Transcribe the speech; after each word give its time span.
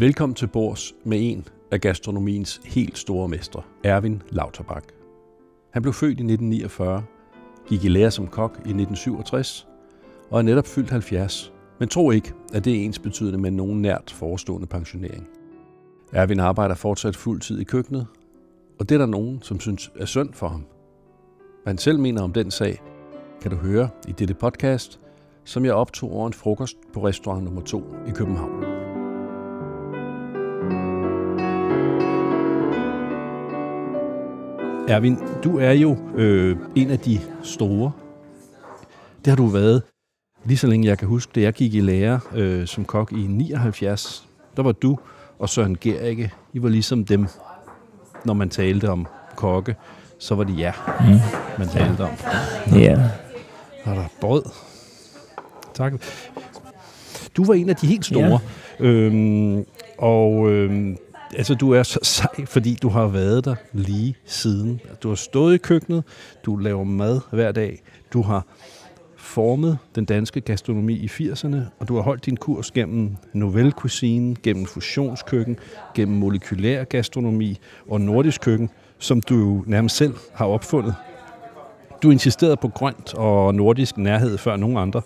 Velkommen 0.00 0.34
til 0.34 0.46
bords 0.46 0.94
med 1.04 1.18
en 1.20 1.48
af 1.70 1.80
gastronomiens 1.80 2.60
helt 2.64 2.98
store 2.98 3.28
mestre, 3.28 3.62
Erwin 3.84 4.22
Lauterbach. 4.28 4.86
Han 5.70 5.82
blev 5.82 5.92
født 5.92 6.20
i 6.20 6.22
1949, 6.22 7.04
gik 7.68 7.84
i 7.84 7.88
lære 7.88 8.10
som 8.10 8.26
kok 8.26 8.52
i 8.52 8.58
1967 8.58 9.66
og 10.30 10.38
er 10.38 10.42
netop 10.42 10.66
fyldt 10.66 10.90
70, 10.90 11.52
men 11.78 11.88
tro 11.88 12.10
ikke, 12.10 12.32
at 12.54 12.64
det 12.64 12.76
er 12.76 12.84
ens 12.84 12.98
betydende 12.98 13.38
med 13.38 13.50
nogen 13.50 13.82
nært 13.82 14.10
forestående 14.10 14.66
pensionering. 14.66 15.28
Erwin 16.12 16.40
arbejder 16.40 16.74
fortsat 16.74 17.16
fuld 17.16 17.40
tid 17.40 17.60
i 17.60 17.64
køkkenet, 17.64 18.06
og 18.78 18.88
det 18.88 18.94
er 18.94 18.98
der 18.98 19.06
nogen, 19.06 19.42
som 19.42 19.60
synes 19.60 19.90
er 19.96 20.06
synd 20.06 20.32
for 20.32 20.48
ham. 20.48 20.64
Hvad 21.62 21.72
han 21.72 21.78
selv 21.78 21.98
mener 21.98 22.22
om 22.22 22.32
den 22.32 22.50
sag, 22.50 22.82
kan 23.42 23.50
du 23.50 23.56
høre 23.56 23.88
i 24.08 24.12
dette 24.12 24.34
podcast, 24.34 25.00
som 25.44 25.64
jeg 25.64 25.74
optog 25.74 26.12
over 26.12 26.26
en 26.26 26.32
frokost 26.32 26.76
på 26.92 27.06
restaurant 27.06 27.44
nummer 27.44 27.62
2 27.62 27.84
i 28.08 28.10
København. 28.10 28.69
Erwin, 34.90 35.18
du 35.44 35.58
er 35.58 35.72
jo 35.72 35.96
øh, 36.16 36.56
en 36.76 36.90
af 36.90 36.98
de 36.98 37.20
store. 37.42 37.92
Det 39.24 39.26
har 39.26 39.36
du 39.36 39.46
været 39.46 39.82
lige 40.44 40.58
så 40.58 40.66
længe 40.66 40.88
jeg 40.88 40.98
kan 40.98 41.08
huske 41.08 41.32
det. 41.34 41.42
Jeg 41.42 41.52
gik 41.52 41.74
i 41.74 41.80
lære 41.80 42.20
øh, 42.34 42.66
som 42.66 42.84
kok 42.84 43.12
i 43.12 43.26
79. 43.28 44.28
Der 44.56 44.62
var 44.62 44.72
du 44.72 44.98
og 45.38 45.48
Søren 45.48 45.76
Gericke. 45.80 46.32
I 46.52 46.62
var 46.62 46.68
ligesom 46.68 47.04
dem, 47.04 47.26
når 48.24 48.34
man 48.34 48.48
talte 48.48 48.90
om 48.90 49.06
kokke, 49.36 49.76
så 50.18 50.34
var 50.34 50.44
det 50.44 50.58
jer, 50.58 50.72
mm. 51.00 51.58
man 51.58 51.68
talte 51.68 52.00
om. 52.00 52.10
Ja. 52.78 53.10
Og 53.84 53.96
der 53.96 54.02
er 54.02 54.08
brød. 54.20 54.42
Tak. 55.74 55.92
Du 57.36 57.44
var 57.44 57.54
en 57.54 57.68
af 57.68 57.76
de 57.76 57.86
helt 57.86 58.04
store. 58.04 58.40
Ja. 58.80 58.86
Øhm, 58.86 59.64
og 59.98 60.50
øhm, 60.50 60.96
altså, 61.36 61.54
du 61.54 61.70
er 61.70 61.82
så 61.82 61.98
sej, 62.02 62.46
fordi 62.46 62.78
du 62.82 62.88
har 62.88 63.06
været 63.06 63.44
der 63.44 63.54
lige 63.72 64.16
siden. 64.24 64.80
Du 65.02 65.08
har 65.08 65.14
stået 65.14 65.54
i 65.54 65.58
køkkenet, 65.58 66.04
du 66.46 66.56
laver 66.56 66.84
mad 66.84 67.20
hver 67.30 67.52
dag, 67.52 67.82
du 68.12 68.22
har 68.22 68.46
formet 69.16 69.78
den 69.94 70.04
danske 70.04 70.40
gastronomi 70.40 70.94
i 70.94 71.06
80'erne, 71.06 71.56
og 71.78 71.88
du 71.88 71.94
har 71.94 72.02
holdt 72.02 72.26
din 72.26 72.36
kurs 72.36 72.70
gennem 72.70 73.16
nouvelle 73.32 73.70
cuisine, 73.70 74.36
gennem 74.42 74.66
fusionskøkken, 74.66 75.58
gennem 75.94 76.16
molekylær 76.16 76.84
gastronomi 76.84 77.58
og 77.88 78.00
nordisk 78.00 78.40
køkken, 78.40 78.70
som 78.98 79.20
du 79.20 79.34
jo 79.34 79.64
nærmest 79.66 79.96
selv 79.96 80.14
har 80.34 80.46
opfundet. 80.46 80.94
Du 82.02 82.10
insisterede 82.10 82.56
på 82.56 82.68
grønt 82.68 83.14
og 83.14 83.54
nordisk 83.54 83.98
nærhed 83.98 84.38
før 84.38 84.56
nogen 84.56 84.76
andre, 84.76 85.02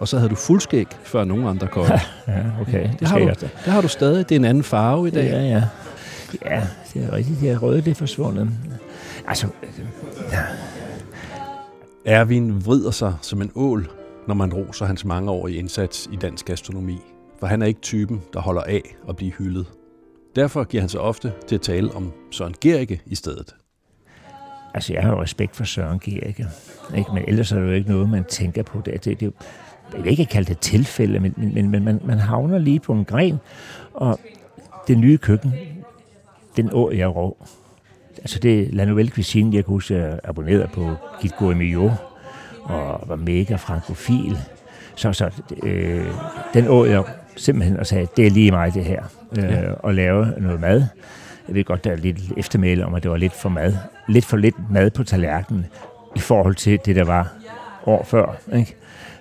og 0.00 0.08
så 0.08 0.18
havde 0.18 0.30
du 0.30 0.34
fuldskæg 0.34 0.86
før 1.04 1.24
nogen 1.24 1.46
andre 1.46 1.66
kom. 1.66 1.84
Ja, 2.28 2.42
okay. 2.60 2.88
Det, 3.00 3.08
har 3.08 3.18
du, 3.18 3.28
det 3.40 3.50
har 3.72 3.80
du 3.80 3.88
stadig. 3.88 4.28
Det 4.28 4.34
er 4.34 4.38
en 4.38 4.44
anden 4.44 4.64
farve 4.64 5.08
i 5.08 5.10
dag. 5.10 5.24
Ja, 5.24 5.42
ja. 5.42 5.62
Ja, 6.44 6.66
det 6.94 7.04
er 7.04 7.12
rigtigt. 7.12 7.40
Det 7.40 7.50
er 7.50 7.58
røde, 7.58 7.80
det 7.82 7.90
er 7.90 7.94
forsvundet. 7.94 8.50
Altså, 9.26 9.46
ja. 10.32 10.42
Erwin 12.04 12.66
vrider 12.66 12.90
sig 12.90 13.14
som 13.22 13.42
en 13.42 13.50
ål, 13.54 13.90
når 14.28 14.34
man 14.34 14.54
roser 14.54 14.86
hans 14.86 15.04
mangeårige 15.04 15.58
indsats 15.58 16.08
i 16.12 16.16
dansk 16.16 16.46
gastronomi. 16.46 16.98
For 17.40 17.46
han 17.46 17.62
er 17.62 17.66
ikke 17.66 17.80
typen, 17.80 18.22
der 18.32 18.40
holder 18.40 18.62
af 18.62 18.96
at 19.08 19.16
blive 19.16 19.32
hyldet. 19.32 19.66
Derfor 20.36 20.64
giver 20.64 20.80
han 20.80 20.88
sig 20.88 21.00
ofte 21.00 21.32
til 21.48 21.54
at 21.54 21.60
tale 21.60 21.94
om 21.94 22.12
Søren 22.30 22.54
Gericke 22.60 23.00
i 23.06 23.14
stedet. 23.14 23.54
Altså, 24.76 24.92
jeg 24.92 25.02
har 25.02 25.10
jo 25.10 25.22
respekt 25.22 25.56
for 25.56 25.64
Søren 25.64 25.98
Gericke. 25.98 26.46
Ikke? 26.96 27.10
Men 27.14 27.24
ellers 27.28 27.52
er 27.52 27.60
det 27.60 27.66
jo 27.66 27.72
ikke 27.72 27.90
noget, 27.90 28.08
man 28.08 28.24
tænker 28.24 28.62
på. 28.62 28.82
Det, 28.84 29.04
det, 29.04 29.20
det, 29.20 29.32
jeg 29.94 30.04
vil 30.04 30.10
ikke 30.10 30.26
kalde 30.26 30.48
det 30.48 30.58
tilfælde, 30.58 31.20
men, 31.20 31.34
men, 31.36 31.70
men 31.70 31.84
man, 31.84 32.00
man 32.04 32.18
havner 32.18 32.58
lige 32.58 32.80
på 32.80 32.92
en 32.92 33.04
gren, 33.04 33.38
og 33.94 34.20
det 34.88 34.98
nye 34.98 35.18
køkken, 35.18 35.54
den 36.56 36.70
år 36.72 36.90
jeg 36.90 37.16
rå. 37.16 37.36
Altså 38.18 38.38
det 38.38 38.60
er 38.60 38.68
La 38.72 38.84
Nouvelle 38.84 39.12
Cuisine, 39.12 39.56
jeg 39.56 39.64
kan 39.64 39.72
huske, 39.72 39.94
jeg 39.94 40.20
abonnerede 40.24 40.68
på 40.74 40.94
Git 41.22 41.36
Gourmillot, 41.36 41.92
og 42.62 43.04
var 43.06 43.16
mega 43.16 43.56
frankofil. 43.56 44.38
Så, 44.94 45.12
så 45.12 45.30
øh, 45.62 46.06
den 46.54 46.68
år 46.68 46.84
jeg 46.84 47.04
simpelthen 47.36 47.76
og 47.76 47.86
sagde, 47.86 48.06
det 48.16 48.26
er 48.26 48.30
lige 48.30 48.50
mig 48.50 48.74
det 48.74 48.84
her, 48.84 49.02
øh, 49.38 49.44
ja. 49.44 49.88
at 49.88 49.94
lave 49.94 50.26
noget 50.38 50.60
mad. 50.60 50.84
Jeg 51.48 51.54
ved 51.54 51.64
godt, 51.64 51.84
der 51.84 51.92
er 51.92 51.96
lidt 51.96 52.18
eftermæle 52.36 52.86
om, 52.86 52.94
at 52.94 53.02
det 53.02 53.10
var 53.10 53.16
lidt 53.16 53.32
for 53.32 53.48
mad. 53.48 53.74
Lidt 54.08 54.24
for 54.24 54.36
lidt 54.36 54.54
mad 54.70 54.90
på 54.90 55.04
tallerkenen 55.04 55.66
i 56.16 56.18
forhold 56.18 56.54
til 56.54 56.78
det, 56.84 56.96
der 56.96 57.04
var 57.04 57.32
år 57.86 58.04
før. 58.04 58.36
Ikke? 58.56 58.74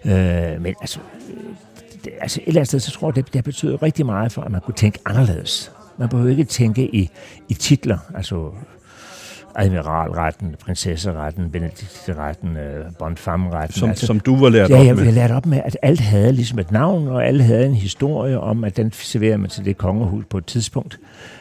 Øh, 0.06 0.62
men 0.62 0.76
altså, 0.82 1.00
det, 2.04 2.14
altså 2.22 2.40
et 2.42 2.48
eller 2.48 2.60
andet 2.60 2.68
sted, 2.68 2.80
så 2.80 2.92
tror 2.92 3.08
jeg, 3.08 3.16
det, 3.16 3.34
det 3.34 3.44
betyder 3.44 3.84
rigtig 3.84 4.06
meget 4.06 4.32
for, 4.32 4.42
at 4.42 4.52
man 4.52 4.62
kunne 4.62 4.74
tænke 4.74 5.00
anderledes. 5.06 5.72
Man 5.98 6.10
behøver 6.10 6.32
ikke 6.32 6.44
tænke 6.44 6.96
i, 6.96 7.10
i 7.50 7.54
titler, 7.54 7.98
altså 8.16 8.52
admiralretten, 9.56 10.56
prinsesseretten, 10.60 11.52
benedikteretten, 11.52 12.58
øh, 12.58 12.86
bonfamretten. 13.00 13.80
Som, 13.80 13.90
altså, 13.90 14.06
som 14.06 14.20
du 14.20 14.36
var 14.36 14.50
lært 14.50 14.70
ja, 14.70 14.76
op 14.76 14.86
med? 14.86 14.96
Ja, 14.96 15.04
jeg 15.04 15.14
lært 15.14 15.32
op 15.32 15.46
med, 15.46 15.62
at 15.66 15.78
alt 15.82 16.00
havde 16.00 16.32
ligesom 16.32 16.60
et 16.60 16.72
navn, 16.72 17.08
og 17.08 17.26
alle 17.26 17.44
havde 17.44 17.66
en 17.66 17.76
historie 17.76 18.40
om, 18.40 18.64
at 18.64 18.78
den 18.78 18.92
serverede 18.92 19.38
man 19.38 19.50
til 19.50 19.66
det 19.66 19.78
kongehus 19.78 20.26
på 20.30 20.38
et 20.38 20.46
tidspunkt. 20.46 21.00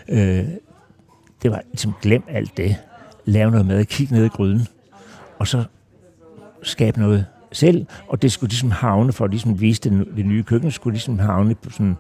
Øh, 0.09 0.45
det 1.45 1.53
var 1.53 1.63
ligesom 1.73 1.93
glem 2.03 2.23
alt 2.29 2.57
det. 2.57 2.77
Lave 3.25 3.51
noget 3.51 3.67
mad, 3.67 3.85
kig 3.85 4.13
ned 4.13 4.25
i 4.25 4.29
gryden, 4.29 4.69
og 5.39 5.47
så 5.47 5.65
skabe 6.63 7.01
noget 7.01 7.27
selv, 7.53 7.87
og 8.09 8.23
det 8.23 8.33
skulle 8.33 8.51
ligesom 8.51 8.71
havne, 8.71 9.13
for 9.13 9.25
at 9.25 9.31
ligesom 9.31 9.61
vise 9.61 9.81
det, 9.81 10.09
det 10.17 10.27
nye 10.27 10.43
køkken, 10.43 10.71
skulle 10.71 10.95
ligesom 10.95 11.19
havne 11.19 11.55
på 11.55 11.71
sådan 11.71 11.97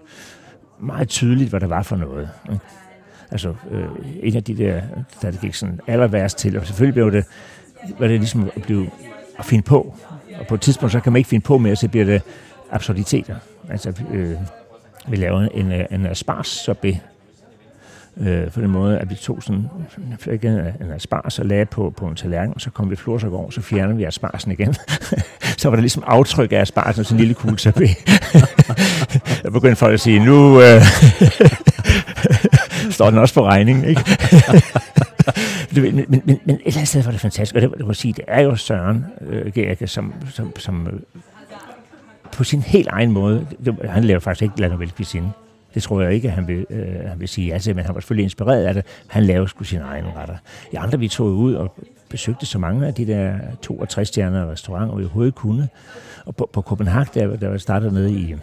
meget 0.80 1.08
tydeligt, 1.08 1.50
hvad 1.50 1.60
der 1.60 1.66
var 1.66 1.82
for 1.82 1.96
noget. 1.96 2.28
Ikke? 2.52 2.64
Altså, 3.30 3.54
øh, 3.70 3.88
en 4.22 4.36
af 4.36 4.44
de 4.44 4.56
der, 4.56 4.82
der 5.22 5.30
det 5.30 5.40
gik 5.40 5.54
sådan 5.54 5.80
aller 5.86 6.06
værst 6.06 6.38
til, 6.38 6.58
og 6.58 6.66
selvfølgelig 6.66 6.94
blev 6.94 7.12
det, 7.12 7.24
var 7.98 8.08
det 8.08 8.20
ligesom 8.20 8.50
at 8.56 8.62
blive 8.62 8.90
at 9.38 9.44
finde 9.44 9.62
på, 9.62 9.96
og 10.40 10.46
på 10.46 10.54
et 10.54 10.60
tidspunkt, 10.60 10.92
så 10.92 11.00
kan 11.00 11.12
man 11.12 11.18
ikke 11.18 11.28
finde 11.28 11.44
på 11.44 11.58
mere, 11.58 11.76
så 11.76 11.88
bliver 11.88 12.04
det 12.04 12.22
absurditeter. 12.70 13.36
Altså, 13.68 13.92
øh, 14.12 14.36
vi 15.08 15.16
laver 15.16 15.40
en, 15.40 15.72
øh, 15.72 15.84
en 15.90 16.06
asparges 16.06 16.46
sorbet, 16.46 17.00
øh, 18.20 18.50
på 18.50 18.60
den 18.60 18.70
måde, 18.70 18.98
at 18.98 19.10
vi 19.10 19.14
tog 19.14 19.42
sådan, 19.42 19.68
fik 20.18 20.44
en, 20.44 20.50
en 20.50 20.90
asparges 20.94 21.38
og 21.38 21.46
lagde 21.46 21.66
på, 21.66 21.94
på 21.96 22.06
en 22.06 22.14
tallerken, 22.14 22.54
og 22.54 22.60
så 22.60 22.70
kom 22.70 22.90
vi 22.90 22.96
florsak 22.96 23.32
over, 23.32 23.50
så 23.50 23.60
fjernede 23.60 23.96
vi 23.96 24.04
aspargesen 24.04 24.52
igen. 24.52 24.74
så 25.58 25.68
var 25.68 25.76
der 25.76 25.80
ligesom 25.80 26.04
aftryk 26.06 26.52
af 26.52 26.56
aspargesen 26.56 27.00
og 27.00 27.06
sådan 27.06 27.16
en 27.16 27.20
lille 27.20 27.34
kugle 27.34 27.58
sorbet. 27.58 27.88
der 29.42 29.50
begyndte 29.58 29.76
folk 29.76 29.94
at 29.94 30.00
sige, 30.00 30.24
nu 30.24 30.62
øh, 30.62 30.82
står 32.96 33.10
den 33.10 33.18
også 33.18 33.34
på 33.34 33.46
regningen, 33.46 33.84
ikke? 33.84 34.00
men, 35.72 35.96
men, 35.96 36.22
men, 36.24 36.40
men 36.44 36.56
et 36.56 36.60
eller 36.66 36.76
andet 36.76 36.88
sted 36.88 37.02
var 37.02 37.10
det 37.10 37.20
fantastisk, 37.20 37.54
og 37.54 37.62
det, 37.62 37.88
det, 37.88 37.96
sige, 37.96 38.12
det 38.12 38.24
er 38.28 38.40
jo 38.40 38.56
Søren 38.56 39.04
øh, 39.26 39.52
Gerke, 39.52 39.86
som, 39.86 40.14
som, 40.30 40.52
som 40.58 40.86
øh, 40.86 40.92
på 42.32 42.44
sin 42.44 42.62
helt 42.62 42.88
egen 42.88 43.12
måde, 43.12 43.46
det, 43.64 43.76
han 43.84 44.04
laver 44.04 44.20
faktisk 44.20 44.42
ikke 44.42 44.60
Lando 44.60 44.86
Cuisine, 44.96 45.32
det 45.74 45.82
tror 45.82 46.00
jeg 46.00 46.12
ikke, 46.12 46.28
at 46.28 46.34
han 46.34 46.48
vil, 46.48 46.66
øh, 46.70 47.08
han 47.08 47.20
vil 47.20 47.28
sige 47.28 47.48
ja 47.48 47.58
til, 47.58 47.76
men 47.76 47.84
han 47.84 47.94
var 47.94 48.00
selvfølgelig 48.00 48.24
inspireret 48.24 48.64
af 48.64 48.74
det. 48.74 48.84
Han 49.06 49.24
lavede 49.24 49.48
sgu 49.48 49.64
sine 49.64 49.82
egne 49.82 50.12
retter. 50.16 50.36
I 50.72 50.76
andre, 50.76 50.98
vi 50.98 51.08
tog 51.08 51.26
ud 51.26 51.54
og 51.54 51.74
besøgte 52.08 52.46
så 52.46 52.58
mange 52.58 52.86
af 52.86 52.94
de 52.94 53.06
der 53.06 53.38
62 53.62 54.08
stjerner 54.08 54.50
restauranter, 54.50 54.96
vi 54.96 55.02
overhovedet 55.02 55.34
kunne. 55.34 55.68
Og 56.26 56.36
på, 56.36 56.50
på 56.52 56.62
Copenhagen, 56.62 57.08
der, 57.14 57.36
der 57.36 57.48
var 57.48 57.58
startet 57.58 57.92
nede 57.92 58.12
i 58.12 58.36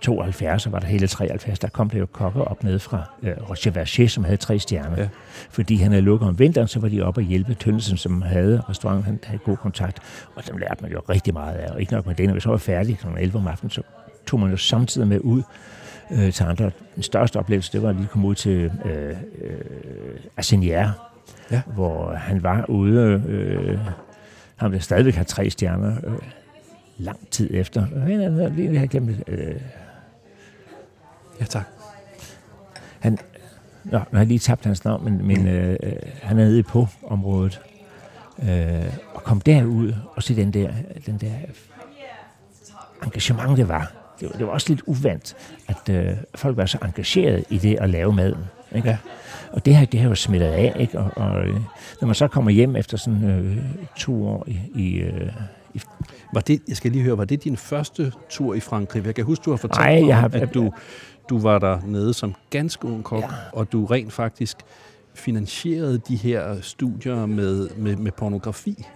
72, 0.00 0.66
og 0.66 0.72
var 0.72 0.78
der 0.78 0.86
hele 0.86 1.06
73, 1.06 1.58
der 1.58 1.68
kom 1.68 1.90
der 1.90 1.98
jo 1.98 2.06
kokker 2.06 2.40
op 2.40 2.64
ned 2.64 2.78
fra 2.78 3.02
øh, 3.22 3.32
Roger 3.50 3.70
Verger, 3.70 4.08
som 4.08 4.24
havde 4.24 4.36
tre 4.36 4.58
stjerner. 4.58 5.00
Ja. 5.00 5.08
Fordi 5.50 5.76
han 5.76 5.90
havde 5.90 6.02
lukket 6.02 6.28
om 6.28 6.38
vinteren, 6.38 6.68
så 6.68 6.80
var 6.80 6.88
de 6.88 7.02
oppe 7.02 7.20
og 7.20 7.24
hjælpe 7.24 7.54
Tønnesen, 7.54 7.96
som 7.96 8.22
havde 8.22 8.62
restauranten, 8.68 9.04
han 9.04 9.18
havde 9.24 9.38
god 9.44 9.56
kontakt. 9.56 9.98
Og 10.34 10.48
dem 10.48 10.56
lærte 10.56 10.82
man 10.82 10.92
jo 10.92 11.00
rigtig 11.08 11.34
meget 11.34 11.54
af. 11.54 11.72
Og 11.72 11.80
ikke 11.80 11.92
nok 11.92 12.06
med 12.06 12.14
det, 12.14 12.26
når 12.26 12.34
vi 12.34 12.40
så 12.40 12.50
var 12.50 12.56
færdige 12.56 12.96
kl. 12.96 13.06
11 13.18 13.38
om 13.38 13.46
aftenen, 13.46 13.70
så 13.70 13.82
tog 14.26 14.40
man 14.40 14.50
jo 14.50 14.56
samtidig 14.56 15.08
med 15.08 15.20
ud 15.20 15.42
øh, 16.12 16.32
til 16.32 16.44
andre. 16.44 16.70
Den 16.94 17.02
største 17.02 17.36
oplevelse, 17.36 17.72
det 17.72 17.82
var 17.82 17.88
at 17.88 17.96
lige 17.96 18.08
komme 18.08 18.28
ud 18.28 18.34
til 18.34 18.72
øh, 18.84 19.16
øh, 19.38 19.60
Assinière, 20.40 20.90
ja. 21.50 21.62
hvor 21.74 22.14
han 22.14 22.42
var 22.42 22.70
ude. 22.70 23.22
Øh, 23.28 23.78
han 24.56 24.72
vil 24.72 24.82
stadigvæk 24.82 25.14
have 25.14 25.24
tre 25.24 25.50
stjerner. 25.50 25.96
Øh, 26.04 26.12
lang 26.98 27.18
tid 27.30 27.50
efter. 27.54 27.86
Jeg 28.72 28.80
har 28.80 28.86
glemt 28.86 29.22
øh, 29.26 29.54
Ja, 31.40 31.44
tak. 31.44 31.64
Han, 33.00 33.18
nå, 33.84 33.98
jeg 34.12 34.18
har 34.18 34.24
lige 34.24 34.38
tabt 34.38 34.64
hans 34.64 34.84
navn, 34.84 35.04
men, 35.04 35.26
men 35.26 35.48
øh, 35.48 35.76
han 36.22 36.38
er 36.38 36.44
nede 36.44 36.58
i 36.58 36.62
på-området. 36.62 37.60
Øh, 38.42 38.94
og 39.14 39.22
kom 39.24 39.40
derud 39.40 39.94
og 40.16 40.22
se 40.22 40.36
den 40.36 40.52
der, 40.52 40.70
den 41.06 41.18
der 41.18 41.32
engagement, 43.02 43.56
det 43.56 43.68
var. 43.68 44.01
Det, 44.20 44.28
var. 44.28 44.38
det 44.38 44.46
var 44.46 44.52
også 44.52 44.68
lidt 44.68 44.82
uvandt, 44.86 45.36
at 45.68 45.88
øh, 45.94 46.16
folk 46.34 46.56
var 46.56 46.66
så 46.66 46.78
engageret 46.84 47.44
i 47.50 47.58
det 47.58 47.76
at 47.80 47.90
lave 47.90 48.12
maden. 48.12 48.38
Ikke? 48.74 48.88
Ja. 48.88 48.96
Og 49.52 49.64
det 49.64 49.76
her, 49.76 49.84
det 49.86 50.00
har 50.00 50.08
jo 50.08 50.14
smittet 50.14 50.46
af, 50.46 50.72
ikke? 50.80 50.98
Og, 50.98 51.10
og 51.16 51.44
øh, 51.44 51.54
når 52.00 52.06
man 52.06 52.14
så 52.14 52.28
kommer 52.28 52.50
hjem 52.50 52.76
efter 52.76 52.96
sådan 52.96 53.24
øh, 53.24 53.56
to 53.96 54.26
år 54.28 54.44
i, 54.48 54.60
i, 54.74 54.94
øh, 54.96 55.32
i 55.74 55.80
Var 56.34 56.40
det, 56.40 56.62
jeg 56.68 56.76
skal 56.76 56.92
lige 56.92 57.02
høre, 57.04 57.18
var 57.18 57.24
det 57.24 57.44
din 57.44 57.56
første 57.56 58.12
tur 58.30 58.54
i 58.54 58.60
Frankrig? 58.60 59.06
Jeg 59.06 59.14
kan 59.14 59.24
huske, 59.24 59.42
du 59.44 59.50
har 59.50 59.56
fortalt 59.56 60.00
mig, 60.00 60.08
jeg 60.08 60.16
har- 60.20 60.30
at 60.32 60.54
du, 60.54 60.72
du 61.28 61.38
var 61.38 61.58
der 61.58 61.80
nede 61.86 62.14
som 62.14 62.34
ganske 62.50 62.84
ung 62.88 63.04
kok, 63.04 63.22
Ja. 63.22 63.28
og 63.52 63.72
du 63.72 63.86
rent 63.86 64.12
faktisk 64.12 64.56
finansierede 65.14 65.98
de 66.08 66.16
her 66.16 66.56
studier 66.60 67.26
med, 67.26 67.68
med, 67.76 67.96
med 67.96 68.12
pornografi. 68.12 68.86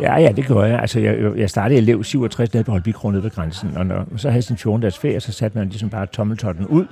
Ja, 0.00 0.16
ja, 0.16 0.32
det 0.32 0.46
gjorde 0.46 0.66
jeg. 0.68 0.80
Altså, 0.80 1.00
jeg, 1.00 1.36
jeg 1.36 1.50
startede 1.50 1.78
i 1.78 1.82
elev 1.82 2.04
67 2.04 2.54
nede 2.54 2.64
på 2.64 2.70
Holbikro 2.70 3.10
nede 3.10 3.22
ved 3.22 3.30
grænsen, 3.30 3.76
og 3.76 3.86
når 3.86 4.06
så 4.16 4.30
havde 4.30 4.42
sin 4.42 4.56
14 4.56 4.80
dages 4.80 4.98
ferie, 4.98 5.20
så 5.20 5.32
satte 5.32 5.58
man 5.58 5.68
ligesom 5.68 5.90
bare 5.90 6.06
tommeltotten 6.06 6.66
ud, 6.66 6.86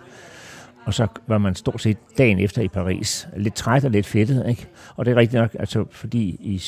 og 0.84 0.94
så 0.94 1.06
var 1.26 1.38
man 1.38 1.54
stort 1.54 1.82
set 1.82 1.98
dagen 2.18 2.38
efter 2.38 2.62
i 2.62 2.68
Paris. 2.68 3.28
Lidt 3.36 3.54
træt 3.54 3.84
og 3.84 3.90
lidt 3.90 4.06
fedtet, 4.06 4.44
ikke? 4.48 4.66
Og 4.96 5.04
det 5.04 5.12
er 5.12 5.16
rigtigt 5.16 5.40
nok, 5.40 5.56
altså, 5.58 5.84
fordi 5.90 6.36
i, 6.40 6.62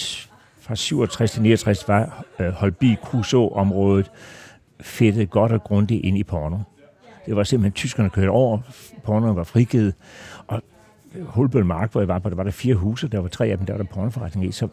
fra 0.61 0.75
67 0.75 1.33
til 1.33 1.43
69 1.43 1.89
var 1.89 2.25
øh, 2.39 2.49
Holby 2.49 2.97
Crusoe-området 2.97 4.11
fedtet 4.81 5.31
godt 5.31 5.53
og 5.53 5.65
grundigt 5.65 6.05
ind 6.05 6.19
i 6.19 6.23
porno. 6.23 6.59
Det 7.27 7.37
var 7.37 7.45
simpelthen, 7.45 7.73
tyskerne 7.73 8.11
kørte 8.11 8.31
over, 8.31 8.59
porno 9.05 9.33
var 9.33 9.45
frigivet, 9.45 9.95
Hulbøl 11.23 11.65
Mark, 11.65 11.93
hvor 11.93 12.01
jeg 12.01 12.09
var 12.09 12.19
på, 12.19 12.29
der 12.31 12.37
var 12.37 12.43
der 12.43 12.51
fire 12.51 12.75
huse, 12.75 13.09
der 13.09 13.19
var 13.21 13.29
tre 13.29 13.47
af 13.47 13.57
dem, 13.59 13.67
der 13.67 13.73
var 13.75 13.83
der 13.83 13.91
pornoforretning 13.91 14.47
i, 14.47 14.53
så 14.53 14.69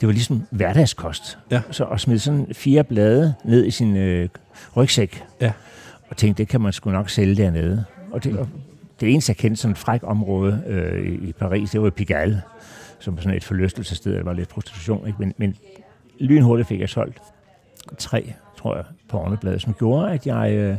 det 0.00 0.06
var 0.06 0.12
ligesom 0.12 0.42
hverdagskost. 0.50 1.38
Ja. 1.50 1.62
Så 1.70 1.84
at 1.84 2.00
smide 2.00 2.18
sådan 2.18 2.46
fire 2.52 2.84
blade 2.84 3.34
ned 3.44 3.64
i 3.66 3.70
sin 3.70 3.96
øh, 3.96 4.28
rygsæk, 4.76 5.24
Ja. 5.40 5.52
og 6.10 6.16
tænkte, 6.16 6.42
det 6.42 6.48
kan 6.48 6.60
man 6.60 6.72
sgu 6.72 6.90
nok 6.90 7.10
sælge 7.10 7.34
dernede. 7.36 7.84
Og 8.12 8.24
det, 8.24 8.38
og 8.38 8.48
det 9.00 9.12
eneste, 9.12 9.30
jeg 9.30 9.36
kendte 9.36 9.60
sådan 9.62 9.72
et 9.72 9.78
fræk 9.78 10.00
område 10.02 10.62
øh, 10.66 11.04
i- 11.06 11.28
i 11.28 11.32
Paris, 11.32 11.70
det 11.70 11.82
var 11.82 11.90
Pigalle, 11.90 12.42
som 12.98 13.16
var 13.16 13.22
sådan 13.22 13.36
et 13.36 13.44
forlystelsessted, 13.44 14.14
der 14.14 14.22
var 14.24 14.32
lidt 14.32 14.48
prostitution. 14.48 15.06
Ikke? 15.06 15.18
Men, 15.18 15.34
men 15.36 15.56
lynhurtigt 16.20 16.68
fik 16.68 16.80
jeg 16.80 16.88
solgt 16.88 17.18
tre, 17.98 18.32
tror 18.58 18.76
jeg, 18.76 18.84
pornoblade, 19.08 19.60
som 19.60 19.74
gjorde, 19.74 20.12
at 20.12 20.26
jeg 20.26 20.52
øh, 20.52 20.76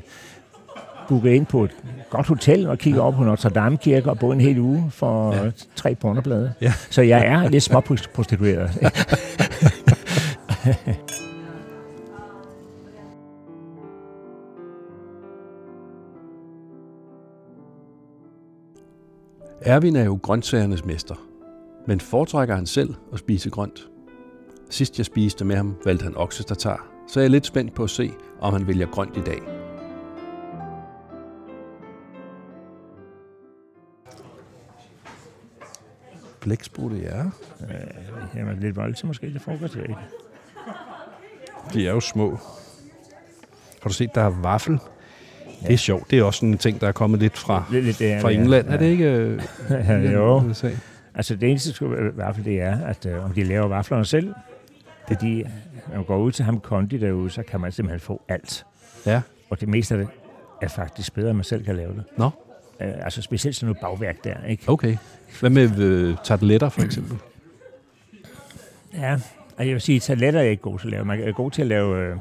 bookede 1.09 1.35
ind 1.35 1.45
på 1.45 1.63
et 1.63 1.71
godt 2.09 2.27
hotel 2.27 2.67
og 2.67 2.77
kiggede 2.77 3.03
op 3.03 3.13
på 3.13 3.23
Notre 3.23 3.49
Dame 3.49 3.77
Kirke 3.77 4.09
og 4.09 4.19
boede 4.19 4.35
en 4.35 4.41
hel 4.41 4.59
uge 4.59 4.83
for 4.89 5.33
Ja. 5.33 5.43
ja. 5.43 5.51
tre 5.75 5.95
pornoblade. 5.95 6.53
Ja. 6.61 6.73
Så 6.89 7.01
jeg 7.01 7.25
er 7.33 7.49
lidt 7.49 7.63
småprostitueret. 7.63 8.69
Erwin 19.61 19.95
er 19.95 20.03
jo 20.03 20.19
grøntsagernes 20.21 20.85
mester, 20.85 21.15
men 21.87 21.99
foretrækker 21.99 22.55
han 22.55 22.65
selv 22.65 22.93
at 23.13 23.19
spise 23.19 23.49
grønt. 23.49 23.87
Sidst 24.69 24.97
jeg 24.97 25.05
spiste 25.05 25.45
med 25.45 25.55
ham, 25.55 25.75
valgte 25.85 26.03
han 26.03 26.17
oksestatar, 26.17 26.87
så 27.07 27.19
jeg 27.19 27.25
er 27.25 27.31
lidt 27.31 27.45
spændt 27.45 27.73
på 27.75 27.83
at 27.83 27.89
se, 27.89 28.11
om 28.39 28.53
han 28.53 28.67
vælger 28.67 28.85
grønt 28.87 29.17
i 29.17 29.21
dag. 29.21 29.64
Blæksprutte, 36.45 36.97
ja. 36.97 37.23
Jamen, 38.35 38.59
lidt 38.59 38.75
voldsomt 38.75 39.07
måske 39.07 39.31
til 39.31 39.39
frokost, 39.39 39.75
jeg 39.75 39.83
ikke. 39.83 39.95
De 41.73 41.87
er 41.87 41.91
jo 41.91 41.99
små. 41.99 42.29
Har 43.81 43.87
du 43.89 43.93
set, 43.93 44.15
der 44.15 44.21
er 44.21 44.29
vaffel? 44.41 44.79
Det 45.61 45.73
er 45.73 45.77
sjovt. 45.77 46.11
Det 46.11 46.19
er 46.19 46.23
også 46.23 46.37
sådan 46.37 46.49
en 46.49 46.57
ting, 46.57 46.81
der 46.81 46.87
er 46.87 46.91
kommet 46.91 47.19
lidt 47.19 47.37
fra, 47.37 47.63
Lidt, 47.71 47.85
lidt, 47.85 47.99
det 47.99 48.21
fra 48.21 48.29
England. 48.31 48.67
Er 48.69 48.77
det 48.77 48.85
ikke? 48.85 49.05
øh, 49.11 49.41
Ja, 49.69 49.93
jo. 49.97 50.41
USA? 50.41 50.69
Altså 51.15 51.35
det 51.35 51.49
eneste 51.49 51.73
skulle- 51.73 52.09
i 52.09 52.11
hvert 52.15 52.35
fald 52.35 52.45
det 52.45 52.61
er, 52.61 52.85
at 52.85 53.05
øh, 53.05 53.25
om 53.25 53.31
de 53.33 53.43
laver 53.43 53.67
vaflerne 53.67 54.05
selv, 54.05 54.33
fordi 55.07 55.43
når 55.87 55.95
man 55.95 56.03
går 56.05 56.17
ud 56.17 56.31
til 56.31 56.45
ham 56.45 56.59
Kondi 56.59 56.97
derude, 56.97 57.29
så 57.29 57.43
kan 57.43 57.59
man 57.59 57.71
simpelthen 57.71 57.99
få 57.99 58.21
alt. 58.29 58.65
Ja. 59.05 59.21
Og 59.49 59.59
det 59.61 59.67
meste 59.69 59.95
af 59.95 59.99
det 59.99 60.07
er 60.61 60.67
faktisk 60.67 61.13
bedre, 61.13 61.29
end 61.29 61.37
man 61.37 61.43
selv 61.43 61.65
kan 61.65 61.75
lave 61.75 61.93
det. 61.93 62.03
Nå, 62.17 62.29
Øh, 62.81 62.93
altså 63.05 63.21
specielt 63.21 63.55
sådan 63.55 63.67
noget 63.67 63.81
bagværk 63.81 64.23
der, 64.23 64.35
ikke? 64.47 64.63
okay. 64.67 64.97
Hvad 65.39 65.49
med 65.49 65.79
øh, 65.79 66.15
tarteletter, 66.23 66.69
for 66.69 66.81
eksempel? 66.81 67.17
Ja, 68.93 69.19
og 69.57 69.65
jeg 69.65 69.73
vil 69.73 69.81
sige, 69.81 69.99
talater 69.99 70.39
er 70.39 70.43
jeg 70.43 70.51
ikke 70.51 70.63
god 70.63 70.79
til 70.79 70.87
at 70.87 70.91
lave. 70.91 71.05
Man 71.05 71.23
er 71.23 71.31
god 71.31 71.51
til 71.51 71.61
at 71.61 71.67
lave, 71.67 71.97
øh, 71.97 72.15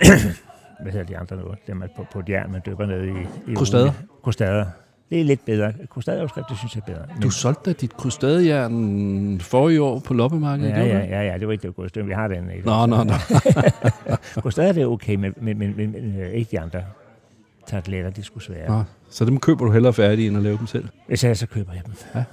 hvad 0.82 0.92
hedder 0.92 1.06
de 1.06 1.18
andre 1.18 1.36
nu? 1.36 1.42
Dem 1.66 1.82
er 1.82 1.86
på, 1.96 2.06
på 2.12 2.18
et 2.18 2.28
jern, 2.28 2.52
man 2.52 2.62
dypper 2.66 2.86
ned 2.86 3.04
i. 3.04 3.50
i 3.50 3.54
Krustader? 3.54 3.92
Krustader. 4.22 4.64
Det 5.10 5.20
er 5.20 5.24
lidt 5.24 5.44
bedre. 5.44 5.72
Krustadeopskrift, 5.90 6.48
det 6.48 6.58
synes 6.58 6.74
jeg 6.74 6.82
er 6.86 6.92
bedre. 6.92 7.06
Men, 7.12 7.22
Du 7.22 7.30
solgte 7.30 7.70
da 7.70 7.76
dit 7.80 7.96
krystadejern 7.96 9.40
forrige 9.40 9.82
år 9.82 9.98
på 9.98 10.14
loppemarkedet, 10.14 10.70
ja, 10.70 10.84
ja, 10.84 10.98
ja, 10.98 11.22
ja, 11.22 11.38
det 11.38 11.46
var 11.46 11.52
ikke 11.52 11.66
det 11.66 11.76
gode 11.76 11.88
stykke. 11.88 12.06
Vi 12.06 12.14
har 12.14 12.28
den. 12.28 12.50
Ikke? 12.50 12.66
Nå, 12.66 12.86
nå, 12.86 13.04
nå. 13.04 13.12
Krustader 14.42 14.72
det 14.72 14.82
er 14.82 14.86
okay, 14.86 15.14
men, 15.14 15.34
men, 15.40 15.58
men, 15.58 15.76
men, 15.76 15.92
men 15.92 16.20
øh, 16.20 16.30
ikke 16.30 16.50
de 16.50 16.60
andre 16.60 16.82
tarteletter, 17.70 18.10
de 18.10 18.22
skulle 18.22 18.44
svære. 18.44 18.68
nå. 18.68 18.82
Så 19.10 19.24
dem 19.24 19.40
køber 19.40 19.64
du 19.64 19.70
hellere 19.72 19.92
færdige, 19.92 20.28
end 20.28 20.36
at 20.36 20.42
lave 20.42 20.58
dem 20.58 20.66
selv? 20.66 20.88
Hvis 21.06 21.24
jeg 21.24 21.36
så 21.36 21.46
køber 21.46 21.72
jeg 21.72 21.82
dem. 21.86 21.92
Ja. 22.14 22.24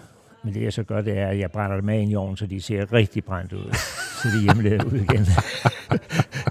Men 0.43 0.53
det 0.53 0.61
jeg 0.63 0.73
så 0.73 0.83
gør, 0.83 1.01
det 1.01 1.17
er, 1.17 1.27
at 1.27 1.39
jeg 1.39 1.51
brænder 1.51 1.79
dem 1.79 1.89
af 1.89 2.05
i 2.09 2.15
ovnen, 2.15 2.37
så 2.37 2.45
de 2.45 2.61
ser 2.61 2.93
rigtig 2.93 3.23
brændt 3.23 3.53
ud. 3.53 3.73
så 4.21 4.27
de 4.27 4.37
er 4.37 4.41
hjemmelavet 4.41 4.83
ud 4.83 4.99
igen. 4.99 5.25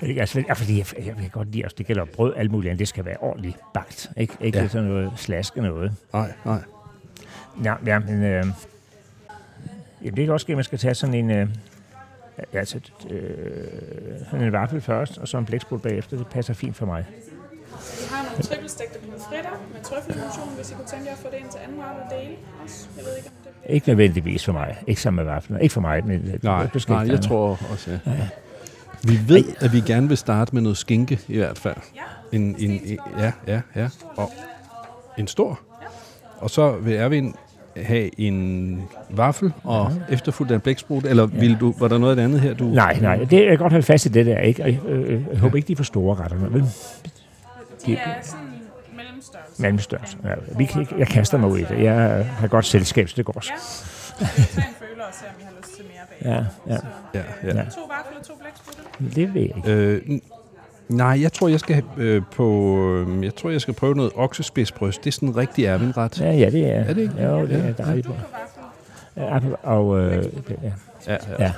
Altså, 0.02 0.44
fordi 0.56 0.78
jeg, 0.78 1.06
jeg, 1.06 1.18
vil 1.18 1.30
godt 1.30 1.52
lide, 1.52 1.64
også, 1.64 1.74
det 1.78 1.86
gælder 1.86 2.04
brød, 2.04 2.32
alt 2.36 2.50
muligt 2.50 2.70
andet, 2.70 2.78
det 2.78 2.88
skal 2.88 3.04
være 3.04 3.16
ordentligt 3.20 3.56
bagt. 3.74 4.10
Ikke, 4.16 4.34
ikke 4.40 4.58
Ja. 4.58 4.68
sådan 4.68 4.88
noget 4.88 5.12
slaske 5.16 5.60
noget. 5.62 5.92
Nej, 6.12 6.32
nej. 6.44 6.58
Ja, 7.64 7.74
ja 7.86 7.98
men 7.98 8.22
øh, 8.22 8.44
jamen, 10.02 10.16
det 10.16 10.28
er 10.28 10.32
også 10.32 10.46
at 10.48 10.54
man 10.54 10.64
skal 10.64 10.78
tage 10.78 10.94
sådan 10.94 11.14
en, 11.14 11.30
øh, 11.30 11.48
altså, 12.52 12.80
øh, 13.10 14.42
en 14.42 14.52
vaffel 14.52 14.80
først, 14.80 15.18
og 15.18 15.28
så 15.28 15.38
en 15.38 15.44
blæksprut 15.44 15.82
bagefter. 15.82 16.16
Det 16.16 16.26
passer 16.26 16.54
fint 16.54 16.76
for 16.76 16.86
mig. 16.86 17.04
Vi 18.00 18.04
har 18.10 18.22
nogle 18.24 18.42
trippelstegte 18.42 18.98
pomfritter 18.98 19.50
med 19.72 19.80
trøffelemulsion, 19.82 20.48
hvis 20.56 20.70
I 20.70 20.74
kunne 20.74 20.86
tænke 20.86 21.06
jer 21.06 21.12
at 21.12 21.18
få 21.18 21.28
det 21.32 21.38
ind 21.42 21.48
til 21.54 21.60
anden 21.64 21.78
ret 21.80 21.96
og 22.02 22.06
dele 22.16 22.34
også. 22.64 22.86
Jeg 22.96 23.04
ved 23.04 23.16
ikke, 23.16 23.28
om 23.28 23.34
det 23.44 23.52
bliver... 23.62 23.74
Ikke 23.74 23.88
nødvendigvis 23.88 24.44
for 24.44 24.52
mig. 24.52 24.76
Ikke 24.86 25.00
sammen 25.00 25.24
med 25.24 25.32
vaflen. 25.32 25.60
Ikke 25.60 25.72
for 25.72 25.80
mig, 25.80 26.06
men 26.06 26.30
øh, 26.34 26.38
Nej, 26.44 26.66
du 26.74 26.78
skal 26.78 26.92
nej 26.92 27.06
jeg 27.08 27.20
tror 27.20 27.58
også, 27.72 27.90
ja. 28.06 28.12
Vi 29.02 29.18
ved, 29.28 29.44
at 29.60 29.72
vi 29.72 29.80
gerne 29.80 30.08
vil 30.08 30.16
starte 30.16 30.54
med 30.54 30.62
noget 30.62 30.76
skinke, 30.76 31.20
i 31.28 31.36
hvert 31.36 31.58
fald. 31.58 31.76
Ja, 31.96 32.00
En, 32.32 32.42
en, 32.58 32.70
en, 32.70 32.98
ja, 33.18 33.32
ja, 33.46 33.60
ja. 33.76 33.88
Og 34.16 34.32
en 35.18 35.26
stor. 35.26 35.60
Og 36.38 36.50
så 36.50 36.76
vil 36.76 36.94
Erwin 36.94 37.34
have 37.76 38.20
en 38.20 38.82
vaffel 39.10 39.52
og 39.64 39.92
efterfulgt 40.10 40.52
af 40.52 40.54
en 40.54 40.60
blæksprut, 40.60 41.04
eller 41.04 41.26
vil 41.26 41.56
du, 41.60 41.74
var 41.78 41.88
der 41.88 41.98
noget 41.98 42.16
det 42.16 42.22
andet 42.22 42.40
her, 42.40 42.54
du... 42.54 42.64
Nej, 42.64 42.98
nej, 43.00 43.16
det 43.16 43.32
jeg 43.32 43.48
kan 43.48 43.58
godt 43.58 43.72
holde 43.72 43.86
fast 43.86 44.06
i 44.06 44.08
det 44.08 44.26
der, 44.26 44.38
ikke? 44.38 44.62
Og 44.62 44.68
jeg, 44.72 44.80
øh, 44.86 45.22
jeg 45.32 45.38
håber 45.40 45.56
ikke, 45.56 45.66
de 45.68 45.72
er 45.72 45.76
for 45.76 45.84
store 45.84 46.14
retterne, 46.14 46.52
vel? 46.52 46.64
De 47.86 47.96
er 47.96 48.14
sådan 48.22 48.44
mellemstørrelse. 48.96 49.62
Mellemstørrelse. 49.62 50.16
Ja, 50.24 50.34
vi, 50.58 50.64
kan- 50.64 50.86
jeg 50.98 51.06
kaster 51.08 51.38
mig 51.38 51.48
ud 51.50 51.58
i 51.58 51.64
det. 51.64 51.82
Jeg 51.82 52.26
har 52.38 52.46
godt 52.48 52.64
selskab, 52.66 53.08
så 53.08 53.14
det 53.16 53.24
går. 53.24 53.34
Ja. 53.34 53.40
Tag 54.18 54.26
en 54.36 54.74
føler 54.78 55.04
og 55.04 55.12
se, 55.12 55.24
om 55.26 55.40
I 55.40 55.44
har 55.44 55.52
lyst 55.62 55.76
til 55.76 55.84
mere 55.84 56.34
bag. 56.34 56.46
Ja, 56.66 56.72
ja. 56.74 56.78
Så, 56.78 56.86
Ja, 57.14 57.22
ja. 57.44 57.48
Ja. 57.48 57.52
to 57.52 57.80
vafler 57.80 58.18
og 58.20 58.26
to 58.26 58.32
blæksprutter. 58.40 59.14
Det 59.14 59.34
ved 59.34 59.40
jeg 59.42 59.56
ikke. 59.56 59.72
Øh, 59.72 60.20
nej, 60.88 61.20
jeg 61.22 61.32
tror, 61.32 61.48
jeg 61.48 61.60
skal 61.60 61.82
øh, 61.96 62.22
på... 62.32 62.76
Øh, 62.94 63.24
jeg 63.24 63.34
tror, 63.34 63.50
jeg 63.50 63.60
skal 63.60 63.74
prøve 63.74 63.94
noget 63.94 64.12
oksespidsbryst. 64.14 65.04
Det 65.04 65.10
er 65.10 65.12
sådan 65.12 65.28
en 65.28 65.36
rigtig 65.36 65.64
Erwin-ret. 65.66 66.20
Ja, 66.20 66.32
ja, 66.32 66.50
det 66.50 66.66
er. 66.66 66.80
Er 66.80 66.92
det 66.94 67.02
ikke? 67.02 67.22
Jo, 67.24 67.46
det 67.46 67.52
er 67.52 67.66
Ja. 67.66 67.72
dejligt. 67.72 68.08
Ja, 69.16 69.38
og 69.62 69.98
øh, 69.98 70.12
ja, 70.14 70.72
Ja, 71.06 71.12
ja, 71.12 71.16
Ja. 71.38 71.52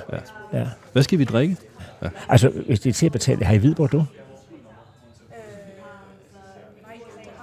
ja. 0.53 0.59
ja. 0.59 0.67
Hvad 0.93 1.03
skal 1.03 1.19
vi 1.19 1.23
drikke? 1.23 1.57
Altså, 2.29 2.49
hvis 2.67 2.79
det 2.79 2.89
er 2.89 2.93
til 2.93 3.05
at 3.05 3.11
betale, 3.11 3.45
har 3.45 3.53
I 3.53 3.57
hvid 3.57 3.75
Bordeaux? 3.75 4.05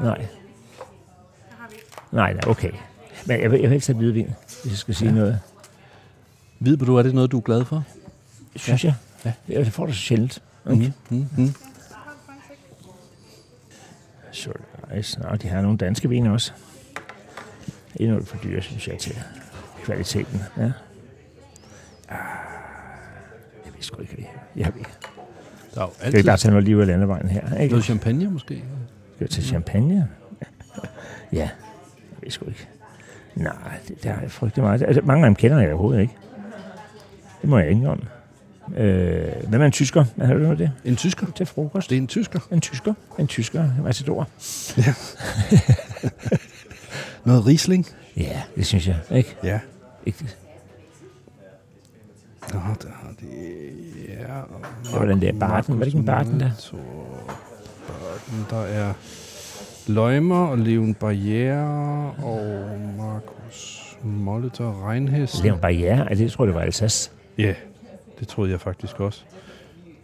Nej. 0.01 0.27
Nej, 2.13 2.33
nej, 2.33 2.43
okay. 2.47 2.71
Men 3.27 3.41
jeg 3.41 3.51
vil, 3.51 3.61
jeg 3.61 3.63
vil 3.63 3.71
helst 3.71 3.87
have 3.87 3.97
hvidvin, 3.97 4.31
hvis 4.63 4.73
jeg 4.73 4.79
skal 4.79 4.95
sige 4.95 5.09
ja. 5.09 5.15
noget. 5.15 5.41
Du, 6.87 6.97
er 6.97 7.03
det 7.03 7.15
noget, 7.15 7.33
du 7.33 7.37
er 7.39 7.43
glad 7.43 7.65
for? 7.65 7.85
Synes 8.57 8.85
jeg. 8.85 8.95
Ja. 9.25 9.33
Ja. 9.49 9.59
Det 9.59 9.73
får 9.73 9.87
du 9.87 9.93
så 9.93 9.99
sjældent. 9.99 10.43
Okay. 10.65 10.91
Mm, 11.11 11.17
mm, 11.17 11.29
mm. 11.37 11.55
Så 14.33 14.51
nice. 14.95 15.21
Nå, 15.21 15.37
de 15.37 15.49
har 15.49 15.61
nogle 15.61 15.79
danske 15.79 16.09
vine 16.09 16.33
også. 16.33 16.53
Det 17.99 18.09
noget 18.09 18.29
for 18.29 18.37
dyre, 18.37 18.63
synes 18.63 18.89
jeg, 18.89 18.99
til 18.99 19.19
kvaliteten. 19.85 20.43
Ja. 20.57 20.63
Ah, 20.63 20.73
jeg 23.65 23.75
ved 23.75 23.83
sgu 23.83 24.01
ikke. 24.01 24.29
Jeg 24.57 24.73
ved. 24.75 24.85
Der 25.75 25.81
er 25.81 25.85
jo 25.87 25.91
Skal 25.99 26.13
vi 26.13 26.17
altid 26.17 26.29
bare 26.29 26.37
tage 26.37 26.51
noget 26.51 26.65
liv 26.65 26.79
af 26.79 26.87
landevejen 26.87 27.29
her? 27.29 27.57
Ikke? 27.59 27.73
noget 27.73 27.85
champagne, 27.85 28.31
måske? 28.31 28.65
Skal 29.17 29.29
tage 29.29 29.47
champagne? 29.47 30.09
Ja, 31.33 31.39
jeg 31.39 31.49
ved 32.23 32.31
sgu 32.31 32.47
ikke. 32.49 32.69
Nej, 33.35 33.53
det, 33.89 34.05
der 34.05 34.11
er 34.11 34.29
frygtelig 34.29 34.65
meget. 34.65 34.83
Altså, 34.83 35.01
mange 35.05 35.25
af 35.25 35.29
dem 35.29 35.35
kender 35.35 35.59
jeg 35.61 35.69
overhovedet 35.69 36.01
ikke. 36.01 36.15
Det 37.43 37.51
må 37.51 37.59
jeg 37.59 37.69
ikke 37.69 37.89
om. 37.89 38.03
Øh, 38.77 39.27
hvem 39.49 39.61
er 39.63 39.67
en 39.67 39.73
tysker? 39.73 40.05
Hvad 40.17 40.27
har 40.27 40.35
du 40.35 40.41
noget 40.41 40.59
det? 40.59 40.73
En 40.85 40.97
tysker? 40.97 41.27
Til 41.37 41.47
frokost? 41.47 41.91
Det 41.91 41.97
er 41.97 42.01
en 42.01 42.07
tysker. 42.07 42.41
En 42.53 42.61
tysker. 42.61 42.95
En 43.19 43.27
tysker. 43.27 43.65
Matador. 43.83 44.29
Noget 47.25 47.47
Riesling? 47.47 47.87
Ja, 48.17 48.43
det 48.57 48.67
synes 48.67 48.89
jeg. 48.89 48.97
Ikke? 49.11 49.37
Ja. 49.45 49.61
ikke. 50.07 50.25
Nå, 52.53 52.59
der 52.83 52.89
har 52.89 53.13
de... 53.21 53.27
Ja, 54.09 54.41
Det 54.85 54.93
var 55.01 55.05
den 55.07 55.21
der 55.21 55.33
Barton. 55.33 55.79
Var 55.79 55.85
det 55.85 55.87
ikke 55.87 55.99
en 55.99 56.07
Barton 56.07 56.41
der? 56.41 56.51
Barton, 57.87 58.47
der 58.51 58.65
er 58.65 58.93
Løgmer 59.87 60.47
og 60.47 60.59
Leon 60.59 60.95
Barriere 60.95 62.15
og 62.23 62.79
Markus 62.99 63.87
Molitor 64.03 64.89
er 64.89 64.93
en 64.93 65.59
barriere. 65.63 66.09
Altså, 66.09 66.25
jeg 66.25 66.33
tror, 66.33 66.47
det 66.47 66.55
var 66.55 66.61
Alsace. 66.61 67.11
Ja, 67.39 67.55
det 68.21 68.29
troede 68.29 68.51
jeg 68.51 68.61
faktisk 68.61 69.01
også. 69.01 69.23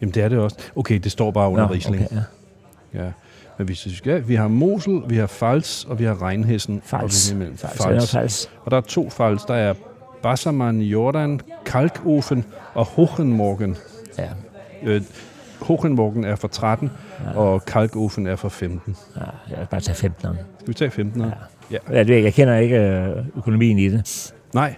Jamen, 0.01 0.15
det 0.15 0.23
er 0.23 0.29
det 0.29 0.39
også. 0.39 0.57
Okay, 0.77 0.99
det 0.99 1.13
står 1.13 1.31
bare 1.31 1.51
under 1.51 1.67
Nå, 1.67 1.73
Riesling. 1.73 2.05
okay, 2.05 2.17
ja. 2.95 3.03
Ja. 3.05 3.11
Men 3.59 3.67
hvis 3.67 3.87
vi 3.87 3.95
skal, 3.95 4.29
vi 4.29 4.35
har 4.35 4.49
Mosel, 4.49 5.03
vi 5.07 5.17
har 5.17 5.27
Pfalz, 5.27 5.85
og 5.85 5.99
vi 5.99 6.05
har 6.05 6.23
Reinhessen. 6.29 6.83
Fals. 6.85 7.33
Og, 7.33 7.41
vi. 7.41 7.47
Fals. 7.57 7.83
Fals. 7.83 8.11
Fals. 8.13 8.51
og 8.65 8.71
der 8.71 8.77
er 8.77 8.81
to 8.81 9.09
Pfalz. 9.11 9.47
Der 9.47 9.55
er 9.55 9.75
Bassermann 10.23 10.81
Jordan, 10.81 11.41
Kalkofen 11.67 12.45
og 12.75 12.85
Hochenmorgen. 12.85 13.77
Ja. 14.19 14.29
Øh, 14.83 15.03
Hochenmorgen 15.63 16.25
er 16.25 16.37
fra 16.37 16.49
13, 16.49 16.91
Ja. 17.25 17.39
og 17.39 17.65
Kalkofen 17.65 18.27
er 18.27 18.37
fra 18.37 18.49
15. 18.49 18.97
ja, 19.17 19.21
jeg 19.51 19.59
vil 19.59 19.67
bare 19.71 19.81
tage 19.81 20.09
15'eren. 20.09 20.37
Skal 20.59 20.69
vi 20.69 20.75
tage 20.75 20.91
15'eren? 20.91 21.31
Ja. 21.71 21.79
Ja, 21.91 22.03
det, 22.05 22.25
jeg 22.25 22.35
kender 22.35 22.57
ikke 22.57 22.77
øh, 22.79 23.17
økonomien 23.37 23.79
i 23.79 23.89
det. 23.89 24.33
Nej. 24.55 24.75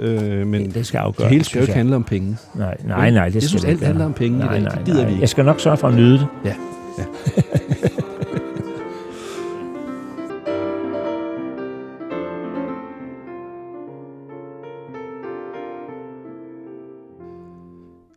Øh, 0.00 0.46
men 0.46 0.64
Det, 0.64 0.74
det 0.74 0.86
skal 0.86 0.98
det 1.00 1.04
afgøre. 1.06 1.28
hele 1.28 1.44
skal 1.44 1.58
jo 1.58 1.62
ikke 1.62 1.74
handle 1.74 1.96
om 1.96 2.04
penge. 2.04 2.36
Nej, 2.54 2.76
nej, 2.84 3.10
nej. 3.10 3.24
Det 3.26 3.34
Jeg 3.34 3.42
skal 3.42 3.48
synes, 3.48 3.62
det 3.62 3.68
alt 3.70 3.82
handler 3.84 4.04
om 4.04 4.12
penge 4.12 4.36
i 4.38 4.40
nej, 4.40 4.52
dag. 4.52 4.62
nej, 4.62 4.74
Det 4.74 4.84
gider 4.84 4.96
nej. 4.98 5.04
vi 5.06 5.10
ikke. 5.12 5.20
Jeg 5.20 5.28
skal 5.28 5.44
nok 5.44 5.60
sørge 5.60 5.76
for 5.76 5.88
at 5.88 5.94
nyde 5.94 6.12
det. 6.18 6.26
Ja. 6.44 6.54
ja. 6.98 7.04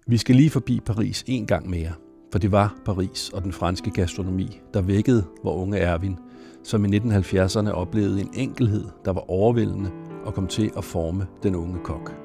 Vi 0.10 0.18
skal 0.18 0.36
lige 0.36 0.50
forbi 0.50 0.80
Paris 0.86 1.24
en 1.28 1.46
gang 1.48 1.70
mere, 1.70 1.92
for 2.32 2.40
det 2.40 2.52
var 2.52 2.76
Paris 2.86 3.30
og 3.30 3.44
den 3.44 3.52
franske 3.52 3.92
gastronomi, 3.92 4.60
der 4.74 4.82
vækkede 4.82 5.26
vor 5.44 5.54
unge 5.54 5.78
Erwin, 5.78 6.18
som 6.64 6.86
i 6.86 6.98
1970'erne 6.98 7.70
oplevede 7.70 8.22
en 8.22 8.30
enkelhed, 8.34 8.86
der 9.06 9.12
var 9.14 9.30
overvældende 9.30 9.92
og 10.26 10.34
kom 10.34 10.48
til 10.48 10.72
at 10.78 10.84
forme 10.84 11.28
den 11.44 11.56
unge 11.56 11.80
kok. 11.84 12.16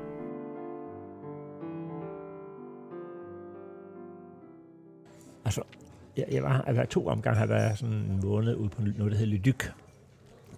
Altså, 5.45 5.63
jeg, 6.17 6.25
jeg 6.33 6.43
var, 6.43 6.61
altså, 6.61 6.85
to 6.91 7.07
omgange 7.07 7.39
har 7.39 7.47
været 7.47 7.79
sådan 7.79 7.95
en 7.95 8.21
måned 8.25 8.57
ude 8.57 8.69
på 8.69 8.83
noget, 8.83 9.13
der 9.13 9.19
hedder 9.19 9.33
Le 9.33 9.39
Duc, 9.39 9.69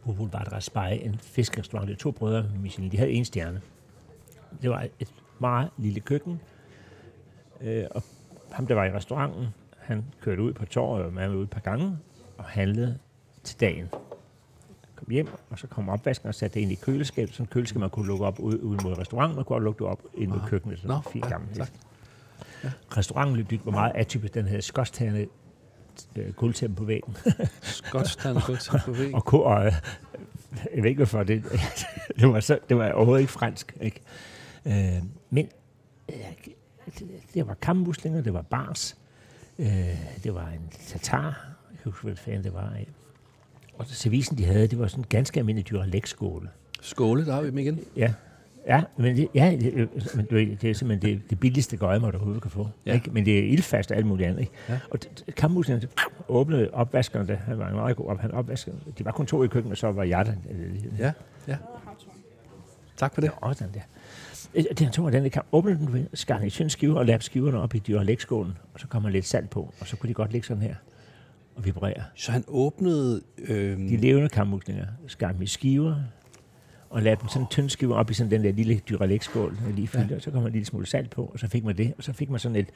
på 0.05 0.13
Boulevard 0.13 0.53
Raspail, 0.53 1.07
en 1.07 1.15
fiskerestaurant. 1.19 1.89
Det 1.89 1.95
var 1.95 1.99
to 1.99 2.11
brødre 2.11 2.45
Michelin. 2.63 2.93
De 2.93 2.97
havde 2.97 3.11
en 3.11 3.25
stjerne. 3.25 3.61
Det 4.63 4.71
var 4.71 4.87
et 5.01 5.15
meget 5.39 5.71
lille 5.79 6.01
køkken, 6.01 6.41
øh, 7.61 7.85
og 7.91 8.03
ham, 8.53 8.67
der 8.67 8.75
var 8.75 8.85
i 8.85 8.93
restauranten, 8.93 9.47
han 9.79 10.05
kørte 10.21 10.43
ud 10.43 10.53
på 10.53 10.67
torvet 10.67 11.05
og 11.05 11.15
var 11.15 11.21
med 11.29 11.37
ud 11.37 11.43
et 11.43 11.51
par 11.51 11.61
gange 11.61 11.99
og 12.39 12.45
handlede 12.45 12.99
til 13.45 13.61
dagen. 13.61 13.89
Kom 14.97 15.11
hjem, 15.11 15.29
og 15.51 15.59
så 15.59 15.67
kom 15.67 15.89
opvasken 15.89 16.29
og 16.29 16.35
satte 16.35 16.55
det 16.55 16.61
ind 16.61 16.73
i 16.73 16.75
køleskabet. 16.75 17.35
Sådan 17.35 17.45
en 17.45 17.49
køleskab, 17.49 17.81
man 17.81 17.91
kunne 17.91 18.07
lukke 18.07 18.25
op 18.25 18.39
ude, 18.41 18.63
ude 18.65 18.79
mod 18.85 18.99
restauranten, 18.99 19.39
og 19.39 19.47
kunne 19.47 19.65
lukke 19.65 19.79
det 19.79 19.87
op 19.87 20.03
ind 20.15 20.31
mod 20.31 20.41
køkkenet. 20.47 20.79
Sådan 20.79 20.89
Nå, 20.89 20.95
Nå, 20.95 21.11
fint 21.11 21.25
ja, 21.25 21.31
gammelt. 21.31 21.57
tak. 21.57 21.69
Ja. 22.65 22.71
Restauranten 22.97 23.45
Duc 23.45 23.61
var 23.65 23.73
meget 23.73 23.93
atypisk. 23.95 24.35
Den 24.35 24.47
havde 24.47 24.63
skotstagerne 24.63 25.27
øh, 26.17 26.33
gulvtæppe 26.33 26.77
på 26.77 26.85
væggen. 26.85 27.17
Skotstand 27.63 28.37
på 28.85 28.93
væg. 28.93 29.15
Og, 29.17 29.25
ko- 29.25 29.43
og 29.43 29.67
øh, 29.67 29.73
jeg 30.75 30.83
ved 30.83 30.91
ikke 30.91 30.99
hvorfor, 30.99 31.23
det, 31.23 31.45
det, 32.21 32.29
var, 32.29 32.41
så, 32.41 32.59
det 32.69 32.77
var 32.77 32.93
overhovedet 32.93 33.21
ikke 33.21 33.33
fransk. 33.33 33.77
Ikke? 33.81 34.01
Øh, 34.67 35.03
men 35.31 35.49
øh, 36.09 36.17
det, 36.99 37.09
det 37.35 37.47
var 37.47 37.55
kammuslinger, 37.55 38.21
det 38.23 38.35
var 38.35 38.43
bars, 38.43 38.97
øh, 39.59 39.67
det 40.25 40.35
var 40.35 40.49
en 40.49 40.69
tatar, 40.87 41.25
jeg 41.71 41.79
kan 41.83 41.93
huske, 41.93 42.05
hvad 42.05 42.17
fanden 42.17 42.45
det 42.45 42.55
var 42.55 42.71
af. 42.71 42.89
Og 43.79 43.87
servicen, 43.87 44.39
de 44.39 44.45
havde, 44.45 44.67
det 44.67 44.79
var 44.79 44.87
sådan 44.87 45.05
en 45.05 45.07
ganske 45.09 45.41
almindelig 45.41 45.71
dyrlægskåle. 45.71 46.49
Skåle, 46.81 47.27
der 47.27 47.35
har 47.35 47.43
vi 47.43 47.51
dem 47.51 47.59
igen. 47.59 47.81
Ja, 47.97 48.13
ja, 48.67 48.83
men 48.97 49.17
det, 49.17 49.29
ja, 49.35 49.57
det, 49.61 49.73
øh, 49.75 49.89
men 50.15 50.27
ved, 50.31 50.57
det 50.57 50.71
er 50.71 50.75
simpelthen 50.75 51.19
det, 51.19 51.31
det 51.31 51.41
billigste 51.41 51.77
gøjmer, 51.77 52.11
du 52.11 52.17
overhovedet 52.17 52.43
kan 52.43 52.51
få. 52.51 52.69
Ja. 52.87 52.95
Ikke? 52.95 53.11
Men 53.11 53.25
det 53.27 53.39
er 53.39 53.43
ildfast 53.43 53.91
og 53.91 53.97
alt 53.97 54.07
muligt 54.07 54.29
andet. 54.29 54.41
Ikke? 54.41 54.53
Ja. 54.69 54.79
Og 54.91 55.03
det 55.03 55.89
åbnede 56.29 56.71
opvaskerne, 56.73 57.29
det, 57.29 57.39
han 57.39 57.59
var 57.59 57.73
meget 57.73 57.97
god 57.97 58.07
op, 58.07 58.21
han 58.21 58.31
opvaskede. 58.31 58.77
De 58.99 59.05
var 59.05 59.13
kun 59.13 59.27
to 59.27 59.45
i 59.45 59.47
køkkenet, 59.47 59.73
og 59.73 59.79
så 59.79 59.93
var 59.93 60.05
jeg 60.05 60.27
der. 60.27 60.33
Ja, 60.99 61.13
ja. 61.49 61.57
Tak 62.97 63.15
for 63.15 63.21
det. 63.21 63.31
Ja, 63.47 63.53
sådan 63.55 63.75
der. 63.75 63.81
Øh, 64.55 64.65
Det 64.71 64.81
han 64.81 64.93
tog, 64.93 65.05
var 65.05 65.11
den 65.11 65.23
der 65.23 65.29
kam, 65.29 65.45
åbnede 65.53 65.79
den, 65.79 66.09
skar 66.15 66.41
i 66.41 66.51
tynde 66.51 66.71
skiver 66.71 66.99
og 66.99 67.07
lagde 67.07 67.23
skiverne 67.25 67.61
op 67.61 67.75
i 67.75 67.79
dyrlægskålen, 67.79 68.53
og 68.75 68.81
så 68.81 68.87
kom 68.87 69.03
der 69.03 69.11
lidt 69.11 69.25
salt 69.27 69.51
på, 69.51 69.75
og 69.81 69.87
så 69.87 69.97
kunne 69.97 70.09
de 70.09 70.15
godt 70.15 70.33
ligge 70.33 70.47
sådan 70.47 70.63
her 70.63 70.75
og 71.57 71.65
vibrere. 71.65 72.03
Så 72.15 72.33
han 72.33 72.45
åbnede... 72.49 73.23
Øh, 73.39 73.79
De 73.79 73.97
levende 73.97 74.29
kammuslinger 74.29 74.87
skar 75.07 75.33
dem 75.33 75.43
i 75.43 75.47
skiver, 75.47 75.97
og 76.91 77.03
lagde 77.03 77.17
dem 77.21 77.29
sådan 77.29 77.47
tynde 77.51 77.71
skiver 77.71 77.95
op 77.97 78.11
i 78.11 78.15
sådan 78.15 78.31
den 78.31 78.45
der 78.45 78.53
lille 78.53 78.81
dyrlægskål, 78.89 79.57
der 79.67 79.73
lige 79.75 79.89
fyldte, 79.89 80.09
ja. 80.11 80.17
og 80.17 80.23
så 80.23 80.31
kom 80.31 80.41
der 80.41 80.47
en 80.47 80.53
lille 80.53 80.67
smule 80.67 80.87
salt 80.87 81.11
på, 81.11 81.31
og 81.33 81.39
så 81.39 81.49
fik 81.49 81.65
man 81.65 81.77
det, 81.77 81.95
og 81.99 82.05
så 82.05 82.13
fik 82.13 82.31
man 82.31 82.41
sådan 82.41 82.57
et, 82.57 82.69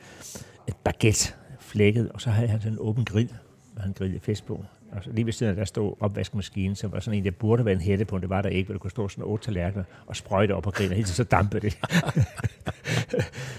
et 0.68 0.76
baguette 0.84 1.32
flækket, 1.60 2.08
og 2.12 2.20
så 2.20 2.30
havde 2.30 2.48
han 2.48 2.60
sådan 2.60 2.72
en 2.72 2.78
åben 2.80 3.04
grill, 3.04 3.30
hvor 3.72 3.82
han 3.82 3.92
grillede 3.92 4.20
fisk 4.20 4.44
på. 4.46 4.64
Og 4.92 5.04
så 5.04 5.10
lige 5.12 5.26
ved 5.26 5.32
siden 5.32 5.50
af, 5.50 5.56
der 5.56 5.64
stod 5.64 5.94
opvaskemaskinen, 6.00 6.76
så 6.76 6.88
var 6.88 7.00
sådan 7.00 7.18
en, 7.18 7.24
der 7.24 7.30
burde 7.30 7.64
være 7.64 7.74
en 7.74 7.80
hætte 7.80 8.04
på, 8.04 8.16
men 8.16 8.22
det 8.22 8.30
var 8.30 8.42
der 8.42 8.48
ikke, 8.48 8.66
hvor 8.66 8.74
der 8.74 8.78
kunne 8.78 8.90
stå 8.90 9.08
sådan 9.08 9.24
otte 9.24 9.44
tallerkener 9.44 9.84
og 10.06 10.16
sprøjte 10.16 10.54
op 10.54 10.66
og 10.66 10.72
helt 10.78 11.06
til 11.06 11.16
så 11.16 11.24
dampede 11.24 11.60
det. 11.60 11.78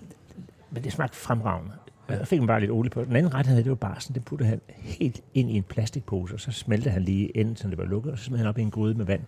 Men 0.71 0.83
det 0.83 0.91
smagte 0.91 1.17
fremragende. 1.17 1.71
Ja. 2.09 2.17
Så 2.19 2.25
fik 2.25 2.39
man 2.39 2.47
bare 2.47 2.59
lidt 2.59 2.71
olie 2.71 2.89
på. 2.89 3.03
Den 3.03 3.15
anden 3.15 3.33
ret, 3.33 3.45
han 3.45 3.53
havde, 3.53 3.63
det 3.63 3.69
var 3.69 3.75
bare 3.75 4.01
sådan, 4.01 4.13
det 4.13 4.25
puttede 4.25 4.49
han 4.49 4.61
helt 4.69 5.21
ind 5.33 5.51
i 5.51 5.53
en 5.53 5.63
plastikpose, 5.63 6.33
og 6.33 6.39
så 6.39 6.51
smelte 6.51 6.89
han 6.89 7.01
lige 7.01 7.37
enden, 7.37 7.55
så 7.55 7.67
det 7.67 7.77
var 7.77 7.85
lukket, 7.85 8.11
og 8.11 8.17
så 8.17 8.23
smed 8.23 8.37
han 8.37 8.47
op 8.47 8.57
i 8.57 8.61
en 8.61 8.71
gryde 8.71 8.97
med 8.97 9.05
vand. 9.05 9.21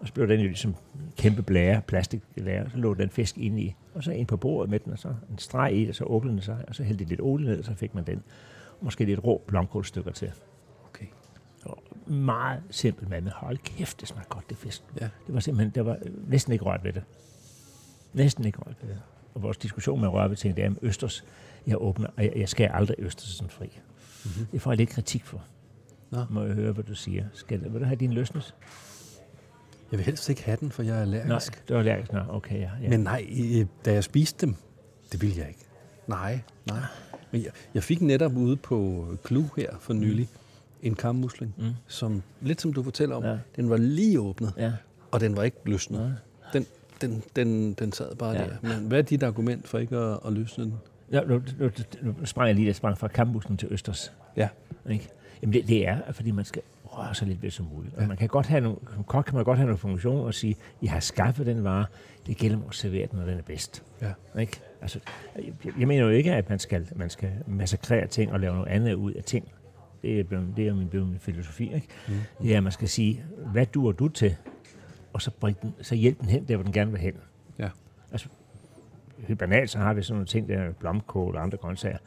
Og 0.00 0.06
så 0.06 0.12
blev 0.12 0.28
den 0.28 0.40
jo 0.40 0.46
ligesom 0.46 0.74
kæmpe 1.16 1.42
blære, 1.42 1.80
plastikblære, 1.86 2.64
og 2.64 2.70
så 2.70 2.76
lå 2.76 2.94
den 2.94 3.10
fisk 3.10 3.38
ind 3.38 3.60
i, 3.60 3.74
og 3.94 4.04
så 4.04 4.12
ind 4.12 4.26
på 4.26 4.36
bordet 4.36 4.70
med 4.70 4.78
den, 4.78 4.92
og 4.92 4.98
så 4.98 5.08
en 5.08 5.38
streg 5.38 5.76
i 5.76 5.80
det, 5.80 5.88
og 5.88 5.94
så 5.94 6.04
åbnede 6.04 6.34
den 6.34 6.42
sig, 6.42 6.64
og 6.68 6.74
så 6.74 6.82
hældte 6.82 7.04
lidt 7.04 7.20
olie 7.20 7.46
ned, 7.46 7.58
og 7.58 7.64
så 7.64 7.74
fik 7.74 7.94
man 7.94 8.04
den. 8.04 8.22
Og 8.78 8.84
måske 8.84 9.04
lidt 9.04 9.24
rå 9.24 9.42
blomkålstykker 9.46 10.12
til. 10.12 10.32
Meget 12.06 12.62
simpelt 12.70 13.08
mad, 13.08 13.20
men 13.20 13.32
hold 13.36 13.58
kæft, 13.58 14.00
det 14.00 14.08
smagte 14.08 14.28
godt, 14.28 14.50
det 14.50 14.56
fisk. 14.56 14.82
Ja. 15.00 15.08
Det 15.26 15.34
var 15.34 15.40
simpelthen, 15.40 15.74
der 15.74 15.82
var 15.82 15.98
næsten 16.26 16.52
ikke 16.52 16.64
rørt 16.64 16.84
ved 16.84 16.92
det. 16.92 17.02
Næsten 18.12 18.44
ikke 18.44 18.58
rørt 18.58 18.76
ved 18.82 18.88
det. 18.88 18.98
Og 19.34 19.42
vores 19.42 19.56
diskussion 19.56 20.00
med 20.00 20.08
det 20.36 20.58
er 20.58 20.66
om 20.66 20.78
Østers. 20.82 21.24
Jeg 21.66 21.82
åbner, 21.82 22.08
og 22.16 22.24
jeg, 22.24 22.32
jeg 22.36 22.48
skal 22.48 22.70
aldrig 22.72 22.96
Østersen 22.98 23.48
fri. 23.50 23.80
Mm-hmm. 24.24 24.46
Det 24.46 24.62
får 24.62 24.70
jeg 24.70 24.78
lidt 24.78 24.90
kritik 24.90 25.24
for. 25.24 25.42
Nå. 26.10 26.24
Må 26.30 26.44
jeg 26.44 26.54
høre, 26.54 26.72
hvad 26.72 26.84
du 26.84 26.94
siger. 26.94 27.24
Skal, 27.32 27.72
vil 27.72 27.80
du 27.80 27.84
have 27.84 27.96
din 27.96 28.12
løsnes? 28.12 28.54
Jeg 29.90 29.98
vil 29.98 30.06
helst 30.06 30.28
ikke 30.28 30.42
have 30.42 30.56
den, 30.60 30.70
for 30.70 30.82
jeg 30.82 31.00
er 31.00 31.04
Nej, 31.04 31.18
allergisk. 31.20 31.68
det 31.68 31.74
var 31.74 31.80
allergisk. 31.80 32.12
Nå, 32.12 32.20
okay, 32.28 32.60
ja. 32.60 32.70
ja. 32.82 32.88
Men 32.88 33.00
nej, 33.00 33.26
da 33.84 33.92
jeg 33.92 34.04
spiste 34.04 34.46
dem, 34.46 34.54
det 35.12 35.22
ville 35.22 35.36
jeg 35.38 35.48
ikke. 35.48 35.60
Nej, 36.06 36.40
nej. 36.66 36.80
Men 37.30 37.42
jeg, 37.42 37.50
jeg 37.74 37.82
fik 37.82 38.00
netop 38.00 38.36
ude 38.36 38.56
på 38.56 39.06
Klu 39.24 39.44
her 39.56 39.76
for 39.80 39.92
nylig 39.92 40.28
en 40.82 40.94
kammusling, 40.94 41.54
Mm. 41.58 41.64
som 41.86 42.22
lidt 42.40 42.60
som 42.60 42.72
du 42.72 42.82
fortæller 42.82 43.16
om, 43.16 43.24
Ja. 43.24 43.36
den 43.56 43.70
var 43.70 43.76
lige 43.76 44.20
åbnet, 44.20 44.52
ja. 44.56 44.72
og 45.10 45.20
den 45.20 45.36
var 45.36 45.42
ikke 45.42 45.56
løsnet. 45.64 46.00
Nej. 46.00 46.10
Den, 46.52 46.66
den, 47.00 47.22
den, 47.36 47.72
den 47.72 47.92
sad 47.92 48.14
bare 48.16 48.32
Ja. 48.32 48.38
der. 48.44 48.56
Men 48.62 48.88
hvad 48.88 48.98
er 48.98 49.02
dit 49.02 49.22
argument 49.22 49.68
for 49.68 49.78
ikke 49.78 49.96
at, 49.96 50.18
at 50.26 50.32
løsne 50.32 50.64
den? 50.64 50.74
Ja, 51.12 51.20
nu, 51.20 51.42
nu, 51.58 51.70
nu 52.02 52.14
sprang 52.24 52.46
jeg 52.48 52.54
lige, 52.54 52.66
jeg 52.66 52.76
sprang 52.76 52.98
fra 52.98 53.08
kampbussen 53.08 53.56
til 53.56 53.68
Østers. 53.70 54.12
Ja. 54.36 54.48
Ikke? 54.90 55.08
Jamen 55.42 55.52
det, 55.52 55.68
det 55.68 55.88
er, 55.88 56.12
fordi 56.12 56.30
man 56.30 56.44
skal 56.44 56.62
røre 56.84 57.14
sig 57.14 57.28
lidt 57.28 57.42
ved 57.42 57.50
som 57.50 57.66
muligt. 57.74 57.94
Og 57.94 58.00
Ja. 58.02 58.06
man 58.08 58.16
kan 58.16 58.28
godt 58.28 58.46
have 58.46 58.60
nogle, 58.60 58.78
som 58.94 59.04
kok 59.04 59.24
kan 59.24 59.34
man 59.34 59.44
godt 59.44 59.58
have 59.58 59.66
nogle 59.66 59.78
funktioner 59.78 60.22
og 60.22 60.34
sige, 60.34 60.56
jeg 60.82 60.90
har 60.92 61.00
skaffet 61.00 61.46
den 61.46 61.64
vare, 61.64 61.86
det 62.26 62.36
gælder 62.36 62.56
om 62.56 62.62
at 62.68 62.74
servere 62.74 63.06
den, 63.10 63.18
når 63.18 63.26
den 63.26 63.38
er 63.38 63.42
bedst. 63.42 63.82
Ja. 64.02 64.40
Ikke? 64.40 64.60
Altså, 64.82 64.98
jeg, 65.36 65.52
jeg 65.78 65.88
mener 65.88 66.04
jo 66.04 66.10
ikke, 66.10 66.32
at 66.34 66.48
man 66.48 66.58
skal, 66.58 66.88
man 66.96 67.10
skal 67.10 67.30
massakrere 67.46 68.06
ting 68.06 68.32
og 68.32 68.40
lave 68.40 68.54
noget 68.54 68.68
andet 68.68 68.94
ud 68.94 69.12
af 69.12 69.24
ting. 69.24 69.48
Det 70.02 70.20
er, 70.20 70.24
blevet, 70.24 70.52
det 70.56 70.68
er 70.68 70.74
min, 70.74 70.88
blevet 70.88 71.08
min 71.08 71.18
filosofi. 71.18 71.74
Ikke? 71.74 71.88
Mm. 72.40 72.50
At 72.50 72.62
man 72.62 72.72
skal 72.72 72.88
sige, 72.88 73.24
hvad 73.52 73.66
duer 73.66 73.92
du 73.92 74.08
til? 74.08 74.36
Og 75.12 75.22
så, 75.22 75.30
bring 75.30 75.62
den, 75.62 75.74
så 75.82 75.94
hjælp 75.94 76.20
den 76.20 76.28
hen, 76.28 76.44
der 76.44 76.56
hvor 76.56 76.64
den 76.64 76.72
gerne 76.72 76.90
vil 76.90 77.00
hen. 77.00 77.14
Ja. 77.58 77.68
Altså, 78.12 78.28
helt 79.18 79.38
banalt, 79.38 79.70
så 79.70 79.78
har 79.78 79.94
vi 79.94 80.02
sådan 80.02 80.14
nogle 80.14 80.26
ting, 80.26 80.48
der 80.48 80.58
er 80.58 80.72
blomkål 80.72 81.36
og 81.36 81.42
andre 81.42 81.58
grøntsager. 81.58 81.98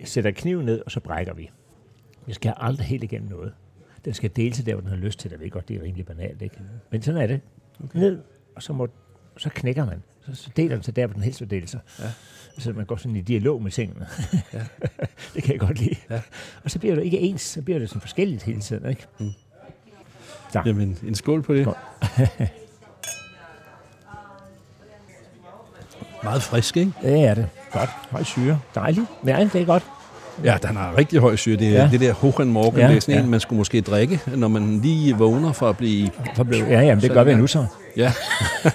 Jeg 0.00 0.08
sætter 0.08 0.30
kniven 0.30 0.66
ned, 0.66 0.82
og 0.84 0.90
så 0.90 1.00
brækker 1.00 1.34
vi. 1.34 1.50
Vi 2.26 2.32
skal 2.32 2.54
aldrig 2.56 2.86
helt 2.86 3.04
igennem 3.04 3.28
noget. 3.28 3.52
Den 4.04 4.14
skal 4.14 4.30
dele 4.36 4.50
til 4.50 4.66
der, 4.66 4.74
hvor 4.74 4.80
den 4.80 4.90
har 4.90 4.96
lyst 4.96 5.18
til 5.18 5.30
det. 5.30 5.36
Jeg 5.36 5.44
ved 5.44 5.50
godt, 5.50 5.68
det 5.68 5.76
er 5.76 5.82
rimelig 5.82 6.06
banalt, 6.06 6.42
ikke? 6.42 6.56
Men 6.90 7.02
sådan 7.02 7.20
er 7.20 7.26
det. 7.26 7.40
Okay. 7.84 7.98
Ned, 7.98 8.22
og 8.56 8.62
så, 8.62 8.72
må, 8.72 8.88
så 9.36 9.50
knækker 9.50 9.86
man. 9.86 10.02
Så, 10.20 10.34
så 10.34 10.50
deler 10.56 10.76
den 10.76 10.82
til 10.82 10.96
der, 10.96 11.06
hvor 11.06 11.14
den 11.14 11.22
helst 11.22 11.40
vil 11.40 11.50
dele 11.50 11.66
sig. 11.66 11.80
Ja. 11.98 12.04
Så 12.58 12.72
man 12.72 12.84
går 12.86 12.96
sådan 12.96 13.16
i 13.16 13.20
dialog 13.20 13.62
med 13.62 13.70
tingene. 13.70 14.06
Ja. 14.52 14.58
det 15.34 15.42
kan 15.42 15.52
jeg 15.52 15.60
godt 15.60 15.78
lide. 15.80 15.94
Ja. 16.10 16.20
Og 16.64 16.70
så 16.70 16.78
bliver 16.78 16.94
det 16.94 17.04
ikke 17.04 17.18
ens, 17.18 17.42
så 17.42 17.62
bliver 17.62 17.78
det 17.78 17.88
sådan 17.88 18.00
forskelligt 18.00 18.42
hele 18.42 18.60
tiden, 18.60 18.88
ikke? 18.90 19.06
Mm. 19.18 19.30
Så. 20.52 20.62
Jamen, 20.66 20.98
en 21.06 21.14
skål 21.14 21.42
på 21.42 21.54
det. 21.54 21.62
Skål. 21.64 21.76
Meget 26.24 26.42
frisk, 26.42 26.76
ikke? 26.76 26.92
Det 27.02 27.24
er 27.24 27.34
det. 27.34 27.46
Godt. 27.72 27.90
Høj 28.10 28.22
syre. 28.22 28.60
Dejligt. 28.74 29.06
Ja, 29.26 29.48
det 29.52 29.60
er 29.60 29.64
godt. 29.64 29.82
Ja, 30.44 30.56
den 30.62 30.76
har 30.76 30.96
rigtig 30.98 31.20
høj 31.20 31.36
syre. 31.36 31.56
Det, 31.56 31.72
Ja. 31.72 31.88
det 31.92 32.00
der 32.00 32.12
Hohen 32.12 32.52
Morgen, 32.52 32.76
Ja, 32.80 32.88
det 32.88 32.96
er 32.96 33.00
sådan 33.00 33.14
ja. 33.14 33.20
en, 33.24 33.30
man 33.30 33.40
skulle 33.40 33.56
måske 33.56 33.80
drikke, 33.80 34.20
når 34.36 34.48
man 34.48 34.80
lige 34.80 35.16
vågner 35.16 35.52
for 35.52 35.68
at 35.68 35.76
blive... 35.76 36.10
For 36.36 36.44
blev, 36.44 36.58
ja, 36.64 36.80
jamen, 36.80 37.02
det 37.02 37.10
gør 37.10 37.24
vi 37.24 37.34
nu 37.34 37.46
så. 37.46 37.66
Ja, 37.98 38.12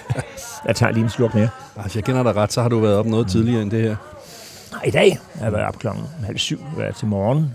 Jeg 0.66 0.76
tager 0.76 0.92
lige 0.92 1.04
en 1.04 1.10
slurk 1.10 1.34
mere. 1.34 1.48
altså 1.76 1.98
jeg 1.98 2.04
kender 2.04 2.22
dig 2.22 2.36
ret, 2.36 2.52
så 2.52 2.62
har 2.62 2.68
du 2.68 2.78
været 2.80 2.96
op 2.96 3.06
noget 3.06 3.28
tidligere 3.28 3.62
end 3.62 3.70
det 3.70 3.82
her. 3.82 3.96
Nej, 4.72 4.82
i 4.84 4.90
dag 4.90 5.18
har 5.34 5.44
jeg 5.44 5.52
været 5.52 5.66
op 5.66 5.78
klokken 5.78 6.04
halv 6.24 6.38
syv 6.38 6.60
været 6.76 6.96
til 6.96 7.06
morgen. 7.06 7.54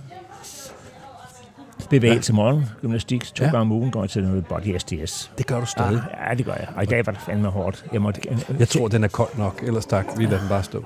Bevægelse 1.89 2.21
til 2.27 2.35
morgen, 2.35 2.65
gymnastik, 2.81 3.23
to 3.23 3.43
ja. 3.43 3.45
Ja. 3.45 3.51
gange 3.51 3.61
om 3.61 3.71
ugen 3.71 3.91
går 3.91 4.03
jeg 4.03 4.09
til 4.09 4.23
noget 4.23 4.45
body 4.47 4.77
SDS. 4.77 5.31
Det 5.37 5.47
gør 5.47 5.59
du 5.59 5.65
stadig. 5.65 6.01
Ja, 6.29 6.33
det 6.35 6.45
gør 6.45 6.53
jeg. 6.53 6.67
Og 6.75 6.83
i 6.83 6.85
dag 6.85 7.05
var 7.05 7.11
det 7.11 7.21
fandme 7.21 7.47
hårdt. 7.47 7.85
Jeg 7.93 8.01
måtte, 8.01 8.21
Jeg 8.59 8.69
tror, 8.69 8.87
den 8.87 9.03
er 9.03 9.07
kold 9.07 9.29
nok, 9.37 9.63
ellers 9.63 9.85
tak, 9.85 10.05
vi 10.17 10.25
lader 10.25 10.39
den 10.39 10.49
bare 10.49 10.63
stå. 10.63 10.83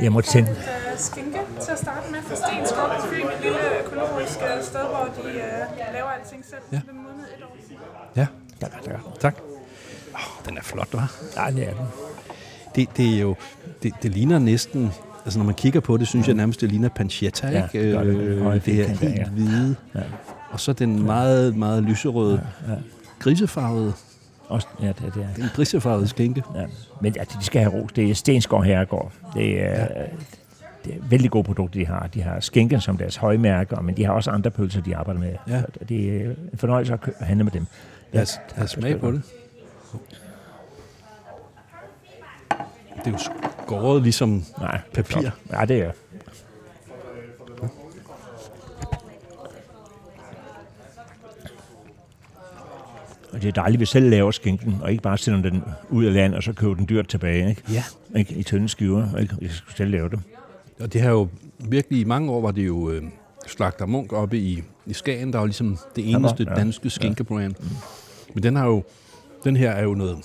jeg 0.00 0.12
måtte 0.12 0.30
tænde. 0.30 0.50
Øh, 0.50 0.56
skinke 0.96 1.38
til 1.60 1.72
at 1.72 1.78
starte 1.78 2.10
med 2.12 2.18
fra 2.22 2.36
Stenskov 2.36 2.88
på 2.88 3.06
Fyn, 3.06 3.26
et 3.26 3.32
lille 3.42 3.58
økologisk 3.86 4.38
øh, 4.42 4.62
sted, 4.62 4.80
hvor 4.80 5.08
de 5.22 5.28
øh, 5.28 5.92
laver 5.92 6.08
alting 6.20 6.44
selv. 6.50 6.60
Ja. 6.72 6.76
Ja. 6.86 6.92
Modnet 6.92 7.26
et 7.38 7.44
år. 7.44 7.56
Ja, 8.16 8.26
Tak, 8.60 8.70
tak. 8.84 9.00
tak. 9.20 9.34
Den 10.48 10.58
er 10.58 10.62
flot, 10.62 10.88
hva'? 10.94 11.36
Nej, 11.36 11.50
det 11.50 11.62
er 11.68 11.72
den. 11.74 11.86
Det, 12.76 12.88
det 12.96 13.16
er 13.16 13.20
jo... 13.20 13.34
Det, 13.82 13.92
det 14.02 14.10
ligner 14.10 14.38
næsten... 14.38 14.90
Altså, 15.24 15.38
når 15.38 15.46
man 15.46 15.54
kigger 15.54 15.80
på 15.80 15.96
det, 15.96 16.08
synes 16.08 16.26
jeg 16.26 16.34
nærmest, 16.34 16.60
det 16.60 16.68
ligner 16.70 16.88
pancetta, 16.88 17.48
Ja, 17.48 17.64
ikke? 17.74 17.96
det 17.98 18.06
det. 18.06 18.14
Øh, 18.14 18.36
det 18.38 18.54
er 18.54 18.60
firkanter, 18.60 19.06
helt 19.08 19.18
ja. 19.18 19.28
hvide. 19.28 19.76
Ja. 19.94 20.00
Og 20.50 20.60
så 20.60 20.72
den 20.72 21.02
meget, 21.02 21.56
meget 21.56 21.82
lyserøde, 21.82 22.46
Ja. 22.68 22.74
grisefarvede, 23.18 23.92
Også, 24.48 24.66
ja, 24.82 24.86
det, 24.86 24.96
det 25.14 25.22
er. 25.22 25.34
den 25.36 25.44
grisefarvede 25.54 26.08
skinke. 26.08 26.42
Ja. 26.54 26.64
Men 27.00 27.14
altså, 27.18 27.36
de 27.40 27.44
skal 27.44 27.60
have 27.62 27.72
ros. 27.74 27.92
Det 27.92 28.10
er 28.10 28.14
Stensgaard 28.14 28.64
Herregård. 28.64 29.12
Det 29.34 29.62
er, 29.64 29.80
ja. 29.80 29.86
det 30.84 30.94
er 30.94 30.98
vældig 31.08 31.30
gode 31.30 31.44
produkter, 31.44 31.80
de 31.80 31.86
har. 31.86 32.06
De 32.06 32.22
har 32.22 32.40
skinken 32.40 32.80
som 32.80 32.96
deres 32.96 33.16
højmærker, 33.16 33.80
men 33.80 33.96
de 33.96 34.04
har 34.04 34.12
også 34.12 34.30
andre 34.30 34.50
pølser, 34.50 34.80
de 34.80 34.96
arbejder 34.96 35.20
med. 35.20 35.34
Ja. 35.48 35.62
Det 35.88 36.16
er 36.26 36.30
en 36.52 36.58
fornøjelse 36.58 36.92
at 36.92 37.26
handle 37.26 37.44
med 37.44 37.52
dem. 37.52 37.66
Lad 38.12 38.22
os, 38.22 38.38
lad 38.56 38.64
os 38.64 38.70
smage 38.70 38.98
på 38.98 39.10
det. 39.12 39.22
Det 43.04 43.06
er 43.06 43.10
jo 43.10 43.18
skåret 43.66 44.02
ligesom 44.02 44.44
Nej, 44.60 44.80
Papir. 44.94 45.20
flot. 45.20 45.32
Ja, 45.52 45.64
det 45.64 45.82
er. 45.82 45.90
Og 53.32 53.42
det 53.42 53.48
er 53.48 53.52
dejligt, 53.52 53.76
at 53.76 53.80
vi 53.80 53.86
selv 53.86 54.10
laver 54.10 54.30
skinken, 54.30 54.78
og 54.82 54.90
ikke 54.90 55.02
bare 55.02 55.18
sender 55.18 55.50
den 55.50 55.62
ud 55.90 56.04
af 56.04 56.12
land, 56.14 56.34
og 56.34 56.42
så 56.42 56.52
køber 56.52 56.74
den 56.74 56.86
dyrt 56.88 57.08
tilbage, 57.08 57.48
ikke? 57.48 57.62
Ja. 57.72 57.84
ikke? 58.16 58.34
I 58.34 58.42
tynde 58.42 58.68
skiver, 58.68 59.16
ikke? 59.18 59.34
Jeg 59.40 59.50
skal 59.50 59.76
selv 59.76 59.90
lave 59.90 60.08
det. 60.08 60.20
Og 60.80 60.92
det 60.92 61.00
har 61.00 61.10
jo 61.10 61.28
virkelig, 61.58 62.00
i 62.00 62.04
mange 62.04 62.30
år 62.32 62.40
var 62.40 62.50
det 62.50 62.66
jo 62.66 62.90
øh, 62.90 63.02
Slagter 63.46 63.86
Munk 63.86 64.12
oppe 64.12 64.38
i, 64.38 64.62
i 64.86 64.92
Skagen, 64.92 65.32
der 65.32 65.38
var 65.38 65.46
ligesom 65.46 65.78
det 65.96 66.10
eneste 66.10 66.42
Ja. 66.44 66.50
ja. 66.50 66.56
danske 66.56 66.90
skinkebrand. 66.90 67.54
Men 68.34 68.42
den 68.42 68.56
har 68.56 68.66
jo, 68.66 68.82
den 69.44 69.56
her 69.56 69.70
er 69.70 69.82
jo 69.82 69.94
noget, 69.94 70.18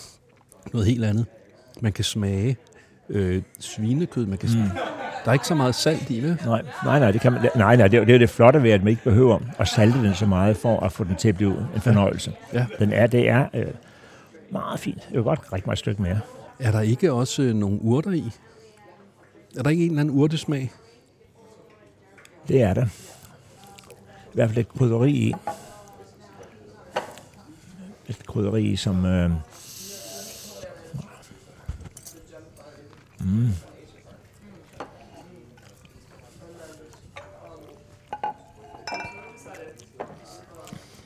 noget 0.73 0.87
helt 0.87 1.05
andet. 1.05 1.25
Man 1.81 1.91
kan 1.91 2.03
smage 2.03 2.57
øh, 3.09 3.41
svinekød, 3.59 4.25
man 4.25 4.37
kan 4.37 4.49
smage. 4.49 4.71
Mm. 4.73 4.79
Der 5.25 5.29
er 5.29 5.33
ikke 5.33 5.47
så 5.47 5.55
meget 5.55 5.75
salt 5.75 6.09
i, 6.09 6.23
vel? 6.23 6.41
Nej, 6.45 6.61
nej, 6.85 6.99
nej, 6.99 7.11
det 7.11 7.21
kan 7.21 7.31
man, 7.31 7.49
nej, 7.55 7.75
nej, 7.75 7.87
det 7.87 7.99
er, 7.99 8.05
det 8.05 8.15
er 8.15 8.19
det 8.19 8.29
flotte 8.29 8.63
ved, 8.63 8.71
at 8.71 8.81
man 8.81 8.87
ikke 8.87 9.03
behøver 9.03 9.39
at 9.59 9.67
salte 9.67 10.03
den 10.03 10.15
så 10.15 10.25
meget, 10.25 10.57
for 10.57 10.79
at 10.79 10.91
få 10.91 11.03
den 11.03 11.15
til 11.15 11.29
at 11.29 11.35
blive 11.35 11.67
en 11.75 11.81
fornøjelse. 11.81 12.33
Ja. 12.53 12.65
Den 12.79 12.93
er, 12.93 13.07
det 13.07 13.29
er 13.29 13.47
øh, 13.53 13.65
meget 14.51 14.79
fint. 14.79 15.07
Jeg 15.09 15.15
vil 15.15 15.23
godt 15.23 15.53
række 15.53 15.65
mig 15.65 15.73
et 15.73 15.79
stykke 15.79 16.01
mere. 16.01 16.19
Er 16.59 16.71
der 16.71 16.81
ikke 16.81 17.13
også 17.13 17.41
øh, 17.41 17.53
nogle 17.53 17.81
urter 17.81 18.11
i? 18.11 18.31
Er 19.57 19.63
der 19.63 19.69
ikke 19.69 19.83
en 19.85 19.89
eller 19.89 20.01
anden 20.01 20.15
urtesmag? 20.15 20.71
Det 22.47 22.61
er 22.61 22.73
der. 22.73 22.85
I 24.25 24.33
hvert 24.33 24.49
fald 24.49 24.55
lidt 24.55 24.69
krydderi 24.69 25.11
i. 25.11 25.33
Lidt 28.07 28.27
krydderi 28.27 28.75
som... 28.75 29.05
Øh, 29.05 29.31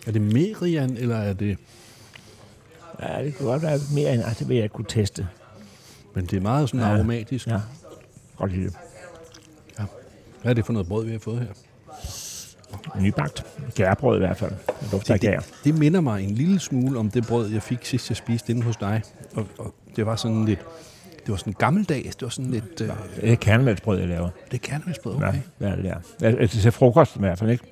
Er 0.08 0.12
det 0.12 0.21
merian, 0.21 0.97
eller 0.97 1.15
er 1.15 1.34
det... 1.34 1.58
ja, 3.01 3.23
det 3.23 3.38
kunne 3.38 3.49
godt 3.49 3.62
være 3.62 3.80
mere 3.93 4.13
end... 4.13 4.23
Altså, 4.23 4.39
det 4.39 4.49
vil 4.49 4.58
jeg 4.58 4.71
kunne 4.71 4.86
teste. 4.89 5.28
Men 6.15 6.25
det 6.25 6.38
er 6.38 6.41
meget 6.41 6.69
sådan 6.69 6.80
Ja. 6.80 6.88
ja. 6.88 6.95
aromatisk. 6.95 7.47
Ja, 7.47 7.60
godt 8.38 8.51
lide 8.51 8.63
det. 8.65 8.75
Hvad 10.41 10.51
er 10.51 10.54
det 10.54 10.65
for 10.65 10.73
noget 10.73 10.88
brød, 10.88 11.06
vi 11.06 11.12
har 11.12 11.19
fået 11.19 11.39
her? 11.39 11.47
Nybagt. 13.01 13.45
Gærbrød 13.75 14.15
i 14.15 14.19
hvert 14.19 14.38
fald. 14.38 14.51
Det 14.82 14.91
dufter 14.91 15.13
Det, 15.13 15.21
gær. 15.21 15.39
det, 15.39 15.54
det 15.63 15.78
minder 15.80 16.01
mig 16.01 16.23
en 16.23 16.32
lille 16.36 16.60
smule 16.60 16.99
om 16.99 17.12
det 17.12 17.28
brød, 17.28 17.49
jeg 17.51 17.63
fik 17.63 17.86
sidst, 17.86 18.10
jeg 18.10 18.17
spiste 18.17 18.51
inde 18.54 18.63
hos 18.63 18.75
dig. 18.78 19.01
Og, 19.36 19.47
og 19.58 19.75
det 19.95 20.06
var 20.06 20.15
sådan 20.15 20.45
lidt... 20.45 20.60
Det 21.25 21.31
var 21.31 21.35
sådan 21.38 21.53
gammeldags. 21.53 22.15
Det 22.15 22.21
var 22.21 22.29
sådan 22.29 22.51
lidt... 22.51 22.81
Øh, 22.81 22.89
Det 23.21 23.31
er 23.31 23.35
kernemælksbrød, 23.35 23.99
jeg 23.99 24.07
laver. 24.07 24.29
det 24.51 24.53
er 24.53 24.67
kernemælksbrød, 24.67 25.17
Ja, 25.19 25.27
okay. 25.27 25.39
hvad 25.57 25.69
er 25.69 25.75
det 25.75 25.83
der? 26.21 26.27
Altså, 26.27 26.61
til 26.61 26.71
frokost 26.71 27.15
i 27.15 27.19
hvert 27.19 27.39
fald, 27.39 27.51
ikke? 27.51 27.63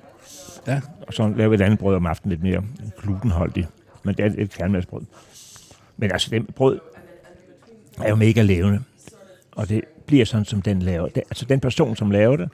Ja. 0.66 0.80
Og 1.06 1.14
så 1.14 1.28
laver 1.36 1.48
vi 1.48 1.54
et 1.54 1.60
andet 1.60 1.78
brød 1.78 1.96
om 1.96 2.06
aftenen, 2.06 2.30
lidt 2.30 2.42
mere 2.42 2.62
glutenholdigt. 3.02 3.68
Men 4.02 4.14
det 4.14 4.24
er 4.26 4.30
et 4.38 4.50
kernemælksbrød. 4.50 5.02
Men 5.96 6.12
altså, 6.12 6.30
det 6.30 6.54
brød 6.54 6.80
er 8.02 8.08
jo 8.08 8.14
mega 8.14 8.42
levende. 8.42 8.80
Og 9.52 9.68
det 9.68 9.80
bliver 10.06 10.24
sådan, 10.24 10.44
som 10.44 10.62
den 10.62 10.82
laver. 10.82 11.08
Det, 11.08 11.16
altså, 11.30 11.44
den 11.44 11.60
person, 11.60 11.96
som 11.96 12.10
laver 12.10 12.36
det, 12.36 12.48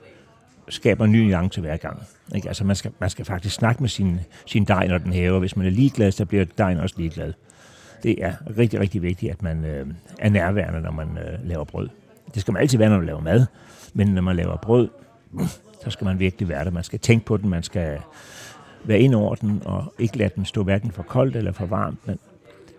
skaber 0.69 1.05
en 1.05 1.11
ny 1.11 1.17
nuance 1.31 1.61
hver 1.61 1.77
gang. 1.77 2.01
Ikke? 2.35 2.47
Altså, 2.47 2.63
man 2.63 2.75
skal, 2.75 2.91
man 2.99 3.09
skal 3.09 3.25
faktisk 3.25 3.55
snakke 3.55 3.83
med 3.83 3.89
sin, 3.89 4.19
sin 4.45 4.65
dej, 4.65 4.87
når 4.87 4.97
den 4.97 5.13
hæver. 5.13 5.39
Hvis 5.39 5.55
man 5.55 5.65
er 5.65 5.69
ligeglad, 5.71 6.11
så 6.11 6.25
bliver 6.25 6.45
dejen 6.57 6.77
også 6.79 6.95
ligeglad. 6.97 7.33
Det 8.03 8.23
er 8.23 8.33
rigtig, 8.57 8.79
rigtig 8.79 9.01
vigtigt, 9.01 9.31
at 9.31 9.43
man 9.43 9.65
øh, 9.65 9.87
er 10.19 10.29
nærværende, 10.29 10.81
når 10.81 10.91
man 10.91 11.07
øh, 11.17 11.47
laver 11.47 11.63
brød. 11.63 11.89
Det 12.33 12.41
skal 12.41 12.51
man 12.51 12.61
altid 12.61 12.77
være, 12.77 12.89
når 12.89 12.97
man 12.97 13.05
laver 13.05 13.21
mad. 13.21 13.45
Men 13.93 14.07
når 14.07 14.21
man 14.21 14.35
laver 14.35 14.57
brød, 14.57 14.89
så 15.83 15.89
skal 15.89 16.05
man 16.05 16.19
virkelig 16.19 16.49
være 16.49 16.65
der. 16.65 16.71
Man 16.71 16.83
skal 16.83 16.99
tænke 16.99 17.25
på 17.25 17.37
den, 17.37 17.49
man 17.49 17.63
skal 17.63 17.99
være 18.83 18.99
ind 18.99 19.15
over 19.15 19.35
den, 19.35 19.61
og 19.65 19.93
ikke 19.99 20.17
lade 20.17 20.31
den 20.35 20.45
stå 20.45 20.63
hverken 20.63 20.91
for 20.91 21.03
koldt 21.03 21.35
eller 21.35 21.51
for 21.51 21.65
varmt. 21.65 22.07
Men 22.07 22.19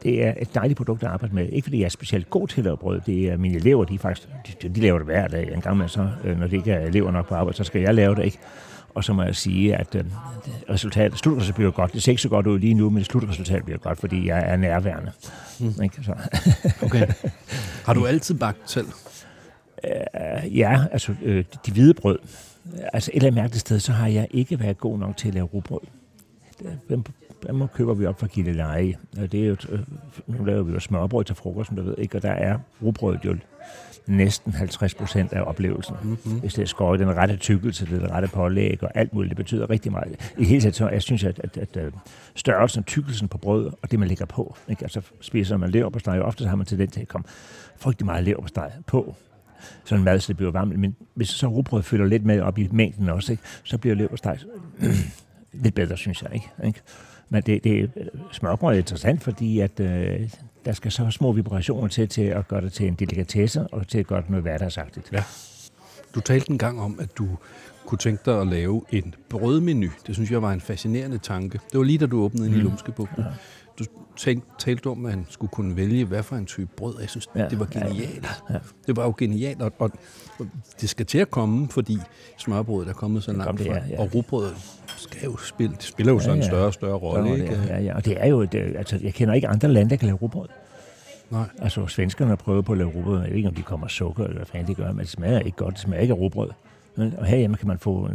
det 0.02 0.24
er 0.24 0.34
et 0.40 0.54
dejligt 0.54 0.76
produkt 0.76 1.02
at 1.02 1.08
arbejde 1.08 1.34
med. 1.34 1.48
Ikke 1.48 1.64
fordi 1.64 1.78
jeg 1.78 1.84
er 1.84 1.88
specielt 1.88 2.30
god 2.30 2.48
til 2.48 2.60
at 2.60 2.64
lave 2.64 2.76
brød. 2.76 3.00
Det 3.06 3.28
er 3.30 3.36
mine 3.36 3.56
elever, 3.56 3.84
de, 3.84 3.94
er 3.94 3.98
faktisk, 3.98 4.28
de, 4.62 4.68
de 4.68 4.80
laver 4.80 4.98
det 4.98 5.06
hver 5.06 5.28
dag. 5.28 5.52
En 5.54 5.60
gang 5.60 5.76
med 5.76 5.88
så, 5.88 6.08
øh, 6.24 6.38
når 6.38 6.46
det 6.46 6.56
ikke 6.56 6.72
er 6.72 6.86
elever 6.86 7.10
nok 7.10 7.28
på 7.28 7.34
arbejde, 7.34 7.56
så 7.56 7.64
skal 7.64 7.80
jeg 7.80 7.94
lave 7.94 8.14
det 8.14 8.24
ikke. 8.24 8.38
Og 8.94 9.04
så 9.04 9.12
må 9.12 9.22
jeg 9.22 9.36
sige, 9.36 9.76
at 9.76 9.94
øh, 9.94 10.04
resultatet, 10.70 11.18
slutresultatet 11.18 11.54
bliver 11.54 11.70
godt. 11.70 11.92
Det 11.92 12.02
ser 12.02 12.12
ikke 12.12 12.22
så 12.22 12.28
godt 12.28 12.46
ud 12.46 12.58
lige 12.58 12.74
nu, 12.74 12.90
men 12.90 13.04
slutresultatet 13.04 13.64
bliver 13.64 13.78
godt, 13.78 13.98
fordi 13.98 14.26
jeg 14.26 14.42
er 14.46 14.56
nærværende. 14.56 15.12
Mm. 15.60 15.82
Ikke? 15.82 16.02
Så, 16.02 16.14
okay. 16.82 17.08
Har 17.86 17.94
du 17.94 18.06
altid 18.06 18.34
bagt 18.34 18.70
selv? 18.70 18.86
Øh, 19.84 20.58
ja, 20.58 20.84
altså 20.92 21.14
øh, 21.22 21.44
de 21.66 21.72
hvide 21.72 21.94
brød. 21.94 22.18
Altså 22.92 23.10
et 23.10 23.16
eller 23.16 23.26
andet 23.26 23.42
mærkeligt 23.42 23.60
sted, 23.60 23.80
så 23.80 23.92
har 23.92 24.06
jeg 24.06 24.26
ikke 24.30 24.60
været 24.60 24.78
god 24.78 24.98
nok 24.98 25.16
til 25.16 25.28
at 25.28 25.34
lave 25.34 25.46
rugbrød. 25.46 25.80
Dem, 27.46 27.68
køber 27.68 27.94
vi 27.94 28.06
op 28.06 28.20
fra 28.20 28.26
Gilleleje. 28.26 28.94
Og 29.18 29.32
det 29.32 29.42
er 29.42 29.46
jo, 29.46 29.56
øh, 29.68 29.80
nu 30.26 30.44
laver 30.44 30.62
vi 30.62 30.72
jo 30.72 30.80
smørbrød 30.80 31.24
til 31.24 31.34
frokost, 31.34 31.66
som 31.66 31.76
du 31.76 31.82
ved, 31.82 31.94
ikke? 31.98 32.18
og 32.18 32.22
der 32.22 32.32
er 32.32 32.58
rugbrødet 32.82 33.24
jo 33.24 33.36
næsten 34.06 34.52
50 34.52 34.94
procent 34.94 35.32
af 35.32 35.42
oplevelsen. 35.42 35.94
Mm-hmm. 36.02 36.40
Hvis 36.40 36.54
det 36.54 36.62
er 36.62 36.66
skåret 36.66 37.00
den 37.00 37.16
rette 37.16 37.36
tykkelse, 37.36 37.86
det 37.86 38.10
rette 38.10 38.28
pålæg 38.28 38.82
og 38.82 38.90
alt 38.94 39.14
muligt, 39.14 39.30
det 39.30 39.36
betyder 39.36 39.70
rigtig 39.70 39.92
meget. 39.92 40.32
I 40.38 40.44
hele 40.44 40.60
taget, 40.60 40.74
så 40.74 40.88
jeg 40.88 41.02
synes, 41.02 41.24
at, 41.24 41.40
at, 41.44 41.56
at, 41.56 41.76
at 41.76 41.92
størrelsen, 42.34 42.84
tykkelsen 42.84 43.28
på 43.28 43.38
brødet 43.38 43.74
og 43.82 43.90
det, 43.90 43.98
man 43.98 44.08
lægger 44.08 44.26
på, 44.26 44.56
ikke? 44.68 44.82
altså 44.82 45.00
spiser 45.20 45.56
man 45.56 45.70
lever 45.70 45.90
på 45.90 45.98
steg, 45.98 46.20
og 46.20 46.26
ofte 46.26 46.46
har 46.46 46.56
man 46.56 46.66
tendens 46.66 46.92
til 46.92 47.00
at 47.00 47.08
komme 47.08 47.24
frygtelig 47.76 48.06
meget 48.06 48.24
lever 48.24 48.46
på 48.86 49.14
sådan 49.84 50.00
en 50.00 50.04
mad, 50.04 50.20
så 50.20 50.28
det 50.28 50.36
bliver 50.36 50.52
varmt. 50.52 50.78
Men 50.78 50.96
hvis 51.14 51.28
så 51.28 51.46
rugbrød 51.46 51.82
fylder 51.82 52.06
lidt 52.06 52.24
med 52.24 52.40
op 52.40 52.58
i 52.58 52.68
mængden 52.72 53.08
også, 53.08 53.32
ikke? 53.32 53.42
så 53.64 53.78
bliver 53.78 53.96
leverpostej 53.96 54.38
lidt 55.52 55.74
bedre, 55.74 55.96
synes 55.96 56.22
jeg. 56.22 56.34
Ikke? 56.34 56.50
ikke? 56.64 56.80
Men 57.32 57.42
det, 57.42 57.64
det 57.64 57.90
smørbrød 58.32 58.74
er 58.74 58.78
interessant, 58.78 59.22
fordi 59.22 59.60
at, 59.60 59.80
øh, 59.80 60.30
der 60.64 60.72
skal 60.72 60.92
så 60.92 61.10
små 61.10 61.32
vibrationer 61.32 61.88
til, 61.88 62.08
til 62.08 62.22
at 62.22 62.48
gøre 62.48 62.60
det 62.60 62.72
til 62.72 62.86
en 62.86 62.94
delikatesse, 62.94 63.66
og 63.66 63.88
til 63.88 63.98
at 63.98 64.06
gøre 64.06 64.20
det 64.22 64.30
noget 64.30 64.42
hverdagsagtigt. 64.42 65.12
Ja. 65.12 65.24
Du 66.14 66.20
talte 66.20 66.50
en 66.50 66.58
gang 66.58 66.80
om, 66.80 66.98
at 67.00 67.18
du 67.18 67.28
kunne 67.86 67.98
tænke 67.98 68.22
dig 68.26 68.40
at 68.40 68.46
lave 68.46 68.82
en 68.90 69.14
brødmenu. 69.28 69.88
Det 70.06 70.14
synes 70.14 70.30
jeg 70.30 70.42
var 70.42 70.52
en 70.52 70.60
fascinerende 70.60 71.18
tanke. 71.18 71.60
Det 71.72 71.78
var 71.78 71.84
lige 71.84 71.98
da 71.98 72.06
du 72.06 72.22
åbnede 72.22 72.46
ind 72.46 72.56
i 72.56 72.58
Lumskebugten. 72.58 73.22
Ja. 73.22 73.30
Tænkte, 74.22 74.48
talte 74.58 74.86
om, 74.86 75.06
at 75.06 75.12
man 75.16 75.26
skulle 75.30 75.50
kunne 75.50 75.76
vælge, 75.76 76.04
hvad 76.04 76.22
for 76.22 76.36
en 76.36 76.46
type 76.46 76.70
brød. 76.76 76.94
Jeg 77.00 77.08
synes, 77.10 77.28
Ja, 77.36 77.48
det 77.48 77.60
var 77.60 77.68
ja, 77.74 77.80
ja, 77.80 77.86
genialt. 77.86 78.26
ja. 78.50 78.58
Det 78.86 78.96
var 78.96 79.04
jo 79.04 79.14
genialt, 79.18 79.62
og, 79.62 79.72
og, 79.78 79.90
og 80.38 80.46
det 80.80 80.88
skal 80.88 81.06
til 81.06 81.18
at 81.18 81.30
komme, 81.30 81.68
fordi 81.68 81.98
smørbrødet 82.38 82.88
er 82.88 82.92
kommet 82.92 83.22
så 83.24 83.32
langt 83.32 83.58
det, 83.58 83.66
fra. 83.66 83.74
ja, 83.74 83.82
ja. 83.90 84.00
Og 84.00 84.14
rugbrødet 84.14 84.54
skal 84.96 85.24
jo 85.24 85.36
spille, 85.36 85.74
det 85.76 85.82
spiller 85.82 86.12
jo 86.12 86.18
ja, 86.18 86.24
så 86.24 86.30
en 86.32 86.38
ja. 86.38 86.46
større 86.46 86.66
og 86.66 86.74
større 86.74 86.96
rolle. 86.98 87.30
Ja, 87.30 87.34
ikke? 87.36 87.60
ja, 87.68 87.80
ja, 87.80 87.94
og 87.96 88.04
det 88.04 88.16
er 88.20 88.26
jo, 88.26 88.40
et, 88.40 88.54
øh, 88.54 88.74
altså, 88.78 88.98
jeg 89.02 89.14
kender 89.14 89.34
ikke 89.34 89.48
andre 89.48 89.68
lande, 89.68 89.90
der 89.90 89.96
kan 89.96 90.06
lave 90.06 90.18
rugbrød. 90.18 90.48
Nej. 91.30 91.44
Altså, 91.58 91.86
svenskerne 91.86 92.28
har 92.28 92.36
prøvet 92.36 92.64
på 92.64 92.72
at 92.72 92.78
lave 92.78 92.90
rugbrød. 92.90 93.20
Jeg 93.20 93.28
ved 93.30 93.36
ikke, 93.36 93.48
om 93.48 93.54
de 93.54 93.62
kommer 93.62 93.88
sukker, 93.88 94.24
eller 94.24 94.36
hvad 94.36 94.46
fanden 94.46 94.68
de 94.68 94.74
gør, 94.74 94.88
men 94.92 94.98
det 94.98 95.08
smager 95.08 95.38
ikke 95.38 95.56
godt. 95.56 95.74
Det 95.74 95.80
smager 95.80 96.00
ikke 96.02 96.14
af 96.14 96.18
rugbrød. 96.18 96.50
Og 96.96 97.26
herhjemme 97.26 97.56
kan 97.56 97.68
man 97.68 97.78
få 97.78 98.08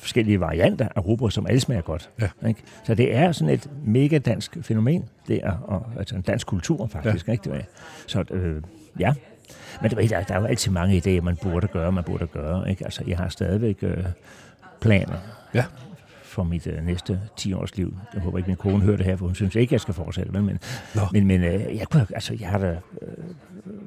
forskellige 0.00 0.40
varianter 0.40 0.88
af 0.96 1.04
rugbrød, 1.06 1.30
som 1.30 1.46
alle 1.46 1.60
smager 1.60 1.82
godt. 1.82 2.10
Ja. 2.20 2.48
Ikke? 2.48 2.62
Så 2.84 2.94
det 2.94 3.14
er 3.16 3.32
sådan 3.32 3.54
et 3.54 3.70
mega 3.84 4.18
dansk 4.18 4.56
fænomen. 4.62 5.04
Det 5.28 5.40
er 5.42 5.52
og, 5.52 5.86
altså 5.98 6.14
en 6.16 6.22
dansk 6.22 6.46
kultur, 6.46 6.86
faktisk. 6.86 7.26
Ja. 7.28 7.32
Ikke? 7.32 7.50
Det 7.50 7.58
er. 7.58 7.62
Så 8.06 8.24
øh, 8.30 8.62
ja, 8.98 9.12
men 9.82 9.90
der, 9.90 10.22
der 10.22 10.34
er 10.34 10.40
jo 10.40 10.46
altid 10.46 10.72
mange 10.72 10.98
idéer, 10.98 11.20
man 11.20 11.36
burde 11.42 11.66
gøre, 11.66 11.92
man 11.92 12.04
burde 12.04 12.26
gøre. 12.26 12.70
Ikke? 12.70 12.84
Altså, 12.84 13.04
jeg 13.06 13.16
har 13.18 13.28
stadigvæk 13.28 13.76
øh, 13.82 14.04
planer 14.80 15.16
Ja. 15.54 15.64
for 16.22 16.42
mit 16.42 16.66
øh, 16.66 16.86
næste 16.86 17.20
10 17.36 17.52
års 17.52 17.76
liv. 17.76 17.94
Jeg 18.14 18.22
håber 18.22 18.38
ikke, 18.38 18.46
min 18.48 18.56
kone 18.56 18.80
hører 18.84 18.96
det 18.96 19.06
her, 19.06 19.16
for 19.16 19.26
hun 19.26 19.34
synes 19.34 19.54
ikke, 19.54 19.72
jeg 19.74 19.80
skal 19.80 19.94
fortsætte. 19.94 20.32
Men, 20.32 20.46
men, 20.46 20.58
Nå. 20.94 21.00
men, 21.12 21.26
men 21.26 21.44
øh, 21.44 21.76
jeg, 21.76 21.86
kunne, 21.90 22.06
altså, 22.14 22.36
jeg 22.40 22.48
har 22.48 22.58
da 22.58 22.70
øh, 23.02 23.08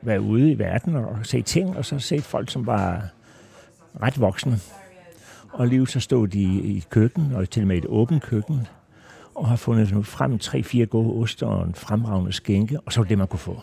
været 0.02 0.18
ude 0.18 0.52
i 0.52 0.60
verden 0.60 0.96
og 0.96 1.18
set 1.24 1.46
ting, 1.46 1.78
og 1.78 1.86
så 1.86 2.00
set 2.00 2.24
folk, 2.24 2.52
som 2.52 2.66
var 2.66 3.08
ret 4.02 4.20
voksne. 4.20 4.60
Og 5.54 5.68
lige 5.68 5.88
så 5.88 6.00
stod 6.00 6.28
de 6.28 6.42
i 6.44 6.84
køkken, 6.90 7.32
og 7.36 7.50
til 7.50 7.62
og 7.62 7.68
med 7.68 7.78
et 7.78 7.86
åbent 7.86 8.24
køkken, 8.24 8.68
og 9.36 9.48
har 9.48 9.56
fundet 9.56 10.06
frem 10.06 10.40
tre-fire 10.40 10.86
gode 10.86 11.24
oster 11.24 11.48
og 11.48 11.68
en 11.68 11.76
fremragende 11.76 12.34
skænke, 12.34 12.80
og 12.86 12.94
så 12.94 13.00
var 13.00 13.08
det, 13.08 13.18
man 13.18 13.28
kunne 13.28 13.40
få. 13.40 13.62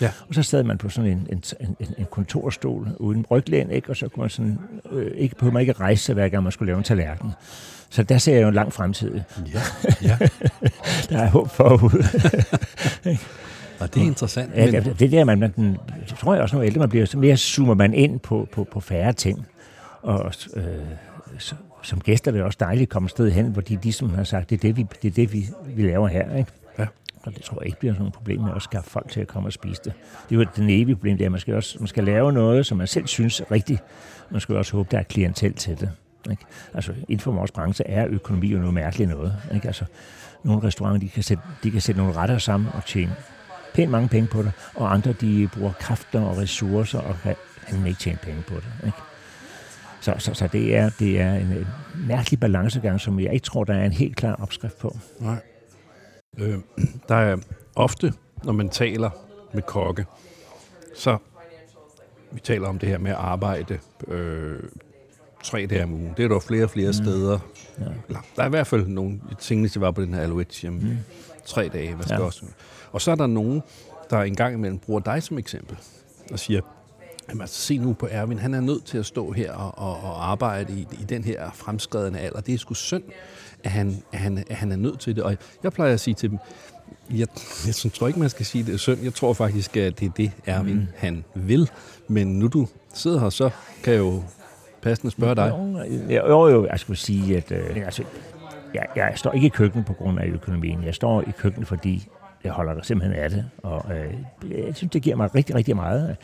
Ja. 0.00 0.10
Og 0.28 0.34
så 0.34 0.42
sad 0.42 0.62
man 0.62 0.78
på 0.78 0.88
sådan 0.88 1.10
en, 1.10 1.26
en, 1.32 1.42
en, 1.60 1.94
en 1.98 2.06
kontorstol 2.10 2.88
uden 2.98 3.26
ryglæn, 3.30 3.70
ikke? 3.70 3.90
og 3.90 3.96
så 3.96 4.08
kunne 4.08 4.20
man 4.20 4.30
sådan, 4.30 4.58
øh, 4.90 5.10
ikke, 5.16 5.34
behøvede 5.34 5.54
man 5.54 5.60
ikke 5.60 5.72
rejse 5.72 6.04
sig, 6.04 6.14
hver 6.14 6.28
gang 6.28 6.42
man 6.42 6.52
skulle 6.52 6.66
lave 6.66 6.78
en 6.78 6.84
tallerken. 6.84 7.30
Så 7.90 8.02
der 8.02 8.18
ser 8.18 8.34
jeg 8.34 8.42
jo 8.42 8.48
en 8.48 8.54
lang 8.54 8.72
fremtid. 8.72 9.20
Ja, 9.54 9.60
ja. 10.02 10.18
Der 11.10 11.18
er 11.18 11.30
håb 11.30 11.50
forude. 11.50 12.04
Og 13.80 13.94
det 13.94 14.02
er 14.02 14.06
interessant. 14.06 14.54
Ja, 14.54 14.70
men, 14.70 14.84
det, 14.84 15.00
det 15.00 15.12
der, 15.12 15.24
man, 15.24 15.38
man, 15.38 15.78
det 16.08 16.18
tror 16.18 16.34
jeg 16.34 16.42
også, 16.42 16.56
når 16.56 16.62
ældre 16.62 16.78
man 16.78 16.88
bliver, 16.88 17.06
så 17.06 17.18
mere 17.18 17.36
zoomer 17.36 17.74
man 17.74 17.94
ind 17.94 18.20
på, 18.20 18.48
på, 18.52 18.64
på 18.72 18.80
færre 18.80 19.12
ting. 19.12 19.46
Og 20.02 20.32
øh, 20.56 20.64
så, 21.38 21.54
som 21.82 22.00
gæster 22.00 22.30
er 22.30 22.34
det 22.34 22.42
også 22.42 22.58
dejligt 22.60 22.82
at 22.82 22.88
komme 22.88 23.06
et 23.06 23.10
sted 23.10 23.30
hen, 23.30 23.46
hvor 23.46 23.62
de 23.62 23.78
ligesom 23.82 24.14
har 24.14 24.24
sagt, 24.24 24.50
det 24.50 24.56
er 24.56 24.60
det, 24.60 24.76
vi, 24.76 24.86
det, 25.02 25.08
er 25.08 25.14
det, 25.14 25.32
vi, 25.32 25.46
vi 25.66 25.82
laver 25.82 26.08
her. 26.08 26.36
Ikke? 26.36 26.50
Ja. 26.78 26.86
Og 27.22 27.34
det 27.34 27.42
tror 27.42 27.60
jeg 27.60 27.66
ikke 27.66 27.78
bliver 27.78 27.94
sådan 27.94 28.06
et 28.06 28.12
problem 28.12 28.40
med 28.40 28.52
at 28.56 28.62
skaffe 28.62 28.90
folk 28.90 29.10
til 29.10 29.20
at 29.20 29.28
komme 29.28 29.48
og 29.48 29.52
spise 29.52 29.80
det. 29.84 29.92
Det 30.28 30.34
er 30.36 30.40
jo 30.40 30.46
den 30.56 30.70
evige 30.70 30.94
problem, 30.94 31.16
det 31.16 31.24
er, 31.24 31.28
at 31.28 31.32
man 31.32 31.40
skal, 31.40 31.54
også, 31.54 31.76
man 31.78 31.88
skal 31.88 32.04
lave 32.04 32.32
noget, 32.32 32.66
som 32.66 32.78
man 32.78 32.86
selv 32.86 33.06
synes 33.06 33.40
er 33.40 33.50
rigtigt. 33.50 33.82
Man 34.30 34.40
skal 34.40 34.56
også 34.56 34.76
håbe, 34.76 34.88
der 34.90 34.98
er 34.98 35.02
klientel 35.02 35.54
til 35.54 35.80
det. 35.80 35.90
Ikke? 36.30 36.42
Altså, 36.74 36.92
inden 36.92 37.20
for 37.20 37.32
vores 37.32 37.50
branche 37.50 37.86
er 37.86 38.06
økonomi 38.10 38.46
jo 38.46 38.58
noget 38.58 38.74
mærkeligt 38.74 39.10
noget. 39.10 39.36
Ikke? 39.54 39.66
Altså, 39.66 39.84
nogle 40.42 40.62
restauranter, 40.62 41.00
de 41.00 41.08
kan, 41.08 41.22
sætte, 41.22 41.42
de 41.62 41.70
kan 41.70 41.80
sætte 41.80 42.00
nogle 42.00 42.16
retter 42.16 42.38
sammen 42.38 42.68
og 42.74 42.84
tjene 42.86 43.16
pænt 43.74 43.90
mange 43.90 44.08
penge 44.08 44.28
på 44.28 44.42
det, 44.42 44.52
og 44.74 44.92
andre, 44.92 45.12
de 45.12 45.48
bruger 45.54 45.72
kræfter 45.72 46.20
og 46.20 46.38
ressourcer 46.38 46.98
og 46.98 47.16
kan, 47.22 47.34
kan 47.68 47.86
ikke 47.86 48.00
tjene 48.00 48.18
penge 48.22 48.42
på 48.42 48.54
det. 48.54 48.86
Ikke? 48.86 48.98
Så, 50.04 50.14
så, 50.18 50.34
så 50.34 50.46
det 50.46 50.76
er, 50.76 50.90
det 50.98 51.20
er 51.20 51.34
en, 51.34 51.46
en 51.46 51.66
mærkelig 52.06 52.40
balancegang, 52.40 53.00
som 53.00 53.20
jeg 53.20 53.32
ikke 53.32 53.44
tror, 53.44 53.64
der 53.64 53.74
er 53.74 53.84
en 53.84 53.92
helt 53.92 54.16
klar 54.16 54.34
opskrift 54.34 54.78
på. 54.78 54.96
Nej. 55.20 55.36
Øh, 56.38 56.58
der 57.08 57.14
er 57.14 57.36
ofte, 57.76 58.12
når 58.44 58.52
man 58.52 58.68
taler 58.68 59.10
med 59.52 59.62
kokke, 59.62 60.04
så 60.96 61.18
vi 62.32 62.40
taler 62.40 62.68
om 62.68 62.78
det 62.78 62.88
her 62.88 62.98
med 62.98 63.10
at 63.10 63.16
arbejde 63.16 63.78
øh, 64.08 64.58
tre 65.42 65.66
dage 65.66 65.82
om 65.84 65.92
ugen. 65.92 66.14
Det 66.16 66.24
er 66.24 66.28
der 66.28 66.40
flere 66.40 66.64
og 66.64 66.70
flere 66.70 66.88
mm. 66.88 66.92
steder. 66.92 67.38
Ja. 67.78 67.84
Eller, 68.08 68.20
Der 68.36 68.42
er 68.42 68.46
i 68.46 68.50
hvert 68.50 68.66
fald 68.66 68.86
nogle, 68.86 69.20
senest 69.38 69.76
jeg 69.76 69.80
var 69.80 69.90
på 69.90 70.02
den 70.02 70.14
her 70.14 70.20
Alouette 70.20 70.60
hjem, 70.60 70.72
mm. 70.72 70.96
tre 71.46 71.68
dage. 71.68 71.94
Hvad 71.94 72.04
skal 72.04 72.18
Ja. 72.18 72.24
også. 72.24 72.44
Og 72.92 73.00
så 73.00 73.10
er 73.10 73.14
der 73.14 73.26
nogen, 73.26 73.62
der 74.10 74.22
en 74.22 74.36
gang 74.36 74.54
imellem 74.54 74.78
bruger 74.78 75.00
dig 75.00 75.22
som 75.22 75.38
eksempel, 75.38 75.76
og 76.32 76.38
siger, 76.38 76.60
Jamen, 77.28 77.40
altså, 77.40 77.60
se 77.60 77.78
nu 77.78 77.92
på 77.92 78.08
Erwin, 78.10 78.38
han 78.38 78.54
er 78.54 78.60
nødt 78.60 78.84
til 78.84 78.98
at 78.98 79.06
stå 79.06 79.32
her 79.32 79.52
og, 79.52 79.78
og, 79.78 80.10
og 80.10 80.30
arbejde 80.30 80.72
i, 80.72 80.86
i 81.00 81.04
den 81.04 81.24
her 81.24 81.50
fremskredende 81.54 82.18
alder. 82.18 82.40
Det 82.40 82.54
er 82.54 82.58
sgu 82.58 82.74
synd, 82.74 83.02
at 83.64 83.70
han, 83.70 84.02
at, 84.12 84.18
han, 84.18 84.44
at 84.50 84.56
han 84.56 84.72
er 84.72 84.76
nødt 84.76 85.00
til 85.00 85.16
det. 85.16 85.24
Og 85.24 85.36
jeg 85.62 85.72
plejer 85.72 85.92
at 85.92 86.00
sige 86.00 86.14
til 86.14 86.30
dem, 86.30 86.38
jeg, 87.10 87.26
jeg 87.66 87.92
tror 87.92 88.06
ikke, 88.06 88.20
man 88.20 88.30
skal 88.30 88.46
sige, 88.46 88.64
det 88.64 88.74
er 88.74 88.78
synd. 88.78 89.02
Jeg 89.02 89.14
tror 89.14 89.32
faktisk, 89.32 89.76
at 89.76 90.00
det 90.00 90.06
er 90.06 90.12
det, 90.16 90.32
Erwin 90.46 90.76
mm. 90.76 90.86
han 90.96 91.24
vil. 91.34 91.70
Men 92.08 92.38
nu 92.38 92.48
du 92.48 92.68
sidder 92.94 93.20
her, 93.20 93.30
så 93.30 93.50
kan 93.82 93.92
jeg 93.92 94.00
jo 94.00 94.22
passende 94.82 95.10
spørge 95.10 95.34
dig. 95.34 95.52
Jo, 96.10 96.28
jo, 96.28 96.48
jo 96.48 96.66
jeg 96.66 96.80
skulle 96.80 96.96
sige, 96.96 97.36
at 97.36 97.52
øh, 97.52 97.76
altså, 97.84 98.04
jeg, 98.74 98.86
jeg 98.96 99.12
står 99.16 99.32
ikke 99.32 99.46
i 99.46 99.50
køkkenet 99.50 99.86
på 99.86 99.92
grund 99.92 100.18
af 100.18 100.26
økonomien. 100.26 100.84
Jeg 100.84 100.94
står 100.94 101.22
i 101.22 101.30
køkkenet, 101.38 101.68
fordi 101.68 102.08
jeg 102.44 102.52
holder 102.52 102.74
der 102.74 102.82
simpelthen 102.82 103.18
af 103.22 103.30
det. 103.30 103.50
Og 103.62 103.84
øh, 103.96 104.14
jeg 104.66 104.76
synes, 104.76 104.92
det 104.92 105.02
giver 105.02 105.16
mig 105.16 105.34
rigtig, 105.34 105.54
rigtig 105.54 105.76
meget, 105.76 106.16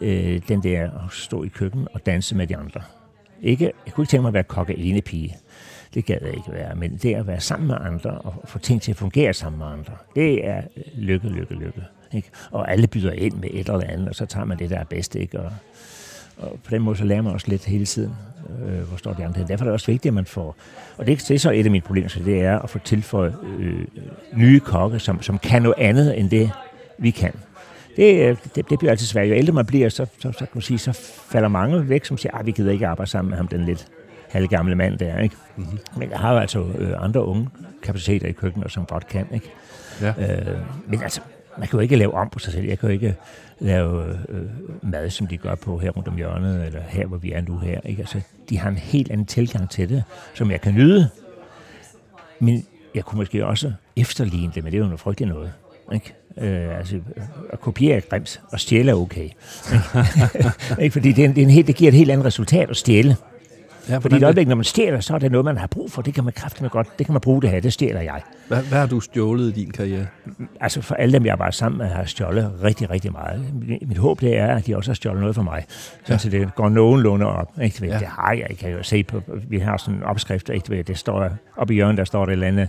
øh, 0.00 0.40
den 0.48 0.62
der 0.62 0.84
at 0.84 1.12
stå 1.12 1.44
i 1.44 1.48
køkkenet 1.48 1.88
og 1.92 2.06
danse 2.06 2.36
med 2.36 2.46
de 2.46 2.56
andre. 2.56 2.80
Ikke, 3.42 3.72
jeg 3.86 3.94
kunne 3.94 4.02
ikke 4.02 4.10
tænke 4.10 4.22
mig 4.22 4.28
at 4.28 4.34
være 4.34 4.42
kokke 4.42 4.72
alene 4.72 5.00
pige. 5.00 5.36
Det 5.94 6.04
gad 6.04 6.18
jeg 6.20 6.34
ikke 6.34 6.52
være. 6.52 6.74
Men 6.74 6.96
det 6.96 7.14
at 7.14 7.26
være 7.26 7.40
sammen 7.40 7.66
med 7.66 7.76
andre 7.80 8.10
og 8.10 8.34
få 8.44 8.58
ting 8.58 8.82
til 8.82 8.90
at 8.92 8.96
fungere 8.96 9.34
sammen 9.34 9.58
med 9.58 9.66
andre, 9.66 9.92
det 10.14 10.46
er 10.46 10.62
øh, 10.76 10.82
lykke, 10.94 11.28
lykke, 11.28 11.54
lykke. 11.54 11.82
Ikke? 12.12 12.30
Og 12.50 12.72
alle 12.72 12.86
byder 12.86 13.12
ind 13.12 13.34
med 13.34 13.48
et 13.52 13.68
eller 13.68 13.86
andet, 13.86 14.08
og 14.08 14.14
så 14.14 14.26
tager 14.26 14.44
man 14.44 14.58
det, 14.58 14.70
der 14.70 14.78
er 14.78 14.84
bedst. 14.84 15.14
Ikke? 15.14 15.40
Og, 15.40 15.52
og 16.38 16.58
på 16.64 16.70
den 16.70 16.82
måde 16.82 16.96
så 16.96 17.04
lærer 17.04 17.22
man 17.22 17.32
også 17.32 17.48
lidt 17.48 17.64
hele 17.64 17.86
tiden, 17.86 18.12
øh, 18.66 18.80
hvor 18.88 18.96
står 18.96 19.12
de 19.12 19.24
andre 19.24 19.38
hen. 19.38 19.48
Derfor 19.48 19.64
er 19.64 19.68
det 19.68 19.72
også 19.72 19.86
vigtigt, 19.86 20.10
at 20.10 20.14
man 20.14 20.26
får... 20.26 20.56
Og 20.98 21.06
det, 21.06 21.18
det 21.28 21.34
er 21.34 21.38
så 21.38 21.50
et 21.50 21.64
af 21.64 21.70
mine 21.70 21.82
problemer, 21.82 22.08
så 22.08 22.20
det 22.24 22.40
er 22.40 22.58
at 22.58 22.70
få 22.70 22.78
tilføjet 22.78 23.34
øh, 23.58 23.84
nye 24.34 24.60
kokke, 24.60 24.98
som, 24.98 25.22
som 25.22 25.38
kan 25.38 25.62
noget 25.62 25.78
andet 25.78 26.18
end 26.20 26.30
det, 26.30 26.50
vi 26.98 27.10
kan. 27.10 27.32
Det, 27.96 28.28
øh, 28.28 28.36
det, 28.54 28.70
det 28.70 28.78
bliver 28.78 28.90
altid 28.90 29.06
svært. 29.06 29.28
Jo 29.28 29.34
ældre 29.34 29.52
man 29.52 29.66
bliver, 29.66 29.88
så, 29.88 30.06
så, 30.18 30.32
så, 30.32 30.38
kan 30.38 30.48
man 30.54 30.62
sige, 30.62 30.78
så 30.78 30.92
falder 31.30 31.48
mange 31.48 31.88
væk, 31.88 32.04
som 32.04 32.18
siger, 32.18 32.36
at 32.38 32.46
vi 32.46 32.50
gider 32.50 32.72
ikke 32.72 32.86
arbejde 32.86 33.10
sammen 33.10 33.30
med 33.30 33.36
ham, 33.36 33.48
den 33.48 33.64
lidt 33.64 33.86
halvgamle 34.28 34.74
mand 34.74 34.98
der. 34.98 35.18
Ikke? 35.18 35.36
Mm-hmm. 35.56 35.78
Men 35.96 36.10
jeg 36.10 36.18
har 36.18 36.32
jo 36.32 36.38
altså 36.38 36.64
øh, 36.78 37.04
andre 37.04 37.24
unge 37.24 37.48
kapaciteter 37.82 38.26
i 38.26 38.32
køkkenet, 38.32 38.72
som 38.72 38.86
godt 38.86 39.06
kan. 39.06 39.26
Ikke? 39.34 39.50
Ja. 40.00 40.08
Øh, 40.08 40.58
men 40.86 41.02
altså, 41.02 41.20
man 41.58 41.68
kan 41.68 41.76
jo 41.76 41.80
ikke 41.80 41.96
lave 41.96 42.14
om 42.14 42.30
på 42.30 42.38
sig 42.38 42.52
selv. 42.52 42.66
Jeg 42.66 42.78
kan 42.78 42.88
jo 42.88 42.92
ikke 42.92 43.16
lave 43.62 44.18
øh, 44.28 44.42
mad, 44.82 45.10
som 45.10 45.26
de 45.26 45.36
gør 45.36 45.54
på 45.54 45.78
her 45.78 45.90
rundt 45.90 46.08
om 46.08 46.16
hjørnet, 46.16 46.66
eller 46.66 46.80
her, 46.88 47.06
hvor 47.06 47.16
vi 47.16 47.32
er 47.32 47.40
nu 47.40 47.58
her. 47.58 47.80
Ikke? 47.84 48.00
Altså, 48.00 48.20
de 48.48 48.58
har 48.58 48.70
en 48.70 48.76
helt 48.76 49.10
anden 49.10 49.26
tilgang 49.26 49.70
til 49.70 49.88
det, 49.88 50.04
som 50.34 50.50
jeg 50.50 50.60
kan 50.60 50.74
nyde. 50.74 51.08
Men 52.38 52.66
jeg 52.94 53.04
kunne 53.04 53.18
måske 53.18 53.46
også 53.46 53.72
efterligne 53.96 54.52
det, 54.54 54.64
men 54.64 54.72
det 54.72 54.78
er 54.78 54.82
jo 54.82 54.84
noget 54.84 55.00
frygteligt 55.00 55.34
noget. 55.34 55.52
Ikke? 55.92 56.14
Øh, 56.38 56.78
altså, 56.78 57.00
at 57.52 57.60
kopiere 57.60 57.96
er 57.96 58.00
grimt, 58.00 58.40
og 58.52 58.60
stjæle 58.60 58.90
er 58.90 58.94
okay. 58.94 59.28
Ikke? 60.82 60.92
Fordi 60.92 61.12
det, 61.12 61.24
er 61.24 61.28
en, 61.28 61.34
det, 61.34 61.40
er 61.42 61.46
en 61.46 61.50
helt, 61.50 61.66
det 61.66 61.76
giver 61.76 61.90
et 61.90 61.96
helt 61.96 62.10
andet 62.10 62.26
resultat 62.26 62.70
at 62.70 62.76
stjæle. 62.76 63.16
Ja, 63.88 63.98
Fordi 63.98 64.14
i 64.14 64.18
et 64.18 64.24
øjeblik, 64.24 64.48
når 64.48 64.54
man 64.54 64.64
stjæler, 64.64 65.00
så 65.00 65.14
er 65.14 65.18
det 65.18 65.32
noget, 65.32 65.44
man 65.44 65.56
har 65.56 65.66
brug 65.66 65.90
for. 65.90 66.02
Det 66.02 66.14
kan 66.14 66.24
man 66.24 66.32
kraftigt 66.32 66.70
godt. 66.70 66.98
Det 66.98 67.06
kan 67.06 67.12
man 67.12 67.20
bruge 67.20 67.42
det 67.42 67.50
her. 67.50 67.60
Det 67.60 67.72
stjæler 67.72 68.00
jeg. 68.00 68.22
hvad, 68.48 68.62
hvad 68.62 68.78
har 68.78 68.86
du 68.86 69.00
stjålet 69.00 69.48
i 69.48 69.60
din 69.60 69.70
karriere? 69.70 70.06
Altså 70.60 70.82
for 70.82 70.94
alle 70.94 71.12
dem, 71.12 71.24
jeg 71.24 71.32
arbejder 71.32 71.52
sammen 71.52 71.78
med, 71.78 71.86
har 71.86 72.04
stjålet 72.04 72.52
rigtig, 72.62 72.90
rigtig 72.90 73.12
meget. 73.12 73.44
Mit, 73.86 73.98
håb 73.98 74.20
det 74.20 74.38
er, 74.38 74.56
at 74.56 74.66
de 74.66 74.76
også 74.76 74.90
har 74.90 74.94
stjålet 74.94 75.20
noget 75.20 75.34
for 75.34 75.42
mig. 75.42 75.64
Så, 76.04 76.12
ja. 76.12 76.18
så 76.18 76.30
det 76.30 76.54
går 76.54 76.68
nogenlunde 76.68 77.26
op. 77.26 77.52
Ikke? 77.62 77.86
Ja. 77.86 77.98
Det 77.98 78.06
har 78.06 78.32
jeg. 78.32 78.46
Jeg 78.48 78.58
kan 78.58 78.70
jo 78.70 78.82
se 78.82 79.02
på, 79.02 79.22
vi 79.48 79.58
har 79.58 79.76
sådan 79.76 79.94
en 79.94 80.02
opskrift, 80.02 80.48
ikke? 80.48 80.82
det 80.82 80.98
står 80.98 81.30
oppe 81.56 81.74
i 81.74 81.76
hjørnet, 81.76 81.98
der 81.98 82.04
står 82.04 82.24
det 82.24 82.32
et 82.32 82.32
eller 82.32 82.46
andet 82.46 82.68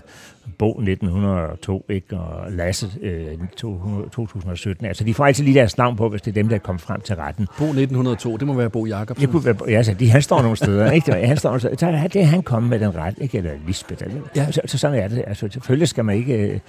Bo 0.58 0.70
1902, 0.80 1.86
ikke? 1.90 2.18
og 2.18 2.52
Lasse 2.52 2.88
øh, 3.02 3.38
200, 3.58 4.10
2017. 4.10 4.86
Altså 4.86 5.04
de 5.04 5.14
får 5.14 5.26
altid 5.26 5.44
lige 5.44 5.54
deres 5.60 5.78
navn 5.78 5.96
på, 5.96 6.10
hvis 6.10 6.22
det 6.22 6.32
er 6.32 6.36
dem, 6.36 6.48
der 6.50 6.56
er 6.56 6.60
kommet 6.60 6.82
frem 6.82 7.02
til 7.02 7.16
retten. 7.16 7.48
Bo 7.58 7.64
1902, 7.66 8.38
det 8.38 8.48
må 8.48 8.54
være 8.54 8.70
Bo 8.70 8.86
Jacobsen. 8.86 9.22
Det 9.22 9.30
kunne 9.32 9.46
være, 9.46 9.56
ja, 9.68 9.78
altså, 9.78 9.94
de, 9.94 10.10
han 10.12 10.22
står 10.22 10.42
nogle 10.42 10.58
steder, 10.58 10.92
ikke? 10.92 11.12
Han 11.14 11.38
står, 11.38 11.58
så, 11.58 11.70
så 11.80 11.88
er 11.88 12.08
det 12.08 12.22
er 12.22 12.26
han 12.26 12.42
kommet 12.44 12.70
med 12.70 12.80
den 12.80 12.96
ret, 12.96 13.16
ikke? 13.22 13.38
Eller 13.38 13.52
Lisbeth. 13.68 14.04
Eller, 14.06 14.22
Ja. 14.36 14.52
så, 14.52 14.62
så, 14.66 14.78
sådan 14.78 15.00
er 15.00 15.08
det. 15.08 15.24
Altså, 15.28 15.48
selvfølgelig 15.52 15.88
skal 15.88 16.06
man 16.06 16.16
ikke 16.16 16.34
øh, 16.38 16.60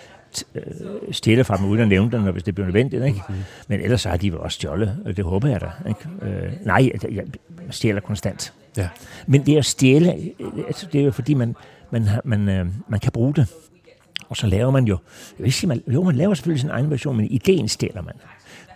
øh, 0.54 0.62
stjæle 1.10 1.44
fra 1.44 1.56
dem 1.56 1.66
uden 1.66 1.80
at 1.80 1.88
nævne 1.88 2.10
dem, 2.12 2.20
når- 2.20 2.32
hvis 2.32 2.42
det 2.42 2.54
bliver 2.54 2.66
nødvendigt, 2.66 3.04
ikke? 3.04 3.20
Mm-hmm. 3.28 3.42
Men 3.68 3.80
ellers 3.80 4.00
så 4.00 4.08
har 4.08 4.16
de 4.16 4.26
jo 4.28 4.38
også 4.40 4.54
stjålet, 4.56 4.96
og 5.04 5.16
det 5.16 5.24
håber 5.24 5.48
jeg 5.48 5.60
da, 5.60 5.66
ikke? 5.88 6.00
Øh, 6.46 6.52
nej, 6.66 6.90
jeg, 7.02 7.12
jeg 7.14 7.24
stjæler 7.70 8.00
konstant. 8.00 8.52
Ja. 8.76 8.88
Men 9.26 9.46
det 9.46 9.56
at 9.56 9.64
stjæle, 9.64 10.14
øh, 10.40 10.46
altså, 10.66 10.86
det 10.92 11.00
er 11.00 11.04
jo 11.04 11.10
fordi, 11.10 11.34
man, 11.34 11.56
man, 12.00 12.08
man, 12.24 12.48
øh, 12.48 12.66
man 12.88 13.00
kan 13.00 13.12
bruge 13.12 13.34
det. 13.34 13.54
Og 14.28 14.36
så 14.36 14.46
laver 14.46 14.70
man 14.70 14.84
jo, 14.84 14.98
jeg 15.38 15.44
vil 15.44 15.52
sige, 15.52 15.68
man, 15.68 15.82
jo, 15.86 16.02
man 16.02 16.16
laver 16.16 16.34
selvfølgelig 16.34 16.60
sin 16.60 16.70
egen 16.70 16.90
version, 16.90 17.16
men 17.16 17.26
ideen 17.26 17.68
stjæler 17.68 18.02
man. 18.02 18.14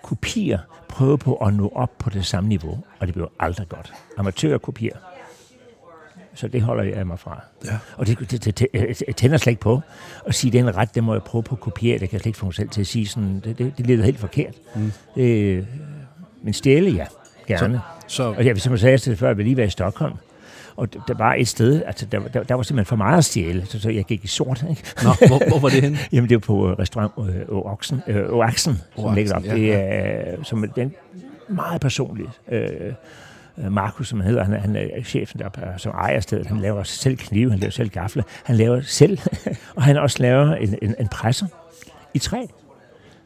Kopier 0.02 0.58
prøver 0.88 1.16
på 1.16 1.34
at 1.34 1.54
nå 1.54 1.72
op 1.74 1.90
på 1.98 2.10
det 2.10 2.26
samme 2.26 2.48
niveau, 2.48 2.84
og 2.98 3.06
det 3.06 3.14
bliver 3.14 3.28
aldrig 3.40 3.68
godt. 3.68 3.92
Amatører 4.18 4.58
kopierer. 4.58 4.96
Så 6.34 6.48
det 6.48 6.62
holder 6.62 6.84
jeg 6.84 7.06
mig 7.06 7.18
fra. 7.18 7.42
Ja. 7.64 7.78
Og 7.96 8.06
det, 8.06 8.30
det, 8.30 8.44
det, 8.44 8.58
det 8.58 9.02
jeg 9.06 9.16
tænder 9.16 9.36
slet 9.36 9.50
ikke 9.50 9.62
på 9.62 9.80
at 10.26 10.34
sige, 10.34 10.50
den 10.50 10.76
ret, 10.76 10.94
det 10.94 11.04
må 11.04 11.14
jeg 11.14 11.22
prøve 11.22 11.42
på 11.42 11.54
at 11.54 11.60
kopiere. 11.60 11.98
Det 11.98 12.08
kan 12.08 12.16
jeg 12.16 12.20
slet 12.20 12.26
ikke 12.26 12.38
få 12.38 12.46
mig 12.46 12.54
selv 12.54 12.68
til 12.68 12.80
at 12.80 12.86
sige 12.86 13.06
sådan. 13.06 13.40
Det, 13.44 13.58
det, 13.58 13.78
det 13.78 13.86
lyder 13.86 14.04
helt 14.04 14.18
forkert. 14.18 14.54
Mm. 14.76 14.92
Det, 15.14 15.66
men 16.42 16.54
stjæle, 16.54 16.90
ja. 16.90 17.06
Gerne. 17.46 17.80
Så, 18.06 18.22
Og 18.22 18.46
jeg, 18.46 18.60
som 18.60 18.72
jeg 18.72 18.80
sagde 18.80 18.98
det 18.98 19.18
før, 19.18 19.26
jeg 19.26 19.36
vil 19.36 19.44
lige 19.44 19.56
være 19.56 19.66
i 19.66 19.70
Stockholm. 19.70 20.14
Og 20.78 20.88
der 21.08 21.14
var 21.14 21.34
et 21.34 21.48
sted, 21.48 21.82
altså 21.86 22.06
der, 22.06 22.20
der, 22.20 22.42
der 22.42 22.54
var 22.54 22.62
simpelthen 22.62 22.86
for 22.88 22.96
meget 22.96 23.18
at 23.18 23.24
stjæle, 23.24 23.66
så, 23.66 23.80
så 23.80 23.90
jeg 23.90 24.04
gik 24.04 24.24
i 24.24 24.26
sort. 24.26 24.64
Ikke? 24.70 24.82
Nå, 25.02 25.10
hvor, 25.28 25.48
hvor 25.48 25.58
var 25.58 25.68
det 25.68 25.82
henne? 25.82 25.98
Jamen 26.12 26.28
det 26.30 26.34
var 26.34 26.38
på 26.40 26.70
øh, 26.70 26.78
restaurant 26.78 27.12
øh, 27.18 27.48
Oaksen, 27.48 28.02
øh, 28.06 28.28
Oaksen, 28.32 28.80
som 28.96 29.14
ligger 29.14 29.34
op. 29.34 29.44
ja, 29.44 29.54
Det 29.54 29.74
er 29.74 30.32
øh, 30.38 30.44
som 30.44 30.64
den 30.76 30.94
meget 31.48 31.80
personligt. 31.80 32.28
Øh, 32.52 32.68
øh, 33.58 33.72
Markus, 33.72 34.08
som 34.08 34.20
han 34.20 34.28
hedder, 34.28 34.44
han, 34.44 34.54
er- 34.54 34.58
han 34.60 34.76
er 34.76 35.02
chefen 35.04 35.40
der, 35.40 35.46
øh, 35.58 35.78
som 35.78 35.92
ejer 35.92 36.20
stedet. 36.20 36.46
Han 36.46 36.60
laver 36.60 36.82
selv 36.82 37.16
knive, 37.16 37.50
han 37.50 37.58
laver 37.58 37.70
selv 37.70 37.88
gafle. 37.88 38.24
Han 38.44 38.56
laver 38.56 38.80
selv, 38.80 39.18
og 39.76 39.82
han 39.82 39.96
også 39.96 40.16
laver 40.22 40.54
en, 40.54 40.74
en, 40.82 40.94
en 41.00 41.08
presser 41.08 41.46
i 42.14 42.18
træ. 42.18 42.38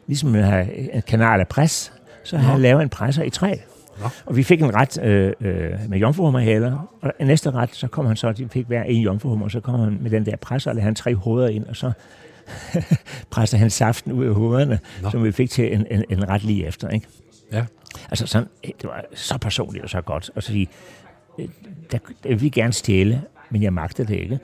Ligesom 0.06 0.28
man 0.30 0.42
har 0.44 0.58
en 0.92 1.02
kanal 1.02 1.40
af 1.40 1.48
pres, 1.48 1.92
så 2.24 2.36
har 2.38 2.52
han 2.52 2.60
lavet 2.60 2.82
en 2.82 2.88
presser 2.88 3.22
i 3.22 3.30
træ. 3.30 3.54
Nå. 4.00 4.06
Og 4.26 4.36
vi 4.36 4.42
fik 4.42 4.62
en 4.62 4.74
ret 4.74 5.02
øh, 5.02 5.32
øh, 5.40 5.70
med 5.88 5.98
jomfruhummerhaler, 5.98 6.88
og 7.02 7.12
næste 7.20 7.50
ret, 7.50 7.74
så 7.74 7.88
kom 7.88 8.06
han 8.06 8.16
så, 8.16 8.32
de 8.32 8.48
fik 8.48 8.66
hver 8.66 8.82
en 8.82 9.02
jomfruhummer, 9.02 9.44
og 9.44 9.50
så 9.50 9.60
kom 9.60 9.80
han 9.80 9.98
med 10.00 10.10
den 10.10 10.26
der 10.26 10.36
presser, 10.36 10.70
og 10.70 10.74
lagde 10.74 10.84
han 10.84 10.94
tre 10.94 11.14
hoveder 11.14 11.48
ind, 11.48 11.66
og 11.66 11.76
så 11.76 11.92
presser 13.30 13.58
han 13.58 13.70
saften 13.70 14.12
ud 14.12 14.26
af 14.26 14.34
hovederne, 14.34 14.78
Nå. 15.02 15.10
som 15.10 15.24
vi 15.24 15.32
fik 15.32 15.50
til 15.50 15.74
en, 15.74 15.86
en, 15.90 16.04
en 16.10 16.28
ret 16.28 16.44
lige 16.44 16.66
efter. 16.66 16.88
Ikke? 16.88 17.06
Ja. 17.52 17.64
Altså 18.10 18.26
sådan, 18.26 18.48
det 18.64 18.84
var 18.84 19.04
så 19.14 19.38
personligt 19.38 19.84
og 19.84 19.90
så 19.90 20.00
godt. 20.00 20.30
Og 20.34 20.42
så 20.42 20.52
sige, 20.52 20.68
øh, 21.38 21.48
der, 21.92 21.98
der 22.24 22.34
vil 22.34 22.52
gerne 22.52 22.72
stjæle, 22.72 23.22
men 23.50 23.62
jeg 23.62 23.72
magter 23.72 24.04
det 24.04 24.14
ikke. 24.14 24.38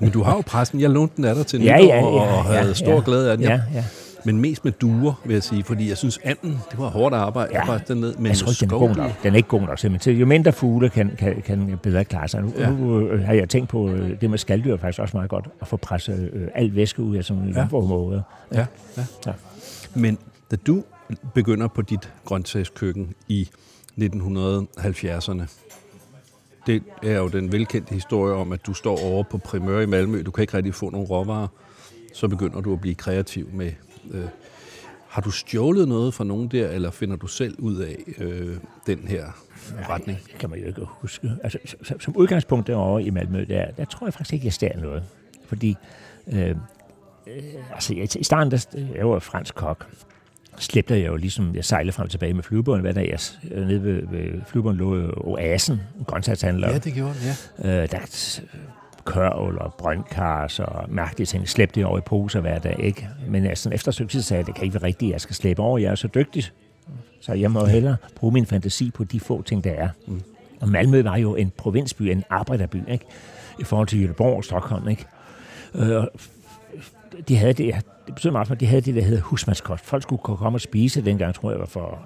Men 0.00 0.10
du 0.10 0.22
har 0.22 0.34
jo 0.34 0.42
pressen. 0.46 0.80
Jeg 0.80 0.90
lånte 0.90 1.16
den 1.16 1.24
af 1.24 1.34
dig 1.34 1.46
til 1.46 1.62
Ja, 1.62 1.76
nytår, 1.76 1.88
ja, 1.88 1.96
ja, 1.96 2.04
og 2.04 2.44
havde 2.44 2.66
ja, 2.66 2.72
stor 2.72 2.94
ja. 2.94 3.02
glæde 3.04 3.30
af 3.30 3.36
den. 3.36 3.46
Ja, 3.46 3.60
ja. 3.74 3.84
Men 4.26 4.40
mest 4.40 4.64
med 4.64 4.72
duer, 4.72 5.12
vil 5.24 5.32
jeg 5.34 5.42
sige, 5.42 5.64
fordi 5.64 5.88
jeg 5.88 5.96
synes, 5.96 6.18
anden, 6.24 6.58
det 6.70 6.78
var 6.78 6.88
hårdt 6.88 7.14
arbejde. 7.14 7.50
Ja. 7.52 7.72
Jeg 7.72 7.88
den 7.88 7.98
ned, 8.00 8.14
men 8.16 8.26
Jeg 8.26 8.36
tror 8.36 8.50
ikke, 8.50 8.60
den 8.60 8.70
er 8.74 8.78
god 8.78 8.96
nok. 8.96 9.22
Den 9.22 9.32
er 9.32 9.36
ikke 9.36 9.48
god 9.48 9.60
nok 9.60 9.78
simpelthen. 9.78 10.16
Jo 10.16 10.26
mindre 10.26 10.52
fugle 10.52 10.88
kan, 10.88 11.10
kan, 11.18 11.42
kan 11.42 11.78
bedre 11.82 12.04
klare 12.04 12.28
sig. 12.28 12.42
Nu, 12.42 12.52
ja. 12.58 12.70
Nu 12.70 13.00
øh, 13.08 13.22
har 13.24 13.32
jeg 13.32 13.48
tænkt 13.48 13.68
på, 13.68 13.88
øh, 13.90 14.20
det 14.20 14.30
med 14.30 14.38
skalddyr 14.38 14.72
er 14.72 14.76
faktisk 14.76 15.00
også 15.00 15.16
meget 15.16 15.30
godt, 15.30 15.48
at 15.60 15.68
få 15.68 15.76
presset 15.76 16.30
øh, 16.32 16.48
al 16.54 16.74
væske 16.74 17.02
ud 17.02 17.16
af 17.16 17.24
sådan 17.24 17.42
en 17.42 17.54
Ja. 17.54 17.66
måde. 17.72 18.22
Ja, 18.54 18.66
ja. 18.96 19.04
Ja. 19.26 19.32
Men 19.94 20.18
da 20.50 20.56
du 20.56 20.84
begynder 21.34 21.68
på 21.68 21.82
dit 21.82 22.12
grøntsagskøkken 22.24 23.14
i 23.28 23.48
1970'erne, 24.00 25.42
det 26.66 26.82
er 27.02 27.16
jo 27.18 27.28
den 27.28 27.52
velkendte 27.52 27.94
historie 27.94 28.34
om, 28.34 28.52
at 28.52 28.66
du 28.66 28.74
står 28.74 28.98
over 29.04 29.22
på 29.22 29.38
Primør 29.38 29.80
i 29.80 29.86
Malmø, 29.86 30.22
du 30.22 30.30
kan 30.30 30.42
ikke 30.42 30.56
rigtig 30.56 30.74
få 30.74 30.90
nogle 30.90 31.06
råvarer, 31.06 31.48
så 32.14 32.28
begynder 32.28 32.60
du 32.60 32.72
at 32.72 32.80
blive 32.80 32.94
kreativ 32.94 33.48
med... 33.52 33.72
Øh, 34.12 34.24
har 35.08 35.22
du 35.22 35.30
stjålet 35.30 35.88
noget 35.88 36.14
fra 36.14 36.24
nogen 36.24 36.48
der, 36.48 36.68
eller 36.68 36.90
finder 36.90 37.16
du 37.16 37.26
selv 37.26 37.54
ud 37.58 37.76
af 37.76 37.96
øh, 38.18 38.56
den 38.86 38.98
her 39.08 39.24
retning? 39.88 40.18
Det 40.26 40.38
kan 40.38 40.50
man 40.50 40.58
jo 40.58 40.66
ikke 40.66 40.82
huske. 40.84 41.32
Altså, 41.42 41.58
som, 41.82 42.00
som 42.00 42.16
udgangspunkt 42.16 42.66
derovre 42.66 43.02
i 43.02 43.10
Malmø, 43.10 43.44
der, 43.48 43.70
der 43.70 43.84
tror 43.84 44.06
jeg 44.06 44.14
faktisk 44.14 44.32
ikke, 44.32 44.46
jeg 44.46 44.52
stjal 44.52 44.80
noget. 44.80 45.02
Fordi 45.46 45.76
øh, 46.32 46.48
øh, 46.48 46.54
altså, 47.72 47.94
jeg, 47.94 48.16
i 48.16 48.24
starten, 48.24 48.50
der, 48.50 48.66
jeg 48.94 49.08
var 49.08 49.18
fransk 49.18 49.54
kok, 49.54 49.86
slæbte 50.58 50.94
jeg 50.94 51.06
jo 51.06 51.16
ligesom, 51.16 51.54
jeg 51.54 51.64
sejlede 51.64 51.92
frem 51.92 52.04
og 52.04 52.10
tilbage 52.10 52.34
med 52.34 52.42
flyvebåden, 52.42 52.80
hvad 52.80 52.94
der 52.94 53.00
jeg, 53.00 53.18
øh, 53.50 53.66
nede 53.66 53.82
ved, 53.82 54.02
ved 54.10 54.40
flyvebåden 54.46 54.76
lå 54.76 55.10
Oasen, 55.16 55.80
en 55.98 56.04
grøntsagshandler. 56.04 56.70
Ja, 56.70 56.78
det 56.78 56.94
gjorde 56.94 57.14
den, 57.14 57.22
ja. 57.64 57.82
Øh, 57.82 57.90
der 57.90 57.98
er 57.98 58.40
kørvel 59.06 59.58
og 59.58 59.74
brøndkars 59.78 60.60
og 60.60 60.84
mærkelige 60.88 61.26
ting. 61.26 61.48
Slæb 61.48 61.74
det 61.74 61.84
over 61.84 61.98
i 61.98 62.00
poser 62.00 62.40
hver 62.40 62.58
dag, 62.58 62.76
ikke? 62.78 63.08
Men 63.28 63.56
sådan, 63.56 63.74
efter 63.74 63.88
et 63.88 63.94
stykke 63.94 64.10
tid 64.12 64.22
sagde 64.22 64.38
jeg, 64.38 64.46
det 64.46 64.54
kan 64.54 64.64
ikke 64.64 64.74
være 64.74 64.82
rigtigt, 64.82 65.12
jeg 65.12 65.20
skal 65.20 65.36
slæbe 65.36 65.62
over, 65.62 65.78
jeg 65.78 65.90
er 65.90 65.94
så 65.94 66.08
dygtig. 66.14 66.44
Så 67.20 67.32
jeg 67.32 67.50
må 67.50 67.64
hellere 67.64 67.96
bruge 68.16 68.32
min 68.32 68.46
fantasi 68.46 68.90
på 68.90 69.04
de 69.04 69.20
få 69.20 69.42
ting, 69.42 69.64
der 69.64 69.70
er. 69.70 69.88
Mm. 70.06 70.22
Og 70.60 70.68
Malmø 70.68 71.02
var 71.02 71.16
jo 71.16 71.34
en 71.34 71.52
provinsby, 71.56 72.02
en 72.02 72.24
arbejderby, 72.30 72.76
ikke? 72.88 73.04
I 73.60 73.64
forhold 73.64 73.88
til 73.88 74.06
Göteborg 74.08 74.36
og 74.36 74.44
Stockholm, 74.44 74.88
ikke? 74.88 75.04
Øh, 75.74 76.04
de 77.28 77.36
havde 77.36 77.52
det, 77.52 77.74
det 78.06 78.14
betyder 78.14 78.32
meget 78.32 78.46
for, 78.48 78.54
at 78.54 78.60
de 78.60 78.66
havde 78.66 78.80
det, 78.82 78.94
der 78.94 79.02
hedder 79.02 79.22
husmandskost. 79.22 79.84
Folk 79.84 80.02
skulle 80.02 80.22
kunne 80.22 80.36
komme 80.36 80.56
og 80.56 80.60
spise 80.60 81.04
dengang, 81.04 81.34
tror 81.34 81.50
jeg, 81.50 81.60
var 81.60 81.66
for 81.66 81.98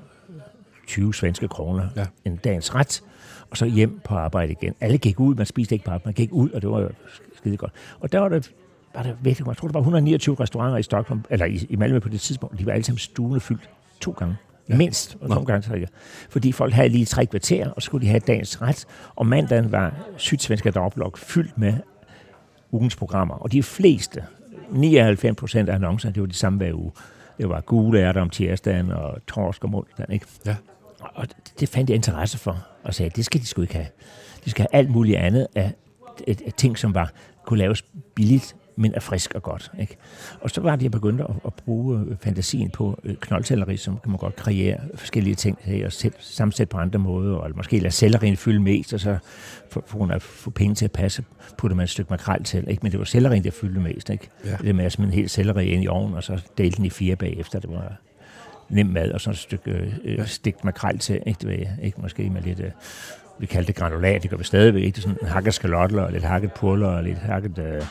20 0.87 1.15
svenske 1.15 1.49
kroner 1.49 1.89
Ja. 1.97 2.07
en 2.25 2.37
dagens 2.37 2.75
ret, 2.75 3.03
og 3.51 3.57
så 3.57 3.67
hjem 3.67 4.01
på 4.05 4.15
arbejde 4.15 4.53
igen. 4.53 4.75
Alle 4.81 4.99
gik 4.99 5.21
ud, 5.21 5.35
man 5.35 5.47
spiste 5.47 5.75
ikke 5.75 5.85
på 5.85 5.91
arbejde, 5.91 6.09
man 6.09 6.15
gik 6.15 6.33
ud, 6.33 6.51
og 6.51 6.63
det 6.63 6.71
var 6.71 6.81
jo 6.81 6.91
skide 7.37 7.57
godt. 7.57 7.73
Og 8.01 8.13
der 8.13 8.19
var 8.19 8.29
det, 8.29 8.53
var 8.95 9.03
det 9.03 9.17
virkelig, 9.23 9.47
jeg 9.47 9.57
tror, 9.57 9.69
der 9.69 9.73
var 9.73 9.81
129 9.81 10.37
restauranter 10.41 10.79
i 10.79 10.83
Stockholm, 10.83 11.25
eller 11.31 11.47
i, 11.47 11.67
i 11.71 11.77
Malmø 11.77 11.99
på 11.99 12.09
det 12.09 12.21
tidspunkt, 12.21 12.59
de 12.59 12.67
var 12.67 12.73
alle 12.73 12.85
sammen 12.85 12.99
stuende 12.99 13.41
fyldt 13.41 13.71
to 14.01 14.11
gange. 14.11 14.37
Ja. 14.69 14.77
Mindst, 14.77 15.17
og 15.21 15.29
Nå. 15.29 15.45
gange, 15.45 15.73
jeg. 15.73 15.89
Fordi 16.31 16.53
folk 16.53 16.73
havde 16.73 16.89
lige 16.89 17.05
tre 17.05 17.27
kvarter, 17.27 17.71
og 17.71 17.83
så 17.83 17.87
skulle 17.87 18.07
de 18.07 18.11
have 18.11 18.21
dagens 18.21 18.63
ret. 18.63 18.87
Og 19.17 19.27
mandagen 19.27 19.73
var 19.73 19.95
Sydsvenska 20.17 20.71
Dagblad 20.71 21.11
fyldt 21.17 21.59
med 21.59 21.75
ugens 22.73 22.97
programmer. 22.97 23.35
Og 23.35 23.53
de 23.53 23.63
fleste, 23.63 24.25
99 24.71 25.37
procent 25.37 25.69
af 25.69 25.75
annoncerne, 25.75 26.15
det 26.15 26.21
var 26.21 26.27
de 26.27 26.35
samme 26.35 26.57
hver 26.57 26.75
uge. 26.75 26.93
Det 27.39 27.49
var 27.49 27.61
gule 27.61 28.01
ærter 28.01 28.21
om 28.21 28.31
tirsdagen 28.31 28.91
og 28.91 29.19
torsk 29.27 29.65
om 29.65 29.75
onsdagen, 29.75 30.13
ikke? 30.13 30.27
Ja. 30.47 30.57
Og 31.21 31.27
det 31.61 31.69
fandt 31.69 31.91
jeg 31.91 31.95
interesse 31.95 32.39
for, 32.39 32.67
og 32.85 32.95
sagde, 32.95 33.11
det 33.17 33.25
skal 33.25 33.41
de 33.41 33.47
sgu 33.47 33.63
ikke 33.63 33.75
have. 33.75 33.87
De 34.45 34.51
skal 34.51 34.67
have 34.71 34.81
alt 34.81 34.91
muligt 34.91 35.19
andet 35.19 35.47
af, 35.55 35.73
af, 36.29 36.37
af 36.47 36.53
ting, 36.57 36.79
som 36.79 36.95
var, 36.95 37.13
kunne 37.47 37.59
laves 37.59 37.85
billigt, 38.15 38.57
men 38.77 38.95
er 38.95 39.01
frisk 39.01 39.35
og 39.35 39.43
godt. 39.43 39.73
Ikke? 39.81 39.97
Og 40.41 40.51
så 40.51 40.61
var 40.61 40.77
det, 40.77 40.83
jeg 40.83 40.91
begyndte 40.91 41.25
at, 41.25 41.35
at 41.45 41.55
bruge 41.55 42.01
øh, 42.01 42.17
fantasien 42.23 42.71
på 42.71 43.01
øh, 43.05 43.17
knoldcelleri, 43.17 43.77
som 43.77 43.99
kan 43.99 44.11
man 44.11 44.19
godt 44.19 44.37
kreere 44.37 44.79
forskellige 44.95 45.35
ting 45.35 45.59
til 45.65 45.85
og 45.85 45.93
sæt, 45.93 46.13
sammensætte 46.19 46.71
på 46.71 46.79
andre 46.79 46.99
måder, 46.99 47.37
og 47.37 47.51
måske 47.57 47.79
lade 47.79 47.93
sellerien 47.93 48.37
fylde 48.37 48.61
mest, 48.61 48.93
og 48.93 49.01
så 49.01 49.19
for, 49.71 49.85
for 49.87 50.07
af 50.11 50.15
at 50.15 50.23
få 50.23 50.51
penge 50.51 50.75
til 50.75 50.85
at 50.85 50.93
passe, 50.93 51.25
putte 51.59 51.77
man 51.77 51.85
et 51.85 51.91
stykke 51.91 52.11
makrel 52.11 52.45
til. 52.45 52.65
Ikke? 52.69 52.81
Men 52.83 52.93
det 52.93 52.99
var 52.99 53.05
sellerien, 53.05 53.45
der 53.45 53.51
fyldte 53.51 53.81
mest. 53.81 54.11
Ikke? 54.11 54.29
Ja. 54.45 54.57
Det 54.57 54.75
med 54.75 54.85
at 54.85 54.93
smide 54.93 55.09
en 55.09 55.15
hel 55.15 55.29
selleri 55.29 55.67
ind 55.67 55.85
i 55.85 55.89
ovnen, 55.89 56.17
og 56.17 56.23
så 56.23 56.43
dele 56.59 56.71
den 56.71 56.85
i 56.85 56.91
fire 56.91 57.17
bagefter. 57.17 57.61
Det 57.61 57.71
var 57.71 57.97
nem 58.71 58.87
mad, 58.87 59.11
og 59.11 59.21
så 59.21 59.31
et 59.31 59.37
stykke 59.37 59.95
øh, 60.05 60.27
stegt 60.27 60.65
makrel 60.65 60.99
til, 60.99 61.23
ikke, 61.27 61.39
det 61.39 61.49
ved 61.49 61.59
jeg, 61.59 61.77
ikke 61.83 62.01
måske 62.01 62.31
med 62.31 62.43
lidt, 62.43 62.61
øh, 62.61 62.71
vi 63.39 63.47
kalder 63.47 63.67
det 63.67 63.77
granulat, 63.77 64.23
det 64.23 64.31
gør 64.31 64.37
vi 64.37 64.45
stadigvæk, 64.45 64.83
ikke? 64.83 64.97
Det 64.97 65.05
er 65.05 65.09
sådan 65.09 65.29
hakket 65.29 65.55
skalotter, 65.55 66.03
og 66.03 66.13
lidt 66.13 66.25
hakket 66.25 66.53
purler, 66.53 66.89
og 66.89 67.03
lidt 67.03 67.19
hakket 67.19 67.59
øh, 67.59 67.83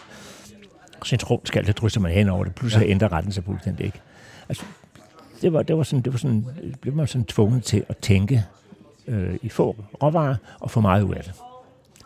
citronskal, 1.06 1.68
det 1.68 1.78
drysser 1.78 2.02
man 2.02 2.12
hen 2.12 2.30
over 2.30 2.44
det, 2.44 2.56
pludselig 2.56 2.86
ja. 2.86 2.92
ændrer 2.92 3.13
retten 3.13 3.32
sig 3.32 3.44
fuldstændig, 3.44 3.86
ikke? 3.86 4.02
Altså, 4.50 4.65
det 5.42 5.54
var, 5.54 5.63
det 5.63 5.78
var 5.78 5.84
sådan, 5.84 6.02
det 6.02 6.13
var 6.13 6.18
sådan, 6.18 6.46
blev 6.82 6.94
man 6.94 7.08
sådan 7.08 7.26
tvunget 7.26 7.63
til 7.63 7.84
at 7.89 7.98
tænke 7.98 8.46
øh, 9.08 9.36
i 9.42 9.50
få 9.50 9.76
råvarer 10.04 10.36
og 10.60 10.72
få 10.72 10.82
meget 10.82 11.04
ud 11.04 11.15
af 11.15 11.24
det. 11.24 11.34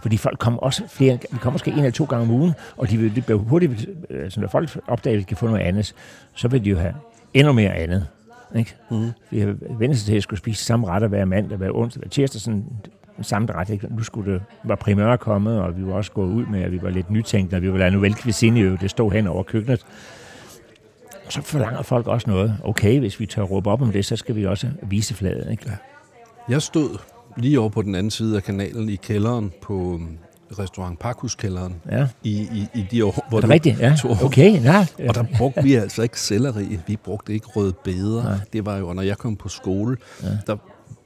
Fordi 0.02 0.18
folk 0.18 0.40
kom 0.40 0.60
også 0.60 0.88
flere, 0.88 1.18
de 1.32 1.38
kom 1.38 1.54
måske 1.54 1.72
en 1.72 1.78
eller 1.78 1.92
to 1.92 2.06
gange 2.06 2.24
om 2.24 2.32
ugen, 2.32 2.54
og 2.78 2.90
de, 2.90 3.10
de 3.16 3.22
blev 3.22 3.40
hurtigt, 3.40 3.90
øh, 4.10 4.32
så 4.32 4.42
når 4.42 4.48
folk 4.48 4.78
opdager, 4.88 5.18
at 5.18 5.20
de 5.20 5.26
kan 5.26 5.38
få 5.38 5.46
noget 5.46 5.62
andet, 5.62 5.96
så 6.36 6.48
vil 6.48 6.66
de 6.66 6.70
jo 6.70 6.78
have 6.78 6.94
endnu 7.34 7.54
mere 7.54 7.74
andet. 7.74 8.08
Ikke? 8.56 8.76
Mm. 8.92 9.10
Vi 9.32 9.40
har 9.40 9.56
vendt 9.80 9.98
sig 9.98 10.06
til, 10.06 10.12
at 10.12 10.16
jeg 10.16 10.24
skulle 10.24 10.40
spise 10.40 10.66
samme 10.66 10.88
retter 10.88 11.08
hver 11.08 11.26
mandag, 11.26 11.58
hver 11.58 11.72
onsdag, 11.72 12.00
hver 12.00 12.10
tirsdag, 12.10 12.42
sådan 12.42 12.66
samme 13.22 13.52
ret. 13.52 13.70
Ikke? 13.70 13.88
Nu 13.96 14.04
skulle 14.04 14.34
det, 14.34 14.42
var 14.64 14.76
primør 14.76 15.16
kommet, 15.16 15.60
og 15.60 15.78
vi 15.78 15.86
var 15.86 15.94
også 15.94 16.12
gået 16.12 16.34
ud 16.34 16.46
med, 16.46 16.62
at 16.62 16.72
vi 16.72 16.82
var 16.82 16.90
lidt 16.90 17.10
nytænkende, 17.12 17.58
og 17.58 17.62
vi 17.62 17.72
var 17.72 17.78
lavet 17.78 17.94
Nouvelle 17.94 18.18
Cuisine 18.18 18.78
det 18.78 18.90
stod 18.90 19.12
hen 19.12 19.28
over 19.28 19.44
køkkenet. 19.44 19.86
Så 21.30 21.42
forlanger 21.42 21.82
folk 21.82 22.08
også 22.08 22.30
noget. 22.30 22.58
Okay, 22.64 23.00
hvis 23.00 23.20
vi 23.20 23.26
tør 23.26 23.42
råbe 23.42 23.70
op 23.70 23.82
om 23.82 23.92
det, 23.92 24.06
så 24.06 24.16
skal 24.16 24.36
vi 24.36 24.46
også 24.46 24.68
vise 24.82 25.14
fladet. 25.14 25.52
Ikke? 25.52 25.64
Ja. 25.68 25.76
Jeg 26.50 26.62
stod 26.62 26.98
lige 27.38 27.60
over 27.60 27.70
på 27.70 27.82
den 27.82 27.96
anden 27.96 28.12
side 28.12 28.36
af 28.36 28.44
kanalen 28.44 28.90
i 28.90 28.96
kælderen 28.96 29.52
på 29.62 30.02
restaurant 30.60 31.00
Parkuskælderen 31.00 31.76
ja. 31.92 32.08
i, 32.24 32.32
i, 32.42 32.68
i 32.80 32.86
de 32.92 33.06
år, 33.06 33.26
hvor 33.30 33.38
Er 33.38 33.42
det 33.42 33.50
du 33.50 33.54
rigtigt? 33.54 33.80
Ja. 33.80 33.96
tog. 34.02 34.18
Okay, 34.24 34.64
ja. 34.64 34.88
Og 35.08 35.16
der 35.16 35.24
brugte 35.38 35.64
vi 35.64 35.74
altså 35.74 36.02
ikke 36.02 36.20
selleri, 36.20 36.80
vi 36.88 36.96
brugte 36.96 37.34
ikke 37.34 37.48
røde 37.48 37.74
beder. 37.84 38.24
Nej. 38.24 38.38
Det 38.54 38.66
var 38.66 38.78
jo, 38.78 38.94
når 38.94 39.02
jeg 39.02 39.18
kom 39.18 39.36
på 39.36 39.50
skole, 39.50 39.98
ja. 40.24 40.28
der 40.48 40.58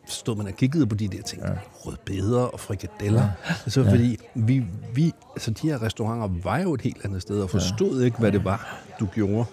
stod 0.08 0.36
man 0.36 0.48
og 0.48 0.54
kiggede 0.54 0.88
på 0.88 0.96
de 0.96 1.08
der 1.08 1.22
ting. 1.22 1.42
Ja. 1.42 1.50
Røde 1.74 1.98
beder 2.06 2.42
og 2.42 2.60
frikadeller. 2.60 3.22
Ja. 3.22 3.54
Altså, 3.64 3.82
ja. 3.82 3.92
fordi 3.92 4.18
vi, 4.36 4.64
vi, 4.94 5.14
altså, 5.36 5.52
de 5.52 5.68
her 5.68 5.82
restauranter 5.82 6.30
var 6.44 6.60
jo 6.60 6.74
et 6.74 6.82
helt 6.82 7.06
andet 7.06 7.22
sted, 7.22 7.42
og 7.42 7.50
forstod 7.50 8.00
ja. 8.00 8.06
ikke, 8.06 8.18
hvad 8.18 8.32
det 8.32 8.46
var, 8.46 8.84
du 9.00 9.06
gjorde. 9.06 9.46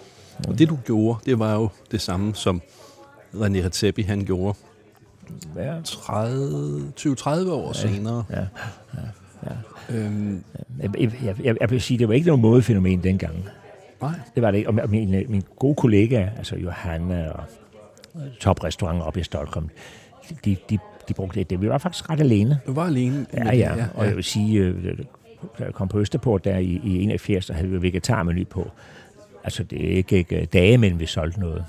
Og 0.48 0.59
det, 0.59 0.68
du 0.68 0.78
gjorde, 0.85 1.18
det 1.26 1.38
var 1.38 1.54
jo 1.54 1.68
det 1.90 2.00
samme, 2.00 2.35
som 2.35 2.62
René 3.35 3.64
Redzepi, 3.64 4.02
han 4.02 4.24
gjorde 4.24 4.54
ja. 5.57 5.80
30 5.85 6.92
20-30 7.00 7.50
år 7.50 7.72
senere. 7.72 8.24
Ja. 8.30 8.46
Øhm, 9.90 10.44
Jeg, 10.83 10.90
jeg, 11.24 11.35
jeg, 11.44 11.57
jeg 11.61 11.70
vil 11.70 11.80
sige, 11.80 11.98
det 11.98 12.09
var 12.09 12.14
ikke 12.14 12.26
noget 12.26 12.40
modefænomen 12.40 13.02
dengang. 13.04 13.35
nej. 14.02 14.11
Det 14.35 14.42
var 14.42 14.50
det 14.50 14.59
ikke. 14.59 14.70
Og 14.70 14.90
min, 14.90 15.24
min 15.28 15.42
gode 15.59 15.74
kollega, 15.74 16.28
altså 16.38 16.57
Johanna 16.57 17.30
og 17.30 17.44
toprestauranter 18.40 19.02
oppe 19.04 19.20
i 19.20 19.22
Stockholm, 19.22 19.68
de, 20.44 20.57
de, 20.70 20.78
de 21.09 21.14
brugte 21.14 21.42
det. 21.44 21.61
Vi 21.61 21.68
var 21.68 21.78
faktisk 21.78 22.11
ret 22.11 22.20
alene. 22.20 22.59
Du 22.66 22.72
var 22.72 22.87
alene. 22.87 23.16
med 23.16 23.26
Ja, 23.44 23.50
det, 23.50 23.59
ja. 23.59 23.85
Og 23.94 24.07
jeg 24.07 24.16
vil 24.16 24.24
sige, 24.24 24.61
øh, 24.61 24.98
da 25.59 25.64
jeg 25.64 25.74
kom 25.74 25.88
på 25.88 26.00
Østerport 26.00 26.44
der 26.44 26.59
i, 26.59 26.80
i 26.85 27.02
81, 27.02 27.44
så 27.44 27.52
havde 27.52 27.68
vi 27.68 27.83
vegetarmenu 27.83 28.44
på. 28.44 28.70
Altså, 29.44 29.62
det 29.64 29.85
er 29.92 29.96
ikke, 29.96 30.16
ikke 30.16 30.44
dage, 30.44 30.78
men 30.78 31.00
vi 31.00 31.07
solgte 31.07 31.40
noget. 31.40 31.64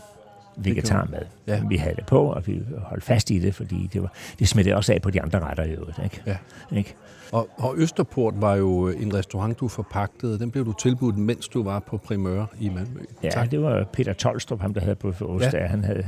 vegetarmad. 0.57 1.21
Ja. 1.47 1.61
Vi 1.69 1.75
havde 1.77 1.95
det 1.95 2.05
på, 2.05 2.19
og 2.31 2.47
vi 2.47 2.61
holdt 2.77 3.03
fast 3.03 3.31
i 3.31 3.39
det, 3.39 3.55
fordi 3.55 3.89
det, 3.93 4.01
var, 4.01 4.13
det 4.39 4.47
smittede 4.47 4.75
også 4.75 4.93
af 4.93 5.01
på 5.01 5.09
de 5.11 5.21
andre 5.21 5.39
retter 5.39 5.63
i 5.63 5.71
øvrigt. 5.71 5.99
Ikke? 6.03 6.21
Ja. 6.25 6.37
Ikke? 6.77 6.93
Og, 7.35 7.49
og 7.57 7.73
Østerport 7.77 8.33
var 8.41 8.55
jo 8.55 8.87
en 8.87 9.13
restaurant, 9.13 9.59
du 9.59 9.67
forpagtede. 9.67 10.39
Den 10.39 10.51
blev 10.51 10.65
du 10.65 10.73
tilbudt, 10.73 11.17
mens 11.17 11.47
du 11.47 11.63
var 11.63 11.79
på 11.79 11.97
Primør 11.97 12.45
i 12.59 12.69
Malmø. 12.69 12.99
Ja, 13.23 13.29
Tak. 13.29 13.51
det 13.51 13.61
var 13.61 13.83
Peter 13.93 14.13
Tolstrup, 14.13 14.61
ham 14.61 14.73
der 14.73 14.81
havde 14.81 14.95
på 14.95 15.07
Ostager. 15.21 15.61
Ja. 15.63 15.67
Han 15.67 15.83
havde 15.83 16.05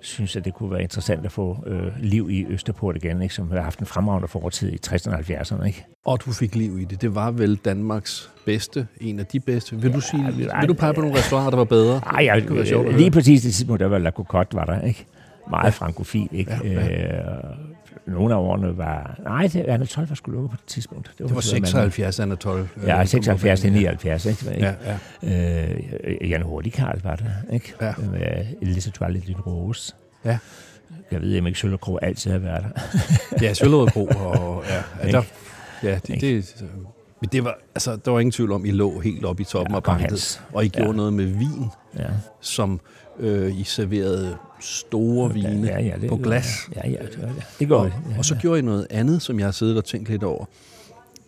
synes 0.00 0.36
at 0.36 0.44
det 0.44 0.54
kunne 0.54 0.70
være 0.70 0.82
interessant 0.82 1.24
at 1.26 1.32
få 1.32 1.58
øh, 1.66 1.82
liv 2.00 2.30
i 2.30 2.46
Østerport 2.48 2.96
igen, 2.96 3.22
ikke? 3.22 3.34
som 3.34 3.48
havde 3.50 3.62
haft 3.62 3.78
en 3.78 3.86
fremragende 3.86 4.28
fortid 4.28 4.72
i 4.72 4.78
60'erne 4.86 5.12
og 5.12 5.18
70'erne. 5.18 5.64
Ikke? 5.66 5.84
Og 6.04 6.20
du 6.26 6.32
fik 6.32 6.54
liv 6.54 6.78
i 6.78 6.84
det. 6.84 7.02
Det 7.02 7.14
var 7.14 7.30
vel 7.30 7.56
Danmarks 7.56 8.30
bedste, 8.46 8.86
en 9.00 9.18
af 9.18 9.26
de 9.26 9.40
bedste. 9.40 9.76
Vil 9.76 9.94
du 9.94 10.00
sige, 10.00 10.32
vi 10.36 10.46
var- 10.46 10.60
vil 10.60 10.68
du 10.68 10.74
pege 10.74 10.94
på 10.94 11.00
nogle 11.00 11.16
restauranter, 11.16 11.50
der 11.50 11.56
var 11.56 11.64
bedre? 11.64 12.00
Ej, 12.06 12.24
jeg, 12.24 12.36
Det 12.36 12.46
kunne 12.46 12.56
være 12.58 12.66
sjovt 12.66 12.88
at 12.88 12.94
lige 12.94 13.10
præcis 13.10 13.42
det 13.42 13.54
tidspunkt, 13.54 13.80
der 13.80 13.86
var 13.86 13.98
La 13.98 14.10
Cocotte, 14.10 14.56
var 14.56 14.64
der, 14.64 14.80
ikke? 14.80 15.06
Meget 15.50 15.64
ja. 15.64 15.70
frankofil, 15.70 16.28
ikke? 16.32 16.52
Ja, 16.64 16.68
Ja, 16.70 17.18
Øh, 17.18 17.44
nogle 18.06 18.34
af 18.34 18.38
årene 18.38 18.78
var... 18.78 19.20
Nej, 19.24 19.46
det, 19.52 19.88
12 19.88 20.08
var 20.08 20.14
sgu 20.14 20.30
lukket 20.32 20.50
på 20.50 20.56
det 20.56 20.66
tidspunkt. 20.66 21.10
Det 21.18 21.34
var 21.34 21.40
sådan, 21.40 21.62
man- 21.62 21.66
76, 21.70 22.20
Anatol. 22.20 22.68
Ja, 22.86 23.04
76 23.04 23.60
til 23.60 23.72
79, 23.72 24.26
ikke? 24.26 24.50
Ja, 24.58 24.74
ja. 25.22 25.72
Øh, 25.72 26.30
Jan 26.30 26.42
Hurtig 26.42 26.72
Karl 26.72 27.00
var 27.02 27.16
der, 27.16 27.24
ikke? 27.54 27.74
Ja. 27.80 27.92
Med 28.10 28.46
Elisa 28.62 28.90
Toilet 28.90 29.24
Lille 29.26 29.42
Rose. 29.42 29.94
Ja. 30.24 30.38
Jeg 31.12 31.20
ved 31.20 31.28
ikke, 31.30 31.42
og 31.74 31.80
Krog 31.80 31.98
altid 32.02 32.30
har 32.30 32.38
været 32.38 32.64
der. 32.64 32.80
Ja, 33.42 33.54
Søllerød 33.54 33.88
Kro. 33.88 34.06
Og, 34.06 34.64
ja, 34.68 34.74
ja, 34.74 34.82
Ikke? 35.06 35.18
der, 35.18 35.22
ja 35.82 35.98
det, 36.06 36.20
det, 36.20 36.64
men 37.20 37.28
det 37.32 37.44
var, 37.44 37.58
altså, 37.74 37.96
der 37.96 38.10
var 38.10 38.20
ingen 38.20 38.32
tvivl 38.32 38.52
om, 38.52 38.64
I 38.64 38.70
lå 38.70 39.00
helt 39.00 39.24
oppe 39.24 39.42
i 39.42 39.44
toppen 39.44 39.74
Ja, 39.74 39.80
banket. 39.80 40.06
Hans. 40.10 40.40
Og 40.52 40.64
I 40.64 40.68
gjorde 40.68 40.90
Ja. 40.90 40.96
noget 40.96 41.12
med 41.12 41.24
vin, 41.24 41.70
Ja. 41.98 42.06
som 42.40 42.80
øh, 43.18 43.60
I 43.60 43.64
serverede 43.64 44.36
store 44.60 45.32
vine 45.34 45.66
ja, 45.66 45.80
ja, 45.80 45.94
det, 46.00 46.08
på 46.08 46.16
glas. 46.16 46.46
Ja, 46.76 46.88
ja, 46.90 46.96
det, 47.02 47.12
det, 47.12 47.32
det 47.58 47.68
går 47.68 47.76
Og. 47.78 47.86
Ja, 48.10 48.18
og 48.18 48.24
så 48.24 48.34
gjorde 48.36 48.58
I 48.58 48.62
noget 48.62 48.86
andet, 48.90 49.22
som 49.22 49.38
jeg 49.38 49.46
har 49.46 49.52
siddet 49.52 49.76
og 49.76 49.84
tænkt 49.84 50.08
lidt 50.08 50.22
over. 50.22 50.44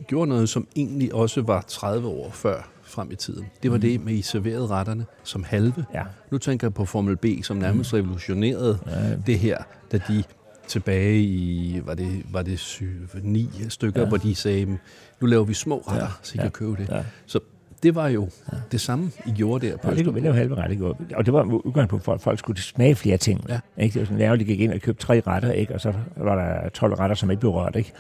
Gjorde 0.07 0.29
noget, 0.29 0.49
som 0.49 0.67
egentlig 0.77 1.15
også 1.15 1.43
var 1.43 1.65
30 1.69 2.09
år 2.09 2.31
før 2.31 2.69
frem 2.83 3.11
i 3.11 3.15
tiden. 3.17 3.47
Det 3.63 3.71
var 3.73 3.79
det 3.79 4.05
med, 4.05 4.13
at 4.13 4.19
I 4.19 4.23
serverede 4.23 4.67
retterne 4.67 5.07
som 5.25 5.43
halve. 5.45 5.75
Mm. 5.77 5.83
Ja. 5.95 6.03
Nu 6.31 6.39
tænker 6.39 6.67
jeg 6.67 6.75
på 6.75 6.85
Formel 6.85 7.17
B, 7.17 7.27
som 7.43 7.57
nærmest 7.57 7.95
revolutionerede 7.95 8.79
Ja. 8.87 9.17
det 9.27 9.39
her, 9.39 9.59
da 9.93 10.01
de 10.09 10.23
tilbage 10.69 11.21
i, 11.23 11.81
var 11.85 11.95
det, 11.95 12.23
var 12.33 12.43
det 12.43 12.59
syv, 12.59 12.87
ni 13.23 13.51
stykker, 13.69 14.01
Ja. 14.03 14.09
hvor 14.09 14.17
de 14.17 14.35
sagde, 14.35 14.79
nu 15.21 15.27
laver 15.27 15.45
vi 15.45 15.55
små 15.55 15.79
retter, 15.89 16.05
Ja. 16.07 16.11
så 16.23 16.33
I 16.35 16.37
Ja. 16.37 16.43
kan 16.43 16.51
købe 16.51 16.77
det. 16.77 16.89
Ja. 16.89 17.03
Så 17.27 17.41
det 17.83 17.95
var 17.95 18.09
jo 18.09 18.29
det 18.73 18.81
samme, 18.81 19.11
I 19.27 19.31
gjorde 19.31 19.67
der 19.67 19.77
på 19.77 19.91
Ja, 19.91 19.97
det 19.97 20.05
kunne 20.05 20.23
vi 20.23 20.29
halve 20.29 20.55
ret, 20.55 20.71
ikke? 20.71 20.87
Og 20.87 21.27
det 21.27 21.33
var 21.33 21.43
udgangspunkt 21.43 22.05
for, 22.05 22.13
at 22.13 22.21
folk 22.21 22.39
skulle 22.39 22.63
smage 22.63 22.95
flere 22.95 23.17
ting. 23.17 23.45
Ja. 23.49 23.61
Ikke? 23.79 23.95
Det 23.95 24.01
var 24.01 24.07
sådan, 24.07 24.33
at 24.33 24.41
de 24.41 24.45
gik 24.45 24.61
ind 24.61 24.73
og 24.73 24.81
købte 24.81 25.03
tre 25.03 25.23
retter, 25.27 25.53
ikke? 25.53 25.75
og 25.75 25.81
så 25.81 25.93
var 26.17 26.35
der 26.35 26.69
12 26.69 26.95
retter, 26.95 27.17
som 27.17 27.31
ikke 27.31 27.41
blev 27.41 27.53
rørt. 27.53 27.77
Ikke? 27.77 27.93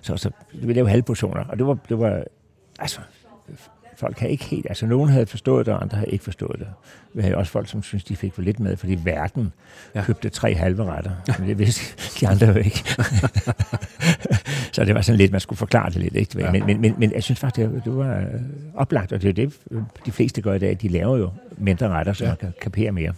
Så, 0.00 0.16
så 0.16 0.30
vi 0.52 0.72
lavede 0.72 0.90
halve 0.90 1.02
portioner, 1.02 1.44
og 1.44 1.58
det 1.58 1.66
var, 1.66 1.78
det 1.88 1.98
var 1.98 2.24
altså, 2.78 3.00
folk 3.98 4.18
havde 4.18 4.32
ikke 4.32 4.44
helt, 4.44 4.66
altså 4.68 4.86
nogen 4.86 5.08
havde 5.10 5.26
forstået 5.26 5.66
det, 5.66 5.74
og 5.74 5.82
andre 5.82 5.96
havde 5.96 6.10
ikke 6.10 6.24
forstået 6.24 6.58
det. 6.58 6.66
Vi 7.14 7.22
havde 7.22 7.36
også 7.36 7.52
folk, 7.52 7.68
som 7.68 7.82
synes 7.82 8.04
de 8.04 8.16
fik 8.16 8.34
for 8.34 8.42
lidt 8.42 8.60
med, 8.60 8.76
fordi 8.76 8.98
verden 9.04 9.52
Ja. 9.94 10.04
købte 10.04 10.28
tre 10.28 10.54
halve 10.54 10.84
retter, 10.84 11.10
men 11.38 11.48
det 11.48 11.58
vidste 11.58 11.82
de 12.20 12.28
andre 12.28 12.46
jo 12.46 12.54
ikke. 12.54 12.84
så 14.72 14.84
det 14.84 14.94
var 14.94 15.00
sådan 15.00 15.18
lidt, 15.18 15.32
man 15.32 15.40
skulle 15.40 15.56
forklare 15.56 15.90
det 15.90 15.96
lidt. 15.96 16.16
Ikke? 16.16 16.38
Ja. 16.40 16.52
Men, 16.52 16.66
men, 16.66 16.80
men, 16.80 16.94
men 16.98 17.12
jeg 17.12 17.22
synes 17.22 17.38
faktisk, 17.40 17.66
det, 17.70 17.84
det 17.84 17.96
var 17.96 18.16
øh, 18.18 18.24
oplagt, 18.74 19.12
og 19.12 19.22
det 19.22 19.38
er 19.38 19.42
jo 19.44 19.48
det, 19.48 19.56
øh, 19.70 19.82
de 20.06 20.12
fleste 20.12 20.42
gør 20.42 20.54
i 20.54 20.58
dag. 20.58 20.78
De 20.82 20.88
laver 20.88 21.16
jo 21.16 21.30
mindre 21.58 21.88
retter, 21.88 22.12
så 22.12 22.24
Ja. 22.24 22.30
man 22.30 22.36
kan 22.36 22.52
kapere 22.62 22.92
mere. 22.92 23.12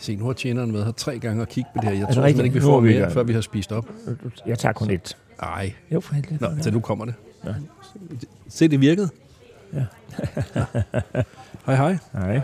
Se, 0.00 0.16
nu 0.16 0.24
har 0.26 0.32
tjeneren 0.32 0.72
været 0.72 0.84
her 0.84 0.92
tre 0.92 1.18
gange 1.18 1.42
og 1.42 1.48
kigge 1.48 1.70
på 1.74 1.80
det 1.80 1.84
her. 1.88 1.90
Jeg 1.90 2.06
det 2.06 2.14
tror 2.14 2.22
simpelthen 2.26 2.44
ikke, 2.44 2.54
vi 2.54 2.60
får 2.60 2.76
er 2.76 2.80
mere, 2.80 3.10
før 3.10 3.22
vi 3.22 3.32
har 3.32 3.40
spist 3.40 3.72
op. 3.72 3.88
Jeg 4.46 4.58
tager 4.58 4.72
kun 4.72 4.90
et. 4.90 5.16
Ej, 5.42 5.72
Jo, 5.92 6.00
for 6.00 6.14
helvede. 6.14 6.38
Nå, 6.40 6.62
så 6.62 6.70
nu 6.70 6.80
kommer 6.80 7.04
det. 7.04 7.14
Ja. 7.44 7.50
Se, 8.48 8.68
det 8.68 8.80
virkede. 8.80 9.08
Ja. 9.72 9.84
hej, 11.66 11.74
hej. 11.76 11.98
Nej. 12.12 12.40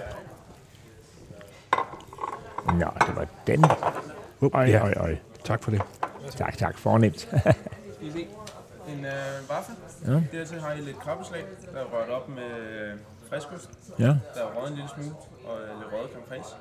Nå, 2.67 2.87
det 3.07 3.17
var 3.17 3.27
den. 3.47 3.65
Uh, 4.41 4.51
Øj, 4.55 4.65
ja, 4.65 4.85
øj, 4.85 4.93
øj. 4.97 5.17
tak 5.45 5.63
for 5.63 5.71
det. 5.71 5.83
Tak, 6.37 6.59
tak. 6.59 6.79
Fornemt. 6.79 7.21
Skal 7.21 7.37
I 8.01 8.11
se? 8.13 8.27
En 8.89 9.05
øh, 9.05 9.13
vaffel. 9.49 9.75
Ja. 10.07 10.39
Dertil 10.39 10.61
har 10.61 10.73
I 10.73 10.81
lidt 10.81 10.99
krabbeslag, 10.99 11.45
der 11.75 11.81
er 11.81 11.85
rørt 11.85 12.09
op 12.11 12.29
med 12.29 12.51
øh, 12.61 12.95
friskost. 13.31 13.71
ja. 13.99 14.05
Der 14.05 14.15
er 14.37 14.45
røget 14.57 14.71
en 14.71 14.75
lille 14.77 14.91
smule, 14.95 15.11
og 15.47 15.59
øh, 15.63 15.79
lidt 15.81 15.93
røget 15.93 16.11
fraiche. 16.29 16.57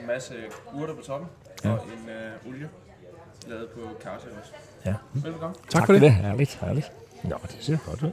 En 0.00 0.06
masse 0.06 0.34
urter 0.74 0.94
på 0.94 1.02
toppen, 1.02 1.28
Ja. 1.64 1.70
og 1.70 1.86
en 2.02 2.08
øh, 2.08 2.48
olie, 2.48 2.68
lavet 3.46 3.68
på 3.68 3.80
karse 4.02 4.26
også. 4.40 4.52
Ja. 4.84 4.94
Velbekomme. 5.12 5.56
Tak, 5.70 5.86
for 5.86 5.92
det. 5.92 6.02
det. 6.02 6.12
Herligt, 6.12 6.54
herligt. 6.60 6.92
Nå, 7.24 7.36
det 7.42 7.56
ser 7.60 7.78
godt 7.86 8.02
ud. 8.02 8.10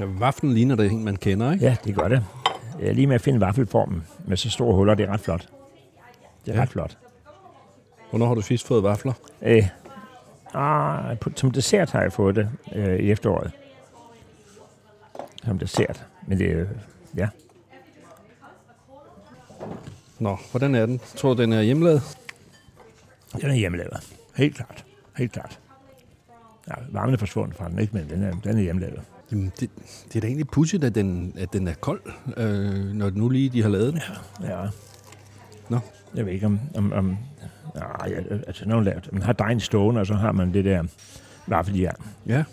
Ja, 0.00 0.04
vaflen 0.04 0.52
ligner 0.54 0.74
det 0.76 0.90
en, 0.92 1.04
man 1.04 1.16
kender, 1.16 1.52
ikke? 1.52 1.64
Ja, 1.64 1.76
det 1.84 1.94
gør 1.94 2.08
det. 2.08 2.24
Jeg 2.80 2.88
er 2.88 2.92
lige 2.92 3.06
med 3.06 3.14
at 3.14 3.20
finde 3.20 3.40
vaffelformen 3.40 4.04
med 4.26 4.36
så 4.36 4.50
store 4.50 4.74
huller. 4.74 4.94
Det 4.94 5.08
er 5.08 5.12
ret 5.12 5.20
flot. 5.20 5.48
Det 6.46 6.52
er 6.52 6.56
Ja. 6.56 6.62
ret 6.62 6.68
flot. 6.68 6.98
Hvornår 8.10 8.26
har 8.26 8.34
du 8.34 8.40
sidst 8.40 8.66
fået 8.66 8.82
vafler? 8.82 9.12
Øh, 9.42 9.68
ah, 10.54 11.18
på, 11.18 11.30
som 11.36 11.50
dessert 11.50 11.90
har 11.90 12.02
jeg 12.02 12.12
fået 12.12 12.36
det 12.36 12.48
øh, 12.74 12.96
i 12.98 13.10
efteråret. 13.10 13.50
Som 15.44 15.58
dessert. 15.58 16.04
Men 16.26 16.38
det 16.38 16.50
er 16.52 16.66
ja. 17.16 17.28
Nå, 20.18 20.36
hvordan 20.50 20.74
er 20.74 20.86
den? 20.86 21.00
Tror 21.16 21.34
du, 21.34 21.42
den 21.42 21.52
er 21.52 21.62
hjemmelavet? 21.62 22.02
Den 23.40 23.50
er 23.50 23.54
hjemmelavet. 23.54 24.14
Helt 24.36 24.56
klart. 24.56 24.84
Helt 25.16 25.32
klart. 25.32 25.58
Ja, 26.68 26.74
varmen 26.92 27.14
er 27.14 27.18
forsvundet 27.18 27.56
fra 27.56 27.68
den, 27.68 27.78
ikke? 27.78 27.96
Men 27.96 28.08
den 28.10 28.22
er, 28.22 28.32
den 28.44 28.56
er 28.58 28.62
hjemmelavet. 28.62 29.00
Jamen, 29.30 29.52
det, 29.60 29.70
det 30.08 30.16
er 30.16 30.20
da 30.20 30.26
egentlig 30.26 30.46
pudsigt, 30.48 30.84
at 30.84 30.94
den, 30.94 31.34
at 31.38 31.52
den 31.52 31.68
er 31.68 31.74
kold, 31.74 32.00
øh, 32.36 32.84
når 32.84 33.10
nu 33.10 33.28
lige 33.28 33.48
de 33.48 33.62
har 33.62 33.68
lavet 33.68 33.92
den. 33.92 34.02
Ja. 34.42 34.66
Nå. 35.68 35.78
Jeg 36.14 36.26
ved 36.26 36.32
ikke 36.32 36.46
om... 36.46 36.60
om, 36.74 36.92
om 36.92 37.16
nej, 37.74 38.08
ja, 38.08 38.36
altså, 38.46 38.68
når 38.68 38.76
man, 38.76 38.84
laver, 38.84 39.00
man 39.12 39.22
har 39.22 39.32
dejen 39.32 39.60
stående, 39.60 40.00
og 40.00 40.06
så 40.06 40.14
har 40.14 40.32
man 40.32 40.54
det 40.54 40.64
der 40.64 40.84
vaffeljern. 41.46 41.96
Ja. 42.26 42.44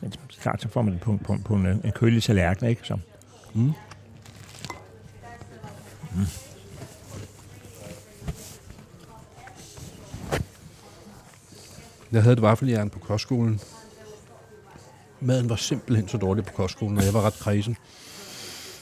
Men 0.00 0.12
klart, 0.40 0.62
så 0.62 0.68
får 0.68 0.82
man 0.82 0.92
det 0.92 1.00
på, 1.00 1.18
på, 1.24 1.36
på 1.44 1.54
en, 1.54 1.66
en 1.66 1.92
kølig 1.92 2.22
tallerken, 2.22 2.66
ikke? 2.66 2.80
Så. 2.84 2.98
Mm. 3.54 3.72
Jeg 12.12 12.22
havde 12.22 12.32
et 12.32 12.42
vaffeljern 12.42 12.90
på 12.90 12.98
kostskolen. 12.98 13.60
Maden 15.20 15.48
var 15.50 15.56
simpelthen 15.56 16.08
så 16.08 16.16
dårlig 16.18 16.44
på 16.44 16.52
kostskolen, 16.52 16.98
og 16.98 17.04
jeg 17.04 17.14
var 17.14 17.20
ret 17.26 17.34
kredsen. 17.34 17.76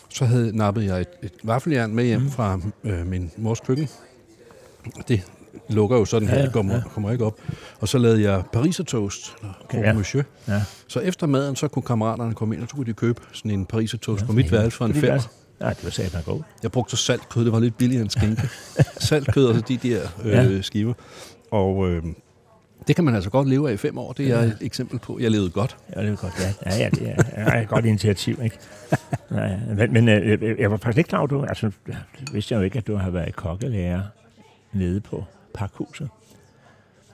Så 0.09 0.25
havde 0.25 0.57
nappet 0.57 0.85
jeg 0.85 1.01
et, 1.01 1.09
et 1.23 1.33
vaffeljern 1.45 1.95
med 1.95 2.05
hjem 2.05 2.31
fra 2.31 2.61
øh, 2.85 3.07
min 3.07 3.31
mors 3.37 3.61
køkken. 3.61 3.89
Det 5.09 5.23
lukker 5.69 5.97
jo 5.97 6.05
sådan 6.05 6.29
her, 6.29 6.37
Ja, 6.39 6.43
det 6.45 6.53
kommer, 6.53 6.75
ja. 6.75 6.83
kommer 6.95 7.11
ikke 7.13 7.25
op. 7.25 7.41
Og 7.81 7.89
så 7.89 7.99
lavede 7.99 8.23
jeg 8.23 8.43
pariser 8.53 8.85
toast, 8.85 9.35
eller 9.41 9.55
Okay, 9.65 9.83
ja. 9.83 9.93
monsieur. 9.93 10.25
Ja. 10.49 10.63
Så 10.89 11.01
efter 11.01 11.27
maden, 11.27 11.57
så 11.57 11.69
kunne 11.69 11.83
kammeraterne 11.83 12.35
komme 12.35 12.55
ind, 12.55 12.63
og 12.63 12.69
så 12.69 12.77
kunne 12.77 12.87
de 12.87 12.93
købe 12.93 13.21
sådan 13.33 13.51
en 13.51 13.67
pariser 13.67 13.99
toast 13.99 14.21
Ja, 14.23 14.27
på 14.27 14.33
mit 14.33 14.53
værelse 14.53 14.77
for 14.79 14.85
en 14.85 14.93
helvede. 14.93 15.21
fem. 15.21 15.31
Ja, 15.61 15.69
det 15.69 15.85
var 15.85 15.91
satan 15.91 16.23
god. 16.23 16.43
Jeg 16.63 16.73
brugte 16.73 16.97
så 16.97 17.03
saltkød, 17.03 17.45
det 17.45 17.53
var 17.53 17.61
lidt 17.61 17.79
billigere 17.79 18.03
end 18.03 18.11
skinke. 18.11 18.49
saltkød 19.09 19.47
og 19.47 19.55
så 19.55 19.61
de 19.69 19.77
der 19.77 20.01
øh, 20.25 20.33
Ja. 20.33 20.61
skiver. 20.63 20.95
Og 21.51 21.89
øh, 21.91 22.03
det 22.89 22.97
kan 22.97 23.05
man 23.05 23.15
altså 23.15 23.31
godt 23.31 23.49
leve 23.49 23.69
af 23.69 23.73
i 23.75 23.77
fem 23.77 23.99
år. 23.99 24.13
Det 24.13 24.31
er 24.31 24.39
jeg 24.39 24.45
et 24.47 24.59
eksempel 24.61 24.99
på. 24.99 25.19
Jeg 25.21 25.31
levede 25.31 25.51
godt. 25.51 25.77
Ja, 25.97 26.03
det 26.03 26.11
er 26.13 26.17
godt. 26.17 26.33
Ja, 26.67 26.71
ja, 26.71 26.77
ja 26.79 26.89
det 26.91 27.15
er, 27.17 27.23
er 27.33 27.63
et 27.63 27.69
godt 27.69 27.85
initiativ, 27.85 28.39
ikke? 28.45 28.57
Ja, 29.31 29.45
ja. 29.45 29.57
Men, 29.77 29.93
men 29.93 30.09
øh, 30.09 30.43
jeg- 30.43 30.59
jeg 30.59 30.71
var 30.71 30.77
faktisk 30.77 30.99
ikke 30.99 31.09
klar 31.09 31.19
over, 31.19 31.27
du, 31.27 31.43
altså, 31.45 31.71
det 31.87 32.33
vidste 32.33 32.53
jeg 32.55 32.59
jo 32.59 32.65
ikke, 32.65 32.79
at 32.79 32.87
du 32.87 32.97
har 32.97 33.11
været 33.11 33.37
kokkelærer 33.37 34.01
nede 34.73 35.01
på 35.01 35.25
Parkhuset. 35.55 36.09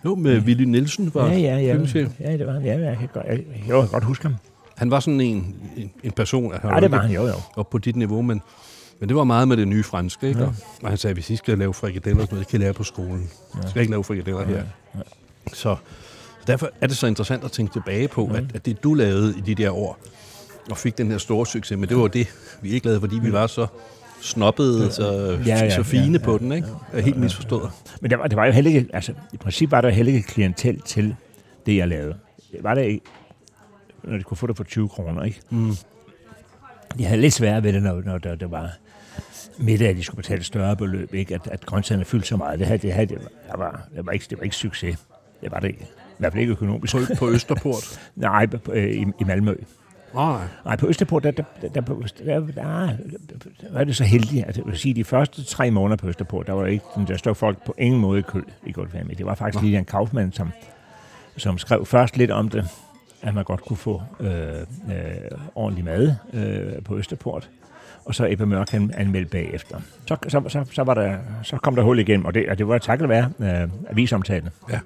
Jo, 0.04 0.14
med 0.14 0.38
Willy 0.40 0.64
Nielsen 0.64 1.10
var 1.14 1.26
ja, 1.26 1.38
ja, 1.38 1.58
ja. 1.58 1.72
køkkenchef. 1.72 2.08
Ja, 2.20 2.32
det 2.36 2.46
var 2.46 2.52
han. 2.52 2.64
Ja, 2.64 2.78
jeg 2.78 2.96
kan 2.98 3.08
godt, 3.14 3.26
jeg, 3.26 3.36
jeg 3.36 3.64
kan 3.80 3.88
godt 3.88 4.04
huske 4.04 4.22
ham. 4.24 4.34
Han 4.76 4.90
var 4.90 5.00
sådan 5.00 5.20
en, 5.20 5.56
en, 5.76 5.90
en 6.04 6.10
person, 6.12 6.52
han 6.52 6.70
Ja, 6.74 6.80
det 6.80 6.90
var 6.90 7.00
han, 7.02 7.10
jo, 7.10 7.26
jo. 7.26 7.32
op 7.56 7.70
på 7.70 7.78
dit 7.78 7.96
niveau, 7.96 8.22
men, 8.22 8.40
men 9.00 9.08
det 9.08 9.16
var 9.16 9.24
meget 9.24 9.48
med 9.48 9.56
det 9.56 9.68
nye 9.68 9.82
franske. 9.82 10.28
Ikke? 10.28 10.40
Ja. 10.40 10.46
Og, 10.46 10.54
og 10.82 10.88
han 10.88 10.98
sagde, 10.98 11.14
hvis 11.14 11.30
I 11.30 11.36
skal 11.36 11.58
lave 11.58 11.74
frikadeller, 11.74 12.20
og 12.22 12.26
sådan 12.26 12.34
noget, 12.36 12.48
kan 12.48 12.60
I 12.60 12.64
lære 12.64 12.72
på 12.72 12.84
skolen. 12.84 13.30
Ja. 13.62 13.68
skal 13.68 13.80
ikke 13.80 13.90
lave 13.90 14.04
frikadeller 14.04 14.44
her. 14.46 14.56
Ja. 14.94 15.00
Så 15.52 15.76
derfor 16.46 16.70
er 16.80 16.86
det 16.86 16.96
så 16.96 17.06
interessant 17.06 17.44
at 17.44 17.52
tænke 17.52 17.72
tilbage 17.72 18.08
på, 18.08 18.26
Mm. 18.26 18.34
at, 18.34 18.44
at 18.54 18.66
det 18.66 18.82
du 18.82 18.94
lavede 18.94 19.38
i 19.38 19.40
de 19.40 19.54
der 19.54 19.70
år, 19.70 19.98
og 20.70 20.76
fik 20.78 20.98
den 20.98 21.10
her 21.10 21.18
store 21.18 21.46
succes, 21.46 21.78
men 21.78 21.88
det 21.88 21.96
var 21.96 22.08
det, 22.08 22.26
vi 22.62 22.70
ikke 22.70 22.86
lavede, 22.86 23.00
fordi 23.00 23.18
vi 23.22 23.32
var 23.32 23.46
så 23.46 23.66
snobbede, 24.20 24.92
så, 24.92 25.38
Ja, 25.46 25.64
ja, 25.64 25.70
så 25.70 25.82
fine 25.82 26.18
ja, 26.18 26.24
på 26.24 26.32
ja, 26.32 26.38
den, 26.38 26.52
ikke? 26.52 26.68
Er 26.92 27.00
helt 27.00 27.16
misforstået. 27.16 27.70
Men 28.00 28.10
det 28.10 28.18
var, 28.18 28.26
det 28.26 28.36
var 28.36 28.46
jo 28.46 28.52
heller 28.52 28.70
ikke, 28.70 28.86
altså 28.92 29.12
i 29.32 29.36
princippet 29.36 29.72
var 29.72 29.80
der 29.80 29.90
heller 29.90 30.12
ikke 30.12 30.28
klientel 30.28 30.80
til 30.80 31.16
det, 31.66 31.76
jeg 31.76 31.88
lavede. 31.88 32.14
Det 32.52 32.62
var 32.62 32.74
der 32.74 32.82
ikke, 32.82 33.04
når 34.04 34.16
de 34.16 34.22
kunne 34.22 34.36
få 34.36 34.46
det 34.46 34.56
for 34.56 34.64
20 34.64 34.88
kroner, 34.88 35.22
ikke? 35.22 35.40
Mm. 35.50 35.76
de 36.98 37.04
havde 37.04 37.20
lidt 37.20 37.34
svært 37.34 37.62
ved 37.62 37.72
det, 37.72 37.82
når, 37.82 38.02
når 38.04 38.18
der, 38.18 38.34
der 38.34 38.46
var 38.46 38.70
midt 39.58 39.82
af, 39.82 39.88
at 39.88 39.96
de 39.96 40.02
skulle 40.02 40.16
betale 40.16 40.38
et 40.40 40.46
større 40.46 40.76
beløb, 40.76 41.14
ikke? 41.14 41.34
At, 41.34 41.40
at 41.46 41.66
grøntsagerne 41.66 42.04
fyldte 42.04 42.28
så 42.28 42.36
meget. 42.36 42.58
Det 42.58 42.66
her, 42.66 42.76
det 42.76 42.92
her 42.94 43.04
det 43.04 43.18
var, 43.18 43.28
det 43.50 43.58
var, 43.58 43.82
det 43.96 44.06
var, 44.06 44.12
ikke, 44.12 44.26
det 44.30 44.38
var 44.38 44.44
ikke 44.44 44.56
succes. 44.56 44.96
Det 45.40 45.50
var 45.50 45.60
det 45.60 45.68
ikke. 45.68 45.82
I 45.82 46.18
hvert 46.18 46.32
fald 46.32 46.40
ikke 46.40 46.52
økonomisk. 46.52 46.96
På, 46.96 47.00
på 47.18 47.30
Østerport? 47.30 48.00
nej, 48.16 48.46
øh, 48.72 48.90
i, 48.90 49.06
i 49.20 49.24
Malmø. 49.24 49.54
Nej. 50.14 50.42
Nej, 50.64 50.76
på 50.76 50.88
Østerport, 50.88 51.22
der, 51.22 51.30
der, 51.30 51.42
der, 51.62 51.68
der, 51.68 51.80
der, 51.80 52.40
der 52.54 53.72
var 53.72 53.84
det 53.84 53.96
så 53.96 54.04
heldigt, 54.04 54.44
at 54.44 54.56
jeg 54.56 54.66
vil 54.66 54.78
sige, 54.78 54.94
de 54.94 55.04
første 55.04 55.44
tre 55.44 55.70
måneder 55.70 55.96
på 55.96 56.08
Østerport, 56.08 56.46
der 56.46 56.52
var 56.52 56.66
ikke, 56.66 56.84
der 57.08 57.16
stod 57.16 57.34
folk 57.34 57.64
på 57.64 57.74
ingen 57.78 58.00
måde 58.00 58.18
i 58.18 58.22
kø 58.22 58.42
i 58.66 58.72
GoFundMe. 58.72 59.14
Det 59.14 59.26
var 59.26 59.34
faktisk 59.34 59.62
lige 59.62 59.78
en 59.78 59.84
Kaufmann, 59.84 60.32
som, 60.32 60.50
som 61.36 61.58
skrev 61.58 61.86
først 61.86 62.16
lidt 62.16 62.30
om 62.30 62.48
det, 62.48 62.68
at 63.22 63.34
man 63.34 63.44
godt 63.44 63.64
kunne 63.64 63.76
få 63.76 64.02
øh, 64.20 64.30
øh, 64.30 65.38
ordentlig 65.54 65.84
mad 65.84 66.14
øh, 66.32 66.82
på 66.82 66.98
Østerport 66.98 67.50
og 68.04 68.14
så 68.14 68.26
Ebbe 68.30 68.46
Mørk 68.46 68.70
han 68.70 68.90
anmeldte 68.94 69.30
bagefter. 69.30 69.80
Så, 70.06 70.16
så, 70.28 70.42
så, 70.48 70.64
så, 70.72 70.82
var 70.84 70.94
der, 70.94 71.16
så 71.42 71.56
kom 71.56 71.76
der 71.76 71.82
hul 71.82 71.98
igennem, 71.98 72.26
og 72.26 72.34
det, 72.34 72.48
og 72.48 72.58
det 72.58 72.68
var 72.68 72.78
takket 72.78 73.08
være 73.08 73.32
øh, 73.40 73.68
avisomtalen. 73.90 74.48
Ja. 74.70 74.78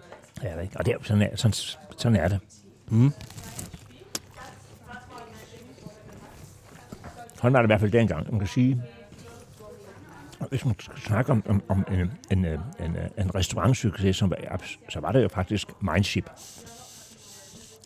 Ja, 0.45 0.61
ikke? 0.61 0.77
og 0.79 0.87
det, 0.87 0.95
er- 0.95 0.99
sådan, 1.03 1.23
er, 1.23 1.37
sådan, 1.37 1.53
sådan 1.99 2.17
er 2.17 2.29
det. 2.29 2.39
Mm. 2.89 3.11
Sådan 7.37 7.53
var 7.53 7.59
det 7.63 7.67
i 7.67 7.69
hvert 7.69 7.81
fald 7.81 7.91
dengang. 7.93 8.31
Man 8.31 8.39
kan 8.39 8.49
sige, 8.49 8.83
hvis 10.51 10.65
man 10.65 10.75
skal 10.79 11.01
snakke 11.01 11.33
om, 11.33 11.43
om, 11.49 11.63
om 11.69 11.85
en, 11.93 12.11
en, 12.31 12.45
øh, 12.45 12.59
en, 12.81 12.97
øh, 12.97 13.25
en 13.25 13.35
restaurantsucces, 13.35 14.17
som 14.17 14.31
var, 14.31 14.61
så 14.89 15.01
var 15.01 15.13
det 15.13 15.23
jo 15.23 15.29
faktisk 15.29 15.69
Mindship. 15.81 16.31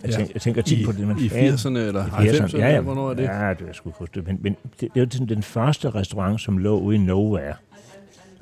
Jeg, 0.03 0.11
Ja. 0.11 0.17
tænker, 0.17 0.33
jeg 0.35 0.43
tænker 0.43 0.63
tit 0.63 0.79
I, 0.79 0.85
på 0.85 0.93
det. 0.93 1.07
Man, 1.09 1.19
I 1.19 1.29
80'erne 1.29 1.79
eller 1.79 2.05
90'erne? 2.07 2.59
ja, 2.59 2.69
ja. 2.69 2.81
Hvornår 2.81 3.11
er 3.11 3.15
det? 3.15 3.23
Ja, 3.23 3.55
det 3.59 3.69
er 3.69 3.73
sgu 3.73 3.91
huske 3.91 4.15
det. 4.15 4.27
Men, 4.27 4.39
men 4.43 4.57
det, 4.81 4.89
det 4.95 5.03
var 5.03 5.09
sådan 5.11 5.29
den 5.29 5.43
første 5.43 5.91
restaurant, 5.91 6.41
som 6.41 6.59
lå 6.59 6.79
ude 6.81 6.97
i 6.97 6.99
Nowhere. 6.99 7.55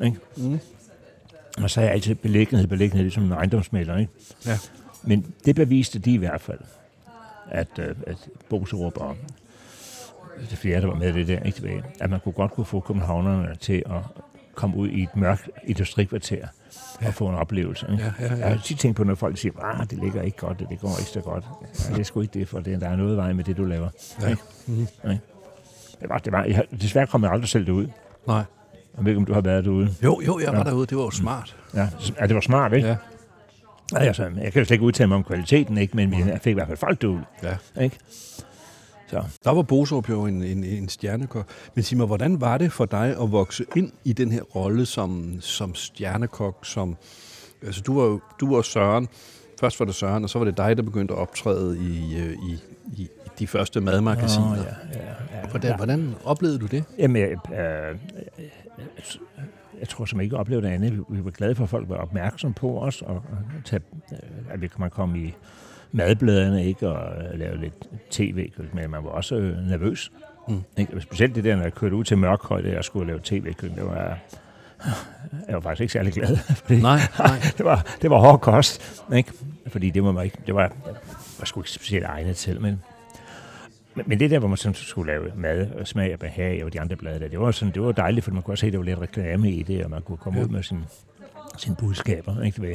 Ikke? 0.05 0.17
Mm. 0.37 0.59
Og 1.63 1.71
så 1.71 1.81
er 1.81 1.85
jeg 1.85 1.93
altid 1.93 2.15
beliggenhed, 2.15 2.67
beliggenhed, 2.67 3.05
ligesom 3.05 3.25
en 3.25 3.33
ejendomsmælder. 3.33 3.97
Ikke? 3.97 4.13
Ja. 4.47 4.59
Men 5.03 5.35
det 5.45 5.55
beviste 5.57 5.99
de 5.99 6.15
i 6.15 6.17
hvert 6.17 6.41
fald, 6.41 6.59
at, 7.51 7.69
øh, 7.79 7.95
at 8.07 8.29
Boserup 8.51 8.97
og 8.97 9.17
det 10.51 10.59
fjerde, 10.59 10.81
der 10.81 10.87
var 10.87 10.95
med 10.95 11.13
det 11.13 11.29
der, 11.29 11.41
ikke 11.43 11.57
tilbage, 11.57 11.83
at 12.01 12.11
man 12.11 12.21
kunne 12.21 12.33
godt 12.33 12.53
kunne 12.53 12.67
få 12.67 12.81
københavnerne 12.81 13.57
til 13.61 13.83
at 13.87 14.01
komme 14.55 14.77
ud 14.77 14.89
i 14.89 15.03
et 15.03 15.17
mørkt 15.17 15.51
industrikvarter 15.65 16.47
ja. 17.03 17.09
og 17.09 17.15
få 17.15 17.29
en 17.29 17.35
oplevelse. 17.35 17.87
Ikke? 17.93 18.05
Ja, 18.05 18.13
ja, 18.21 18.31
Jeg 18.31 18.39
ja. 18.39 18.49
har 18.49 18.63
tit 18.65 18.79
tænkt 18.79 18.97
på, 18.97 19.05
når 19.05 19.15
folk 19.15 19.39
siger, 19.39 19.81
at 19.81 19.91
det 19.91 19.99
ligger 19.99 20.23
ikke 20.23 20.39
godt, 20.39 20.59
det, 20.59 20.81
går 20.81 20.99
ikke 20.99 21.11
så 21.11 21.21
godt. 21.21 21.45
Ja, 21.89 21.95
det 21.95 22.01
er 22.01 22.05
sgu 22.05 22.21
ikke 22.21 22.39
det, 22.39 22.49
for 22.49 22.61
det, 22.61 22.81
der 22.81 22.89
er 22.89 22.97
noget 22.97 23.17
vej 23.17 23.33
med 23.33 23.45
det, 23.45 23.57
du 23.57 23.65
laver. 23.65 23.89
Ja. 24.23 24.29
Ikke? 24.29 24.43
Mhm. 24.67 24.81
Ikke? 24.81 25.21
Det 26.01 26.09
var, 26.09 26.19
det 26.19 26.33
var, 26.33 26.45
jeg, 26.45 26.65
desværre 26.81 27.07
kom 27.07 27.23
jeg 27.23 27.33
aldrig 27.33 27.49
selv 27.49 27.67
derud. 27.67 27.87
Nej. 28.27 28.43
Jeg 28.97 29.05
ved 29.05 29.13
ikke, 29.13 29.19
om 29.19 29.25
du 29.25 29.33
har 29.33 29.41
været 29.41 29.65
derude. 29.65 29.95
Jo, 30.05 30.21
jo, 30.27 30.39
jeg 30.39 30.53
var 30.53 30.59
Ja. 30.59 30.65
derude. 30.65 30.87
Det 30.87 30.97
var 30.97 31.05
jo 31.05 31.11
smart. 31.11 31.57
Ja, 31.75 31.89
ja 32.21 32.27
det 32.27 32.35
var 32.35 32.41
smart, 32.41 32.73
ikke? 32.73 32.89
Ja. 32.89 32.97
Ja. 33.93 33.99
Altså, 33.99 34.23
jeg 34.23 34.53
kan 34.53 34.61
jo 34.61 34.65
slet 34.65 34.71
ikke 34.71 34.85
udtale 34.85 35.07
mig 35.07 35.17
om 35.17 35.25
kvaliteten, 35.25 35.79
ikke? 35.79 35.97
men 35.97 36.13
jeg 36.29 36.41
fik 36.43 36.51
i 36.51 36.55
hvert 36.55 36.67
fald 36.69 36.79
folk 36.79 37.03
derud. 37.03 37.19
Ja. 37.43 37.83
Ikke? 37.83 37.99
Så. 39.11 39.23
Der 39.45 39.51
var 39.51 39.63
Boserup 39.63 40.09
jo 40.09 40.27
en, 40.27 40.43
en, 40.43 40.65
en 40.65 40.89
stjernekok. 40.89 41.47
Men 41.75 41.85
sig 41.85 41.99
mig, 41.99 42.07
hvordan 42.07 42.41
var 42.41 42.59
det 42.59 42.73
for 42.73 42.85
dig 42.85 43.17
at 43.23 43.33
vokse 43.33 43.65
ind 43.77 43.93
i 44.05 44.13
den 44.13 44.33
her 44.33 44.43
rolle 44.43 44.87
som, 44.87 45.41
som 45.41 45.75
stjernekok? 45.75 46.57
Som, 46.63 46.97
altså, 47.67 47.81
du 47.81 48.01
var 48.01 48.07
jo 48.07 48.21
du 48.41 48.55
var 48.55 48.63
Søren. 48.63 49.09
Først 49.61 49.81
var 49.81 49.87
det 49.87 49.95
Søren, 49.95 50.25
og 50.25 50.31
så 50.31 50.39
var 50.39 50.45
det 50.45 50.57
dig, 50.57 50.77
der 50.77 50.83
begyndte 50.83 51.15
at 51.15 51.21
optræde 51.21 51.79
i, 51.79 52.19
øh, 52.19 52.33
i, 52.33 52.59
i, 52.97 53.09
de 53.39 53.47
første 53.47 53.81
madmagasiner. 53.81 54.49
Nå, 54.49 54.55
ja, 54.55 54.63
ja, 54.63 55.39
ja. 55.43 55.47
Hvordan, 55.51 55.77
hvordan 55.77 56.15
oplevede 56.25 56.59
du 56.59 56.67
det? 56.67 56.85
Jamen, 56.99 57.23
jeg, 57.23 57.59
øh, 57.59 57.97
jeg, 59.81 59.89
tror 59.89 60.05
som 60.05 60.21
ikke 60.21 60.37
oplevede 60.37 60.67
det 60.67 60.73
andet. 60.73 61.05
Vi, 61.09 61.25
var 61.25 61.31
glade 61.31 61.55
for, 61.55 61.65
at 61.65 61.71
folk 61.71 61.89
var 61.89 61.97
opmærksomme 61.97 62.55
på 62.55 62.81
os, 62.81 63.03
og, 63.03 63.23
tage, 63.65 63.83
øh, 64.13 64.19
at 64.51 64.63
vi 64.63 64.71
man 64.79 64.91
kom 64.91 65.17
i 65.17 65.35
madbladene, 65.93 66.67
ikke, 66.67 66.89
og 66.89 67.25
øh, 67.25 67.39
lave 67.39 67.61
lidt 67.61 67.89
tv, 68.11 68.51
men 68.73 68.91
man 68.91 69.05
var 69.05 69.11
også 69.11 69.37
øh, 69.37 69.59
nervøs. 69.59 70.13
Mm. 70.49 70.63
Ikke? 70.77 71.01
Specielt 71.01 71.35
det 71.35 71.45
der, 71.45 71.57
når 71.57 71.63
jeg 71.63 71.75
kørte 71.75 71.97
ud 71.97 72.05
til 72.05 72.19
Mørkhøj, 72.19 72.63
da 72.63 72.69
jeg 72.69 72.85
skulle 72.85 73.07
lave 73.07 73.21
tv-køkken, 73.25 73.79
det 73.79 73.87
var, 73.87 74.19
jeg 75.49 75.55
var 75.55 75.61
faktisk 75.61 75.81
ikke 75.81 75.93
særlig 75.93 76.13
glad. 76.13 76.37
Fordi 76.65 76.83
Nej, 76.83 77.01
nej. 77.19 77.39
det, 77.59 77.67
var, 77.67 77.87
det 78.03 78.11
var 78.11 78.19
hård 78.19 78.41
kost, 78.41 79.03
ikke? 79.15 79.33
fordi 79.67 79.91
det 79.91 80.05
var, 80.05 80.23
ikke, 80.23 80.39
det 80.47 80.55
var, 80.55 80.73
var 81.39 81.45
sgu 81.45 81.61
ikke 81.61 81.71
specielt 81.71 82.05
egnet 82.05 82.37
til, 82.37 82.61
men 82.61 82.83
men, 83.97 84.05
men 84.09 84.21
det 84.21 84.31
der, 84.31 84.39
hvor 84.39 84.49
man 84.49 84.57
sådan 84.57 84.75
skulle 84.75 85.13
lave 85.13 85.31
mad 85.37 85.71
og 85.71 85.87
smag 85.87 86.13
og 86.13 86.19
behag 86.19 86.65
og 86.65 86.73
de 86.73 86.81
andre 86.81 86.97
blade 86.97 87.21
der, 87.21 87.29
det 87.29 87.41
var, 87.41 87.51
sådan, 87.51 87.75
det 87.75 87.83
var 87.83 87.93
dejligt, 87.93 88.25
for 88.25 88.31
man 88.33 88.43
kunne 88.43 88.53
også 88.53 88.61
se, 88.61 88.67
at 88.67 88.73
der 88.73 88.79
var 88.79 88.85
lidt 88.85 88.99
reklame 89.01 89.51
i 89.51 89.63
det, 89.63 89.85
og 89.85 89.91
man 89.91 90.03
kunne 90.03 90.19
komme 90.19 90.39
Ja. 90.39 90.45
ud 90.45 90.49
med 90.51 90.63
sin, 90.63 90.79
sine 91.59 91.77
budskaber. 91.77 92.43
Ikke? 92.43 92.63
Ved, 92.63 92.75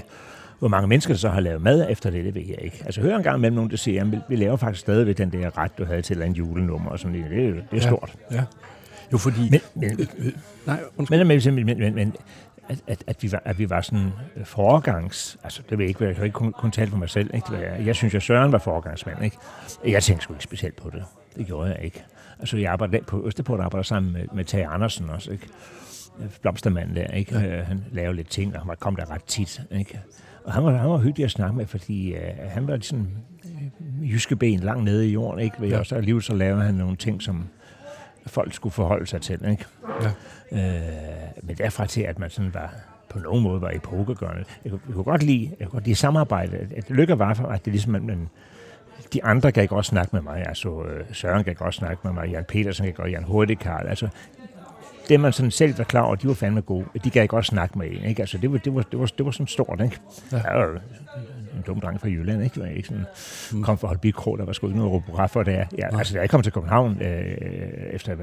hvor 0.59 0.67
mange 0.67 0.87
mennesker 0.87 1.13
der 1.13 1.17
så 1.17 1.29
har 1.29 1.39
lavet 1.39 1.61
mad 1.61 1.87
efter 1.89 2.09
det, 2.09 2.25
det 2.25 2.35
ved 2.35 2.41
jeg 2.47 2.57
ikke. 2.61 2.81
Altså 2.85 3.01
hør 3.01 3.17
en 3.17 3.23
gang 3.23 3.37
imellem 3.37 3.55
nogen, 3.55 3.71
der 3.71 3.77
siger, 3.77 4.01
at 4.05 4.11
vi, 4.11 4.17
vi 4.29 4.35
laver 4.35 4.55
faktisk 4.57 4.81
stadigvæk 4.81 5.17
den 5.17 5.31
der 5.31 5.57
ret, 5.57 5.77
du 5.77 5.85
havde 5.85 6.01
til 6.01 6.21
andet 6.21 6.37
julenummer 6.37 6.89
og 6.91 6.99
sådan 6.99 7.17
noget. 7.19 7.31
Det, 7.31 7.45
er 7.47 7.51
det 7.51 7.59
er 7.61 7.63
Ja. 7.73 7.79
stort. 7.79 8.13
Ja. 8.31 8.43
Jo, 9.13 9.17
fordi... 9.17 9.49
Men, 9.51 9.59
men, 9.75 10.07
nej, 10.65 10.79
undskyld. 10.97 11.25
men, 11.25 11.27
men, 11.55 11.65
men, 11.65 11.79
men, 11.79 11.95
men 11.95 12.13
at, 12.69 12.81
at, 12.87 13.03
at, 13.07 13.23
vi 13.23 13.31
var, 13.31 13.41
at 13.45 13.59
vi 13.59 13.69
var 13.69 13.81
sådan 13.81 14.11
øh, 14.35 14.45
foregangs... 14.45 15.37
Altså, 15.43 15.61
det 15.69 15.77
ved 15.77 15.85
jeg 15.85 15.89
ikke, 15.89 16.05
jeg 16.05 16.15
kan 16.15 16.25
ikke 16.25 16.33
kun, 16.33 16.51
kun 16.51 16.71
tale 16.71 16.89
for 16.89 16.97
mig 16.97 17.09
selv. 17.09 17.31
Ikke? 17.33 17.53
Jeg, 17.53 17.85
jeg 17.85 17.95
synes, 17.95 18.15
at 18.15 18.23
Søren 18.23 18.51
var 18.51 18.57
foregangsmand. 18.57 19.23
Ikke? 19.23 19.37
Jeg 19.85 20.03
tænkte 20.03 20.23
sgu 20.23 20.33
ikke 20.33 20.43
specielt 20.43 20.75
på 20.75 20.89
det. 20.89 21.03
Det 21.35 21.47
gjorde 21.47 21.69
jeg 21.69 21.83
ikke. 21.83 22.03
Altså, 22.39 22.57
jeg 22.57 22.71
arbejdede 22.71 23.03
på 23.03 23.27
Østerport, 23.27 23.59
arbejder 23.59 23.83
sammen 23.83 24.13
med, 24.13 24.25
med 24.33 24.45
Tage 24.45 24.67
Andersen 24.67 25.09
også, 25.09 25.31
ikke? 25.31 25.47
Blomstermanden 26.41 26.95
der, 26.95 27.07
ikke? 27.07 27.39
Ja. 27.39 27.59
Øh, 27.59 27.67
han 27.67 27.85
lavede 27.91 28.15
lidt 28.15 28.29
ting, 28.29 28.55
og 28.55 28.65
han 28.65 28.75
kom 28.79 28.95
der 28.95 29.11
ret 29.11 29.23
tit, 29.23 29.61
ikke? 29.71 29.99
Og 30.45 30.53
han 30.53 30.63
var, 30.63 30.71
han 30.71 30.89
var 30.89 30.97
hyggelig 30.97 31.25
at 31.25 31.31
snakke 31.31 31.55
med, 31.55 31.65
fordi 31.65 32.13
øh, 32.13 32.21
han 32.49 32.67
var 32.67 32.77
sådan 32.81 33.07
øh, 33.45 34.11
jyske 34.11 34.35
ben 34.35 34.59
langt 34.59 34.83
nede 34.83 35.09
i 35.09 35.11
jorden, 35.11 35.39
ikke? 35.39 35.55
Ja. 35.61 35.67
Ja. 35.67 35.79
Og 35.79 35.85
så 35.85 35.95
alligevel 35.95 36.23
så 36.23 36.33
lavede 36.33 36.63
han 36.63 36.73
nogle 36.73 36.95
ting, 36.95 37.21
som 37.21 37.47
folk 38.27 38.53
skulle 38.53 38.73
forholde 38.73 39.07
sig 39.07 39.21
til, 39.21 39.49
ikke? 39.51 39.65
Ja. 40.01 40.11
Øh, 40.51 40.59
men 41.43 41.55
derfra 41.57 41.85
til, 41.85 42.01
at 42.01 42.19
man 42.19 42.29
sådan 42.29 42.53
var 42.53 42.73
på 43.09 43.19
nogen 43.19 43.43
måde 43.43 43.61
var 43.61 43.71
epokegørende. 43.75 44.43
Jeg, 44.63 44.71
kunne- 44.71 44.81
jeg 44.87 44.93
kunne 44.95 45.03
godt 45.03 45.23
lide, 45.23 45.51
jeg 45.59 45.67
kunne 45.67 45.71
godt 45.77 45.83
lide 45.85 45.95
samarbejde. 45.95 46.57
At, 46.57 46.73
at 46.73 46.89
lykke 46.89 47.19
var 47.19 47.33
for, 47.33 47.47
at 47.47 47.65
det 47.65 47.73
ligesom, 47.73 47.95
at 47.95 48.03
man, 48.03 48.29
de 49.13 49.23
andre 49.23 49.51
kan 49.51 49.67
godt 49.67 49.85
snakke 49.85 50.09
med 50.15 50.21
mig. 50.21 50.47
Altså 50.47 50.83
øh, 50.83 51.05
Søren 51.13 51.43
kan 51.43 51.55
godt 51.55 51.73
snakke 51.75 51.99
med 52.03 52.13
mig, 52.13 52.29
Jan 52.29 52.43
Petersen 52.47 52.85
kan 52.85 52.93
godt, 52.93 53.11
Jan 53.11 53.23
Hurtigkarl. 53.23 53.87
Altså, 53.87 54.07
det 55.09 55.19
man 55.19 55.33
sådan 55.33 55.51
selv 55.51 55.77
var 55.77 55.83
klar 55.83 56.01
over, 56.01 56.15
de 56.15 56.27
var 56.27 56.33
fandme 56.33 56.61
gode. 56.61 56.85
De 57.03 57.09
kan 57.09 57.27
godt 57.27 57.45
snakke 57.45 57.77
med 57.77 57.87
en, 57.91 58.03
ikke? 58.03 58.21
Altså, 58.21 58.37
det 58.37 58.51
var, 58.51 58.57
det 58.57 58.75
var, 58.75 58.81
det 58.81 58.99
var, 58.99 59.05
det 59.05 59.25
var 59.25 59.31
sådan 59.31 59.47
stort, 59.47 59.81
ikke? 59.83 59.97
Ja. 60.31 60.37
Ja. 60.37 60.49
Jeg 60.51 60.67
var 60.67 60.81
en 61.55 61.63
dum 61.67 61.79
dreng 61.79 62.01
fra 62.01 62.07
Jylland, 62.07 62.43
ikke? 62.43 62.53
Det 62.53 62.63
var 62.63 62.69
ikke 62.69 62.87
sådan, 62.87 63.05
mm. 63.51 63.63
kom 63.63 63.77
fra 63.77 63.87
Holbæk 63.87 64.13
Krog, 64.13 64.37
der 64.37 64.45
var 64.45 64.53
sgu 64.53 64.67
ikke 64.67 64.79
noget 64.79 64.93
robograf 64.93 65.29
for 65.29 65.43
det. 65.43 65.67
Ja, 65.77 65.97
altså, 65.97 66.13
da 66.13 66.19
jeg 66.19 66.29
kom 66.29 66.41
til 66.41 66.51
København 66.51 67.01
øh, 67.01 67.35
efter, 67.91 68.15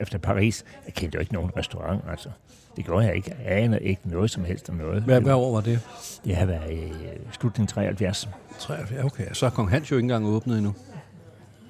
efter 0.00 0.18
Paris, 0.18 0.64
jeg 0.86 0.94
kendte 0.94 1.16
jo 1.16 1.20
ikke 1.20 1.32
nogen 1.32 1.50
restaurant, 1.56 2.02
altså. 2.10 2.28
Det 2.76 2.84
gjorde 2.84 3.06
jeg 3.06 3.16
ikke. 3.16 3.34
Jeg 3.44 3.62
anede 3.62 3.82
ikke 3.82 4.00
noget 4.04 4.30
som 4.30 4.44
helst 4.44 4.70
om 4.70 4.76
noget. 4.76 5.02
Hvad, 5.02 5.20
hvad 5.20 5.32
år 5.32 5.54
var 5.54 5.60
det? 5.60 5.80
Det 6.24 6.36
har 6.36 6.46
været 6.46 6.70
i 6.70 6.84
øh, 6.84 7.16
slutningen 7.32 7.66
73. 7.66 8.28
73, 8.58 9.04
okay. 9.04 9.24
Så 9.32 9.46
er 9.46 9.50
Kong 9.50 9.70
Hans 9.70 9.90
jo 9.90 9.96
ikke 9.96 10.04
engang 10.04 10.26
åbnet 10.26 10.56
endnu. 10.56 10.74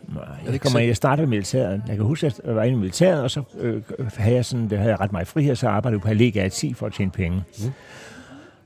Nej, 0.09 0.25
det 0.25 0.45
jeg, 0.45 0.53
ikke 0.53 0.63
kommer, 0.63 0.81
jeg 0.81 0.97
startede 0.97 1.27
i 1.27 1.31
militæret. 1.31 1.83
Jeg 1.89 1.97
kan 1.97 2.05
huske, 2.05 2.27
at 2.27 2.41
jeg 2.45 2.57
var 2.57 2.63
inde 2.63 2.77
i 2.77 2.79
militæret, 2.79 3.23
og 3.23 3.31
så 3.31 3.43
øh, 3.59 3.83
havde 4.17 4.37
jeg 4.37 4.45
sådan, 4.45 4.71
det 4.71 4.79
havde 4.79 4.91
jeg 4.91 5.01
ret 5.01 5.13
meget 5.13 5.27
frihed, 5.27 5.57
så 5.57 5.69
arbejdede 5.69 5.99
jeg 5.99 6.03
på 6.03 6.09
Allega 6.09 6.49
10 6.49 6.75
for 6.75 6.87
at 6.87 6.93
tjene 6.93 7.11
penge. 7.11 7.45
Mm. 7.59 7.73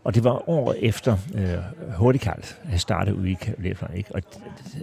Og 0.08 0.14
det 0.14 0.24
var 0.24 0.48
året 0.48 0.76
efter 0.80 1.16
øh, 1.34 1.94
Hurtigkarl 1.96 2.44
havde 2.64 2.78
startet 2.78 3.12
ude 3.12 3.30
i 3.30 3.34
Kavallerfløjen, 3.34 3.96
ikke? 3.96 4.14
Og 4.14 4.22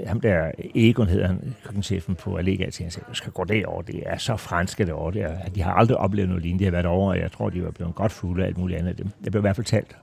ham 0.07 0.21
der, 0.21 0.51
Egon 0.75 1.07
hedder 1.07 1.27
han, 1.27 1.55
køkkenchefen 1.65 2.15
på 2.15 2.35
Allega 2.35 2.69
10, 2.69 2.83
han 2.83 2.91
sagde, 2.91 3.05
skal 3.13 3.31
gå 3.31 3.43
derover, 3.43 3.81
det 3.81 4.03
er 4.05 4.17
så 4.17 4.35
franske 4.37 4.85
derovre. 4.85 5.13
Det 5.13 5.21
er, 5.23 5.37
de 5.55 5.61
har 5.61 5.73
aldrig 5.73 5.97
oplevet 5.97 6.29
noget 6.29 6.43
lignende. 6.43 6.59
De 6.59 6.65
har 6.65 6.71
været 6.71 6.85
over, 6.85 7.09
og 7.11 7.19
jeg 7.19 7.31
tror, 7.31 7.49
de 7.49 7.63
var 7.63 7.71
blevet 7.71 7.95
godt 7.95 8.11
fulde 8.11 8.43
af 8.43 8.47
alt 8.47 8.57
muligt 8.57 8.79
andet. 8.79 8.97
Det, 8.97 9.07
det 9.23 9.31
blev 9.31 9.39
i 9.39 9.41
hvert 9.41 9.55
fald 9.55 9.65
talt. 9.65 9.97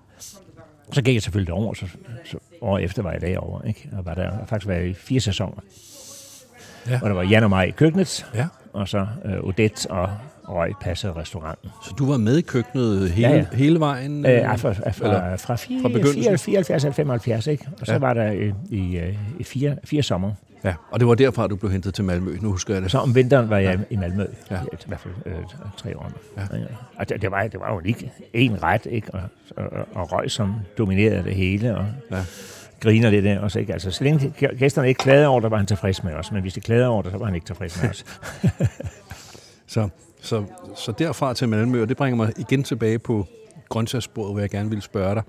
Så 0.92 1.02
gik 1.02 1.14
jeg 1.14 1.22
selvfølgelig 1.22 1.54
over, 1.54 1.74
så, 1.74 1.86
så 2.24 2.38
året 2.60 2.84
efter 2.84 3.02
var 3.02 3.12
jeg 3.12 3.20
derovre, 3.20 3.68
ikke? 3.68 3.88
Og 3.98 4.06
var 4.06 4.14
der 4.14 4.30
har 4.30 4.44
faktisk 4.46 4.68
været 4.68 4.86
i 4.86 4.94
fire 4.94 5.20
sæsoner. 5.20 5.62
Ja. 6.88 7.00
Og 7.02 7.08
der 7.08 7.14
var 7.14 7.22
Jan 7.22 7.44
og 7.44 7.48
mig 7.50 7.68
i 7.68 7.70
køkkenet, 7.70 8.26
Ja. 8.34 8.46
og 8.72 8.88
så 8.88 9.06
øh, 9.24 9.44
Odette 9.44 9.90
og 9.90 10.10
Røg 10.48 10.72
passede 10.80 11.12
restauranten. 11.12 11.70
Så 11.84 11.94
du 11.98 12.06
var 12.10 12.16
med 12.16 12.38
i 12.38 12.40
køkkenet 12.40 13.10
hele, 13.10 13.28
Ja, 13.28 13.34
ja, 13.34 13.44
ja. 13.52 13.56
hele 13.56 13.80
vejen? 13.80 14.26
Øh, 14.26 14.58
fra, 14.58 14.72
fra, 14.72 14.72
fra, 14.90 14.90
fra, 14.90 15.36
fra 15.36 15.56
4, 15.56 15.82
begyndelsen? 15.82 16.38
74 16.38 16.84
eller 16.84 16.94
75, 16.94 17.46
ikke? 17.46 17.68
Og 17.80 17.86
så 17.86 17.92
Ja. 17.92 17.98
var 17.98 18.14
der 18.14 18.32
øh, 18.32 18.52
i, 18.70 18.96
øh, 18.98 19.14
i 19.38 19.44
fire, 19.44 19.76
fire 19.84 20.02
sommer. 20.02 20.32
Ja, 20.64 20.74
og 20.90 21.00
det 21.00 21.08
var 21.08 21.14
derfra, 21.14 21.46
du 21.46 21.56
blev 21.56 21.70
hentet 21.72 21.94
til 21.94 22.04
Malmø. 22.04 22.36
Nu 22.40 22.50
husker 22.50 22.74
jeg 22.74 22.82
det. 22.82 22.90
Så 22.90 22.98
om 22.98 23.14
vinteren 23.14 23.50
var 23.50 23.58
jeg 23.58 23.78
i 23.90 23.96
Malmø. 23.96 24.24
Ja. 24.50 24.54
Ja. 24.56 24.60
I 24.72 24.76
hvert 24.86 25.00
fald 25.00 25.14
øh, 25.26 25.34
tre 25.76 25.98
år. 25.98 26.12
Ja. 26.36 26.42
Ja. 26.58 26.64
Og 26.96 27.08
det, 27.08 27.22
det, 27.22 27.30
var, 27.30 27.42
det 27.42 27.60
var 27.60 27.72
jo 27.74 27.80
ikke 27.84 28.12
en 28.34 28.62
ret, 28.62 28.86
ikke? 28.90 29.14
Og, 29.14 29.20
og, 29.56 29.64
og 29.94 30.12
røg, 30.12 30.30
som 30.30 30.54
dominerede 30.78 31.24
det 31.24 31.34
hele, 31.34 31.76
og 31.76 31.86
Ja. 32.10 32.16
ja. 32.16 32.22
griner 32.80 33.10
lidt 33.10 33.26
af 33.26 33.38
os. 33.38 33.56
Ikke? 33.56 33.72
Altså, 33.72 33.90
så 33.90 34.04
længe 34.04 34.32
gæsterne 34.58 34.88
ikke 34.88 34.98
klagede 34.98 35.26
over 35.26 35.40
det, 35.40 35.50
var 35.50 35.56
han 35.56 35.66
tilfreds 35.66 36.04
med 36.04 36.12
os. 36.14 36.32
Men 36.32 36.42
hvis 36.42 36.54
de 36.54 36.60
klagede 36.60 36.86
over 36.88 37.02
det, 37.02 37.12
så 37.12 37.18
var 37.18 37.24
han 37.26 37.34
ikke 37.34 37.46
tilfreds 37.46 37.82
med 37.82 37.90
os. 37.90 38.04
Så, 39.66 39.88
så, 40.22 40.44
så 40.76 40.92
derfra 40.92 41.34
til 41.34 41.48
Malmø, 41.48 41.82
og 41.82 41.88
det 41.88 41.96
bringer 41.96 42.16
mig 42.16 42.32
igen 42.38 42.62
tilbage 42.62 42.98
på 42.98 43.26
grøntsagssporet, 43.68 44.32
hvor 44.32 44.40
jeg 44.40 44.50
gerne 44.50 44.68
ville 44.68 44.82
spørge 44.82 45.14
dig. 45.14 45.22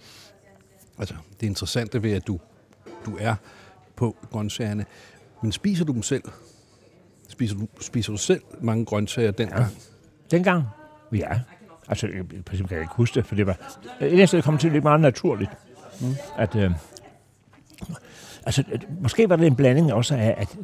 Altså, 1.00 1.16
det 1.42 1.48
interessante 1.48 2.04
ved, 2.04 2.12
at 2.12 2.28
du, 2.28 2.40
du 3.06 3.18
er 3.20 3.36
på 3.96 4.16
grøntsagerne, 4.32 4.86
men 5.42 5.52
spiser 5.52 5.86
du 5.86 5.94
dem 5.94 6.04
selv? 6.04 6.24
Spiser 7.30 7.56
du, 7.56 7.68
spiser 7.82 8.12
du 8.12 8.18
selv 8.18 8.42
mange 8.62 8.86
grøntsager 8.86 9.32
dengang? 9.32 9.62
Ja. 9.62 9.68
Dengang, 10.38 10.64
ja. 11.12 11.40
Altså, 11.88 12.08
i 12.08 12.42
princippet 12.42 12.70
kan 12.70 12.76
jeg 12.76 12.84
ikke 12.84 12.96
huske 12.96 13.16
det, 13.16 13.26
for 13.26 13.36
det 13.36 13.48
var... 13.48 13.54
Et 13.54 13.60
eller 14.00 14.12
andet 14.12 14.28
sted 14.30 14.42
kom 14.42 14.58
til 14.58 14.68
at 14.68 14.74
ligge 14.74 14.84
meget 14.84 15.02
naturligt. 15.02 15.52
Mm. 16.02 16.16
At, 16.38 16.56
øh, 16.56 16.72
altså, 18.46 18.64
måske 19.02 19.30
var 19.30 19.36
det 19.36 19.48
en 19.48 19.56
blanding 19.56 19.94
også 19.94 20.16
af, 20.16 20.36
at 20.38 20.58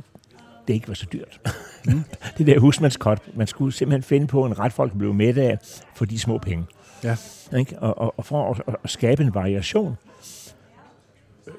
det 0.69 0.75
ikke 0.75 0.87
var 0.87 0.93
så 0.93 1.05
dyrt. 1.13 1.39
Mm. 1.85 2.03
det 2.37 2.47
der 2.47 2.59
husmandskot, 2.59 3.19
man 3.35 3.47
skulle 3.47 3.73
simpelthen 3.73 4.03
finde 4.03 4.27
på 4.27 4.45
en 4.45 4.59
ret, 4.59 4.73
folk 4.73 4.97
blev 4.97 5.13
mætte 5.13 5.41
af 5.41 5.57
for 5.95 6.05
de 6.05 6.19
små 6.19 6.37
penge. 6.37 6.65
Ja. 7.03 7.15
Ikke? 7.57 7.79
Og, 7.79 7.97
og, 7.97 8.13
og 8.17 8.25
for 8.25 8.51
at, 8.51 8.75
at 8.83 8.89
skabe 8.89 9.23
en 9.23 9.33
variation, 9.33 9.97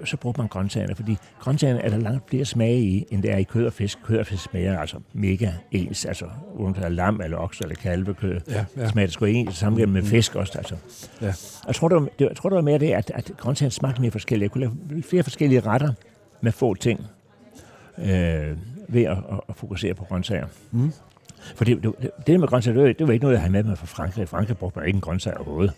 så 0.05 0.17
brugte 0.17 0.41
man 0.41 0.49
grøntsagerne, 0.49 0.95
fordi 0.95 1.17
grøntsagerne 1.41 1.81
er 1.81 1.91
der 1.91 1.99
langt 1.99 2.31
flere 2.31 2.45
smage 2.45 2.81
i, 2.81 3.07
end 3.11 3.23
det 3.23 3.33
er 3.33 3.37
i 3.37 3.43
kød 3.43 3.67
og 3.67 3.73
fisk. 3.73 3.99
Kød 4.05 4.19
og 4.19 4.27
fisk 4.27 4.43
smager 4.43 4.79
altså 4.79 4.97
mega 5.13 5.51
ens, 5.71 6.05
altså 6.05 6.25
uden 6.55 6.75
det 6.75 6.85
er 6.85 6.89
lam 6.89 7.21
eller 7.25 7.37
okse 7.37 7.63
eller 7.63 7.77
kalvekød. 7.77 8.41
Ja, 8.49 8.65
ja. 8.77 8.89
smager 8.89 9.07
det 9.07 9.15
sgu 9.15 9.25
ens, 9.25 9.57
sammen 9.57 9.93
med 9.93 10.03
fisk 10.03 10.35
også. 10.35 10.59
Altså. 10.59 10.77
Ja. 11.21 11.33
Jeg 11.67 11.75
tror, 11.75 11.89
det 11.89 11.95
var, 11.95 12.09
det, 12.19 12.29
jeg 12.29 12.37
tror, 12.37 12.49
det 12.49 12.57
var 12.57 12.63
mere 12.63 12.79
det, 12.79 12.91
at, 12.91 13.11
at 13.15 13.33
grøntsagerne 13.37 13.73
smagte 13.73 14.01
mere 14.01 14.11
forskellige. 14.11 14.45
Jeg 14.45 14.51
kunne 14.51 14.71
lave 14.91 15.03
flere 15.03 15.23
forskellige 15.23 15.61
retter 15.61 15.93
med 16.41 16.53
få 16.53 16.75
ting 16.75 17.07
øh, 17.99 18.57
ved 18.93 19.03
at, 19.03 19.19
at, 19.49 19.57
fokusere 19.57 19.95
på 19.95 20.05
grøntsager. 20.05 20.47
Mm. 20.71 20.93
For 21.55 21.65
det, 21.65 21.83
det, 21.83 22.11
det 22.27 22.41
med 22.41 22.49
grøntsager, 22.49 22.75
det 22.75 22.87
var, 22.87 22.93
det 22.93 23.07
var 23.07 23.13
ikke 23.13 23.23
noget, 23.23 23.35
jeg 23.35 23.41
havde 23.41 23.53
med 23.53 23.63
mig 23.63 23.79
fra 23.79 23.87
Frankrig. 23.87 24.29
Frankrig 24.29 24.59
brugte 24.59 24.79
man 24.79 24.87
ikke 24.87 24.97
en 24.97 25.01
grøntsag 25.01 25.37
overhovedet. 25.37 25.75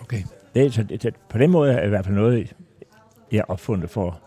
Okay. 0.00 0.22
Det, 0.54 0.74
så 0.74 0.82
det, 0.82 1.02
det, 1.02 1.14
på 1.28 1.38
den 1.38 1.50
måde 1.50 1.72
er 1.72 1.80
det 1.80 1.86
i 1.86 1.88
hvert 1.88 2.04
fald 2.04 2.16
noget, 2.16 2.52
jeg 3.32 3.44
opfundet 3.48 3.90
for 3.90 4.20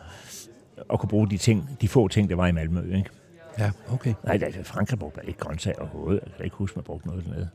at 0.94 1.00
kunne 1.00 1.10
bruge 1.10 1.30
de 1.30 1.38
ting, 1.38 1.78
de 1.82 1.88
få 1.88 2.08
ting, 2.08 2.30
der 2.30 2.36
var 2.36 2.48
i 2.48 2.52
Malmø. 2.52 2.96
Ikke? 2.98 3.10
Ja, 3.60 3.72
okay. 3.92 4.14
Nej, 4.24 4.38
nej, 4.38 4.64
Frankrig 4.64 5.00
brugte 5.00 5.22
ikke 5.28 5.40
grøntsager 5.40 5.80
overhovedet. 5.80 6.22
Jeg 6.26 6.34
kan 6.36 6.46
ikke 6.46 6.56
huske, 6.56 6.76
man 6.76 6.84
brugte 6.84 7.08
noget 7.08 7.26
dernede. 7.26 7.50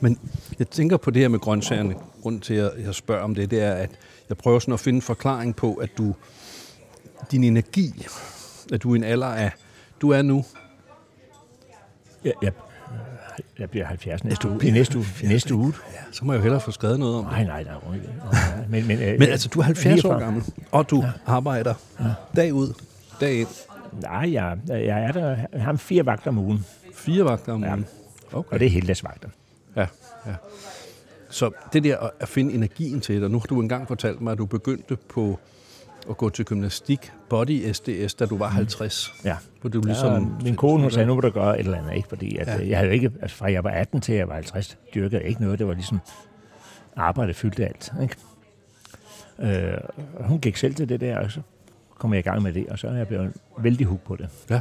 Men 0.00 0.18
jeg 0.58 0.68
tænker 0.68 0.96
på 0.96 1.10
det 1.10 1.22
her 1.22 1.28
med 1.28 1.38
grøntsagerne. 1.38 1.94
Grunden 2.22 2.40
til, 2.40 2.54
at 2.54 2.72
jeg 2.78 2.94
spørger 2.94 3.22
om 3.22 3.34
det, 3.34 3.50
det 3.50 3.62
er, 3.62 3.72
at 3.72 3.90
jeg 4.28 4.36
prøver 4.36 4.58
sådan 4.58 4.74
at 4.74 4.80
finde 4.80 4.96
en 4.96 5.02
forklaring 5.02 5.56
på, 5.56 5.74
at 5.74 5.98
du, 5.98 6.14
din 7.30 7.44
energi, 7.44 8.06
at 8.72 8.82
du 8.82 8.92
er 8.92 8.96
en 8.96 9.04
alder 9.04 9.26
af, 9.26 9.50
du 10.00 10.10
er 10.10 10.22
nu, 10.22 10.44
Jeg, 12.24 12.32
jeg, 12.42 12.52
jeg 13.58 13.70
bliver 13.70 13.86
70 13.86 14.24
næste 14.24 14.48
uge. 14.48 14.66
I 14.66 14.70
næste 14.70 14.98
uge. 14.98 15.06
Næste 15.22 15.54
uge. 15.54 15.72
så 16.12 16.24
må 16.24 16.32
jeg 16.32 16.38
jo 16.38 16.42
hellere 16.42 16.60
få 16.60 16.70
skrevet 16.70 16.98
noget 16.98 17.16
om 17.16 17.24
det. 17.24 17.32
Nej, 17.32 17.44
nej, 17.44 17.62
nej. 17.62 17.74
nej, 17.88 17.98
nej. 18.32 18.66
Men, 18.68 18.86
men, 18.86 18.98
øh, 19.02 19.18
Men 19.18 19.28
altså, 19.28 19.48
du 19.48 19.58
er 19.60 19.64
70 19.64 20.04
år 20.04 20.08
49. 20.08 20.20
gammel, 20.24 20.44
og 20.70 20.90
du 20.90 21.00
ja. 21.02 21.10
arbejder 21.26 21.74
ja. 22.00 22.04
dag 22.36 22.54
ud, 22.54 22.72
dag 23.20 23.34
ind, 23.40 23.48
Nej, 24.02 24.32
jeg, 24.32 24.58
jeg 24.68 25.04
er 25.04 25.12
der. 25.12 25.36
Jeg 25.52 25.62
har 25.62 25.76
fire 25.76 26.06
vagter 26.06 26.30
om 26.30 26.38
ugen, 26.38 26.64
fire 26.94 27.24
vagter 27.24 27.52
om 27.52 27.64
Ja. 27.64 27.70
ugen. 27.72 27.86
Okay. 28.32 28.52
og 28.52 28.60
det 28.60 28.66
er 28.66 28.70
heldagsvagter. 28.70 29.28
Ja, 29.76 29.86
ja. 30.26 30.34
Så 31.30 31.50
det 31.72 31.84
der 31.84 32.10
at- 32.20 32.28
finde 32.28 32.54
energien 32.54 33.00
til 33.00 33.22
det, 33.22 33.30
nu 33.30 33.38
har 33.38 33.46
du 33.46 33.60
engang 33.60 33.88
fortalt 33.88 34.20
mig, 34.20 34.32
at 34.32 34.38
du 34.38 34.46
begyndte 34.46 34.96
på 34.96 35.38
at 36.10 36.16
gå 36.16 36.30
til 36.30 36.44
gymnastik, 36.44 37.12
body 37.28 37.72
SDS, 37.72 38.14
da 38.14 38.26
du 38.26 38.36
var 38.38 38.48
50. 38.48 39.14
Ja. 39.24 39.36
Hvor 39.60 39.70
du 39.70 39.80
Ligesom, 39.80 40.12
ja, 40.12 40.44
min 40.44 40.56
kone 40.56 40.82
hun 40.82 40.90
sagde, 40.90 41.06
nu 41.06 41.14
må 41.14 41.20
du 41.20 41.30
gøre 41.30 41.60
et 41.60 41.64
eller 41.64 41.78
andet, 41.78 41.94
ikke? 41.96 42.08
Fordi 42.08 42.36
at, 42.36 42.46
Ja. 42.46 42.56
ja. 42.56 42.68
jeg 42.68 42.78
havde 42.78 42.92
ikke, 42.92 43.10
altså 43.22 43.36
fra 43.36 43.52
jeg 43.52 43.64
var 43.64 43.70
18 43.70 44.00
til 44.00 44.14
jeg 44.14 44.28
var 44.28 44.34
50, 44.34 44.78
dyrkede 44.94 45.20
jeg 45.20 45.28
ikke 45.28 45.42
noget. 45.42 45.58
Det 45.58 45.66
var 45.66 45.74
ligesom, 45.74 46.00
arbejde 46.96 47.34
fyldte 47.34 47.66
alt, 47.66 47.92
ikke? 48.02 48.16
Øh, 49.38 49.78
hun 50.20 50.40
gik 50.40 50.56
selv 50.56 50.74
til 50.74 50.88
det 50.88 51.00
der, 51.00 51.18
og 51.18 51.30
så 51.30 51.40
kom 51.98 52.12
jeg 52.12 52.18
i 52.18 52.22
gang 52.22 52.42
med 52.42 52.52
det, 52.52 52.66
og 52.68 52.78
så 52.78 52.88
er 52.88 52.92
jeg 52.92 53.08
blevet 53.08 53.32
vældig 53.58 53.86
hooked 53.86 54.04
på 54.06 54.16
det. 54.16 54.28
Ja. 54.50 54.60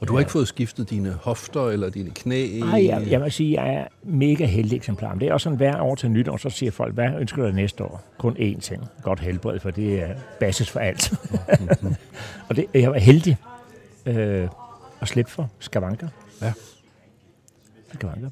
Og 0.00 0.08
du 0.08 0.12
har 0.12 0.20
ikke 0.20 0.32
fået 0.32 0.48
skiftet 0.48 0.90
dine 0.90 1.12
hofter 1.12 1.68
eller 1.68 1.90
dine 1.90 2.10
knæ? 2.10 2.58
Nej, 2.60 2.86
jeg, 2.86 3.06
jeg 3.10 3.22
vil 3.22 3.32
sige, 3.32 3.60
at 3.60 3.66
jeg 3.66 3.74
er 3.74 3.86
mega 4.02 4.44
heldig 4.46 4.76
eksemplar. 4.76 5.10
Men 5.10 5.20
det 5.20 5.28
er 5.28 5.32
også 5.32 5.44
sådan, 5.44 5.56
hver 5.56 5.80
år 5.80 5.94
til 5.94 6.10
nytår, 6.10 6.36
så 6.36 6.50
siger 6.50 6.72
folk, 6.72 6.94
hvad 6.94 7.08
ønsker 7.20 7.42
du 7.42 7.46
dig 7.48 7.54
næste 7.54 7.84
år? 7.84 8.02
Kun 8.18 8.36
én 8.36 8.60
ting. 8.60 8.84
Godt 9.02 9.20
helbred, 9.20 9.60
for 9.60 9.70
det 9.70 10.02
er 10.02 10.14
basis 10.40 10.70
for 10.70 10.80
alt. 10.80 11.12
og 12.48 12.56
det, 12.56 12.66
jeg 12.74 12.90
var 12.90 12.98
heldig 12.98 13.36
øh, 14.06 14.48
at 15.00 15.08
slippe 15.08 15.30
for 15.30 15.50
skavanker. 15.58 16.08
Ja. 16.42 16.52
Skavanker. 17.92 18.30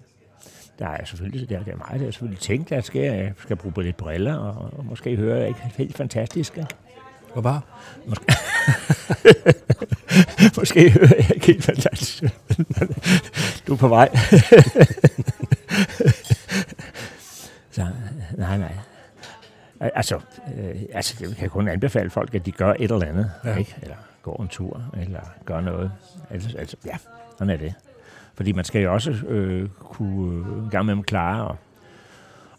Der 0.78 0.86
er 0.88 1.04
selvfølgelig 1.04 1.48
der, 1.48 1.62
der 1.62 1.72
er 1.72 1.76
meget, 1.76 2.00
der 2.00 2.06
er 2.06 2.10
selvfølgelig 2.10 2.40
tænkt, 2.40 2.72
at 2.72 2.76
jeg 2.76 2.84
skal, 2.84 3.00
jeg 3.00 3.32
skal 3.38 3.56
bruge 3.56 3.82
lidt 3.82 3.96
briller, 3.96 4.34
og, 4.34 4.70
og 4.78 4.84
måske 4.84 5.16
høre 5.16 5.38
jeg 5.38 5.48
ikke 5.48 5.60
helt 5.76 5.96
fantastisk. 5.96 6.56
Ikke? 6.56 6.68
Hvad 7.32 7.42
var? 7.42 7.64
Måske 8.06 8.24
hører 10.98 11.14
jeg 11.18 11.30
ikke 11.34 11.46
helt 11.46 11.64
fantastisk. 11.64 12.22
du 13.66 13.72
er 13.72 13.76
på 13.76 13.88
vej. 13.88 14.08
Så, 17.70 17.86
nej, 18.38 18.58
nej. 18.58 18.72
Al- 19.80 19.90
Altså, 19.94 20.16
øh, 20.58 20.82
altså, 20.92 21.16
jeg 21.20 21.36
kan 21.36 21.50
kun 21.50 21.68
anbefale 21.68 22.10
folk, 22.10 22.34
at 22.34 22.46
de 22.46 22.52
gør 22.52 22.74
et 22.78 22.90
eller 22.90 23.06
andet. 23.06 23.30
Ja. 23.44 23.56
Ikke? 23.56 23.76
Eller 23.82 23.96
går 24.22 24.42
en 24.42 24.48
tur, 24.48 24.82
eller 25.00 25.20
gør 25.44 25.60
noget. 25.60 25.92
Altså, 26.30 26.58
altså 26.58 26.76
ja, 26.86 26.96
sådan 27.38 27.50
er 27.50 27.56
det. 27.56 27.74
Fordi 28.34 28.52
man 28.52 28.64
skal 28.64 28.82
jo 28.82 28.92
også 28.94 29.10
øh, 29.10 29.68
kunne 29.78 30.34
øh, 30.48 30.64
en 30.64 30.68
gang 30.70 30.86
med 30.86 30.94
dem 30.94 31.02
klare 31.02 31.46
og, 31.48 31.56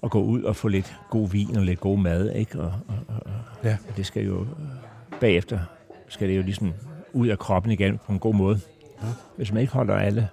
og 0.01 0.11
gå 0.11 0.21
ud 0.23 0.43
og 0.43 0.55
få 0.55 0.67
lidt 0.67 0.95
god 1.09 1.29
vin 1.29 1.57
og 1.57 1.63
lidt 1.63 1.79
god 1.79 1.97
mad. 1.99 2.31
Ikke? 2.31 2.59
Og, 2.61 2.73
og, 2.87 2.95
og, 3.07 3.31
Ja. 3.63 3.77
og 3.89 3.97
det 3.97 4.05
skal 4.05 4.23
jo 4.25 4.41
øh, 4.41 4.47
bagefter 5.19 5.59
skal 6.07 6.29
det 6.29 6.37
jo 6.37 6.41
ligesom 6.41 6.73
ud 7.13 7.27
af 7.27 7.39
kroppen 7.39 7.71
igen 7.71 7.99
på 8.05 8.11
en 8.11 8.19
god 8.19 8.33
måde. 8.33 8.59
Ja. 9.03 9.07
Hvis 9.37 9.51
man 9.51 9.61
ikke 9.61 9.73
holder 9.73 9.95
alle... 9.95 10.29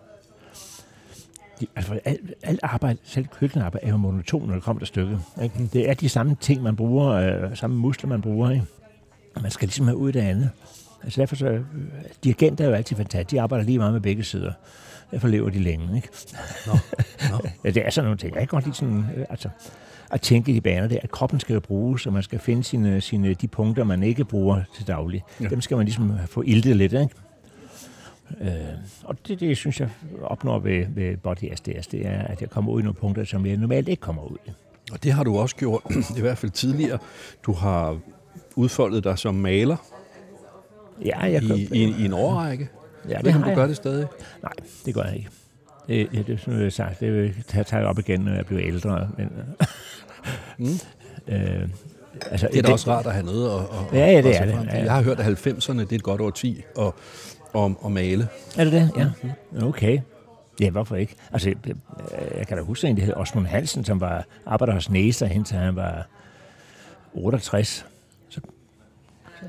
De, 1.61 1.67
altså, 1.77 2.01
alt, 2.05 2.33
alt 2.43 2.61
arbejde, 2.63 2.99
selv 3.05 3.27
køkkenarbejde, 3.27 3.87
er 3.87 3.91
jo 3.91 3.97
monoton, 3.97 4.47
når 4.47 4.55
det 4.55 4.63
kommer 4.63 4.81
til 4.81 4.87
stykket. 4.87 5.21
Ikke? 5.43 5.69
Det 5.73 5.91
er 5.91 5.95
de 5.95 6.09
samme 6.09 6.37
ting, 6.41 6.63
man 6.63 6.77
bruger, 6.77 7.13
øh, 7.13 7.57
samme 7.57 7.77
muskler, 7.77 8.09
man 8.09 8.23
bruger. 8.23 8.51
Ikke? 8.51 8.65
Man 9.43 9.51
skal 9.51 9.67
ligesom 9.67 9.87
have 9.87 9.97
ud 9.97 10.07
af 10.07 10.13
det 10.13 10.21
andet. 10.21 10.51
Altså 11.03 11.21
derfor 11.21 11.37
så, 11.37 11.47
øh, 11.47 11.65
dirigenter 12.25 12.65
er 12.65 12.69
jo 12.69 12.75
altid 12.75 12.97
fantastiske. 12.97 13.37
De 13.37 13.41
arbejder 13.41 13.65
lige 13.65 13.79
meget 13.79 13.93
med 13.93 14.01
begge 14.01 14.25
sider. 14.25 14.53
Derfor 15.11 15.29
lever 15.29 15.51
de 15.51 15.59
længe, 15.59 15.97
ikke? 15.97 16.09
Nå, 16.67 16.73
nå. 17.31 17.41
Ja, 17.65 17.71
det 17.71 17.87
er 17.87 17.91
sådan 17.91 18.05
nogle 18.05 18.19
ting. 18.19 18.35
Jeg 18.35 18.41
kan 18.41 18.49
godt 18.49 18.65
lide 18.65 18.77
sådan, 18.77 19.05
øh, 19.17 19.27
altså, 19.31 19.49
at 20.11 20.21
tænke 20.21 20.53
i 20.53 20.55
de 20.55 20.61
baner 20.61 20.89
der, 20.89 20.99
at 21.03 21.11
kroppen 21.11 21.41
skal 21.41 21.55
jo 21.55 21.61
bruges, 21.61 22.07
og 22.07 22.13
man 22.13 22.23
skal 22.23 22.39
finde 22.39 22.65
sine, 22.65 23.01
sine, 23.01 23.35
de 23.35 23.49
punkter, 23.49 23.85
man 23.85 24.03
ikke 24.03 24.25
bruger 24.25 24.63
til 24.77 24.87
daglig. 24.87 25.25
Ja. 25.41 25.49
Dem 25.49 25.61
skal 25.61 25.77
man 25.77 25.87
ligesom 25.87 26.13
få 26.27 26.43
iltet 26.47 26.77
lidt, 26.77 26.93
ikke? 26.93 27.09
Øh, 28.41 28.51
og 29.05 29.17
det, 29.29 29.41
det, 29.41 29.57
synes 29.57 29.81
jeg 29.81 29.89
opnår 30.23 30.59
ved, 30.59 30.87
ved 30.95 31.17
Body 31.17 31.55
SDS, 31.55 31.87
det 31.87 32.07
er, 32.07 32.23
at 32.23 32.41
jeg 32.41 32.51
kommer 32.51 32.73
ud 32.73 32.81
i 32.81 32.85
nogle 32.85 32.95
punkter, 32.95 33.25
som 33.25 33.47
jeg 33.47 33.57
normalt 33.57 33.89
ikke 33.89 34.01
kommer 34.01 34.23
ud 34.23 34.37
i. 34.47 34.51
Og 34.93 35.03
det 35.05 35.13
har 35.13 35.25
du 35.25 35.39
også 35.39 35.57
gjort, 35.57 35.83
i 36.19 36.21
hvert 36.21 36.39
fald 36.39 36.53
tidligere. 36.53 36.99
Du 37.43 37.53
har 37.53 37.99
udfoldet 38.57 39.05
dig 39.05 39.19
som 39.19 39.35
maler 39.35 39.77
Ja, 41.05 41.19
jeg 41.21 41.43
i, 41.43 41.69
i, 41.73 41.95
i 41.99 42.05
en 42.05 42.13
årrække. 42.13 42.69
ja, 43.09 43.11
Jeg 43.17 43.25
ved 43.25 43.31
har 43.33 43.41
du 43.43 43.47
jeg. 43.49 43.57
gør 43.57 43.67
det 43.67 43.77
stadig. 43.77 44.07
Nej, 44.43 44.53
det 44.87 44.95
gør 44.95 45.03
jeg 45.03 45.17
ikke. 45.17 45.29
Det, 45.89 46.09
ja, 46.15 46.23
det 46.23 46.41
sådan, 46.41 46.61
jeg 46.63 46.73
sagt. 46.73 47.01
Det 47.01 47.13
vil 47.13 47.35
jeg 47.73 47.85
op 47.85 47.99
igen, 47.99 48.21
når 48.21 48.33
jeg 48.33 48.47
bliver 48.47 48.63
ældre. 48.65 49.09
Men, 49.19 49.31
Mm. 50.59 50.67
øh, 51.29 51.69
altså, 52.31 52.49
Det 52.53 52.59
er 52.59 52.63
da 52.63 52.73
også 52.73 52.91
rart 52.91 53.07
at 53.07 53.13
have 53.13 53.25
noget 53.27 53.51
at, 53.51 53.61
at, 53.61 53.99
Ja, 53.99 54.07
ja, 54.13 54.23
det 54.23 54.37
er 54.37 54.45
det. 54.45 54.55
frem. 54.55 54.67
Jeg 54.69 54.93
har 54.93 55.03
hørt, 55.03 55.21
at 55.21 55.27
90'erne 55.47 55.79
det 55.81 55.93
er 55.93 55.97
et 55.97 56.03
godt 56.03 56.21
årti 56.21 56.63
at, 56.79 56.93
at, 57.55 57.71
at 57.85 57.93
male. 57.93 58.29
Er 58.57 58.65
det 58.65 58.73
det? 58.73 58.91
Ja. 58.97 59.67
Okay. 59.67 59.99
Ja, 60.61 60.71
hvorfor 60.71 60.97
ikke? 60.97 61.15
Altså, 61.33 61.49
jeg, 61.49 61.75
jeg 62.39 62.47
kan 62.47 62.57
da 62.57 62.63
huske 62.63 62.89
en, 62.89 62.97
der 62.97 63.03
hed 63.03 63.15
Osmund 63.15 63.47
Hansen, 63.47 63.85
som 63.85 64.01
var 64.01 64.25
arbejder 64.47 64.75
hos 64.75 64.91
Næser, 64.91 65.27
indtil 65.27 65.57
han 65.57 65.77
var 65.77 66.07
68. 67.15 67.87
Så, 68.29 68.41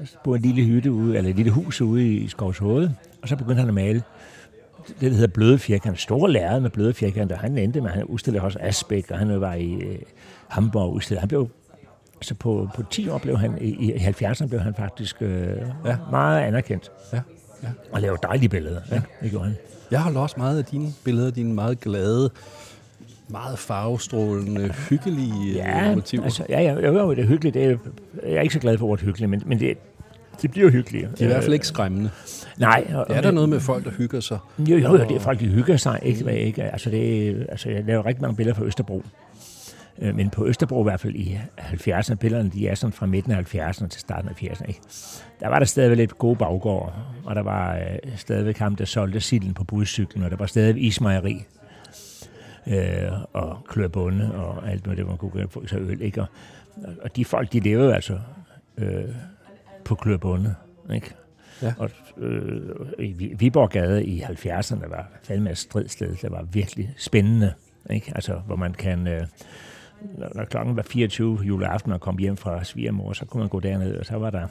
så 0.06 0.18
boede 0.24 0.38
en 0.38 0.56
lille 0.56 0.64
hytte 0.72 0.92
ude, 0.92 1.18
eller 1.18 1.30
et 1.30 1.36
lille 1.36 1.52
hus 1.52 1.82
ude 1.82 2.08
i 2.16 2.28
Skovshoved, 2.28 2.90
og 3.22 3.28
så 3.30 3.36
begyndte 3.36 3.60
han 3.60 3.68
at 3.68 3.74
male 3.74 4.04
det, 4.88 5.02
der 5.02 5.10
hedder 5.10 5.28
bløde 5.28 5.60
firkanter. 5.60 6.00
Store 6.00 6.32
lærred 6.32 6.60
med 6.60 6.70
bløde 6.70 6.94
firkanter. 6.94 7.38
Han 7.38 7.58
endte 7.58 7.82
med, 7.82 7.90
han 7.90 8.04
udstillede 8.04 8.44
også 8.44 8.60
Asbæk, 8.62 9.12
og 9.12 9.18
han 9.20 9.42
var 9.42 9.54
i 9.54 9.74
øh, 9.74 10.00
Hamburg 10.48 10.94
udstillet. 10.94 11.20
Han 11.20 11.28
blev 11.28 11.50
altså 12.16 12.36
på, 12.36 12.70
på 12.76 12.84
10 12.90 13.10
år 13.10 13.18
blev 13.18 13.38
han, 13.38 13.58
i, 13.62 13.70
i 13.70 13.92
70'erne 13.94 14.48
blev 14.48 14.60
han 14.60 14.74
faktisk 14.76 15.22
øh, 15.22 15.48
ja. 15.86 15.98
meget 16.12 16.42
anerkendt. 16.42 16.92
Ja. 17.14 17.22
ja. 17.64 17.68
Og 17.92 18.02
lavede 18.02 18.20
dejlige 18.24 18.50
billeder. 18.50 18.82
Ja. 18.90 18.96
Ja, 18.96 19.02
det 19.22 19.32
gjorde 19.32 19.46
han. 19.46 19.56
Jeg 19.92 20.02
holder 20.02 20.20
også 20.20 20.36
meget 20.38 20.58
af 20.58 20.66
dine 20.66 20.94
billeder, 21.04 21.32
dine 21.32 21.54
meget 21.54 21.80
glade, 21.80 22.30
meget 23.28 23.60
farvestrålende, 23.60 24.74
hyggelige 24.90 25.54
ja, 25.56 25.90
øh, 25.90 25.96
motiver. 25.96 26.24
Altså, 26.24 26.46
ja, 26.50 26.62
ja, 26.62 26.74
jo, 26.74 27.00
jo, 27.00 27.12
det 27.12 27.20
er 27.20 27.28
hyggeligt. 27.28 27.54
Det 27.54 27.64
er, 27.64 27.78
jeg 28.24 28.34
er 28.34 28.42
ikke 28.42 28.54
så 28.54 28.60
glad 28.60 28.78
for 28.78 28.88
ordet 28.88 29.06
hyggeligt, 29.06 29.30
men, 29.30 29.44
men 29.46 29.60
det, 29.60 29.78
det 30.42 30.52
bliver 30.52 30.70
hyggeligt. 30.70 31.12
Det 31.12 31.22
er 31.22 31.26
i 31.26 31.28
hvert 31.28 31.44
fald 31.44 31.54
ikke 31.54 31.68
skræmmende. 31.68 32.10
Nej. 32.58 32.88
Og, 32.94 33.06
er 33.10 33.22
der 33.22 33.32
noget 33.32 33.50
med 33.50 33.60
folk, 33.60 33.86
der 33.86 33.92
hygger 33.92 34.20
sig? 34.20 34.38
Jo, 34.60 34.78
jo, 34.78 34.98
jo 34.98 34.98
det 34.98 35.16
er 35.16 35.20
folk, 35.20 35.40
der 35.40 35.46
hygger 35.46 35.78
sig. 35.78 36.00
Ikke, 36.04 36.40
ikke? 36.40 36.64
Altså, 36.64 36.90
det, 36.90 37.46
altså, 37.50 37.70
jeg 37.70 37.84
laver 37.84 38.06
rigtig 38.06 38.22
mange 38.22 38.36
billeder 38.36 38.58
fra 38.58 38.66
Østerbro. 38.66 39.04
Øh, 40.02 40.16
men 40.16 40.30
på 40.30 40.48
Østerbro 40.48 40.82
i 40.82 40.84
hvert 40.84 41.00
fald 41.00 41.16
i 41.16 41.40
70'erne, 41.60 42.16
billederne 42.16 42.50
de 42.50 42.68
er 42.68 42.76
sådan 42.76 42.94
fra 42.94 43.06
midten 43.06 43.32
af 43.32 43.56
70'erne 43.56 43.88
til 43.88 44.00
starten 44.00 44.30
af 44.30 44.34
80'erne. 44.34 44.68
Ikke? 44.68 44.80
Der 45.40 45.48
var 45.48 45.60
der 45.60 45.66
stadigvæk 45.66 45.98
lidt 45.98 46.18
gode 46.18 46.36
baggård, 46.36 46.94
og 47.26 47.36
der 47.36 47.42
var 47.42 47.76
øh, 47.76 47.82
stadigvæk 48.16 48.58
ham, 48.58 48.76
der 48.76 48.86
solgte 48.86 49.20
silden 49.20 49.54
på 49.54 49.64
budcyklen, 49.64 50.24
og 50.24 50.32
der 50.32 50.38
var 50.38 50.46
stadig 50.46 50.84
ismejeri 50.84 51.46
øh, 52.68 53.12
og 53.34 53.58
klørbunde 53.68 54.36
og 54.36 54.70
alt 54.70 54.86
noget, 54.86 54.98
det 54.98 55.08
man 55.08 55.18
kunne 55.18 55.48
få 55.50 55.68
sig 55.68 55.80
øl. 55.82 56.02
Ikke? 56.02 56.22
Og, 56.22 56.28
og 57.02 57.16
de 57.16 57.26
folk, 57.26 57.54
de 57.54 57.60
levede 57.60 57.96
altså 57.96 58.20
øh, 58.78 59.04
på 59.86 59.96
klørbunde. 59.96 60.56
Ikke? 60.94 61.16
Ja. 61.62 61.74
Og 61.78 61.90
øh, 62.18 62.76
i 63.00 63.14
Viborggade 63.14 64.06
i 64.06 64.22
70'erne 64.22 64.90
var 64.90 65.10
fandme 65.24 65.52
et 65.52 65.58
stridsted, 65.58 66.16
der 66.22 66.30
var 66.30 66.44
virkelig 66.44 66.94
spændende. 66.98 67.54
Ikke? 67.90 68.12
Altså, 68.16 68.34
hvor 68.46 68.56
man 68.56 68.74
kan... 68.74 69.08
Øh, 69.08 69.28
når 70.36 70.46
klokken 70.46 70.76
var 70.76 70.82
24 70.82 71.40
juleaften 71.44 71.92
og 71.92 72.02
kom 72.02 72.18
hjem 72.18 72.38
fra 72.38 72.64
svigermor, 72.64 73.14
så 73.14 73.26
kunne 73.26 73.40
man 73.40 73.50
gå 73.50 73.60
derned, 73.60 73.98
og 73.98 74.06
så 74.06 74.18
var 74.18 74.30
der 74.30 74.48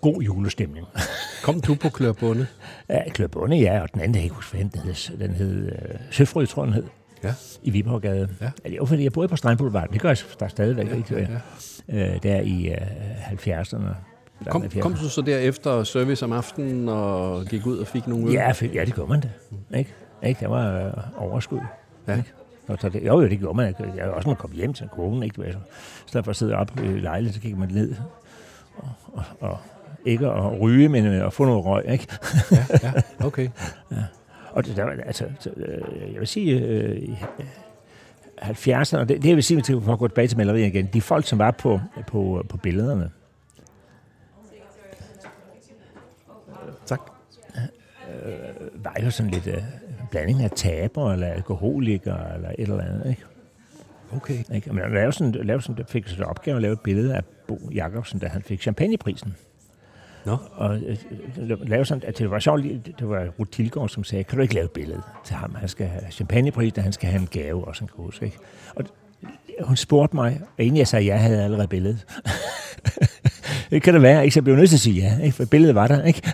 god 0.00 0.22
julestemning. 0.22 0.86
Kom 1.44 1.60
du 1.60 1.74
på 1.74 1.88
Klørbunde? 1.88 2.46
Ja, 2.88 3.10
Klørbunde, 3.10 3.56
ja, 3.56 3.80
og 3.80 3.92
den 3.92 4.00
anden, 4.00 4.14
jeg 4.14 4.22
ikke 4.22 4.34
huske, 4.34 4.58
den 4.58 4.72
hed, 4.84 5.18
den 5.18 5.30
hed 5.30 5.72
uh, 5.72 6.00
Søfrød, 6.10 6.46
tror 6.46 6.64
den 6.64 6.74
hed. 6.74 6.84
Ja. 7.24 7.34
I 7.62 7.70
Viborggade. 7.70 8.28
Ja. 8.40 8.50
ja. 8.64 8.70
Det 8.70 8.80
var 8.80 8.86
fordi, 8.86 9.04
jeg 9.04 9.12
boede 9.12 9.28
på 9.28 9.36
Strandboulevard. 9.36 9.88
Det 9.92 10.00
gør 10.00 10.08
jeg 10.08 10.18
der 10.40 10.48
stadigvæk, 10.48 10.90
ja, 10.90 10.96
ikke? 10.96 11.40
Ja. 11.88 12.14
Uh, 12.14 12.22
der 12.22 12.40
i 12.40 12.70
uh, 12.70 13.32
70'erne. 13.32 14.15
Kom, 14.44 14.64
kom 14.80 14.94
du 14.94 15.08
så 15.08 15.22
derefter 15.22 15.84
service 15.84 16.24
om 16.24 16.32
aftenen 16.32 16.88
og 16.88 17.46
gik 17.46 17.66
ud 17.66 17.78
og 17.78 17.86
fik 17.86 18.06
nogle 18.06 18.26
øl? 18.26 18.32
Ja, 18.32 18.52
ja 18.74 18.84
det 18.84 18.94
gør 18.94 19.06
man 19.06 19.20
da. 19.20 19.28
Ikke? 19.78 19.94
Ikke? 20.22 20.40
Der 20.40 20.48
var 20.48 20.86
uh, 21.16 21.22
overskud. 21.22 21.60
Ja. 22.08 22.16
Ikke? 22.16 22.32
Og 22.68 22.78
så 22.80 22.88
det, 22.88 23.06
jo, 23.06 23.20
jo, 23.20 23.28
det 23.28 23.38
gjorde 23.38 23.56
man. 23.56 23.74
Jeg 23.96 24.04
også 24.04 24.28
man 24.28 24.36
kom 24.36 24.52
hjem 24.52 24.72
til 24.72 24.88
kogen, 24.88 25.22
ikke? 25.22 25.48
I 25.48 25.52
stedet 26.06 26.24
for 26.24 26.30
at 26.30 26.36
sidde 26.36 26.54
op 26.54 26.70
i 26.84 26.86
lejligheden, 26.86 27.32
så 27.32 27.40
gik 27.40 27.58
man 27.58 27.68
ned 27.68 27.94
og, 28.76 28.88
og, 29.12 29.24
og 29.40 29.58
ikke 30.04 30.26
at 30.26 30.60
ryge, 30.60 30.88
men 30.88 31.06
at 31.06 31.32
få 31.32 31.44
noget 31.44 31.64
røg, 31.64 31.84
ikke? 31.88 32.06
ja, 32.52 32.64
ja, 32.82 32.92
okay. 33.26 33.48
ja. 33.90 34.04
Og 34.52 34.66
det, 34.66 34.76
der, 34.76 34.86
altså, 35.06 35.24
øh, 35.56 36.12
jeg 36.12 36.20
vil 36.20 36.28
sige, 36.28 36.60
øh, 36.60 37.08
70'erne, 38.42 38.98
det, 38.98 39.08
det 39.08 39.24
jeg 39.24 39.36
vil 39.36 39.44
sige, 39.44 39.58
at 39.58 39.98
gå 39.98 40.08
tilbage 40.08 40.28
til 40.28 40.38
maleriet 40.38 40.66
igen, 40.66 40.88
de 40.92 41.00
folk, 41.00 41.26
som 41.26 41.38
var 41.38 41.50
på, 41.50 41.80
på, 42.06 42.44
på 42.48 42.56
billederne, 42.56 43.10
Tak. 46.86 47.00
Øh, 48.08 48.15
var 48.74 48.96
jo 49.04 49.10
sådan 49.10 49.30
lidt 49.30 49.46
øh, 49.46 49.62
blanding 50.10 50.42
af 50.42 50.50
taber 50.50 51.12
eller 51.12 51.26
alkoholikere 51.26 52.34
eller 52.34 52.48
et 52.48 52.54
eller 52.58 52.80
andet, 52.80 53.10
ikke? 53.10 53.22
Okay. 54.16 54.38
Ikke? 54.54 54.72
Men 54.72 54.92
lavede 54.92 55.12
sådan, 55.12 55.32
lavede 55.32 55.62
sådan, 55.62 55.84
fik 55.88 56.08
så 56.08 56.22
opgave 56.22 56.56
at 56.56 56.62
lave 56.62 56.72
et 56.72 56.80
billede 56.80 57.14
af 57.14 57.24
Bo 57.48 57.70
Jacobsen, 57.74 58.18
da 58.18 58.26
han 58.26 58.42
fik 58.42 58.60
champagneprisen. 58.62 59.36
Nå. 60.26 60.36
Og 60.52 60.76
øh, 60.76 60.96
lave 61.68 61.84
sådan, 61.84 62.08
at 62.08 62.18
det 62.18 62.30
var 62.30 62.38
sjovt, 62.38 62.62
det 62.98 63.08
var 63.08 63.26
Ruth 63.38 63.50
Tilgaard, 63.50 63.88
som 63.88 64.04
sagde, 64.04 64.24
kan 64.24 64.36
du 64.36 64.42
ikke 64.42 64.54
lave 64.54 64.64
et 64.64 64.70
billede 64.70 65.02
til 65.24 65.36
ham? 65.36 65.54
Han 65.54 65.68
skal 65.68 65.86
have 65.86 66.02
champagnepris, 66.10 66.72
og 66.76 66.82
han 66.82 66.92
skal 66.92 67.08
have 67.10 67.20
en 67.20 67.28
gave 67.30 67.68
også, 67.68 67.84
en 67.84 67.90
kan 67.96 68.26
ikke? 68.26 68.38
Og 68.76 68.84
hun 69.60 69.76
spurgte 69.76 70.16
mig, 70.16 70.40
og 70.58 70.64
inden 70.64 70.78
jeg 70.78 70.88
sagde, 70.88 71.06
jeg 71.06 71.20
havde 71.20 71.44
allerede 71.44 71.68
billedet. 71.68 72.06
det 73.70 73.82
kan 73.82 73.94
det 73.94 74.02
være, 74.02 74.24
ikke? 74.24 74.34
Så 74.34 74.40
jeg 74.40 74.44
blev 74.44 74.56
nødt 74.56 74.68
til 74.68 74.76
at 74.76 74.80
sige 74.80 75.02
ja, 75.02 75.18
ikke? 75.18 75.36
for 75.36 75.44
billedet 75.44 75.74
var 75.74 75.86
der, 75.86 76.04
ikke? 76.04 76.22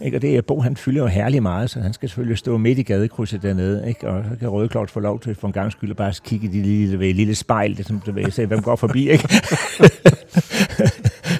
Ikke? 0.00 0.16
Og 0.16 0.22
det 0.22 0.36
er 0.36 0.42
Bo, 0.42 0.60
han 0.60 0.76
fylder 0.76 1.00
jo 1.00 1.06
herlig 1.06 1.42
meget, 1.42 1.70
så 1.70 1.80
han 1.80 1.92
skal 1.92 2.08
selvfølgelig 2.08 2.38
stå 2.38 2.56
midt 2.56 2.78
i 2.78 2.82
gadekrydset 2.82 3.42
dernede, 3.42 3.88
ikke? 3.88 4.08
og 4.08 4.24
så 4.30 4.36
kan 4.38 4.48
Rødeklart 4.48 4.90
få 4.90 5.00
lov 5.00 5.20
til 5.20 5.34
for 5.34 5.46
en 5.46 5.52
gang 5.52 5.72
skyld 5.72 5.90
at 5.90 5.96
bare 5.96 6.12
kigge 6.24 6.46
i 6.46 6.50
det 6.50 6.66
lille, 6.66 7.12
lille 7.12 7.34
spejl, 7.34 7.76
det, 7.76 7.86
som 7.86 8.02
du 8.06 8.12
ved, 8.12 8.30
se, 8.30 8.46
hvem 8.46 8.62
går 8.62 8.76
forbi. 8.76 9.10
Ikke? 9.10 9.28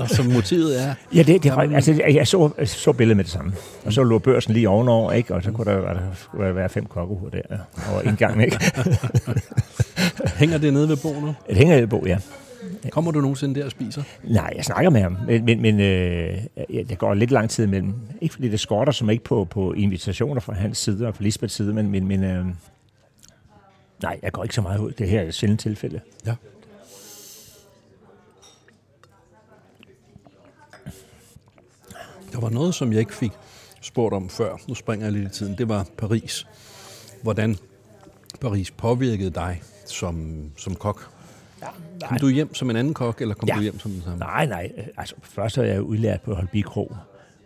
og 0.00 0.08
som 0.08 0.26
motivet 0.26 0.82
er? 0.82 0.94
Ja, 1.14 1.22
det, 1.22 1.42
det 1.42 1.52
altså, 1.74 2.02
jeg 2.08 2.26
så, 2.26 2.50
så 2.64 2.92
billedet 2.92 3.16
med 3.16 3.24
det 3.24 3.32
samme. 3.32 3.52
Og 3.84 3.92
så 3.92 4.02
lå 4.02 4.18
børsen 4.18 4.52
lige 4.52 4.68
ovenover, 4.68 5.12
ikke? 5.12 5.34
og 5.34 5.42
så 5.42 5.52
kunne 5.52 5.72
der, 5.72 5.94
der, 6.38 6.52
være 6.52 6.68
fem 6.68 6.84
kokkehoveder 6.84 7.42
der 7.48 7.58
over 7.92 8.00
en 8.00 8.16
gang. 8.16 8.42
Ikke? 8.42 8.58
hænger 10.40 10.58
det 10.58 10.72
nede 10.72 10.88
ved 10.88 10.96
Bo 10.96 11.20
nu? 11.20 11.34
Det 11.48 11.56
hænger 11.56 11.80
ved 11.80 11.86
Bo, 11.86 12.04
ja. 12.06 12.18
Kommer 12.88 13.10
du 13.10 13.20
nogensinde 13.20 13.60
der 13.60 13.64
og 13.64 13.70
spiser? 13.70 14.02
Nej, 14.24 14.52
jeg 14.56 14.64
snakker 14.64 14.90
med 14.90 15.00
ham, 15.00 15.16
men, 15.26 15.44
men, 15.44 15.62
men 15.62 15.80
øh, 15.80 16.38
det 16.68 16.98
går 16.98 17.14
lidt 17.14 17.30
lang 17.30 17.50
tid 17.50 17.64
imellem. 17.64 17.94
Ikke 18.20 18.34
fordi 18.34 18.48
det 18.48 18.60
skorter 18.60 18.92
som 18.92 19.10
ikke 19.10 19.24
på, 19.24 19.44
på 19.44 19.72
invitationer 19.72 20.40
fra 20.40 20.52
hans 20.52 20.78
side 20.78 21.06
og 21.06 21.14
fra 21.14 21.24
Lisbeths 21.24 21.54
side, 21.54 21.74
men, 21.74 21.90
men, 21.90 22.08
men 22.08 22.24
øh, 22.24 22.46
nej, 24.02 24.20
jeg 24.22 24.32
går 24.32 24.42
ikke 24.42 24.54
så 24.54 24.62
meget 24.62 24.78
ud. 24.78 24.92
Det 24.92 25.08
her 25.08 25.20
er 25.20 25.24
et 25.26 25.34
sjældent 25.34 25.60
tilfælde. 25.60 26.00
Ja. 26.26 26.34
Der 32.32 32.40
var 32.40 32.50
noget, 32.50 32.74
som 32.74 32.92
jeg 32.92 33.00
ikke 33.00 33.14
fik 33.14 33.32
spurgt 33.80 34.14
om 34.14 34.28
før. 34.28 34.56
Nu 34.68 34.74
springer 34.74 35.06
jeg 35.06 35.12
lidt 35.12 35.24
i 35.24 35.38
tiden. 35.38 35.58
Det 35.58 35.68
var 35.68 35.86
Paris. 35.98 36.46
Hvordan 37.22 37.56
Paris 38.40 38.70
påvirkede 38.70 39.30
dig 39.30 39.62
som, 39.86 40.44
som 40.56 40.74
kok? 40.74 41.19
Ja, 41.62 42.06
kom 42.08 42.18
du 42.18 42.28
hjem 42.28 42.54
som 42.54 42.70
en 42.70 42.76
anden 42.76 42.94
kok, 42.94 43.20
eller 43.20 43.34
kom 43.34 43.48
ja. 43.48 43.54
du 43.54 43.60
hjem 43.60 43.78
som 43.78 43.90
den 43.90 44.02
samme? 44.02 44.18
Nej, 44.18 44.46
nej. 44.46 44.72
Altså, 44.96 45.14
først 45.22 45.58
er 45.58 45.62
jeg 45.62 45.82
udlært 45.82 46.20
på 46.20 46.34
Holby 46.34 46.62
Kro, 46.62 46.96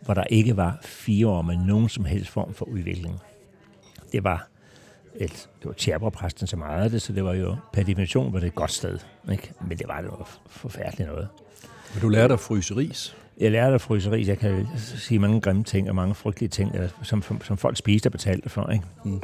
hvor 0.04 0.14
der 0.14 0.24
ikke 0.24 0.56
var 0.56 0.78
fire 0.82 1.28
år 1.28 1.42
med 1.42 1.56
nogen 1.56 1.88
som 1.88 2.04
helst 2.04 2.30
form 2.30 2.54
for 2.54 2.64
udvikling. 2.64 3.20
Det 4.12 4.24
var 4.24 4.48
et, 5.14 5.30
det 5.30 5.66
var 5.66 5.72
tjerberpræsten 5.72 6.46
så 6.46 6.56
meget 6.56 6.84
af 6.84 6.90
det, 6.90 7.02
så 7.02 7.12
det 7.12 7.24
var 7.24 7.34
jo 7.34 7.56
per 7.72 7.82
definition 7.82 8.32
var 8.32 8.40
det 8.40 8.46
et 8.46 8.54
godt 8.54 8.72
sted. 8.72 8.98
Ikke? 9.32 9.52
Men 9.68 9.78
det 9.78 9.88
var 9.88 10.00
det 10.00 10.10
var 10.10 10.38
forfærdeligt 10.46 11.08
noget. 11.08 11.28
Men 11.94 12.00
du 12.00 12.08
lærte 12.08 12.34
at 12.34 12.40
fryse 12.40 12.76
ris? 12.76 13.16
Jeg 13.40 13.50
lærte 13.50 13.74
at 13.74 13.80
fryse 13.80 14.10
ris. 14.10 14.28
Jeg 14.28 14.38
kan 14.38 14.66
sige 14.76 15.18
mange 15.18 15.40
grimme 15.40 15.64
ting 15.64 15.88
og 15.88 15.94
mange 15.94 16.14
frygtelige 16.14 16.48
ting, 16.48 16.72
som, 17.02 17.22
som 17.42 17.56
folk 17.56 17.76
spiste 17.76 18.06
og 18.06 18.12
betalte 18.12 18.48
for. 18.48 18.70
Ikke? 18.70 18.84
Mm. 19.04 19.22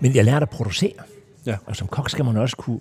Men 0.00 0.14
jeg 0.14 0.24
lærte 0.24 0.42
at 0.42 0.50
producere. 0.50 0.92
Ja. 1.46 1.56
Og 1.66 1.76
som 1.76 1.88
kok 1.88 2.10
skal 2.10 2.24
man 2.24 2.36
også 2.36 2.56
kunne 2.56 2.80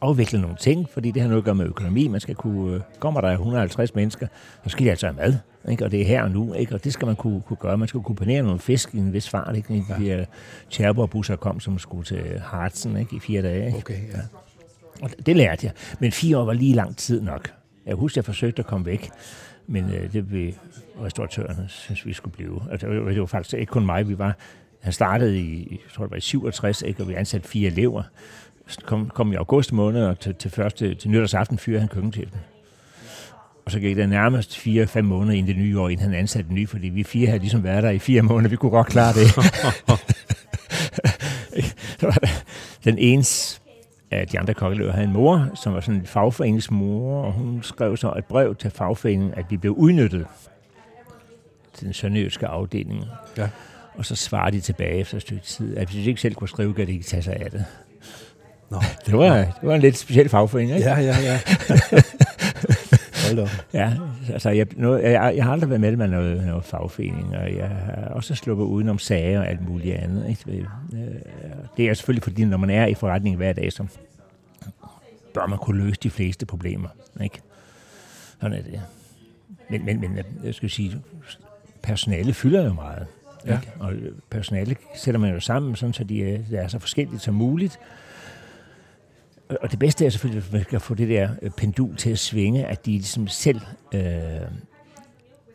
afvikle 0.00 0.40
nogle 0.40 0.56
ting, 0.56 0.88
fordi 0.88 1.10
det 1.10 1.22
har 1.22 1.28
noget 1.28 1.40
at 1.40 1.44
gøre 1.44 1.54
med 1.54 1.66
økonomi. 1.66 2.08
Man 2.08 2.20
skal 2.20 2.34
kunne, 2.34 2.74
øh, 2.74 2.80
kommer 2.98 3.20
der 3.20 3.32
150 3.32 3.94
mennesker, 3.94 4.26
så 4.64 4.70
skal 4.70 4.86
de 4.86 4.90
altså 4.90 5.06
have 5.06 5.16
mad, 5.16 5.34
ikke? 5.70 5.84
og 5.84 5.90
det 5.90 6.00
er 6.00 6.04
her 6.04 6.22
og 6.22 6.30
nu, 6.30 6.52
ikke? 6.52 6.74
og 6.74 6.84
det 6.84 6.92
skal 6.92 7.06
man 7.06 7.16
kunne, 7.16 7.40
kunne 7.40 7.56
gøre. 7.56 7.78
Man 7.78 7.88
skal 7.88 8.00
kunne 8.00 8.16
panere 8.16 8.42
nogle 8.42 8.58
fisk 8.58 8.94
i 8.94 8.98
en 8.98 9.12
vis 9.12 9.28
fart, 9.28 9.56
ikke? 9.56 9.74
De 9.74 9.84
ja. 9.88 9.94
her 9.94 10.24
Cherbourg-busser 10.70 11.36
kom, 11.36 11.60
som 11.60 11.78
skulle 11.78 12.04
til 12.04 12.40
Hartsen 12.44 12.96
ikke? 12.96 13.16
i 13.16 13.20
fire 13.20 13.42
dage. 13.42 13.66
Ikke? 13.66 13.78
Okay, 13.78 13.98
ja. 14.12 14.20
Og 15.02 15.10
det 15.26 15.36
lærte 15.36 15.66
jeg. 15.66 15.72
Men 15.98 16.12
fire 16.12 16.38
år 16.38 16.44
var 16.44 16.52
lige 16.52 16.74
lang 16.74 16.96
tid 16.96 17.22
nok. 17.22 17.52
Jeg 17.86 17.94
husker, 17.94 18.18
jeg 18.18 18.24
forsøgte 18.24 18.60
at 18.60 18.66
komme 18.66 18.86
væk, 18.86 19.10
men 19.66 19.84
øh, 19.84 20.12
det 20.12 20.28
blev 20.28 20.52
restauratørerne, 21.02 21.64
synes 21.68 22.06
vi 22.06 22.12
skulle 22.12 22.34
blive. 22.34 22.62
Altså, 22.70 22.88
det, 22.88 23.04
var, 23.04 23.10
det 23.10 23.20
var 23.20 23.26
faktisk 23.26 23.54
ikke 23.54 23.70
kun 23.70 23.86
mig, 23.86 24.08
vi 24.08 24.18
var 24.18 24.36
han 24.80 24.92
startede 24.92 25.40
i, 25.40 25.68
jeg 25.70 25.92
tror 25.94 26.04
det 26.04 26.10
var 26.10 26.16
i 26.16 26.20
67, 26.20 26.82
ikke, 26.82 27.02
og 27.02 27.08
vi 27.08 27.14
ansatte 27.14 27.48
fire 27.48 27.70
elever 27.70 28.02
kom, 28.76 29.08
kom 29.14 29.32
i 29.32 29.36
august 29.36 29.72
måned, 29.72 30.04
og 30.04 30.20
til, 30.20 30.34
til, 30.34 30.50
første, 30.50 30.94
til 30.94 31.10
nytårsaften 31.10 31.58
fyrede 31.58 31.80
han 31.80 31.88
køkkenchefen. 31.88 32.38
Og 33.64 33.70
så 33.70 33.80
gik 33.80 33.96
der 33.96 34.06
nærmest 34.06 34.56
4-5 34.56 35.00
måneder 35.00 35.38
ind 35.38 35.46
det 35.46 35.56
nye 35.56 35.80
år, 35.80 35.88
inden 35.88 36.04
han 36.04 36.14
ansatte 36.14 36.48
den 36.48 36.54
nye, 36.54 36.66
fordi 36.66 36.88
vi 36.88 37.02
fire 37.02 37.26
havde 37.26 37.38
ligesom 37.38 37.64
været 37.64 37.82
der 37.82 37.90
i 37.90 37.98
fire 37.98 38.22
måneder. 38.22 38.50
Vi 38.50 38.56
kunne 38.56 38.70
godt 38.70 38.86
klare 38.86 39.12
det. 39.12 39.26
den 42.84 42.98
ens 42.98 43.60
af 44.10 44.26
de 44.28 44.38
andre 44.38 44.54
kokkeløver 44.54 44.92
havde 44.92 45.06
en 45.06 45.12
mor, 45.12 45.50
som 45.54 45.74
var 45.74 45.80
sådan 45.80 46.00
en 46.00 46.06
fagforeningsmor, 46.06 47.24
og 47.24 47.32
hun 47.32 47.62
skrev 47.62 47.96
så 47.96 48.12
et 48.18 48.24
brev 48.24 48.56
til 48.56 48.70
fagforeningen, 48.70 49.34
at 49.34 49.44
vi 49.50 49.56
blev 49.56 49.72
udnyttet 49.72 50.26
til 51.74 51.86
den 51.86 51.92
sønderjyske 51.92 52.46
afdeling. 52.46 53.04
Ja. 53.36 53.48
Og 53.94 54.06
så 54.06 54.16
svarede 54.16 54.56
de 54.56 54.60
tilbage 54.60 54.94
efter 54.94 55.16
et 55.16 55.22
stykke 55.22 55.42
tid, 55.44 55.76
at 55.76 55.88
hvis 55.88 56.02
de 56.02 56.08
ikke 56.08 56.20
selv 56.20 56.34
kunne 56.34 56.48
skrive, 56.48 56.74
kan 56.74 56.86
de 56.86 56.92
ikke 56.92 57.04
tage 57.04 57.22
sig 57.22 57.36
af 57.36 57.50
det. 57.50 57.64
Nå. 58.70 58.78
Det, 59.06 59.18
var, 59.18 59.36
det 59.36 59.54
var 59.62 59.74
en 59.74 59.80
lidt 59.80 59.96
speciel 59.96 60.28
fagforening, 60.28 60.76
ikke? 60.76 60.88
Ja, 60.88 61.00
ja, 61.00 61.16
ja. 61.20 61.40
Hold 63.26 63.48
Ja, 63.74 63.92
altså 64.32 64.50
jeg, 64.50 64.66
noget, 64.76 65.02
jeg, 65.02 65.32
jeg 65.36 65.44
har 65.44 65.52
aldrig 65.52 65.70
været 65.70 65.80
medlem 65.80 66.00
af 66.00 66.10
noget, 66.10 66.46
noget 66.46 66.64
fagforening, 66.64 67.36
og 67.36 67.56
jeg 67.56 67.68
har 67.68 68.08
også 68.10 68.34
sluppet 68.34 68.64
udenom 68.64 68.98
sager 68.98 69.40
og 69.40 69.48
alt 69.48 69.68
muligt 69.68 69.96
andet. 69.96 70.28
Ikke? 70.28 70.66
Øh, 70.92 71.14
det 71.76 71.88
er 71.88 71.94
selvfølgelig 71.94 72.22
fordi, 72.22 72.44
når 72.44 72.56
man 72.56 72.70
er 72.70 72.86
i 72.86 72.94
forretning 72.94 73.36
hver 73.36 73.52
dag, 73.52 73.72
så 73.72 73.86
bør 75.34 75.46
man 75.46 75.58
kunne 75.58 75.84
løse 75.84 76.00
de 76.02 76.10
fleste 76.10 76.46
problemer. 76.46 76.88
Ikke? 77.22 77.40
Sådan 78.40 78.58
er 78.58 78.62
det. 78.62 78.80
Men, 79.70 79.84
men, 79.84 80.00
men 80.00 80.18
jeg 80.44 80.54
skal 80.54 80.70
sige, 80.70 80.96
personale 81.82 82.32
fylder 82.32 82.64
jo 82.64 82.72
meget. 82.72 83.06
Ja. 83.46 83.54
Ikke? 83.54 83.72
Og 83.80 83.92
personale 84.30 84.76
sætter 84.96 85.20
man 85.20 85.34
jo 85.34 85.40
sammen, 85.40 85.76
sådan, 85.76 85.92
så 85.92 86.04
de 86.04 86.34
er, 86.34 86.38
de 86.50 86.56
er 86.56 86.68
så 86.68 86.78
forskellige 86.78 87.18
som 87.18 87.34
muligt. 87.34 87.78
Og- 89.60 89.70
det 89.70 89.78
bedste 89.78 90.06
er 90.06 90.10
selvfølgelig, 90.10 90.44
at 90.46 90.52
man 90.52 90.64
kan 90.70 90.80
få 90.80 90.94
det 90.94 91.08
der 91.08 91.28
øh, 91.42 91.50
pendul 91.50 91.96
til 91.96 92.10
at 92.10 92.18
svinge, 92.18 92.66
at 92.66 92.86
de 92.86 92.90
ligesom 92.90 93.28
selv 93.28 93.60
øh, 93.94 94.00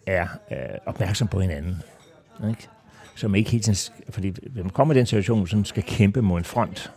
er 0.07 0.27
øh, 0.51 0.57
opmærksom 0.85 1.27
på 1.27 1.39
hinanden. 1.39 1.75
Ikke? 2.49 2.67
Så 3.15 3.27
man 3.27 3.37
ikke 3.37 3.51
helt 3.51 3.69
sk- 3.69 4.01
fordi 4.09 4.27
hvis 4.27 4.63
man 4.63 4.69
kommer 4.69 4.93
i 4.93 4.97
den 4.97 5.05
situation, 5.05 5.47
som 5.47 5.65
skal 5.65 5.83
kæmpe 5.83 6.21
mod 6.21 6.37
en 6.37 6.43
front, 6.45 6.91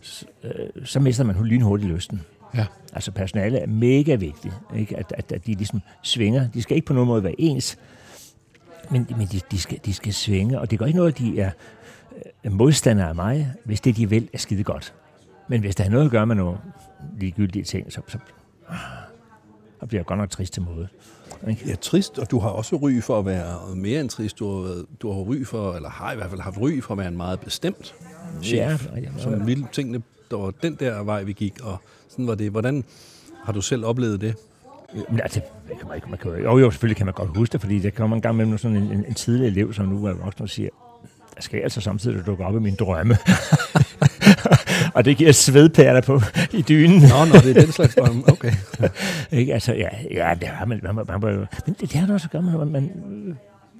så, 0.00 0.26
øh, 0.44 0.86
så 0.86 1.00
mister 1.00 1.24
man 1.24 1.44
lynhurtigt 1.44 1.92
lysten. 1.92 2.22
Ja. 2.54 2.66
Altså 2.92 3.12
personale 3.12 3.58
er 3.58 3.66
mega 3.66 4.14
vigtigt, 4.14 4.54
ikke? 4.76 4.96
At, 4.96 5.12
at, 5.16 5.32
at 5.32 5.46
de 5.46 5.54
ligesom 5.54 5.80
svinger. 6.02 6.48
De 6.50 6.62
skal 6.62 6.76
ikke 6.76 6.86
på 6.86 6.92
nogen 6.92 7.06
måde 7.08 7.24
være 7.24 7.40
ens, 7.40 7.78
men, 8.90 9.06
men 9.16 9.26
de, 9.32 9.40
de, 9.50 9.58
skal, 9.58 9.78
de 9.84 9.94
skal 9.94 10.14
svinge, 10.14 10.60
og 10.60 10.70
det 10.70 10.78
gør 10.78 10.86
ikke 10.86 10.96
noget, 10.96 11.12
at 11.12 11.18
de 11.18 11.40
er 11.40 11.50
øh, 12.44 12.52
modstandere 12.52 13.08
af 13.08 13.14
mig, 13.14 13.52
hvis 13.64 13.80
det, 13.80 13.96
de 13.96 14.10
vil, 14.10 14.28
er 14.32 14.38
skide 14.38 14.62
godt. 14.64 14.94
Men 15.48 15.60
hvis 15.60 15.74
der 15.76 15.84
er 15.84 15.88
noget 15.88 16.04
at 16.04 16.10
gøre 16.10 16.26
med 16.26 16.36
nogle 16.36 16.58
ligegyldige 17.20 17.64
ting, 17.64 17.92
så, 17.92 18.00
så, 18.08 18.18
så 19.80 19.86
bliver 19.86 20.00
jeg 20.00 20.06
godt 20.06 20.18
nok 20.18 20.30
trist 20.30 20.52
til 20.52 20.62
måde. 20.62 20.88
Ikke? 21.48 21.62
Ja, 21.68 21.74
trist, 21.74 22.18
og 22.18 22.30
du 22.30 22.38
har 22.38 22.48
også 22.48 22.76
ry 22.76 23.00
for 23.02 23.18
at 23.18 23.26
være 23.26 23.76
mere 23.76 24.00
end 24.00 24.08
trist. 24.10 24.38
Du 24.38 24.62
har, 24.62 24.84
du 25.02 25.12
har 25.12 25.20
ry 25.20 25.44
for, 25.44 25.72
eller 25.74 25.88
har 25.90 26.12
i 26.12 26.16
hvert 26.16 26.30
fald 26.30 26.40
haft 26.40 26.58
ry 26.60 26.80
for 26.82 26.94
at 26.94 26.98
være 26.98 27.08
en 27.08 27.16
meget 27.16 27.40
bestemt 27.40 27.94
chef, 28.42 28.86
Ja, 28.96 29.08
som 29.18 29.46
ville 29.46 29.66
tingene, 29.72 30.02
der 30.30 30.36
var 30.36 30.50
den 30.62 30.74
der 30.74 31.02
vej, 31.02 31.22
vi 31.22 31.32
gik, 31.32 31.54
og 31.62 31.76
sådan 32.08 32.26
var 32.26 32.34
det. 32.34 32.50
Hvordan 32.50 32.84
har 33.44 33.52
du 33.52 33.60
selv 33.60 33.84
oplevet 33.84 34.20
det? 34.20 34.34
Men 35.10 35.20
altså, 35.20 35.40
det 35.68 35.78
kan 35.78 35.88
man 35.88 35.96
ikke, 35.96 36.10
man 36.10 36.18
kan, 36.18 36.30
jo- 36.30 36.58
jo, 36.58 36.70
selvfølgelig 36.70 36.96
kan 36.96 37.06
man 37.06 37.14
godt 37.14 37.36
huske 37.36 37.52
det, 37.52 37.60
fordi 37.60 37.78
der 37.78 37.90
kommer 37.90 38.16
en 38.16 38.22
gang 38.22 38.36
mellem 38.36 38.58
sådan 38.58 38.76
en, 38.76 38.82
en, 38.92 39.04
en 39.04 39.14
tidlig 39.14 39.46
elev, 39.46 39.72
som 39.72 39.86
nu 39.86 40.04
er 40.04 40.12
voksen 40.12 40.42
og 40.42 40.48
siger, 40.48 40.68
der 41.36 41.42
skal 41.42 41.60
altså 41.60 41.80
samtidig 41.80 42.26
dukke 42.26 42.44
op 42.44 42.54
i 42.54 42.58
mine 42.58 42.76
drømme. 42.76 43.16
og 44.98 45.04
det 45.04 45.16
giver 45.16 45.32
svedpærler 45.32 46.00
på 46.00 46.20
i 46.52 46.62
dynen. 46.62 47.00
Nå, 47.00 47.24
nå, 47.32 47.38
det 47.44 47.56
er 47.56 47.60
den 47.60 47.72
slags 47.72 47.94
drømme. 47.94 48.22
Okay. 48.28 48.52
Ikke? 49.38 49.54
Altså, 49.54 49.74
ja, 49.74 49.88
ja 50.10 50.34
det 50.40 50.48
har 50.48 50.64
man, 50.64 50.80
man, 50.82 50.94
man, 50.94 51.06
man, 51.06 51.20
man 51.20 51.46
men 51.66 51.74
det, 51.80 51.80
det 51.80 51.92
har 51.92 52.06
det 52.06 52.14
også 52.14 52.28
at 52.32 52.60
at 52.60 52.68
man, 52.68 52.90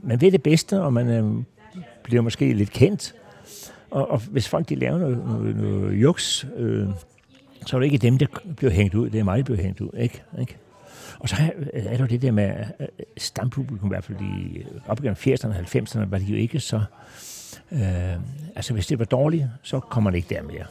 man 0.03 0.21
ved 0.21 0.33
det 0.33 0.43
bedste, 0.43 0.81
og 0.81 0.93
man 0.93 1.09
øh, 1.09 1.45
bliver 2.03 2.23
måske 2.23 2.53
lidt 2.53 2.71
kendt. 2.71 3.15
Og, 3.91 4.11
og 4.11 4.19
hvis 4.19 4.49
folk 4.49 4.69
de 4.69 4.75
laver 4.75 4.99
noget, 4.99 5.19
noget, 5.27 5.57
noget 5.57 6.03
juks, 6.03 6.47
øh, 6.57 6.87
så 7.67 7.77
er 7.77 7.81
det 7.81 7.87
ikke 7.87 7.99
dem, 7.99 8.19
der 8.19 8.27
bliver 8.57 8.73
hængt 8.73 8.95
ud. 8.95 9.11
Det 9.11 9.21
er 9.21 9.25
mig, 9.25 9.39
der 9.39 9.45
bliver 9.45 9.63
hængt 9.63 9.81
ud. 9.81 9.91
Ikke? 9.99 10.23
Ikke? 10.41 10.57
Og 11.19 11.29
så 11.29 11.37
er, 11.39 11.51
er 11.73 11.97
der 11.97 12.07
det 12.07 12.23
der 12.23 12.31
med 12.31 12.53
øh, 12.81 12.87
stampublikum, 13.17 13.89
i 13.89 13.93
hvert 13.95 14.05
fald 14.05 14.21
i, 14.21 14.65
op 14.87 15.01
igennem 15.01 15.17
80'erne 15.21 15.49
og 15.49 15.57
90'erne, 15.57 16.11
var 16.11 16.19
de 16.19 16.25
jo 16.25 16.37
ikke 16.37 16.61
så... 16.61 16.81
Øh, 17.73 17.81
altså, 18.57 18.73
hvis 18.73 18.87
det 18.87 18.99
var 18.99 19.05
dårligt, 19.05 19.45
så 19.63 19.81
kommer 19.81 20.11
det 20.11 20.17
ikke 20.17 20.35
der 20.35 20.43
mere. 20.43 20.65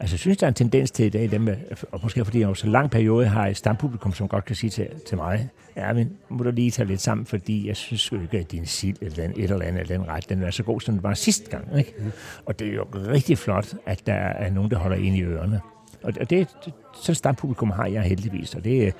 Altså, 0.00 0.14
jeg 0.14 0.18
synes, 0.20 0.38
der 0.38 0.46
er 0.46 0.48
en 0.48 0.54
tendens 0.54 0.90
til 0.90 1.06
i 1.06 1.08
dag, 1.08 1.30
dem, 1.30 1.48
og 1.92 2.00
måske 2.02 2.24
fordi 2.24 2.38
jeg 2.38 2.46
over 2.46 2.54
så 2.54 2.66
lang 2.66 2.90
periode 2.90 3.26
har 3.26 3.46
et 3.46 3.56
stampublikum, 3.56 4.12
som 4.12 4.28
godt 4.28 4.44
kan 4.44 4.56
sige 4.56 4.70
til, 4.70 4.88
til 5.06 5.16
mig, 5.16 5.48
ja, 5.76 5.92
men 5.92 6.12
må 6.28 6.42
du 6.42 6.50
lige 6.50 6.70
tage 6.70 6.86
lidt 6.86 7.00
sammen, 7.00 7.26
fordi 7.26 7.68
jeg 7.68 7.76
synes 7.76 8.12
jo 8.12 8.20
ikke, 8.20 8.38
at 8.38 8.52
din 8.52 8.66
sild 8.66 8.96
eller 9.00 9.16
den, 9.16 9.30
et 9.30 9.50
eller 9.50 9.66
andet 9.66 9.80
eller 9.80 9.98
den 9.98 10.08
ret, 10.08 10.28
den 10.28 10.42
er 10.42 10.50
så 10.50 10.62
god, 10.62 10.80
som 10.80 10.94
den 10.94 11.02
var 11.02 11.14
sidste 11.14 11.50
gang. 11.50 11.78
Ikke? 11.78 11.94
Mm. 11.98 12.12
Og 12.46 12.58
det 12.58 12.68
er 12.68 12.72
jo 12.74 12.86
rigtig 12.94 13.38
flot, 13.38 13.74
at 13.86 14.06
der 14.06 14.12
er 14.14 14.50
nogen, 14.50 14.70
der 14.70 14.78
holder 14.78 14.96
ind 14.96 15.16
i 15.16 15.22
ørerne. 15.22 15.60
Og 16.02 16.14
det, 16.14 16.30
det, 16.30 16.48
det 16.64 16.72
sådan 16.94 17.12
et 17.12 17.16
stampublikum 17.16 17.70
har 17.70 17.86
jeg 17.86 18.02
heldigvis, 18.02 18.54
og 18.54 18.64
det 18.64 18.88
er 18.88 18.92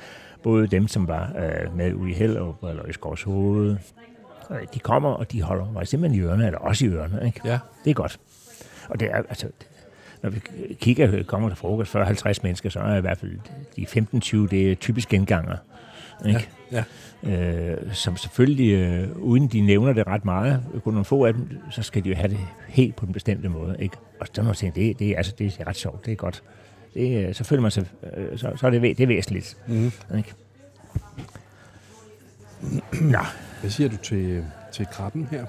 både 0.43 0.67
dem, 0.67 0.89
som 0.89 1.09
var 1.09 1.33
øh, 1.39 1.77
med 1.77 1.95
ude 1.95 2.11
i 2.11 2.15
Hellerup 2.15 2.65
eller 2.65 2.87
i 2.87 2.93
Skovs 2.93 3.23
Hoved. 3.23 3.77
Øh, 4.51 4.57
De 4.75 4.79
kommer, 4.79 5.11
og 5.11 5.33
de 5.33 5.43
holder 5.43 5.73
mig 5.73 5.89
simpelthen 5.89 6.21
i 6.21 6.25
ørerne, 6.25 6.47
eller 6.47 6.59
også 6.59 6.85
i 6.87 6.89
ørerne. 6.89 7.27
Ikke? 7.27 7.41
Ja. 7.45 7.59
Det 7.85 7.91
er 7.91 7.95
godt. 7.95 8.21
Og 8.89 9.01
det 9.01 9.09
er, 9.11 9.17
altså, 9.17 9.49
når 10.23 10.31
vi 10.31 10.41
kigger, 10.75 11.23
kommer 11.23 11.49
der 11.49 11.57
frokost 11.57 11.97
40-50 11.97 12.35
mennesker, 12.43 12.71
så 12.71 12.81
er 12.81 12.97
i 12.97 13.01
hvert 13.01 13.19
fald 13.19 13.39
de 13.77 13.87
15-20, 14.47 14.51
det 14.51 14.73
er 14.73 14.75
typisk 14.75 15.09
genganger. 15.09 15.57
Ikke? 16.27 16.49
Ja. 16.73 16.85
Øh, 17.23 17.95
som 17.95 18.17
selvfølgelig, 18.17 18.73
øh, 18.73 19.17
uden 19.17 19.49
de 19.49 19.61
nævner 19.61 19.93
det 19.93 20.07
ret 20.07 20.25
meget, 20.25 20.63
kun 20.85 20.93
nogle 20.93 21.05
få 21.05 21.27
af 21.27 21.35
dem, 21.35 21.49
så 21.71 21.83
skal 21.83 22.05
de 22.05 22.09
jo 22.09 22.15
have 22.15 22.29
det 22.29 22.39
helt 22.69 22.97
på 22.97 23.07
en 23.07 23.13
bestemte 23.13 23.49
måde. 23.49 23.77
Ikke? 23.79 23.97
Og 24.21 24.27
sådan 24.27 24.45
nogle 24.45 24.55
ting, 24.55 24.75
det, 24.75 24.99
det, 24.99 25.15
altså, 25.17 25.35
det 25.39 25.57
er 25.61 25.67
ret 25.67 25.77
sjovt, 25.77 26.07
det 26.07 26.13
er 26.13 26.17
godt. 26.17 26.43
Det, 26.95 27.29
øh, 27.29 27.35
så 27.35 27.45
føler 27.45 27.63
man 27.63 27.71
sig, 27.71 27.87
øh, 28.17 28.39
så, 28.39 28.53
så 28.57 28.67
er 28.67 28.71
det, 28.71 28.83
det 28.83 29.01
er 29.01 29.07
væsentligt. 29.07 29.57
Mm. 29.67 29.93
Ikke? 30.17 30.35
Nå, 33.01 33.19
Hvad 33.61 33.71
siger 33.71 33.89
du 33.89 33.97
til, 33.97 34.45
til 34.73 34.87
krabben 34.93 35.29
her? 35.31 35.47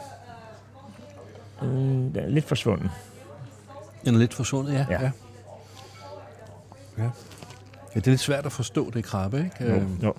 øh, 1.63 1.69
den 1.69 2.15
er 2.15 2.29
lidt 2.29 2.45
forsvunden. 2.45 2.89
Er 4.05 4.11
lidt 4.11 4.33
forsvundet, 4.33 4.73
ja. 4.73 4.85
Ja. 4.89 5.01
ja. 5.01 5.11
ja. 6.97 7.09
Ja, 7.95 7.99
det 7.99 8.07
er 8.07 8.11
lidt 8.11 8.21
svært 8.21 8.45
at 8.45 8.51
forstå, 8.51 8.89
det 8.89 9.03
krabbe, 9.03 9.37
ikke? 9.37 9.71
Jo, 9.73 9.75
Øhm, 9.79 9.99
jo. 10.03 10.13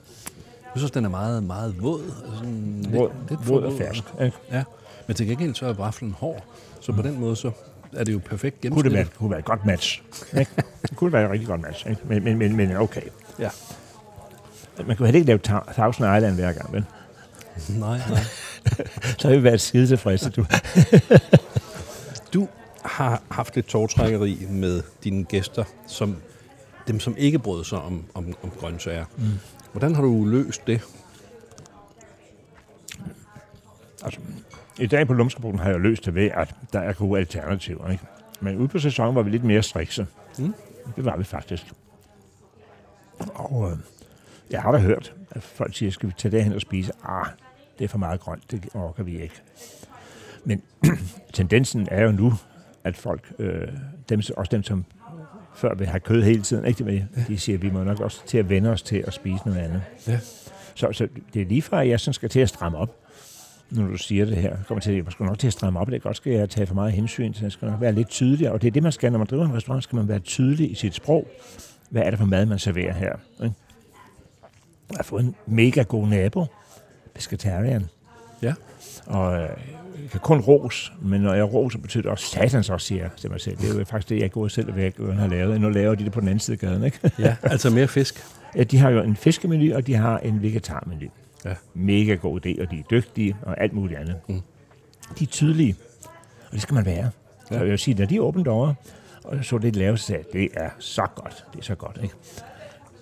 Jeg 0.74 0.80
synes, 0.80 0.90
den 0.90 1.04
er 1.04 1.08
meget, 1.08 1.42
meget 1.44 1.82
våd. 1.82 2.14
Sådan 2.34 2.84
Våd, 2.92 3.10
lidt 3.28 3.48
våd 3.48 3.62
for 3.62 3.70
og 3.70 3.78
fersk. 3.78 4.04
Ikke? 4.20 4.36
Ja, 4.50 4.64
men 5.06 5.16
til 5.16 5.26
gengæld 5.26 5.54
så 5.54 5.66
er 5.66 5.72
vaflen 5.72 6.12
hård. 6.18 6.44
Så 6.80 6.92
på 6.92 7.02
den 7.02 7.20
måde, 7.20 7.36
så 7.36 7.50
er 7.92 8.04
det 8.04 8.12
jo 8.12 8.18
perfekt 8.24 8.60
Kunne 8.60 8.68
det 8.70 8.72
gennemsnit. 8.72 8.94
være, 8.94 9.06
kunne 9.18 9.30
være 9.30 9.38
et 9.38 9.44
godt 9.44 9.66
match? 9.66 10.02
Ikke? 10.38 10.50
Det 10.82 10.96
kunne 10.96 11.12
være 11.12 11.24
et 11.24 11.30
rigtig 11.30 11.48
godt 11.48 11.60
match, 11.60 11.86
ikke? 11.90 12.00
Men, 12.04 12.24
men, 12.24 12.38
men, 12.38 12.56
men 12.56 12.76
okay. 12.76 13.02
Ja. 13.38 13.50
Man 14.86 14.96
kunne 14.96 15.06
heller 15.06 15.18
ikke 15.20 15.26
lave 15.26 15.38
Thousand 15.72 16.16
Island 16.16 16.34
hver 16.34 16.52
gang, 16.52 16.72
vel? 16.72 16.84
Nej, 17.68 18.00
nej. 18.10 18.20
Så 19.18 19.28
har 19.28 19.36
vi 19.36 19.44
været 19.44 19.60
skide 19.60 19.86
tilfredse, 19.86 20.30
du. 20.30 20.44
Har 22.84 23.22
haft 23.30 23.56
et 23.56 23.66
tårtrækkeri 23.66 24.46
med 24.50 24.82
dine 25.04 25.24
gæster, 25.24 25.64
som 25.86 26.16
dem, 26.86 27.00
som 27.00 27.16
ikke 27.18 27.38
brød 27.38 27.64
sig 27.64 27.78
om, 27.78 28.04
om, 28.14 28.34
om 28.42 28.50
grøntsager. 28.50 29.04
Mm. 29.16 29.24
Hvordan 29.72 29.94
har 29.94 30.02
du 30.02 30.24
løst 30.24 30.66
det? 30.66 30.80
Altså, 34.04 34.20
I 34.78 34.86
dag 34.86 35.06
på 35.06 35.12
Lumskebrugten 35.12 35.60
har 35.60 35.70
jeg 35.70 35.80
løst 35.80 36.04
det 36.04 36.14
ved, 36.14 36.30
at 36.34 36.54
der 36.72 36.80
er 36.80 36.92
gode 36.92 37.20
alternativer. 37.20 37.90
Ikke? 37.90 38.04
Men 38.40 38.58
ude 38.58 38.68
på 38.68 38.78
sæsonen 38.78 39.14
var 39.14 39.22
vi 39.22 39.30
lidt 39.30 39.44
mere 39.44 39.62
strikse. 39.62 40.06
Mm. 40.38 40.54
Det 40.96 41.04
var 41.04 41.16
vi 41.16 41.24
faktisk. 41.24 41.72
Og 43.18 43.70
øh, 43.70 43.76
jeg 44.50 44.62
har 44.62 44.72
da 44.72 44.78
hørt, 44.78 45.14
at 45.30 45.42
folk 45.42 45.76
siger, 45.76 45.90
skal 45.90 46.08
vi 46.08 46.14
tage 46.18 46.32
det 46.32 46.44
hen 46.44 46.52
og 46.52 46.60
spise? 46.60 46.92
Ah, 47.04 47.26
det 47.78 47.84
er 47.84 47.88
for 47.88 47.98
meget 47.98 48.20
grønt, 48.20 48.50
det 48.50 48.68
orker 48.74 49.02
vi 49.02 49.22
ikke. 49.22 49.42
Men 50.44 50.62
tendensen 51.32 51.88
er 51.90 52.04
jo 52.04 52.12
nu, 52.12 52.32
at 52.84 52.96
folk, 52.96 53.32
øh, 53.38 53.68
dem, 54.08 54.22
også 54.36 54.50
dem, 54.50 54.62
som 54.62 54.84
før 55.54 55.74
vil 55.74 55.86
have 55.86 56.00
kød 56.00 56.22
hele 56.22 56.42
tiden, 56.42 56.64
ikke? 56.64 56.84
De, 56.84 57.08
de 57.28 57.38
siger, 57.38 57.58
at 57.58 57.62
vi 57.62 57.70
må 57.70 57.84
nok 57.84 58.00
også 58.00 58.26
til 58.26 58.38
at 58.38 58.48
vende 58.48 58.70
os 58.70 58.82
til 58.82 59.04
at 59.06 59.12
spise 59.12 59.42
noget 59.46 59.58
andet. 59.58 59.82
Ja. 60.08 60.18
Så, 60.74 60.88
så 60.92 61.08
det 61.34 61.42
er 61.42 61.46
lige 61.46 61.62
fra, 61.62 61.82
at 61.82 61.88
jeg 61.88 62.00
sådan 62.00 62.14
skal 62.14 62.28
til 62.28 62.40
at 62.40 62.48
stramme 62.48 62.78
op, 62.78 62.96
når 63.70 63.86
du 63.86 63.96
siger 63.96 64.24
det 64.24 64.36
her. 64.36 64.50
Jeg 64.50 64.58
kommer 64.66 64.80
til, 64.80 64.90
at 64.90 65.04
jeg 65.04 65.12
skal 65.12 65.26
nok 65.26 65.38
til 65.38 65.46
at 65.46 65.52
stramme 65.52 65.80
op. 65.80 65.86
Det 65.86 66.02
kan 66.02 66.08
godt 66.08 66.16
ske, 66.16 66.30
at 66.30 66.38
jeg 66.38 66.50
tager 66.50 66.66
for 66.66 66.74
meget 66.74 66.92
hensyn, 66.92 67.34
så 67.34 67.44
jeg 67.44 67.52
skal 67.52 67.68
nok 67.68 67.80
være 67.80 67.92
lidt 67.92 68.08
tydeligere. 68.08 68.52
Og 68.52 68.62
det 68.62 68.68
er 68.68 68.72
det, 68.72 68.82
man 68.82 68.92
skal, 68.92 69.12
når 69.12 69.18
man 69.18 69.26
driver 69.30 69.44
en 69.44 69.54
restaurant, 69.54 69.84
skal 69.84 69.96
man 69.96 70.08
være 70.08 70.18
tydelig 70.18 70.70
i 70.70 70.74
sit 70.74 70.94
sprog. 70.94 71.28
Hvad 71.90 72.02
er 72.02 72.10
det 72.10 72.18
for 72.18 72.26
mad, 72.26 72.46
man 72.46 72.58
serverer 72.58 72.94
her? 72.94 73.16
Ikke? 73.44 73.54
Jeg 74.90 74.96
har 74.96 75.02
fået 75.02 75.24
en 75.24 75.34
mega 75.46 75.82
god 75.82 76.08
nabo, 76.08 76.46
pescatarian. 77.14 77.88
Ja. 78.42 78.54
Og 79.06 79.42
øh, 79.42 79.48
kan 80.10 80.20
kun 80.20 80.40
ros, 80.40 80.92
men 81.02 81.20
når 81.20 81.34
jeg 81.34 81.52
roser, 81.52 81.78
betyder 81.78 82.02
det 82.02 82.10
også 82.10 82.26
satans 82.26 82.70
også, 82.70 82.86
siger 82.86 83.02
jeg 83.02 83.10
til 83.16 83.30
mig 83.30 83.40
selv. 83.40 83.56
Det 83.56 83.70
er 83.70 83.78
jo 83.78 83.84
faktisk 83.84 84.08
det, 84.08 84.20
jeg 84.20 84.30
går 84.30 84.48
selv 84.48 84.76
ved 84.76 84.84
at 84.84 85.16
har 85.16 85.26
lavet. 85.26 85.60
Nu 85.60 85.68
laver 85.68 85.94
de 85.94 86.04
det 86.04 86.12
på 86.12 86.20
den 86.20 86.28
anden 86.28 86.40
side 86.40 86.54
af 86.54 86.58
gaden, 86.58 86.84
ikke? 86.84 87.10
Ja, 87.18 87.36
altså 87.42 87.70
mere 87.70 87.88
fisk. 87.88 88.24
Ja, 88.56 88.62
de 88.62 88.78
har 88.78 88.90
jo 88.90 89.02
en 89.02 89.16
fiskemenu, 89.16 89.74
og 89.74 89.86
de 89.86 89.94
har 89.94 90.18
en 90.18 90.42
vegetarmenu. 90.42 91.10
Ja. 91.44 91.54
Mega 91.74 92.14
god 92.14 92.46
idé, 92.46 92.62
og 92.62 92.70
de 92.70 92.78
er 92.78 92.82
dygtige, 92.90 93.36
og 93.42 93.60
alt 93.60 93.72
muligt 93.72 94.00
andet. 94.00 94.16
Mm. 94.28 94.40
De 95.18 95.24
er 95.24 95.28
tydelige, 95.28 95.76
og 96.46 96.52
det 96.52 96.62
skal 96.62 96.74
man 96.74 96.86
være. 96.86 97.04
Ja. 97.04 97.10
Så 97.48 97.54
jeg 97.54 97.64
vil 97.64 97.78
sige, 97.78 97.94
når 97.98 98.06
de 98.06 98.16
er 98.16 98.20
åbent 98.20 98.48
over, 98.48 98.74
og 99.24 99.36
jeg 99.36 99.44
så 99.44 99.58
det 99.58 99.76
lave, 99.76 99.98
så 99.98 100.06
sagde 100.06 100.24
jeg, 100.32 100.40
det 100.40 100.48
er 100.54 100.70
så 100.78 101.06
godt, 101.14 101.44
det 101.52 101.58
er 101.58 101.64
så 101.64 101.74
godt, 101.74 101.98
ikke? 102.02 102.14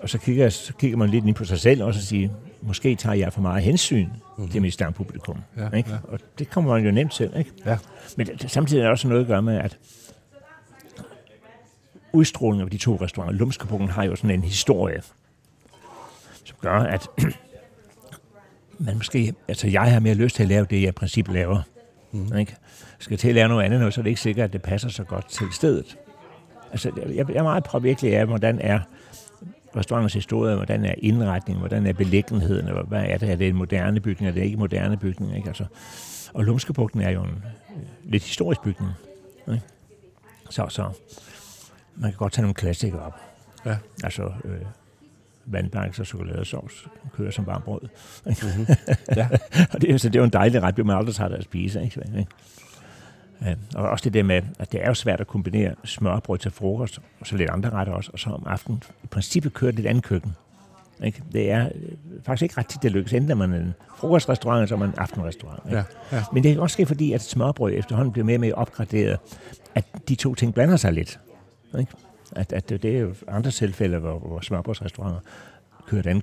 Og 0.01 0.09
så 0.09 0.18
kigger, 0.18 0.44
jeg, 0.44 0.53
så 0.53 0.72
kigger 0.74 0.96
man 0.96 1.09
lidt 1.09 1.24
ind 1.24 1.34
på 1.34 1.44
sig 1.44 1.61
selv 1.61 1.82
og 1.82 1.94
siger, 1.94 2.28
måske 2.63 2.95
tager 2.95 3.15
jeg 3.15 3.33
for 3.33 3.41
meget 3.41 3.63
hensyn 3.63 4.07
mm-hmm. 4.07 4.49
til 4.49 4.63
mit 4.63 4.73
stampublikum. 4.73 5.39
Ja, 5.57 5.77
ikke? 5.77 5.91
ja. 5.91 5.97
Og 6.09 6.19
det 6.39 6.51
kommer 6.51 6.75
man 6.75 6.85
jo 6.85 6.91
nemt 6.91 7.13
til, 7.13 7.33
ikke? 7.37 7.53
Ja. 7.67 7.79
Men 8.17 8.29
samtidig 8.39 8.81
er 8.81 8.85
der 8.85 8.91
også 8.91 9.09
noget 9.09 9.21
at 9.21 9.27
gøre 9.27 9.43
med, 9.43 9.57
at 9.57 9.79
udstrålingen 12.13 12.65
af 12.65 12.71
de 12.71 12.79
to 12.79 12.97
restauranter, 12.97 13.39
Lumskebungen 13.39 13.89
har 13.89 14.05
jo 14.05 14.17
sådan 14.17 14.31
en 14.31 14.45
historie, 14.45 15.03
som 16.45 16.57
gør, 16.61 16.79
at 16.79 17.09
man 18.79 18.97
måske, 18.97 19.35
altså 19.49 19.69
jeg 19.69 19.93
har 19.93 20.01
mere 20.01 20.15
lyst 20.15 20.37
til 20.37 20.43
at 20.43 20.49
lave 20.49 20.67
det, 20.71 20.81
jeg 20.81 20.89
i 20.89 20.93
princip 20.93 21.29
laver. 21.29 21.63
Mm. 22.13 22.37
Ikke? 22.37 22.57
Skal 22.99 23.13
jeg 23.13 23.19
til 23.19 23.29
at 23.29 23.35
lave 23.35 23.49
noget 23.49 23.65
andet, 23.65 23.95
så 23.95 24.01
er 24.01 24.03
det 24.03 24.11
ikke 24.11 24.21
sikkert, 24.21 24.45
at 24.45 24.53
det 24.53 24.63
passer 24.63 24.89
så 24.89 25.05
godt 25.05 25.29
til 25.29 25.47
stedet. 25.53 25.99
Altså, 26.71 26.91
jeg, 26.97 27.29
jeg 27.29 27.37
er 27.37 27.43
meget 27.43 27.65
påvirkelig 27.65 28.17
af, 28.17 28.27
hvordan 28.27 28.59
er 28.61 28.81
restaurantens 29.77 30.14
historie, 30.14 30.57
hvordan 30.57 30.85
er 30.85 30.95
indretningen, 30.99 31.61
hvordan 31.61 31.87
er 31.87 31.93
beliggenheden, 31.93 32.68
og 32.68 32.85
hvad 32.85 33.05
er 33.05 33.18
det, 33.18 33.31
er 33.31 33.37
det 33.37 33.49
en 33.49 33.57
moderne 33.57 34.01
bygning, 34.01 34.29
er 34.29 34.33
det 34.33 34.43
ikke 34.43 34.53
en 34.55 34.59
moderne 34.59 34.97
bygning, 34.97 35.37
ikke? 35.37 35.49
Altså, 35.49 35.64
og 36.35 36.45
Lumskebugten 36.45 37.01
er 37.01 37.11
jo 37.11 37.23
en 37.23 37.45
øh, 37.77 37.83
lidt 38.05 38.23
historisk 38.23 38.62
bygning. 38.62 38.91
Ikke? 39.49 39.62
Så, 40.51 40.66
så 40.68 40.83
man 41.97 42.11
kan 42.11 42.18
godt 42.18 42.33
tage 42.33 42.43
nogle 42.43 42.55
klassikere 42.55 43.01
op. 43.01 43.21
Ja. 43.66 43.77
Altså 44.05 44.33
øh, 44.45 44.61
vandbanks 45.45 46.01
og 46.01 46.07
chokoladesauce 46.07 46.89
kører 47.12 47.31
som 47.31 47.47
varmt 47.47 47.64
brød. 47.64 47.81
Mm-hmm. 48.27 48.66
Ja. 49.16 49.29
og 49.73 49.81
det, 49.81 49.91
er, 49.91 49.97
så 49.97 50.09
det 50.09 50.16
er 50.16 50.21
jo 50.21 50.25
en 50.25 50.33
dejlig 50.33 50.62
ret, 50.62 50.87
man 50.87 50.97
aldrig 50.97 51.14
tager 51.14 51.35
at 51.35 51.45
spise. 51.45 51.83
Ikke? 51.83 52.27
Og 53.74 53.88
også 53.88 54.05
det 54.05 54.14
der 54.14 54.22
med, 54.22 54.43
at 54.59 54.72
det 54.72 54.82
er 54.82 54.86
jo 54.86 54.95
svært 54.95 55.20
at 55.20 55.26
kombinere 55.26 55.74
smørbrød 55.84 56.38
til 56.38 56.51
frokost, 56.51 57.01
og 57.20 57.26
så 57.26 57.36
lidt 57.36 57.51
andre 57.51 57.70
retter 57.70 57.93
også, 57.93 58.11
og 58.12 58.18
så 58.18 58.30
om 58.30 58.43
aftenen 58.47 58.82
i 59.05 59.07
princippet 59.07 59.55
køre 59.55 59.70
et 59.70 59.76
lidt 59.76 59.86
andet 59.86 60.05
køkken. 60.05 60.36
Ikke? 61.05 61.22
Det 61.32 61.51
er 61.51 61.68
øh, 61.74 61.93
faktisk 62.22 62.43
ikke 62.43 62.59
ret 62.59 62.66
tit, 62.66 62.82
det 62.82 62.93
lykkes. 62.93 63.12
Enten 63.12 63.30
er 63.30 63.34
man 63.34 63.53
en 63.53 63.74
frokostrestaurant, 63.97 64.62
eller 64.62 64.76
er 64.76 64.78
man 64.78 64.88
en 64.88 64.95
aftenrestaurant. 64.99 65.61
Ikke? 65.64 65.76
Ja, 65.76 65.84
ja. 66.12 66.24
Men 66.32 66.43
det 66.43 66.53
kan 66.53 66.62
også 66.62 66.74
ske, 66.74 66.86
fordi 66.86 67.12
at 67.12 67.22
smørbrød 67.22 67.72
efterhånden 67.74 68.12
bliver 68.12 68.24
mere 68.24 68.36
og 68.36 68.41
mere 68.41 68.55
opgraderet, 68.55 69.18
at 69.74 69.84
de 70.09 70.14
to 70.14 70.34
ting 70.34 70.55
blander 70.55 70.76
sig 70.76 70.93
lidt. 70.93 71.20
Ikke? 71.78 71.93
At, 72.36 72.53
at 72.53 72.68
det, 72.68 72.82
det 72.82 72.97
er 72.97 73.01
jo 73.01 73.14
andre 73.28 73.51
tilfælde, 73.51 73.99
hvor, 73.99 74.18
hvor 74.18 74.41
smørbrødsrestauranter 74.41 75.20
kører 75.86 76.03
den 76.03 76.22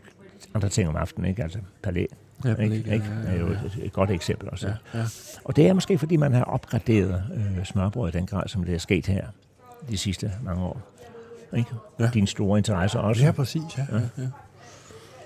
andre 0.53 0.70
ting 0.70 0.89
om 0.89 0.95
aftenen, 0.95 1.30
ikke? 1.30 1.43
Altså 1.43 1.59
palæ. 1.84 2.05
Ja, 2.46 2.50
ikke? 2.50 2.62
palæ, 2.62 2.76
ja, 2.86 2.94
ikke? 2.94 3.06
ja, 3.26 3.32
ja, 3.32 3.36
er 3.36 3.40
jo 3.40 3.48
ja. 3.48 3.54
et, 3.54 3.80
et, 3.82 3.94
godt 3.94 4.12
eksempel 4.12 4.50
også. 4.50 4.68
Ja, 4.68 5.00
ja. 5.00 5.06
Og 5.44 5.56
det 5.56 5.68
er 5.68 5.74
måske, 5.74 5.98
fordi 5.98 6.18
man 6.18 6.34
har 6.34 6.44
opgraderet 6.44 7.24
øh, 7.36 7.66
smørbrød 7.66 8.10
i 8.10 8.12
den 8.18 8.26
grad, 8.26 8.48
som 8.48 8.64
det 8.64 8.74
er 8.76 8.80
sket 8.80 9.08
her 9.08 9.28
de 9.90 9.98
sidste 9.98 10.32
mange 10.44 10.64
år. 10.64 10.82
Ikke? 11.58 11.70
Ja. 12.00 12.10
Dine 12.14 12.28
store 12.28 12.58
interesser 12.58 13.00
også. 13.00 13.24
Ja, 13.26 13.32
præcis. 13.32 13.62
Ja, 13.78 13.86
ja. 13.92 14.00
Ja. 14.18 14.28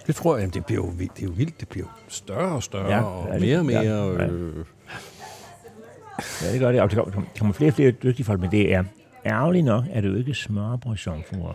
Det 0.08 0.16
tror 0.16 0.38
jeg, 0.38 0.54
det 0.54 0.66
bliver 0.66 0.82
jo 0.86 0.92
vildt. 0.98 1.18
Det 1.18 1.24
er 1.24 1.28
jo 1.28 1.34
vildt. 1.34 1.60
Det 1.60 1.68
bliver 1.68 1.86
jo 1.86 1.92
større 2.08 2.56
og 2.56 2.64
større, 2.64 2.90
Ja, 2.96 3.02
og 3.04 3.40
mere 3.40 3.58
og 3.60 3.66
mere. 3.66 3.82
ja, 3.82 4.06
ja. 4.14 4.26
Øh, 4.28 4.66
Ja, 6.44 6.52
det 6.52 6.60
gør 6.60 6.72
det. 6.72 6.82
Og 6.82 6.92
der 6.92 7.04
kommer- 7.04 7.30
kommer 7.40 7.54
flere 7.54 7.70
og 7.70 7.74
flere 7.76 7.92
dygtige 7.92 8.26
folk, 8.26 8.40
men 8.40 8.52
det 8.52 8.74
er 8.74 8.84
ærgerligt 9.26 9.66
nok, 9.66 9.84
at 9.94 10.04
det 10.04 10.10
jo 10.10 10.16
ikke 10.16 10.34
smørbrødsjomfruer, 10.34 11.54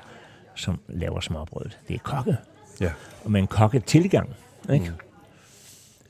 som 0.54 0.80
laver 0.88 1.20
smørbrødet. 1.20 1.78
Det 1.88 1.94
er 1.94 1.98
kokke. 1.98 2.36
ja. 2.80 2.90
Og 3.24 3.30
med 3.30 3.40
en 3.40 3.46
kokke 3.46 3.80
tilgang. 3.80 4.28
Ikke? 4.72 4.84
Mm. 4.88 4.94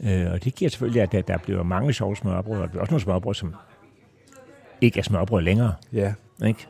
Øh, 0.00 0.32
og 0.32 0.44
det 0.44 0.54
giver 0.54 0.68
selvfølgelig, 0.70 1.02
at 1.02 1.12
der, 1.12 1.22
der 1.22 1.38
bliver 1.38 1.62
mange 1.62 1.92
sjove 1.92 2.16
smørbrød, 2.16 2.56
og 2.56 2.62
der 2.62 2.68
bliver 2.68 2.80
også 2.80 2.90
nogle 2.92 3.02
smørbrød, 3.02 3.34
som 3.34 3.54
ikke 4.80 4.98
er 4.98 5.02
smørbrød 5.02 5.42
længere. 5.42 5.74
ja. 5.92 6.14
Ikke? 6.46 6.66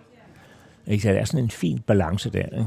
Ikke? 0.87 1.03
Så 1.03 1.09
der 1.09 1.15
er 1.21 1.25
sådan 1.25 1.45
en 1.45 1.51
fin 1.51 1.79
balance 1.87 2.31
der. 2.31 2.39
Ikke? 2.47 2.67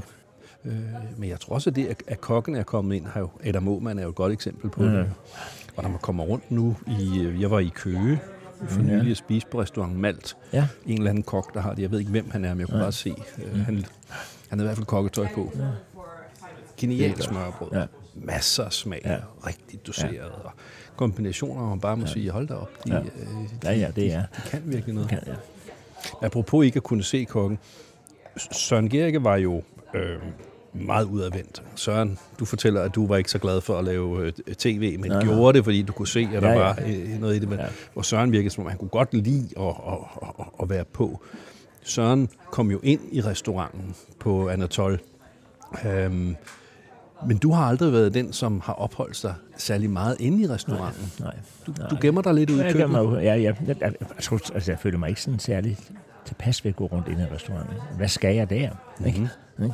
Øh, 0.66 0.74
men 1.18 1.30
jeg 1.30 1.40
tror 1.40 1.54
også, 1.56 1.70
at 1.70 1.76
det, 1.76 1.96
at- 2.08 2.22
kokken 2.22 2.56
er 2.56 2.64
kommet 2.64 2.96
ind, 2.96 3.06
har 3.08 3.20
jo, 3.20 3.30
Adam 3.44 3.64
Måmann 3.64 4.00
er 4.00 4.04
jo 4.04 4.10
et 4.10 4.16
godt 4.16 4.34
eksempel 4.34 4.70
på 4.70 4.82
Mhm. 4.84 4.92
det. 4.92 5.12
Og 5.76 5.84
når 5.84 5.90
man 5.90 6.00
kommer 6.00 6.24
rundt 6.24 6.52
nu, 6.52 6.76
i, 6.88 7.20
øh, 7.20 7.42
jeg 7.42 7.52
var 7.52 7.60
i 7.60 7.72
Køge 7.76 8.20
for 8.68 8.82
Ja. 8.82 8.86
nylig 8.88 9.12
at 9.12 9.18
spise 9.18 9.48
på 9.48 9.62
restaurant 9.62 9.96
Malt. 9.96 10.38
Ja. 10.54 10.68
En 10.86 10.98
eller 10.98 11.10
anden 11.10 11.24
kok, 11.24 11.54
der 11.54 11.60
har 11.62 11.74
det. 11.74 11.82
Jeg 11.82 11.92
ved 11.92 12.00
ikke, 12.00 12.12
hvem 12.12 12.30
han 12.32 12.46
er, 12.46 12.54
men 12.54 12.60
jeg 12.60 12.68
kunne 12.68 12.80
bare 12.82 12.92
se. 12.92 13.14
Øh, 13.38 13.60
han, 13.60 13.76
han 14.50 14.60
havde 14.60 14.64
i 14.64 14.66
hvert 14.68 14.76
fald 14.78 14.86
kokketøj 14.86 15.28
på. 15.36 15.52
Genialt 16.78 17.24
smørbrød. 17.24 17.70
Ja. 17.80 17.86
Masser 18.16 18.64
af 18.64 18.74
smag. 18.74 19.02
Ja. 19.06 19.18
Rigtig 19.48 19.88
doseret. 19.88 20.32
Og 20.44 20.52
kombinationer, 20.96 21.60
hvor 21.62 21.70
man 21.70 21.80
bare 21.80 21.98
må 21.98 22.06
sige, 22.06 22.32
hold 22.32 22.48
da 22.48 22.54
op. 22.54 22.70
De, 22.86 22.94
Ja. 22.94 23.00
øh, 23.00 23.06
de, 23.06 23.48
Ja, 23.64 23.72
ja, 23.74 23.92
det 23.96 24.14
er. 24.14 24.22
de 24.36 24.42
kan 24.50 24.62
virkelig 24.66 24.96
noget. 24.96 25.10
Kan, 25.10 25.20
ja. 25.28 25.34
Apropos 26.22 26.66
ikke 26.66 26.78
at 26.78 26.84
kunne 26.84 27.04
se 27.04 27.24
kokken. 27.24 27.60
Søren 28.52 28.90
Gericke 28.90 29.24
var 29.24 29.36
jo 29.36 29.62
øh, 29.94 30.18
meget 30.74 31.06
udadvendt. 31.06 31.64
Søren, 31.76 32.20
du 32.40 32.46
fortæller, 32.46 32.82
at 32.82 32.96
du 32.96 33.08
var 33.08 33.18
ikke 33.18 33.32
så 33.32 33.40
glad 33.40 33.62
for 33.62 33.78
at 33.80 33.86
lave 33.86 34.20
øh, 34.26 34.32
tv, 34.58 35.00
men 35.00 35.12
Nej. 35.12 35.24
gjorde 35.24 35.58
det, 35.58 35.64
fordi 35.64 35.82
du 35.82 35.94
kunne 35.94 36.08
se, 36.08 36.30
at 36.36 36.42
der 36.42 36.50
Ja, 36.50 36.54
ja. 36.54 36.60
var 36.60 36.80
øh, 36.88 37.20
noget 37.20 37.36
i 37.36 37.40
det. 37.40 37.50
Men, 37.50 37.60
Ja. 37.60 37.66
Hvor 37.94 38.02
Søren 38.02 38.32
virkede 38.32 38.50
som 38.50 38.64
om, 38.64 38.70
han 38.70 38.80
kunne 38.80 38.90
godt 38.90 39.14
lide 39.14 39.48
at, 39.60 39.64
at, 39.68 39.98
at, 40.40 40.46
at 40.62 40.70
være 40.70 40.86
på. 40.86 41.22
Søren 41.84 42.30
kom 42.52 42.72
jo 42.72 42.80
ind 42.84 43.02
i 43.12 43.22
restauranten 43.22 43.96
på 44.20 44.50
Anatol. 44.50 45.00
Øhm, 45.86 46.36
men 47.28 47.38
du 47.38 47.52
har 47.52 47.64
aldrig 47.66 47.94
været 47.94 48.14
den, 48.14 48.34
som 48.34 48.62
har 48.66 48.74
opholdt 48.74 49.16
sig 49.16 49.34
særlig 49.58 49.90
meget 49.90 50.16
inde 50.20 50.44
i 50.44 50.48
restauranten. 50.48 51.12
Nej. 51.20 51.36
Du, 51.68 51.74
Nej. 51.80 51.88
du 51.90 51.98
gemmer 52.02 52.22
dig 52.22 52.34
lidt 52.34 52.50
ude 52.50 52.60
i 52.60 52.64
Jeg, 52.64 52.74
køkkenet. 52.74 53.00
jo- 53.00 53.16
ja, 53.20 53.42
jeg, 53.42 53.56
jeg, 53.68 53.76
jeg, 53.82 53.94
altså, 54.54 54.64
jeg 54.72 54.80
føler 54.80 54.98
mig 54.98 55.10
ikke 55.10 55.22
sådan 55.22 55.40
særlig 55.40 55.78
tilpas 56.26 56.66
ved 56.66 56.70
at 56.70 56.76
gå 56.76 56.86
rundt 56.86 57.08
ind 57.08 57.20
i 57.20 57.24
restauranten. 57.36 57.76
Hvad 57.98 58.08
skal 58.08 58.36
jeg 58.36 58.50
der? 58.50 58.70
Mm-hmm. 58.70 59.06
Ikke? 59.08 59.30
Ikke? 59.64 59.74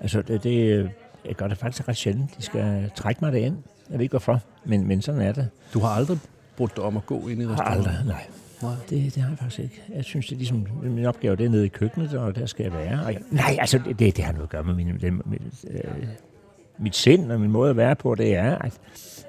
Altså, 0.00 0.22
det, 0.22 0.42
det, 0.44 0.90
jeg 1.24 1.34
gør 1.34 1.46
det 1.48 1.58
faktisk 1.58 1.88
ret 1.88 1.96
sjældent. 1.96 2.36
De 2.36 2.42
skal 2.42 2.90
trække 2.96 3.20
mig 3.24 3.32
derind. 3.32 3.56
Jeg 3.90 3.98
ved 3.98 4.02
ikke 4.02 4.12
hvorfor, 4.12 4.40
men, 4.64 4.86
men 4.88 5.02
sådan 5.02 5.20
er 5.20 5.32
det. 5.32 5.48
Du 5.74 5.80
har 5.80 5.88
aldrig 5.88 6.18
brugt 6.56 6.76
dig 6.76 6.84
om 6.84 6.96
at 6.96 7.06
gå 7.06 7.28
ind 7.28 7.42
i 7.42 7.46
restauranten? 7.46 7.86
aldrig, 7.90 8.06
nej. 8.06 8.26
Nej. 8.62 8.72
Det, 8.90 9.14
det 9.14 9.22
har 9.22 9.30
jeg 9.30 9.38
faktisk 9.38 9.58
ikke. 9.60 9.82
Jeg 9.94 10.04
synes, 10.04 10.26
det 10.26 10.32
er 10.34 10.38
ligesom, 10.38 10.66
min 10.82 11.04
opgave 11.06 11.36
det 11.36 11.46
er 11.46 11.50
nede 11.50 11.64
i 11.64 11.68
køkkenet, 11.68 12.14
og 12.14 12.34
der 12.36 12.46
skal 12.46 12.62
jeg 12.62 12.72
være. 12.72 13.04
Og 13.04 13.12
jeg, 13.12 13.20
nej, 13.30 13.56
altså, 13.60 13.80
det, 13.98 14.16
det, 14.16 14.24
har 14.24 14.32
noget 14.32 14.42
at 14.44 14.50
gøre 14.50 14.64
med 14.64 14.74
min, 14.74 14.98
det, 15.00 15.12
mit, 15.26 15.42
øh, 15.70 15.80
mit 16.78 16.96
sind 16.96 17.32
og 17.32 17.40
min 17.40 17.50
måde 17.50 17.70
at 17.70 17.76
være 17.76 17.96
på. 17.96 18.14
Det 18.14 18.34
er, 18.34 18.58
at 18.58 18.72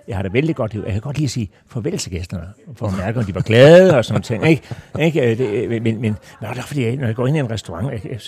jeg 0.07 0.15
har 0.15 0.23
det 0.23 0.33
vældig 0.33 0.55
godt. 0.55 0.73
Jeg 0.73 0.91
kan 0.91 1.01
godt 1.01 1.17
lide 1.17 1.25
at 1.25 1.29
sige 1.31 1.49
farvel 1.67 1.97
til 1.97 2.11
gæsterne, 2.11 2.47
for 2.75 2.87
at 2.87 2.97
mærke, 2.97 3.19
om 3.19 3.25
de 3.25 3.35
var 3.35 3.41
glade 3.41 3.97
og 3.97 4.05
sådan 4.05 4.21
ting. 4.21 4.47
Ikke? 4.47 4.63
Ikke? 4.99 5.31
Øh, 5.31 5.37
Det, 5.37 5.69
men, 5.69 5.83
men, 5.83 6.01
men 6.01 6.15
nå, 6.41 6.47
det 6.49 6.57
er 6.57 6.61
fordi, 6.61 6.83
jeg, 6.85 6.95
når 6.95 7.05
jeg 7.05 7.15
går 7.15 7.27
ind 7.27 7.37
i 7.37 7.39
en 7.39 7.49
restaurant, 7.51 7.91
jeg, 7.91 8.11
jeg 8.11 8.19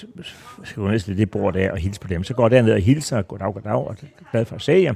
skal 0.63 0.83
gå 0.83 0.87
ned 0.87 0.99
til 0.99 1.17
det 1.17 1.31
bord 1.31 1.53
der 1.53 1.71
og 1.71 1.77
hilse 1.77 1.99
på 1.99 2.07
dem, 2.07 2.23
så 2.23 2.33
går 2.33 2.43
jeg 2.43 2.51
derned 2.51 2.73
og 2.73 2.79
hilser, 2.79 3.17
og 3.17 3.27
goddag, 3.27 3.53
goddag, 3.53 3.71
og 3.73 3.95
glad 4.31 4.45
for 4.45 4.55
at 4.55 4.61
se 4.61 4.71
jer. 4.71 4.93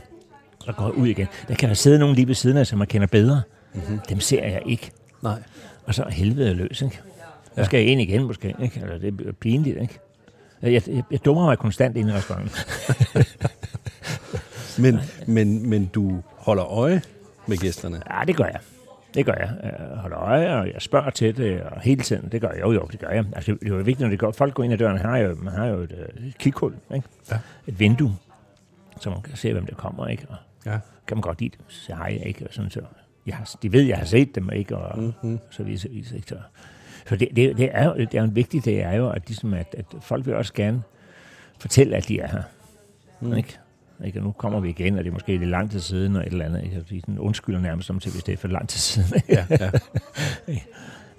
Så 0.66 0.72
går 0.72 0.84
jeg 0.86 0.94
ud 0.94 1.08
igen. 1.08 1.28
Der 1.48 1.56
kan 1.56 1.70
der 1.70 1.76
sidde 1.76 2.00
nogen 2.00 2.16
lige 2.16 2.28
ved 2.28 2.36
siden 2.36 2.58
af, 2.58 2.68
som 2.68 2.78
man 2.80 2.88
kender 2.88 3.08
bedre. 3.08 3.42
Mm-hmm. 3.74 4.00
Dem 4.10 4.20
ser 4.20 4.44
jeg 4.46 4.62
ikke. 4.66 4.92
Nej. 5.24 5.40
Og 5.86 5.96
så 5.96 6.04
er 6.04 6.10
helvede 6.10 6.54
løs, 6.54 6.82
ikke? 6.82 7.00
Så 7.58 7.64
skal 7.66 7.78
jeg 7.80 7.88
ind 7.88 8.02
igen 8.02 8.24
måske, 8.24 8.56
ikke? 8.62 8.80
Eller 8.82 8.98
det 8.98 9.28
er 9.28 9.32
pinligt, 9.32 9.82
ikke? 9.82 10.00
Jeg, 10.62 10.72
jeg, 10.88 11.04
jeg 11.12 11.26
dummer 11.26 11.46
mig 11.46 11.58
konstant 11.58 11.98
ind 11.98 12.10
i 12.10 12.14
restauranten. 12.14 12.52
Men, 14.82 15.00
men, 15.28 15.70
men 15.70 15.86
du 15.86 16.22
holder 16.38 16.66
øje 16.66 17.02
med 17.48 17.58
gæsterne. 17.58 18.02
Ja, 18.12 18.22
det 18.28 18.36
gør 18.36 18.44
jeg. 18.46 18.60
Det 19.14 19.26
gør 19.26 19.34
jeg. 19.34 19.50
Jeg 19.64 19.98
holder 19.98 20.18
øje, 20.20 20.56
og 20.60 20.68
jeg 20.74 20.82
spørger 20.82 21.10
til 21.10 21.38
det, 21.38 21.62
og 21.62 21.82
hele 21.82 22.02
tiden. 22.04 22.30
Det 22.32 22.42
gør 22.42 22.50
jeg 22.52 22.62
jo, 22.62 22.72
jo, 22.72 22.88
det 22.92 23.00
gør 23.00 23.10
jeg. 23.10 23.26
Altså, 23.36 23.52
det 23.52 23.64
er 23.64 23.68
jo 23.70 23.76
vigtigt, 23.76 24.00
når 24.00 24.08
det 24.10 24.20
går, 24.20 24.32
folk 24.32 24.54
går 24.54 24.64
ind 24.64 24.74
ad 24.74 24.78
døren, 24.78 24.98
har 24.98 25.18
jo, 25.18 25.36
man 25.36 25.54
har 25.54 25.66
jo 25.66 25.80
et, 25.82 25.92
øh, 26.20 26.28
et 26.28 26.38
kikhul, 26.38 26.74
ikke? 26.96 27.08
Ja. 27.32 27.38
Et 27.68 27.80
vindue, 27.80 28.16
så 29.00 29.10
man 29.10 29.22
kan 29.22 29.38
se, 29.38 29.54
hvem 29.54 29.66
der 29.66 29.76
kommer, 29.76 30.08
ikke? 30.08 30.26
Og 30.30 30.36
Ja. 30.66 30.80
kan 31.08 31.18
man 31.18 31.22
godt 31.22 31.40
lide 31.40 31.56
dem, 31.58 31.66
sige 31.70 31.96
hej, 31.96 32.20
ikke? 32.26 32.48
Og 32.48 32.54
sådan 32.54 32.72
så. 32.72 32.82
Jeg 33.28 33.36
har, 33.36 33.56
de 33.62 33.72
ved, 33.72 33.82
jeg 33.82 33.98
har 33.98 34.06
set 34.06 34.36
dem, 34.36 34.50
ikke? 34.52 34.78
Og 34.78 35.00
Mm-hmm. 35.00 35.40
så 35.52 35.64
videre, 35.64 35.80
så 35.80 35.88
videre, 35.90 36.16
ikke? 36.16 36.28
Så, 36.28 36.36
så 37.08 37.16
det, 37.16 37.28
det, 37.36 37.58
det, 37.58 37.70
er 37.74 37.86
jo, 37.86 37.96
det 37.96 38.14
er 38.14 38.20
jo 38.20 38.24
en 38.24 38.36
vigtig, 38.36 38.66
det 38.66 38.84
er 38.84 38.94
jo, 38.94 39.10
at, 39.10 39.24
ligesom, 39.28 39.54
at, 39.54 39.76
at 39.78 39.86
folk 40.02 40.26
vil 40.26 40.36
også 40.36 40.54
gerne 40.54 40.82
fortælle, 41.60 41.96
at 41.96 42.08
de 42.08 42.20
er 42.20 42.28
her. 42.28 42.42
Mm. 43.20 43.34
Ikke? 43.34 43.60
Ikke? 44.06 44.20
Og 44.20 44.24
nu 44.24 44.32
kommer 44.32 44.60
vi 44.60 44.70
igen, 44.70 44.98
og 44.98 45.04
det 45.04 45.10
er 45.10 45.14
måske 45.14 45.38
lidt 45.38 45.50
lang 45.50 45.72
tid 45.72 45.80
siden, 45.80 46.16
og 46.16 46.22
et 46.22 46.32
eller 46.32 46.46
andet. 46.46 46.64
Ikke? 46.64 46.86
De 46.90 47.02
sådan 47.02 47.20
undskylder 47.20 47.60
nærmest 47.60 47.88
som 47.88 48.00
til, 48.00 48.12
hvis 48.12 48.24
det 48.24 48.34
er 48.34 48.38
for 48.38 48.48
lang 48.48 48.70
tid 48.70 48.80
siden. 48.80 49.22
Ja, 49.30 49.46
ja. 49.50 49.72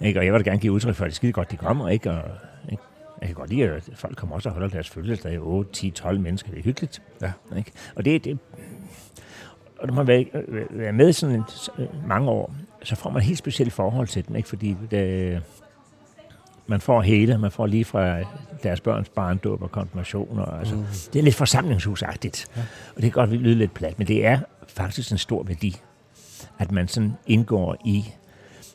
ikke? 0.06 0.20
Og 0.20 0.24
jeg 0.24 0.32
vil 0.32 0.44
da 0.44 0.50
gerne 0.50 0.60
give 0.60 0.72
udtryk 0.72 0.94
for, 0.94 1.04
at 1.04 1.08
det 1.08 1.12
er 1.12 1.16
skide 1.16 1.32
godt, 1.32 1.50
de 1.50 1.56
kommer. 1.56 1.88
Ikke? 1.88 2.10
Og, 2.10 2.30
ikke? 2.70 2.82
Jeg 3.20 3.28
kan 3.28 3.34
godt 3.34 3.50
lide, 3.50 3.70
at 3.70 3.90
folk 3.94 4.16
kommer 4.16 4.36
også 4.36 4.48
og 4.48 4.52
holder 4.52 4.68
deres 4.68 4.90
fødselsdag. 4.90 5.40
8, 5.40 5.72
10, 5.72 5.90
12 5.90 6.20
mennesker. 6.20 6.50
Det 6.50 6.58
er 6.58 6.62
hyggeligt. 6.62 7.02
Ja. 7.22 7.32
Ikke? 7.56 7.72
Og 7.94 8.04
det, 8.04 8.24
det 8.24 8.38
og 9.80 9.86
når 9.86 9.94
man 9.94 10.06
være, 10.06 10.26
være 10.70 10.92
med 10.92 11.12
sådan 11.12 11.34
en, 11.34 11.44
øh, 11.78 12.08
mange 12.08 12.30
år, 12.30 12.54
så 12.82 12.96
får 12.96 13.10
man 13.10 13.18
et 13.18 13.26
helt 13.26 13.38
specielt 13.38 13.72
forhold 13.72 14.08
til 14.08 14.28
dem, 14.28 14.36
ikke? 14.36 14.48
fordi 14.48 14.76
det, 14.90 15.42
man 16.70 16.80
får 16.80 17.02
hele, 17.02 17.38
man 17.38 17.50
får 17.50 17.66
lige 17.66 17.84
fra 17.84 18.18
deres 18.62 18.80
børns 18.80 19.08
barndåb 19.08 19.62
og 19.62 19.72
konfirmationer. 19.72 20.44
Altså, 20.44 20.74
mm. 20.74 20.84
Det 21.12 21.18
er 21.18 21.22
lidt 21.22 21.34
forsamlingshusagtigt, 21.34 22.46
ja. 22.56 22.60
og 22.96 23.02
det 23.02 23.02
kan 23.02 23.10
godt 23.10 23.30
lyde 23.30 23.54
lidt 23.54 23.74
plat, 23.74 23.98
men 23.98 24.08
det 24.08 24.26
er 24.26 24.38
faktisk 24.68 25.12
en 25.12 25.18
stor 25.18 25.42
værdi, 25.42 25.76
at 26.58 26.72
man 26.72 26.88
sådan 26.88 27.12
indgår 27.26 27.76
i 27.84 28.04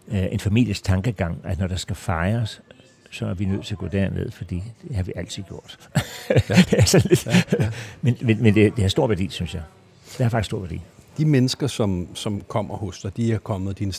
øh, 0.08 0.26
en 0.32 0.40
families 0.40 0.82
tankegang, 0.82 1.38
at 1.44 1.60
når 1.60 1.68
der 1.68 1.76
skal 1.76 1.96
fejres, 1.96 2.62
så 3.12 3.26
er 3.26 3.34
vi 3.34 3.46
nødt 3.46 3.66
til 3.66 3.74
at 3.74 3.78
gå 3.78 3.88
derned, 3.88 4.32
fordi 4.32 4.64
det 4.88 4.96
har 4.96 5.04
vi 5.04 5.12
altid 5.16 5.44
gjort. 5.44 5.90
Ja. 6.30 6.36
lidt, 7.10 7.26
ja, 7.26 7.42
ja. 7.60 7.70
Men, 8.02 8.18
men, 8.22 8.44
men 8.44 8.56
det, 8.56 8.76
det 8.76 8.82
har 8.84 8.90
stor 8.90 9.08
værdi, 9.08 9.30
synes 9.30 9.54
jeg. 9.54 9.64
Det 10.18 10.24
har 10.24 10.30
faktisk 10.30 10.46
stor 10.46 10.60
værdi. 10.60 10.82
De 11.18 11.26
mennesker, 11.26 11.68
som, 11.68 12.08
som 12.14 12.42
kommer 12.48 12.78
hos 12.78 13.02
dig, 13.02 13.18
de 13.18 13.34
er 13.34 13.38
kommet, 13.38 13.80
dine 13.80 13.94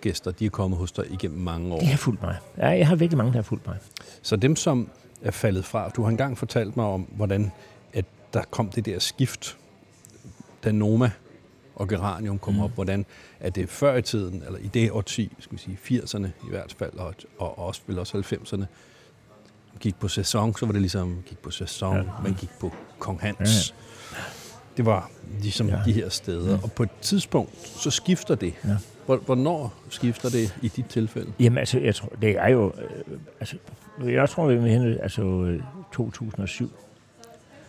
stamgæster, 0.00 0.30
de 0.30 0.46
er 0.46 0.50
kommet 0.50 0.78
hos 0.78 0.92
dig 0.92 1.04
igennem 1.10 1.38
mange 1.40 1.74
år. 1.74 1.80
De 1.80 1.86
har 1.86 1.96
fulgt 1.96 2.22
mig. 2.22 2.36
Ja, 2.58 2.68
jeg 2.68 2.88
har 2.88 2.96
virkelig 2.96 3.16
mange, 3.16 3.32
der 3.32 3.38
har 3.38 3.42
fulgt 3.42 3.66
mig. 3.66 3.76
Så 4.22 4.36
dem, 4.36 4.56
som 4.56 4.88
er 5.22 5.30
faldet 5.30 5.64
fra, 5.64 5.88
du 5.88 6.02
har 6.02 6.10
engang 6.10 6.38
fortalt 6.38 6.76
mig 6.76 6.86
om, 6.86 7.00
hvordan 7.00 7.52
at 7.92 8.04
der 8.32 8.42
kom 8.50 8.68
det 8.68 8.86
der 8.86 8.98
skift, 8.98 9.56
da 10.64 10.72
Noma 10.72 11.10
og 11.76 11.88
Geranium 11.88 12.38
kom 12.38 12.54
mm. 12.54 12.60
op, 12.60 12.70
hvordan 12.70 13.06
at 13.40 13.54
det 13.54 13.68
før 13.68 13.96
i 13.96 14.02
tiden, 14.02 14.42
eller 14.46 14.58
i 14.58 14.66
det 14.66 14.90
årti, 14.90 15.32
skal 15.38 15.58
vi 15.58 15.62
sige 15.62 16.00
80'erne 16.02 16.26
i 16.26 16.50
hvert 16.50 16.74
fald, 16.78 16.92
og, 16.92 17.14
og 17.38 17.58
også, 17.58 17.80
vel 17.86 17.98
også 17.98 18.18
90'erne, 18.18 18.64
gik 19.80 19.96
på 20.00 20.08
sæson, 20.08 20.56
så 20.56 20.66
var 20.66 20.72
det 20.72 20.80
ligesom, 20.80 21.22
gik 21.26 21.38
på 21.38 21.50
sæson, 21.50 21.96
Ja. 21.96 22.02
ja. 22.02 22.08
man 22.22 22.34
gik 22.34 22.50
på 22.60 22.72
Kong 22.98 23.20
Hans. 23.20 23.74
Det 24.80 24.86
var 24.86 25.10
ligesom 25.42 25.68
Ja. 25.68 25.76
ja. 25.76 25.82
de 25.84 25.92
her 25.92 26.08
steder. 26.08 26.58
Og 26.62 26.72
på 26.72 26.82
et 26.82 26.88
tidspunkt, 27.02 27.50
så 27.66 27.90
skifter 27.90 28.34
det. 28.34 28.54
Ja. 28.64 28.76
Hvor- 29.06 29.16
Hvornår 29.16 29.74
skifter 29.88 30.28
det 30.28 30.54
i 30.62 30.68
dit 30.68 30.86
tilfælde? 30.86 31.32
Jamen 31.40 31.58
altså, 31.58 31.78
jeg 31.78 31.94
tror, 31.94 32.08
det 32.22 32.30
er 32.38 32.48
jo, 32.48 32.66
øh, 32.66 33.18
altså, 33.40 33.56
jeg 34.04 34.28
tror, 34.28 34.48
det 34.50 34.72
er 34.74 35.02
altså 35.02 35.22
øh, 35.22 35.62
2007. 35.92 36.70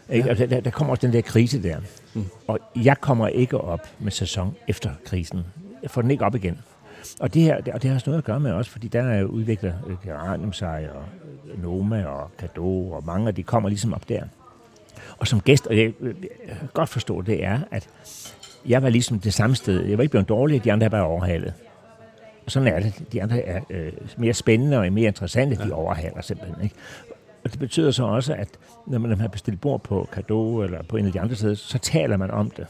Ikke? 0.10 0.24
Ja. 0.24 0.30
Altså, 0.30 0.46
der, 0.46 0.60
der 0.60 0.70
kommer 0.70 0.92
også 0.94 1.08
den 1.08 1.14
der 1.14 1.22
krise 1.22 1.64
der. 1.64 1.78
Mm. 2.14 2.26
Og 2.48 2.60
jeg 2.76 3.02
kommer 3.02 3.28
ikke 3.28 3.58
op 3.58 3.88
med 4.00 4.12
sæson 4.12 4.56
efter 4.68 4.92
krisen. 5.06 5.40
Jeg 5.84 5.92
får 5.92 6.02
den 6.02 6.12
ikke 6.12 6.26
op 6.26 6.36
igen. 6.36 6.60
Og 7.20 7.34
det 7.34 7.42
her, 7.42 7.56
og 7.74 7.82
det 7.82 7.90
har 7.90 7.96
også 7.96 8.10
noget 8.10 8.18
at 8.18 8.26
gøre 8.26 8.40
med 8.40 8.52
også, 8.52 8.72
fordi 8.72 8.88
der 8.88 9.02
er 9.04 9.20
jo 9.20 9.28
udviklet 9.28 9.76
øh, 9.88 9.96
Geranium 10.06 10.54
sig, 10.54 10.90
og 10.96 11.04
øh, 11.54 11.64
Noma 11.64 12.06
og 12.06 12.32
Kado, 12.40 12.92
og 12.92 13.04
mange 13.06 13.28
af 13.28 13.36
de 13.36 13.44
kommer 13.44 13.70
ligesom 13.70 13.94
op 13.94 14.10
der. 14.10 14.24
Og 15.22 15.28
som 15.28 15.42
gæst, 15.42 15.68
og 15.68 15.78
jeg, 15.78 15.94
jeg 16.02 16.58
kan 16.60 16.70
godt 16.74 16.90
forstå, 16.90 17.22
det 17.22 17.44
er, 17.44 17.60
at 17.72 17.90
jeg 18.66 18.84
var 18.84 18.90
ligesom 18.90 19.20
det 19.20 19.34
samme 19.34 19.56
sted. 19.56 19.86
Jeg 19.86 19.98
var 19.98 20.02
ikke 20.02 20.12
blevet 20.12 20.30
dårlig, 20.30 20.64
de 20.64 20.72
andre 20.72 20.90
bare 20.90 21.04
overhalet. 21.04 21.54
Og 22.46 22.52
sådan 22.52 22.68
er 22.68 22.80
det. 22.80 23.04
De 23.14 23.24
andre 23.24 23.42
er 23.42 23.62
øh, 23.70 23.92
mere 24.18 24.34
spændende 24.34 24.78
og 24.78 24.94
mere 24.94 25.08
interessante, 25.08 25.58
ja. 25.60 25.66
de 25.66 25.74
overhaler 25.74 26.22
simpelthen. 26.22 26.64
Ikke? 26.64 26.76
Og 27.44 27.52
det 27.52 27.60
betyder 27.60 27.92
så 27.92 28.04
også, 28.04 28.34
at 28.34 28.48
når 28.88 29.00
man 29.00 29.20
har 29.20 29.28
bestilt 29.28 29.62
bord 29.62 29.84
på 29.84 30.10
Kado 30.14 30.62
eller 30.62 30.84
på 30.84 30.98
en 30.98 31.06
af 31.06 31.12
de 31.12 31.22
andre 31.22 31.36
steder, 31.36 31.56
så 31.56 31.78
taler 31.78 32.18
man 32.18 32.32
om 32.32 32.50
det. 32.50 32.68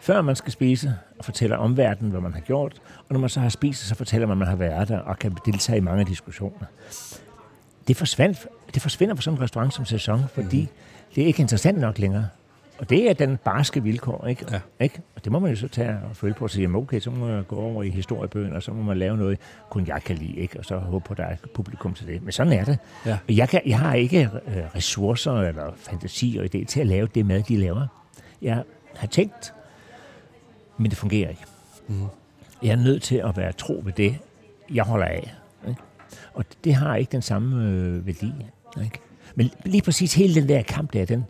Før 0.00 0.22
man 0.22 0.36
skal 0.36 0.52
spise, 0.52 0.94
og 1.18 1.24
fortæller 1.24 1.56
omverdenen, 1.56 2.10
hvad 2.10 2.20
man 2.20 2.32
har 2.32 2.40
gjort. 2.40 2.82
Og 2.98 3.12
når 3.12 3.18
man 3.18 3.30
så 3.30 3.40
har 3.40 3.48
spist, 3.48 3.88
så 3.88 3.94
fortæller 3.94 4.26
man, 4.26 4.32
at 4.32 4.38
man 4.38 4.48
har 4.48 4.56
været 4.56 4.88
der 4.88 4.98
og 4.98 5.18
kan 5.18 5.36
deltage 5.46 5.78
i 5.78 5.80
mange 5.80 6.04
diskussioner. 6.04 6.66
Det, 7.88 7.96
forsvandt, 7.96 8.46
det 8.74 8.82
forsvinder 8.82 9.14
på 9.14 9.22
sådan 9.22 9.38
en 9.38 9.42
restaurant 9.42 9.74
som 9.74 9.84
sæson, 9.84 10.24
fordi 10.34 10.60
mm. 10.60 10.87
Det 11.14 11.22
er 11.22 11.26
ikke 11.26 11.40
interessant 11.40 11.78
nok 11.78 11.98
længere. 11.98 12.28
Og 12.78 12.90
det 12.90 13.10
er 13.10 13.14
den 13.14 13.36
barske 13.36 13.82
vilkår, 13.82 14.26
ikke? 14.26 14.46
Ja. 14.50 14.60
ikke? 14.80 15.00
Og 15.16 15.24
det 15.24 15.32
må 15.32 15.38
man 15.38 15.50
jo 15.50 15.56
så 15.56 15.68
tage 15.68 15.98
og 16.10 16.16
føle 16.16 16.34
på 16.34 16.44
og 16.44 16.50
sige, 16.50 16.68
okay, 16.68 17.00
så 17.00 17.10
må 17.10 17.28
jeg 17.28 17.46
gå 17.46 17.56
over 17.56 17.82
i 17.82 17.90
historiebøgen, 17.90 18.52
og 18.52 18.62
så 18.62 18.72
må 18.72 18.82
man 18.82 18.98
lave 18.98 19.16
noget, 19.16 19.38
kun 19.70 19.86
jeg 19.86 20.02
kan 20.04 20.16
lide, 20.16 20.36
ikke? 20.36 20.58
Og 20.58 20.64
så 20.64 20.78
håbe 20.78 21.04
på, 21.04 21.12
at 21.12 21.18
der 21.18 21.24
er 21.24 21.36
publikum 21.54 21.94
til 21.94 22.06
det. 22.06 22.22
Men 22.22 22.32
sådan 22.32 22.52
er 22.52 22.64
det. 22.64 22.78
Ja. 23.06 23.18
Og 23.28 23.36
jeg, 23.36 23.48
kan, 23.48 23.60
jeg 23.66 23.78
har 23.78 23.94
ikke 23.94 24.30
øh, 24.46 24.74
ressourcer 24.74 25.32
eller 25.32 25.72
fantasi 25.76 26.38
og 26.40 26.44
idé 26.44 26.64
til 26.64 26.80
at 26.80 26.86
lave 26.86 27.08
det 27.14 27.26
mad, 27.26 27.42
de 27.42 27.56
laver. 27.56 27.86
Jeg 28.42 28.62
har 28.96 29.06
tænkt, 29.06 29.54
men 30.76 30.90
det 30.90 30.98
fungerer 30.98 31.30
ikke. 31.30 31.44
Mm. 31.86 32.06
Jeg 32.62 32.70
er 32.70 32.76
nødt 32.76 33.02
til 33.02 33.16
at 33.16 33.36
være 33.36 33.52
tro 33.52 33.82
ved 33.84 33.92
det, 33.92 34.18
jeg 34.70 34.84
holder 34.84 35.06
af. 35.06 35.34
Ikke? 35.68 35.80
Og 36.34 36.44
det 36.64 36.74
har 36.74 36.96
ikke 36.96 37.12
den 37.12 37.22
samme 37.22 37.68
øh, 37.68 38.06
værdi. 38.06 38.32
Ikke? 38.84 39.00
Men 39.38 39.50
lige 39.64 39.82
præcis 39.82 40.14
hele 40.14 40.34
den 40.34 40.48
der 40.48 40.62
kamp 40.62 40.92
der, 40.92 41.04
den, 41.04 41.24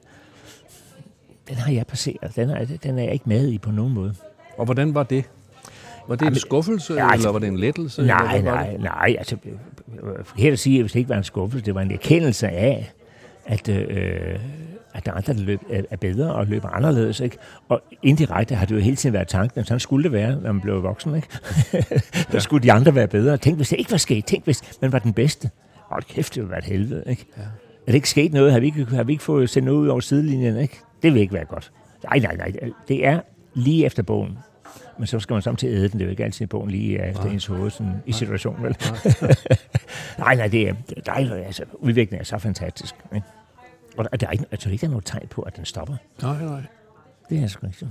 den 1.48 1.56
har 1.56 1.72
jeg 1.72 1.86
passeret. 1.86 2.36
Den 2.36 2.50
er, 2.50 2.64
den 2.82 2.98
er 2.98 3.02
jeg 3.02 3.12
ikke 3.12 3.28
med 3.28 3.48
i 3.48 3.58
på 3.58 3.70
nogen 3.70 3.94
måde. 3.94 4.14
Og 4.56 4.64
hvordan 4.64 4.94
var 4.94 5.02
det? 5.02 5.24
Var 6.08 6.16
det 6.16 6.28
en 6.28 6.34
skuffelse, 6.34 7.00
altså- 7.00 7.14
eller 7.14 7.32
var 7.32 7.38
det 7.38 7.48
en 7.48 7.56
lettelse? 7.56 8.02
Nej, 8.02 8.36
eller 8.36 8.50
nej, 8.52 8.76
nej. 8.76 9.16
Altså, 9.18 9.36
forkert 10.24 10.52
at 10.52 10.58
sige, 10.58 10.82
hvis 10.82 10.92
det 10.92 10.98
ikke 10.98 11.08
var 11.08 11.16
en 11.16 11.24
skuffelse, 11.24 11.66
det 11.66 11.74
var 11.74 11.80
en 11.80 11.90
erkendelse 11.90 12.48
af, 12.48 12.92
at, 13.46 13.68
øh, 13.68 14.38
at 14.94 15.06
der 15.06 15.12
er 15.12 15.16
andre, 15.16 15.32
der 15.32 15.40
løb, 15.40 15.60
er, 15.70 15.82
er 15.90 15.96
bedre 15.96 16.34
og 16.34 16.46
løber 16.46 16.68
anderledes. 16.68 17.20
Ikke? 17.20 17.36
Og 17.68 17.82
indirekte 18.02 18.54
har 18.54 18.66
det 18.66 18.74
jo 18.74 18.80
hele 18.80 18.96
tiden 18.96 19.12
været 19.12 19.28
tanken, 19.28 19.60
at 19.60 19.66
sådan 19.66 19.80
skulle 19.80 20.04
det 20.04 20.12
være, 20.12 20.40
når 20.40 20.52
man 20.52 20.60
blev 20.60 20.82
voksen. 20.82 21.14
Ikke? 21.14 21.28
der 22.32 22.38
skulle 22.38 22.62
de 22.62 22.72
andre 22.72 22.94
være 22.94 23.08
bedre. 23.08 23.36
Tænk, 23.36 23.56
hvis 23.56 23.68
det 23.68 23.78
ikke 23.78 23.90
var 23.90 23.96
sket. 23.96 24.24
Tænk, 24.24 24.44
hvis 24.44 24.62
man 24.82 24.92
var 24.92 24.98
den 24.98 25.12
bedste. 25.12 25.50
Hold 25.74 26.02
kæft, 26.02 26.34
det 26.34 26.42
ville 26.42 26.50
være 26.50 26.58
et 26.58 26.64
helvede. 26.64 27.04
Ikke? 27.06 27.26
Ja. 27.36 27.42
Er 27.88 27.92
det 27.92 27.94
ikke 27.96 28.10
sket 28.10 28.32
noget? 28.32 28.52
Har 28.52 28.60
vi 28.60 28.66
ikke, 28.66 28.84
har 28.84 29.02
vi 29.02 29.12
ikke 29.12 29.24
fået 29.24 29.50
sendt 29.50 29.66
noget 29.66 29.78
ud 29.78 29.88
over 29.88 30.00
sidelinjen? 30.00 30.56
Ikke? 30.56 30.80
Det 31.02 31.14
vil 31.14 31.20
ikke 31.20 31.34
være 31.34 31.44
godt. 31.44 31.72
Nej, 32.04 32.18
nej, 32.18 32.36
nej. 32.36 32.52
Det 32.88 33.06
er 33.06 33.20
lige 33.54 33.86
efter 33.86 34.02
bogen. 34.02 34.38
Men 34.98 35.06
så 35.06 35.20
skal 35.20 35.34
man 35.34 35.42
samtidig 35.42 35.74
æde 35.74 35.88
den. 35.88 35.92
Det 35.92 36.00
er 36.00 36.04
jo 36.04 36.10
ikke 36.10 36.24
altid 36.24 36.46
bogen 36.46 36.70
lige 36.70 36.98
er 36.98 37.10
efter 37.10 37.24
Nej. 37.24 37.32
ens 37.32 37.46
hoved 37.46 37.70
sådan, 37.70 37.92
i 38.06 38.12
situationen. 38.12 38.62
Vel? 38.62 38.76
nej, 40.18 40.34
nej, 40.34 40.48
det 40.48 40.68
er 40.68 40.74
dejligt. 41.06 41.34
Altså, 41.34 41.64
udviklingen 41.74 42.20
er 42.20 42.24
så 42.24 42.38
fantastisk. 42.38 42.94
Ikke? 43.14 43.26
Og 43.96 44.04
der, 44.04 44.16
der 44.16 44.26
er 44.26 44.30
ikke, 44.30 44.44
altså, 44.50 44.70
ikke 44.70 44.80
der 44.80 44.86
er 44.86 44.90
noget 44.90 45.04
tegn 45.04 45.26
på, 45.30 45.42
at 45.42 45.56
den 45.56 45.64
stopper. 45.64 45.96
Nej, 46.22 46.44
nej. 46.44 46.60
Det 47.30 47.42
er 47.42 47.46
sgu 47.46 47.66
ikke 47.66 47.78
så. 47.78 47.86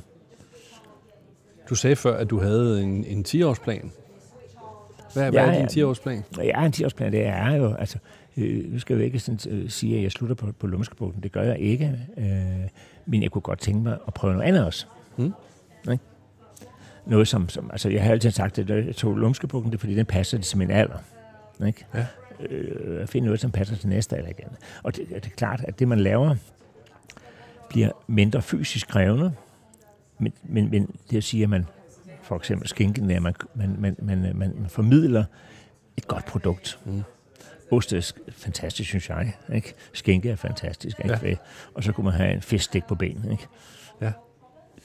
Du 1.69 1.75
sagde 1.75 1.95
før, 1.95 2.17
at 2.17 2.29
du 2.29 2.39
havde 2.39 2.83
en, 2.83 3.03
en 3.03 3.25
10-årsplan. 3.27 3.91
Hvad, 5.13 5.23
Ja, 5.23 5.29
hvad 5.29 5.41
er 5.41 5.53
ja. 5.53 5.65
din 5.65 5.83
10-årsplan? 5.83 6.23
Og 6.37 6.45
jeg 6.47 6.61
er 6.61 6.65
en 6.65 6.73
10-årsplan, 6.75 7.11
det 7.11 7.25
er 7.25 7.55
jo, 7.55 7.73
altså, 7.73 7.97
øh, 8.37 8.71
nu 8.73 8.79
skal 8.79 8.93
jeg 8.93 9.01
jo 9.01 9.05
ikke 9.05 9.19
sådan, 9.19 9.53
øh, 9.53 9.69
sige, 9.69 9.97
at 9.97 10.03
jeg 10.03 10.11
slutter 10.11 10.35
på, 10.35 10.51
på 10.51 10.67
Lumskebugten. 10.67 11.23
Det 11.23 11.31
gør 11.31 11.41
jeg 11.41 11.59
ikke. 11.59 11.99
Øh, 12.17 12.69
men 13.05 13.23
jeg 13.23 13.31
kunne 13.31 13.41
godt 13.41 13.59
tænke 13.59 13.83
mig 13.83 13.97
at 14.07 14.13
prøve 14.13 14.33
noget 14.33 14.47
andet 14.47 14.65
også. 14.65 14.85
Mm. 15.17 15.33
Ikke? 15.91 16.03
Noget 17.05 17.27
som, 17.27 17.49
som, 17.49 17.71
altså 17.71 17.89
jeg 17.89 18.03
har 18.03 18.11
altid 18.11 18.31
sagt, 18.31 18.59
at 18.59 18.69
jeg 18.69 18.95
tog 18.95 19.15
Lumskebugten, 19.15 19.71
det 19.71 19.77
er 19.77 19.79
fordi, 19.79 19.95
den 19.95 20.05
passer 20.05 20.37
til 20.37 20.57
min 20.57 20.71
alder. 20.71 20.97
Ikke? 21.67 21.85
Ja. 21.93 22.05
Øh, 22.49 23.07
finde 23.07 23.25
noget, 23.25 23.39
som 23.39 23.51
passer 23.51 23.75
til 23.75 23.89
næste 23.89 24.15
alder 24.15 24.29
igen. 24.29 24.49
Og 24.83 24.95
det, 24.95 25.09
det 25.09 25.25
er 25.25 25.29
klart, 25.29 25.65
at 25.67 25.79
det 25.79 25.87
man 25.87 25.99
laver, 25.99 26.35
bliver 27.69 27.91
mindre 28.07 28.41
fysisk 28.41 28.87
krævende, 28.87 29.33
men, 30.19 30.33
men, 30.43 30.71
men 30.71 30.85
det 30.85 31.11
vil 31.11 31.23
sige, 31.23 31.43
at 31.43 31.49
man 31.49 31.65
for 32.21 32.35
eksempel 32.35 32.67
skinken, 32.67 33.07
man, 33.07 33.23
man, 33.23 33.35
man, 33.55 33.95
man, 33.99 34.19
man, 34.35 34.35
man 34.35 34.69
formidler 34.69 35.23
et 35.97 36.07
godt 36.07 36.25
produkt. 36.25 36.79
Mm. 36.85 37.03
Ost 37.71 37.93
er 37.93 38.01
sk- 38.01 38.31
fantastisk, 38.31 38.89
synes 38.89 39.09
jeg. 39.09 39.33
Ikke? 39.53 39.73
Skinke 39.93 40.29
er 40.29 40.35
fantastisk. 40.35 40.99
Ikke? 40.99 41.19
Ja. 41.23 41.35
Og 41.73 41.83
så 41.83 41.91
kunne 41.91 42.03
man 42.03 42.13
have 42.13 42.33
en 42.33 42.41
fiskstik 42.41 42.85
på 42.85 42.95
benet. 42.95 43.31
Ikke? 43.31 43.47
Ja. 44.01 44.11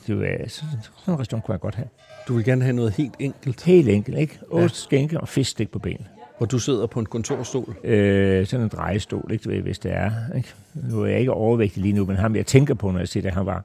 Det 0.06 0.16
er, 0.42 0.48
sådan, 0.48 0.70
sådan 0.98 1.14
en 1.14 1.20
restaurant 1.20 1.44
kunne 1.44 1.52
jeg 1.52 1.60
godt 1.60 1.74
have. 1.74 1.88
Du 2.28 2.34
vil 2.34 2.44
gerne 2.44 2.62
have 2.62 2.76
noget 2.76 2.92
helt 2.92 3.14
enkelt, 3.18 3.62
Helt 3.64 3.88
enkelt. 3.88 4.18
Ikke? 4.18 4.38
Ja. 4.54 4.56
Ost, 4.64 4.76
skinke 4.76 5.20
og 5.20 5.28
fiskstik 5.28 5.70
på 5.70 5.78
benet. 5.78 6.06
hvor 6.38 6.46
du 6.46 6.58
sidder 6.58 6.86
på 6.86 7.00
en 7.00 7.06
kontorstol. 7.06 7.76
Øh, 7.84 8.46
sådan 8.46 8.64
en 8.64 8.68
drejestol, 8.68 9.30
ikke? 9.32 9.60
hvis 9.60 9.78
det 9.78 9.92
er. 9.92 10.10
Ikke? 10.36 10.48
Nu 10.74 11.02
er 11.02 11.06
jeg 11.06 11.18
ikke 11.20 11.32
overvægtig 11.32 11.82
lige 11.82 11.92
nu, 11.92 12.04
men 12.06 12.16
ham 12.16 12.36
jeg 12.36 12.46
tænker 12.46 12.74
på, 12.74 12.90
når 12.90 12.98
jeg 12.98 13.08
siger 13.08 13.22
det, 13.22 13.32
han 13.32 13.46
var 13.46 13.64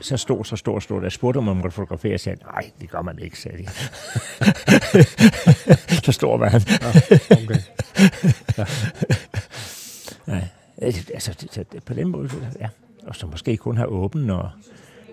så 0.00 0.16
stor, 0.16 0.42
så 0.42 0.56
stor, 0.56 0.78
stor. 0.80 1.02
Jeg 1.02 1.12
spurgte, 1.12 1.38
om 1.38 1.44
man 1.44 1.56
måtte 1.56 1.70
fotografere, 1.70 2.10
jeg 2.12 2.20
sagde, 2.20 2.42
nej, 2.44 2.70
det 2.80 2.90
gør 2.90 3.02
man 3.02 3.18
ikke, 3.18 3.38
sagde 3.40 3.58
de. 3.58 3.66
så 6.04 6.12
stor 6.12 6.36
var 6.36 6.48
han. 6.48 6.60
Okay. 7.30 7.60
Nej, 10.26 10.44
altså, 11.12 11.46
det, 11.72 11.84
på 11.84 11.94
den 11.94 12.08
måde, 12.08 12.30
ja. 12.60 12.68
Og 13.06 13.16
så 13.16 13.26
måske 13.26 13.56
kun 13.56 13.76
har 13.76 13.86
åben, 13.86 14.22
når 14.22 14.52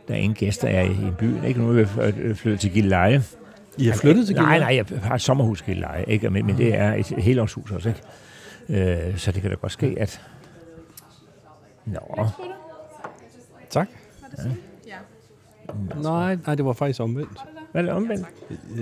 der 0.08 0.14
er 0.14 0.18
ingen 0.18 0.36
gæster 0.36 0.68
er 0.68 0.82
i, 0.82 0.92
i 0.92 1.12
byen. 1.20 1.44
Ikke? 1.44 1.60
Nu 1.60 1.70
er 1.70 1.74
vi 1.74 1.86
flyttet- 1.86 2.38
flyttet 2.38 2.60
til 2.60 2.72
Gilleleje. 2.72 3.24
I 3.78 3.88
har 3.88 3.96
flyttet 3.96 4.28
til 4.28 4.36
Nej, 4.36 4.44
Gilleleje? 4.54 4.76
nej, 4.84 4.86
jeg 4.92 5.02
har 5.04 5.16
et 5.16 5.22
sommerhus 5.22 5.62
i 5.62 5.64
Gilleleje, 5.66 6.06
ikke? 6.08 6.30
Men, 6.30 6.46
men 6.46 6.58
det 6.58 6.76
er 6.76 6.94
et 6.94 7.06
helårshus 7.08 7.72
også, 7.72 7.90
ikke? 7.90 8.02
Øh, 9.10 9.18
så 9.18 9.32
det 9.32 9.42
kan 9.42 9.52
da 9.52 9.56
godt 9.58 9.72
ske, 9.72 9.96
at... 10.00 10.22
Nå, 11.86 12.00
Tak. 12.18 12.26
Var 14.26 14.30
det 14.30 14.40
sådan? 14.40 14.58
Ja. 14.88 14.98
Nej, 16.02 16.38
nej, 16.46 16.56
det 16.56 16.66
var 16.66 16.74
faktisk 16.74 17.00
omvendt. 17.00 17.40
hvad 17.72 17.82
er 17.82 17.86
det 17.86 17.96
omvendt? 17.96 18.28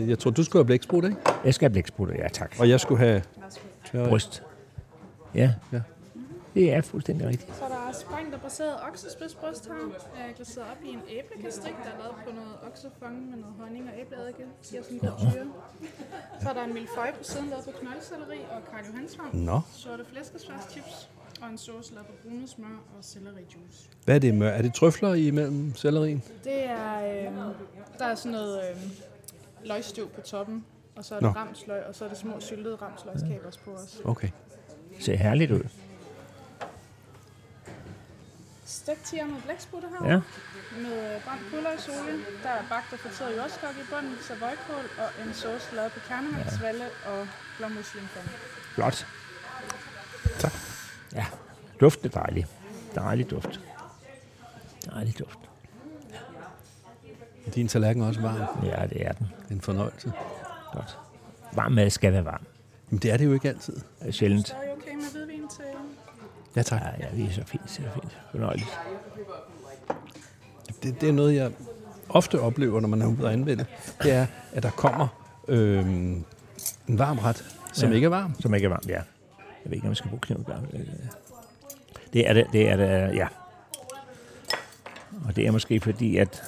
Jeg 0.10 0.20
tror, 0.20 0.32
du 0.32 0.44
skulle 0.44 0.60
have 0.60 0.66
blæksprut, 0.66 1.04
ikke? 1.04 1.18
Jeg 1.46 1.54
skal 1.54 1.66
have 1.66 1.74
blæksprutter, 1.74 2.16
ja 2.16 2.28
tak. 2.28 2.56
Og 2.60 2.70
jeg 2.70 2.80
skulle 2.80 3.00
have. 3.00 3.24
Bryst. 4.10 4.44
Ja. 5.36 5.54
Ja. 5.72 5.82
Det 6.54 6.74
er 6.74 6.82
fuldstændig 6.82 7.28
rigtigt. 7.28 7.56
Så 7.56 7.64
er 7.66 7.70
der 7.70 7.91
sprængt 7.94 8.36
og 8.36 8.41
baseret 8.41 8.76
oksespidsbryst 8.89 9.68
her, 9.68 9.74
øh, 9.76 10.36
glaseret 10.36 10.66
op 10.72 10.78
i 10.86 10.89
en 10.89 11.02
æblekastrik, 11.10 11.74
der 11.84 11.89
er 11.96 11.98
lavet 12.04 12.16
på 12.26 12.32
noget 12.39 12.56
oksefong 12.68 13.30
med 13.30 13.38
noget 13.38 13.56
honning 13.60 13.84
og 13.89 13.94
æbleeddike. 14.02 14.46
Giver 14.70 14.84
sådan 14.84 14.98
en 14.98 15.10
god 15.10 15.20
syre. 15.32 15.48
Så 16.41 16.50
er 16.50 16.54
der 16.54 16.64
en 16.64 16.74
millefeuille 16.74 17.18
på 17.18 17.24
siden, 17.24 17.48
lavet 17.50 17.66
på 17.66 17.72
knoldselleri 17.82 18.39
og 18.56 18.60
Karl. 18.72 18.86
Nå, 19.34 19.62
Sorte 19.72 20.06
flæskesværdschips 20.12 21.10
og 21.44 21.50
en 21.50 21.58
sauce 21.58 21.94
lavet 21.94 22.08
på 22.08 22.14
brunet 22.24 22.50
smør 22.50 22.68
og 22.98 23.00
sellerijuice. 23.02 23.89
hvad 24.06 24.16
er 24.16 24.20
det 24.20 24.36
mør? 24.36 24.50
Er 24.50 24.62
det 24.62 24.74
trøfler 24.74 25.14
imellem 25.14 25.76
sellerien? 25.76 26.24
Det 26.44 26.64
er, 26.66 27.28
øh, 27.28 27.34
der 28.00 28.06
er 28.06 28.16
sådan 28.16 28.32
noget 28.32 28.62
øh, 28.70 28.78
løgstøv 29.66 30.10
på 30.10 30.22
toppen, 30.22 30.66
og 30.96 31.06
så 31.06 31.16
er 31.16 31.22
Nå. 31.22 31.28
der 31.28 31.34
ramsløg, 31.34 31.84
og 31.86 31.96
så 31.96 32.06
er 32.06 32.10
det 32.10 32.18
små 32.18 32.39
syltede 32.39 32.76
ramsløgskabers 32.76 33.58
på 33.58 33.72
os. 33.72 34.02
Okay. 34.06 34.30
Ser 35.00 35.16
herligt 35.16 35.52
ud. 35.52 35.64
Stegt 38.66 39.04
tiger 39.06 39.26
med 39.26 39.41
blæksprutter 39.41 39.89
her. 39.89 40.12
Ja. 40.12 40.22
Med 40.82 41.22
brændt 41.26 41.44
pulversolie. 41.50 42.14
Der 42.44 42.50
er 42.50 42.64
bagt 42.70 42.94
og 42.94 43.00
friteret 43.00 43.38
jordskok 43.38 43.76
i 43.84 43.86
bunden, 43.91 44.16
savoykål 44.22 44.86
og 44.98 45.26
en 45.28 45.34
sauce 45.34 45.76
lavet 45.76 45.91
på 45.91 46.00
kernemælksvalle 46.08 46.86
og 47.06 47.28
blåmuslimfond. 47.58 48.28
Flot. 48.76 49.08
Tak. 50.39 50.72
Ja. 51.16 51.26
Duften 51.80 52.11
er 52.14 52.20
dejlig. 52.22 52.45
Dejlig 52.95 53.30
duft. 53.30 53.59
Dejlig 54.93 55.20
duft. 55.20 55.39
Din 57.55 57.68
tallerken 57.68 58.01
er 58.03 58.07
også 58.07 58.22
varm. 58.22 58.66
Ja, 58.66 58.86
det 58.88 59.07
er 59.07 59.11
den. 59.11 59.28
En 59.51 59.61
fornøjelse. 59.61 60.11
Godt. 60.74 60.97
Varm 61.53 61.72
mad 61.72 61.89
skal 61.89 62.14
være 62.14 62.26
varm. 62.26 62.41
Men 62.89 62.99
det 62.99 63.11
er 63.14 63.18
det 63.18 63.26
jo 63.26 63.34
ikke 63.34 63.49
altid. 63.49 63.74
Det 63.76 64.07
er 64.07 64.11
sjældent. 64.11 64.47
Så 64.47 64.53
er 64.55 64.64
I 64.64 64.72
okay 64.72 64.95
med 64.95 65.11
hvidvin 65.11 65.47
til 65.49 65.64
Ja, 66.55 66.61
tak. 66.61 66.82
Ja, 66.82 66.88
ja, 67.05 67.16
det 67.18 67.26
er 67.30 67.32
så 67.34 67.43
fint, 67.45 67.70
så 67.72 67.82
fint. 67.93 68.18
Fornøjeligt. 68.32 68.80
Det, 70.84 71.01
det 71.01 71.09
er 71.09 71.14
noget, 71.14 71.36
jeg 71.36 71.51
ofte 72.09 72.39
oplever, 72.39 72.80
når 72.80 72.88
man 72.88 73.01
er 73.01 73.05
ude 73.07 73.28
at 73.28 73.34
anvende. 73.34 73.66
Det 74.03 74.11
er, 74.11 74.26
at 74.53 74.64
der 74.64 74.70
kommer 74.70 75.07
øh, 75.47 75.86
en 75.88 76.26
varm 76.88 77.20
ret, 77.20 77.45
som 77.74 77.89
Ja. 77.89 77.95
ikke 77.95 78.05
er 78.05 78.09
varm. 78.09 78.36
Som 78.39 78.53
ikke 78.53 78.66
er 78.66 78.70
varmt, 78.70 78.88
ja. 78.89 79.01
Jeg 79.64 79.72
ved 79.72 79.76
ikke, 79.76 79.86
om 79.86 79.89
jeg 79.91 79.97
skal 79.97 80.09
bruge 80.09 80.20
kniven. 80.22 80.45
Det 82.14 82.30
er 82.30 82.34
det, 82.34 82.45
det 82.53 82.70
er 82.70 82.76
det, 82.76 83.16
ja. 83.16 83.28
Og 85.28 85.36
det 85.36 85.47
er 85.47 85.51
måske 85.51 85.80
fordi, 85.80 86.18
at 86.18 86.43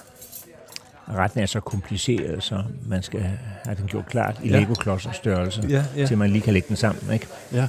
retten 1.09 1.39
er 1.41 1.45
så 1.45 1.59
kompliceret, 1.59 2.43
så 2.43 2.63
man 2.87 3.03
skal 3.03 3.21
have 3.63 3.75
den 3.75 3.87
gjort 3.87 4.05
klart 4.05 4.39
i 4.43 4.49
Ja. 4.49 4.59
Lego-klodsers 4.59 5.15
størrelse, 5.15 5.63
Ja, 5.69 5.83
ja. 5.95 6.05
til 6.05 6.17
man 6.17 6.29
lige 6.29 6.41
kan 6.41 6.53
lægge 6.53 6.67
den 6.67 6.75
sammen, 6.75 7.13
ikke? 7.13 7.27
Ja. 7.53 7.67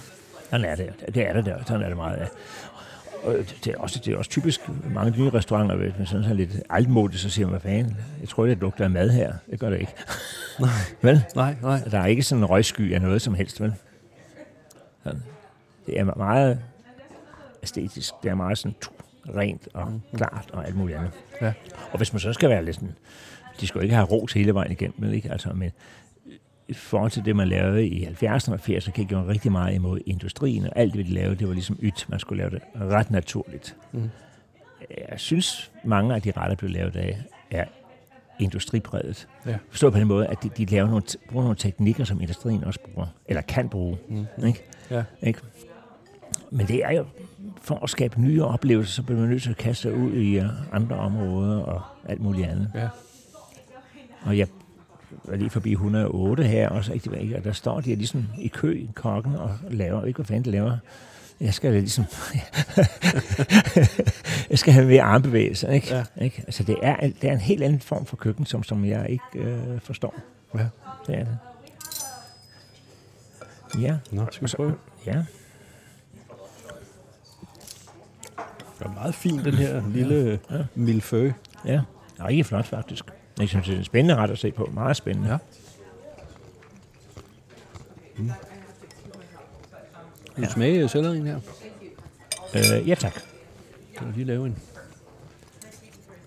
Sådan 0.51 0.65
er 0.67 0.75
det. 0.75 0.93
Det 1.15 1.29
er 1.29 1.33
det 1.33 1.45
der. 1.45 1.59
Sådan 1.67 1.83
er 1.83 1.89
det 1.89 1.97
meget. 1.97 2.19
Ja. 2.19 2.27
Og 3.29 3.35
det 3.65 3.75
er, 3.75 3.79
også, 3.79 4.01
det 4.05 4.15
er 4.15 4.19
også 4.19 4.31
typisk 4.31 4.61
mange 4.91 5.11
nye 5.19 5.31
restauranter, 5.31 5.77
hvis 5.77 5.93
man 5.99 6.07
sådan 6.07 6.25
er 6.31 6.35
lidt 6.35 6.51
altmodigt, 6.71 7.21
så 7.23 7.31
siger 7.31 7.47
man, 7.47 7.51
hvad 7.61 7.73
fanden, 7.73 7.97
jeg 8.21 8.29
tror, 8.29 8.47
det 8.47 8.59
lugter 8.59 8.85
af 8.85 8.91
mad 8.91 9.11
her. 9.11 9.33
Det 9.51 9.61
gør 9.61 9.71
det 9.71 9.81
ikke. 9.81 9.93
Nej. 10.61 10.69
Vel? 11.03 11.25
Nej, 11.35 11.57
nej. 11.63 11.79
Der 11.91 11.99
er 12.01 12.07
ikke 12.07 12.23
sådan 12.23 12.43
en 12.43 12.51
røgsky 12.51 12.95
af 12.95 13.03
noget 13.03 13.23
som 13.23 13.35
helst, 13.35 13.61
vel? 13.61 13.75
Sådan. 15.05 15.23
Det 15.87 16.01
er 16.01 16.05
meget 16.05 16.63
æstetisk. 17.63 18.13
Det 18.23 18.31
er 18.31 18.35
meget 18.35 18.59
sådan 18.59 18.77
rent 19.37 19.69
og 19.75 20.01
klart 20.17 20.51
og 20.53 20.67
alt 20.67 20.77
muligt 20.77 20.99
andet. 20.99 21.13
Ja. 21.43 21.53
Og 21.93 21.97
hvis 21.97 22.13
man 22.13 22.21
så 22.21 22.33
skal 22.33 22.51
være 22.51 22.65
lidt 22.65 22.77
sådan... 22.77 22.95
De 23.61 23.67
skal 23.67 23.79
jo 23.79 23.83
ikke 23.83 23.95
have 23.95 24.07
ros 24.07 24.33
hele 24.33 24.55
vejen 24.55 24.73
igennem, 24.73 25.13
ikke? 25.13 25.33
Altså, 25.33 25.53
men 25.53 25.71
i 26.69 26.75
forhold 26.75 27.11
til 27.11 27.25
det, 27.25 27.37
man 27.37 27.49
lavede 27.49 27.87
i 27.87 28.07
70'erne 28.07 28.53
og 28.53 28.61
80'erne, 28.69 28.91
gik 28.91 29.13
jo 29.13 29.25
rigtig 29.29 29.53
meget 29.53 29.75
imod 29.75 30.01
industrien, 30.07 30.65
og 30.65 30.73
alt 30.77 30.95
det, 30.95 31.07
de 31.07 31.11
lavede, 31.11 31.37
det 31.37 31.49
var 31.49 31.55
ligesom 31.55 31.79
ydt. 31.83 32.07
Man 32.09 32.19
skulle 32.19 32.39
lave 32.39 32.51
det 32.51 32.63
ret 32.81 33.11
naturligt. 33.11 33.77
Mm. 33.93 34.11
Jeg 35.11 35.21
synes, 35.21 35.73
mange 35.85 36.15
af 36.15 36.23
de 36.23 36.31
retter, 36.37 36.57
blev 36.57 36.71
lavet 36.71 36.97
af, 36.97 37.23
er 37.51 37.65
industripræget. 38.41 39.29
Ja. 39.47 39.57
Forstået 39.71 39.93
på 39.93 39.99
den 39.99 40.09
måde, 40.09 40.27
at 40.27 40.43
de, 40.43 40.49
de 40.49 40.65
laver 40.65 40.87
nogle, 40.87 41.03
bruger 41.31 41.45
nogle 41.45 41.57
teknikker, 41.57 42.05
som 42.05 42.21
industrien 42.21 42.65
også 42.65 42.81
bruger, 42.81 43.07
eller 43.27 43.43
kan 43.43 43.69
bruge. 43.69 43.99
Mm. 44.09 44.47
Ikke? 44.47 44.65
Ja. 44.91 45.05
Ikke? 45.23 45.41
Men 46.51 46.67
det 46.69 46.85
er 46.85 46.91
jo, 46.91 47.05
for 47.63 47.79
at 47.85 47.91
skabe 47.91 48.21
nye 48.21 48.45
oplevelser, 48.45 48.93
så 48.93 49.03
bliver 49.03 49.21
man 49.21 49.31
nødt 49.31 49.43
til 49.43 49.51
at 49.51 49.57
kaste 49.57 49.83
sig 49.83 49.95
ud 49.95 50.13
i 50.13 50.39
uh, 50.39 50.75
andre 50.75 50.97
områder 50.97 51.59
og 51.59 51.83
alt 52.09 52.21
muligt 52.21 52.49
andet. 52.49 52.71
Ja. 52.75 52.89
Og 54.23 54.39
jeg 54.39 54.47
var 55.25 55.37
lige 55.37 55.51
forbi 55.51 55.73
108 55.73 56.45
her, 56.45 56.69
og, 56.69 56.85
så, 56.85 56.93
og 57.37 57.45
der 57.45 57.53
står 57.53 57.81
de 57.81 57.95
ligesom 57.95 58.27
i 58.39 58.49
kø 58.49 58.73
i 58.79 58.91
kokken 58.95 59.35
og 59.35 59.57
laver, 59.71 60.05
ikke 60.05 60.17
hvad 60.17 60.27
fanden 60.27 60.45
de 60.45 60.51
laver. 60.51 60.77
Jeg 61.41 61.55
skal 61.55 61.73
ligesom... 61.73 62.05
jeg 64.51 64.59
skal 64.59 64.73
have 64.73 64.87
mere 64.87 65.03
armbevægelser, 65.03 65.71
ikke? 65.71 65.95
Ja. 65.95 66.05
ikke? 66.21 66.43
Altså, 66.47 66.63
det 66.63 66.77
er, 66.83 66.97
en- 66.97 67.17
det 67.23 67.29
er 67.31 67.33
en 67.33 67.39
helt 67.41 67.63
anden 67.63 67.81
form 67.81 68.07
for 68.07 68.17
køkken, 68.17 68.47
som, 68.47 68.63
som 68.63 68.85
jeg 68.85 69.07
ikke 69.11 69.25
øh, 69.35 69.81
forstår. 69.81 70.15
Ja. 70.55 70.67
Det 71.07 71.15
er 71.19 71.25
det. 71.25 71.39
Ja, 73.81 73.97
Nå, 74.13 74.27
skal 74.31 74.49
vi 74.49 74.53
prøve? 74.57 74.75
ja. 75.07 75.23
Det 78.79 78.85
er 78.87 78.91
meget 78.95 79.15
fin, 79.15 79.39
den 79.45 79.55
her 79.55 79.83
lille 79.89 80.41
Ja. 80.51 80.57
milfø. 80.75 81.31
Ja, 81.65 81.81
og 82.19 82.33
ikke 82.33 82.45
flot 82.45 82.67
faktisk. 82.67 83.05
Jeg 83.41 83.49
synes, 83.49 83.67
det 83.67 83.75
er 83.75 83.79
en 83.79 83.85
spændende 83.85 84.15
ret 84.17 84.31
at 84.31 84.39
se 84.39 84.51
på. 84.51 84.71
Meget 84.75 84.97
spændende. 84.97 85.31
Ja. 85.31 85.39
Vil 90.37 90.47
du 90.47 90.51
smage 90.53 90.89
sellerien 90.89 91.27
her? 91.27 91.41
Øh, 92.55 92.89
ja 92.89 92.95
tak. 92.95 93.15
Kan 93.97 94.07
du 94.07 94.13
lige 94.15 94.25
lave 94.25 94.47
en? 94.47 94.57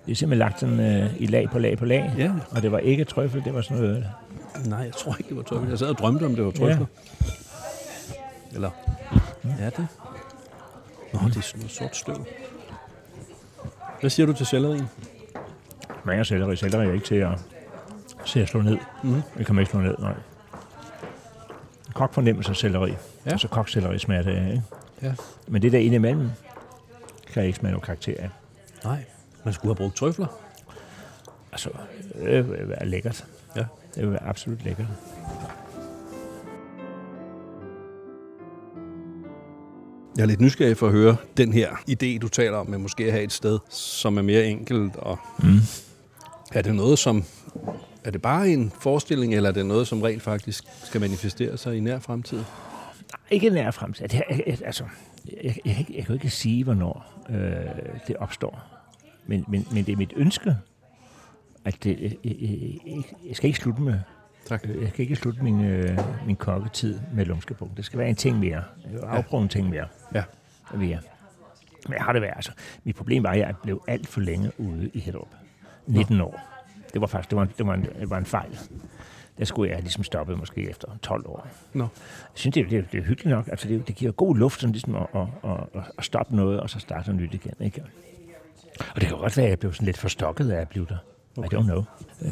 Det 0.05 0.11
er 0.11 0.15
simpelthen 0.15 0.39
lagt 0.39 0.59
sådan 0.59 0.79
øh, 0.79 1.21
i 1.21 1.25
lag 1.25 1.49
på 1.49 1.59
lag 1.59 1.77
på 1.77 1.85
lag. 1.85 2.13
Ja. 2.17 2.31
Og 2.51 2.61
det 2.61 2.71
var 2.71 2.79
ikke 2.79 3.03
trøffel, 3.05 3.43
det 3.43 3.53
var 3.53 3.61
sådan 3.61 3.77
noget... 3.83 4.05
Nej, 4.65 4.79
jeg 4.79 4.93
tror 4.93 5.15
ikke, 5.19 5.29
det 5.29 5.37
var 5.37 5.43
trøffel. 5.43 5.69
Jeg 5.69 5.79
sad 5.79 5.87
og 5.87 5.97
drømte 5.97 6.23
om, 6.25 6.35
det 6.35 6.45
var 6.45 6.51
trøffel. 6.51 6.85
Eller? 8.53 8.69
Ja, 9.59 9.65
det. 9.65 9.87
Nå, 11.13 11.19
det 11.27 11.37
er 11.37 11.41
sådan 11.41 11.59
noget 11.59 11.71
sort 11.71 11.95
støv. 11.95 12.25
Hvad 13.99 14.09
siger 14.09 14.27
du 14.27 14.33
til 14.33 14.45
sellerien? 14.45 14.89
Men 16.03 16.25
selleri, 16.25 16.55
selleri 16.55 16.87
er 16.87 16.93
ikke 16.93 17.05
til 17.05 17.15
at, 17.15 17.39
til 18.25 18.39
at 18.39 18.47
slå 18.47 18.61
ned. 18.61 18.77
Mhm. 19.03 19.21
Det 19.37 19.45
kan 19.45 19.55
man 19.55 19.61
ikke 19.61 19.71
slå 19.71 19.79
ned, 19.79 19.95
nej. 19.99 20.13
Kok 21.93 22.13
fornemmelse 22.13 22.49
af 22.49 22.55
selleri. 22.55 22.89
Ja. 23.25 23.31
Altså 23.31 23.47
kokselleri 23.47 23.99
smager 23.99 24.21
det 24.21 24.31
af, 24.31 24.47
ikke? 24.47 24.63
Ja. 25.01 25.13
Men 25.47 25.61
det 25.61 25.71
der 25.71 25.79
indimellem, 25.79 26.29
kan 27.27 27.41
jeg 27.41 27.47
ikke 27.47 27.59
smage 27.59 27.71
nogen 27.71 27.85
karakter 27.85 28.13
af. 28.19 28.29
Nej, 28.83 29.05
man 29.43 29.53
skulle 29.53 29.69
have 29.69 29.75
brugt 29.75 29.95
trøfler. 29.95 30.27
Altså, 31.51 31.69
det 32.13 32.49
vil 32.49 32.69
være 32.69 32.85
lækkert. 32.85 33.25
Ja. 33.55 33.65
Det 33.95 34.11
være 34.11 34.23
absolut 34.23 34.63
lækkert. 34.63 34.87
Jeg 40.19 40.25
er 40.25 40.27
lidt 40.27 40.41
nysgerrig 40.41 40.77
for 40.77 40.87
at 40.87 40.93
høre 40.93 41.17
den 41.37 41.53
her 41.53 41.69
idé, 41.89 42.17
du 42.21 42.27
taler 42.27 42.57
om, 42.57 42.69
med 42.69 42.77
måske 42.77 43.05
at 43.05 43.11
have 43.11 43.23
et 43.23 43.31
sted, 43.31 43.59
som 43.69 44.17
er 44.17 44.21
mere 44.21 44.45
enkelt. 44.45 44.95
Og 44.95 45.17
Mm. 45.43 45.59
er 46.53 46.61
det 46.61 46.75
noget, 46.75 46.99
som... 46.99 47.23
Er 48.03 48.11
det 48.11 48.21
bare 48.21 48.49
en 48.49 48.71
forestilling, 48.81 49.33
eller 49.35 49.49
er 49.49 49.53
det 49.53 49.65
noget, 49.65 49.87
som 49.87 50.01
rent 50.01 50.21
faktisk 50.23 50.63
skal 50.83 51.01
manifestere 51.01 51.57
sig 51.57 51.77
i 51.77 51.79
nær 51.79 51.99
fremtid? 51.99 52.39
Ikke 53.31 53.49
nær 53.49 53.71
fremtid. 53.71 54.07
Det, 54.07 54.21
jeg, 54.47 54.57
altså, 54.65 54.83
jeg, 55.25 55.33
jeg, 55.43 55.55
jeg, 55.65 55.73
kan 55.75 55.79
ikke- 55.79 55.93
jeg 55.95 56.05
kan 56.05 56.07
jo 56.07 56.13
ikke 56.13 56.29
sige, 56.29 56.63
hvornår 56.63 57.23
øh, 57.29 57.35
det 58.07 58.15
opstår. 58.15 58.61
Men, 59.27 59.45
men, 59.47 59.67
men 59.71 59.85
det 59.85 59.91
er 59.91 59.97
mit 59.97 60.13
ønske, 60.15 60.55
at 61.65 61.83
det, 61.83 62.01
jeg, 62.01 62.11
jeg, 62.23 63.03
jeg 63.27 63.35
skal 63.35 63.47
ikke 63.47 63.59
slutte 63.59 63.81
med 63.81 63.99
Tak. 64.45 64.61
Øh, 64.69 64.81
Jeg 64.83 64.93
kan 64.93 65.03
ikke 65.03 65.15
slutte 65.15 65.43
min, 65.43 65.63
øh, 65.65 65.99
min 66.25 66.35
kokketid 66.35 66.99
med 67.13 67.25
lumskebuk. 67.25 67.69
Det 67.77 67.85
skal 67.85 67.99
være 67.99 68.09
en 68.09 68.15
ting 68.15 68.39
mere. 68.39 68.63
Afprøve 69.03 69.43
en 69.43 69.49
ting 69.49 69.69
mere. 69.69 69.85
Ja. 70.15 70.23
Jeg. 70.73 70.99
Men 71.87 71.93
jeg 71.93 72.03
har 72.03 72.13
det 72.13 72.21
været. 72.21 72.33
Altså, 72.35 72.51
mit 72.83 72.95
problem 72.95 73.23
var, 73.23 73.31
at 73.31 73.39
jeg 73.39 73.53
blev 73.63 73.83
alt 73.87 74.07
for 74.07 74.21
længe 74.21 74.51
ude 74.57 74.89
i 74.93 74.99
Hellerup. 74.99 75.27
19 75.87 76.21
år. 76.21 76.39
Det 76.93 77.01
var 77.01 77.07
faktisk 77.07 77.29
det 77.29 77.35
var 77.35 77.43
en, 77.43 77.51
det 77.57 77.65
var 77.67 77.73
en, 77.73 77.83
det 77.99 78.09
var 78.09 78.17
en 78.17 78.25
fejl. 78.25 78.59
Der 79.37 79.45
skulle 79.45 79.71
jeg 79.71 79.79
ligesom 79.81 80.03
stoppe 80.03 80.35
måske 80.35 80.69
efter 80.69 80.87
12 81.01 81.27
år. 81.27 81.47
Nå. 81.73 81.83
Jeg 81.83 81.89
synes, 82.33 82.53
det, 82.53 82.65
er- 82.65 82.69
det, 82.69 82.77
er- 82.79 82.83
det 82.91 82.97
er 82.97 83.03
hyggeligt 83.03 83.35
nok. 83.35 83.47
Altså, 83.47 83.67
det, 83.67 83.87
det 83.87 83.95
giver 83.95 84.11
god 84.11 84.35
luft 84.37 84.59
sådan 84.61 84.71
ligesom 84.71 84.95
at, 84.95 85.07
at, 85.15 85.27
at, 85.43 85.81
at 85.97 86.05
stoppe 86.05 86.35
noget, 86.35 86.59
og 86.59 86.69
så 86.69 86.79
starte 86.79 87.09
noget 87.09 87.21
nyt 87.21 87.33
igen. 87.33 87.53
Ikke? 87.59 87.83
Og 88.95 89.01
det 89.01 89.07
kan 89.09 89.17
godt 89.17 89.37
være, 89.37 89.45
at 89.45 89.49
jeg 89.49 89.59
blev 89.59 89.73
sådan 89.73 89.85
lidt 89.85 89.97
forstokket 89.97 90.51
af 90.51 90.61
at 90.61 90.69
blive 90.69 90.85
der. 90.89 90.97
Okay. 91.45 91.57
I 91.57 91.59
don't 91.59 91.63
know. 91.63 91.83
Øh, 92.21 92.31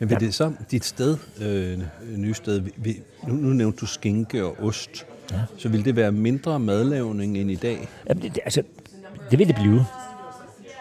Men 0.00 0.10
vil 0.10 0.20
det 0.20 0.34
så, 0.34 0.52
dit 0.70 0.84
sted, 0.84 1.16
øh, 1.42 1.80
nye 2.18 2.34
sted, 2.34 2.60
vil- 2.60 2.72
vil, 2.76 2.96
nu, 3.28 3.34
nu 3.34 3.48
nævnte 3.48 3.78
du 3.78 3.86
skinke 3.86 4.44
og 4.44 4.56
ost, 4.62 5.06
Ja. 5.32 5.36
så 5.58 5.68
vil 5.68 5.84
det 5.84 5.96
være 5.96 6.12
mindre 6.12 6.60
madlavning 6.60 7.38
end 7.38 7.50
i 7.50 7.54
dag? 7.54 7.88
Jamen, 8.08 8.22
det, 8.22 8.38
altså, 8.44 8.62
det 9.30 9.38
vil 9.38 9.46
det 9.48 9.56
blive. 9.56 9.84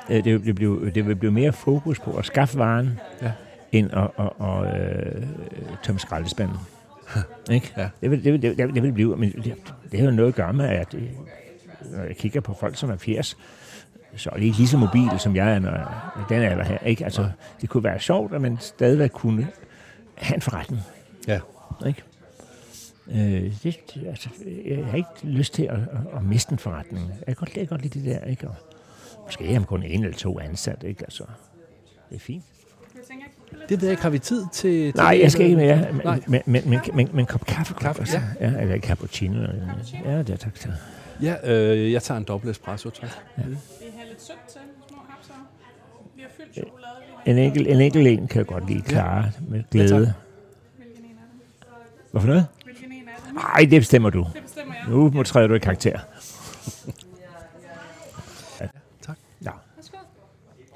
Øh, 0.10 0.24
Det, 0.24 0.34
vil- 0.34 0.46
det, 0.46 0.56
blive, 0.56 0.90
det 0.90 1.08
vil 1.08 1.16
blive 1.16 1.32
mere 1.32 1.54
fokus 1.54 2.00
på 2.00 2.12
at 2.18 2.26
skaffe 2.26 2.58
varen, 2.58 3.00
Ja. 3.22 3.32
end 3.72 3.90
at, 3.94 4.10
at, 4.20 4.48
at, 4.48 4.82
øh, 5.18 5.24
tømme 5.84 6.00
skraldespanden. 6.00 6.58
Ikke? 7.52 7.74
Ja. 7.78 7.90
Det, 8.02 8.12
vil, 8.12 8.24
det, 8.24 8.34
vil, 8.34 8.42
det, 8.42 8.58
vil- 8.58 8.76
det 8.76 8.84
vil 8.84 8.92
blive. 8.92 9.18
Men 9.18 9.32
det, 9.32 9.54
det 9.92 10.00
har 10.00 10.06
jo 10.06 10.12
noget 10.12 10.30
at 10.30 10.36
gøre 10.36 10.54
med, 10.54 10.66
at 10.66 10.94
øh, 10.94 11.02
når 11.92 12.04
jeg 12.04 12.16
kigger 12.18 12.42
på 12.42 12.54
folk, 12.60 12.76
som 12.78 12.90
er 12.90 12.98
80, 12.98 13.38
så 14.16 14.30
er 14.34 14.38
de 14.38 14.46
ikke 14.46 14.58
lige 14.58 14.68
så 14.68 14.78
mobile, 14.78 15.20
som 15.20 15.36
jeg 15.36 15.52
er, 15.56 15.60
når 15.60 15.70
jeg 15.72 15.82
er 16.16 16.26
den 16.30 16.42
alder 16.42 16.64
her. 16.64 16.78
Ikke? 16.80 17.04
Altså, 17.04 17.30
det 17.62 17.70
kunne 17.70 17.84
være 17.84 18.00
sjovt, 18.00 18.34
at 18.34 18.42
man 18.42 18.58
stadigvæk 18.60 19.10
kunne 19.10 19.48
have 20.16 20.36
en 20.36 20.42
forretning. 20.42 20.82
Ja. 21.28 21.40
Ikke? 21.88 22.04
Øh, 23.12 23.54
det, 23.64 23.78
altså, 24.10 24.30
jeg 24.66 24.86
har 24.86 24.98
ikke 24.98 25.10
lyst 25.24 25.54
til 25.54 25.64
at, 25.64 25.74
at, 25.76 26.18
at 26.18 26.24
miste 26.24 26.52
en 26.52 26.60
forretning. 26.60 27.08
Jeg 27.08 27.26
kan 27.26 27.36
godt, 27.36 27.50
jeg 27.50 27.68
kan 27.68 27.68
godt 27.68 27.82
lide 27.82 28.00
det 28.00 28.06
der. 28.22 28.26
Ikke? 28.30 28.48
Og 28.48 28.56
måske 29.26 29.44
man 29.44 29.64
kun 29.64 29.84
en 29.84 30.04
eller 30.04 30.18
to 30.18 30.40
ansat. 30.40 30.84
Ikke? 30.84 31.04
Altså, 31.04 31.24
det 32.10 32.16
er 32.16 32.20
fint. 32.20 32.44
Jeg 32.96 33.02
jeg 33.60 33.70
Det 33.70 33.82
ved 33.82 33.88
jeg 33.88 33.92
ikke, 33.94 34.04
har 34.04 34.10
vi 34.10 34.20
tid 34.20 34.44
til... 34.54 34.72
til 34.92 34.96
Nej, 34.96 35.20
jeg 35.22 35.32
skal 35.32 35.46
ikke 35.46 35.58
mere. 35.58 35.94
Nej. 36.04 36.20
Men, 36.28 36.42
men, 36.46 36.62
men, 36.70 36.70
men, 36.70 36.80
men, 36.94 37.10
men 37.14 37.26
kop 37.26 37.46
kaffe. 37.46 37.74
Kaffe, 37.74 38.02
altså. 38.02 38.20
ja. 38.40 38.54
Eller 38.62 38.80
cappuccino. 38.80 39.42
eller- 39.44 39.56
Ja, 40.06 40.18
det 40.18 40.30
er 40.30 40.36
tak. 40.36 40.56
tak. 40.56 40.72
Ja, 41.22 41.36
øh, 41.54 41.92
jeg 41.92 42.04
tager 42.04 42.18
en 42.18 42.24
dobbelt 42.24 42.52
espresso, 42.52 42.90
tak. 42.90 43.10
Vi 43.38 43.44
har 43.44 43.95
lidt 44.16 44.24
sødt 44.24 44.48
til 44.48 44.62
små 44.88 44.98
hapser. 45.10 45.34
Vi 46.16 46.22
har 46.22 46.30
fyldt 46.38 46.54
chokolade. 46.54 46.96
En 47.26 47.38
enkelt, 47.38 47.68
en 47.68 47.82
enkelt 47.82 48.08
en 48.08 48.28
kan 48.28 48.38
jeg 48.38 48.48
godt 48.48 48.68
lide 48.68 48.82
klare 48.82 49.32
med 49.48 49.64
glæde. 49.72 50.14
Hvilken 50.78 51.06
en 51.06 51.12
af 51.12 51.26
dem? 51.32 51.42
Hvorfor 52.12 52.28
noget? 52.28 52.48
Hvilken 52.64 52.92
en 52.92 53.10
af 53.10 53.16
dem? 53.28 53.36
Nej, 53.36 53.68
det 53.70 53.82
bestemmer 53.82 54.10
du. 54.10 54.28
Det 54.34 54.44
bestemmer 54.44 54.76
jeg. 54.76 54.90
Nu 54.90 55.12
må 55.12 55.24
træde 55.24 55.48
du 55.48 55.54
i 55.54 55.60
karakter. 55.60 56.00
Ja. 58.62 58.68
Tak. 59.02 59.18
Ja. 59.46 59.52
Værsgo. 59.76 59.98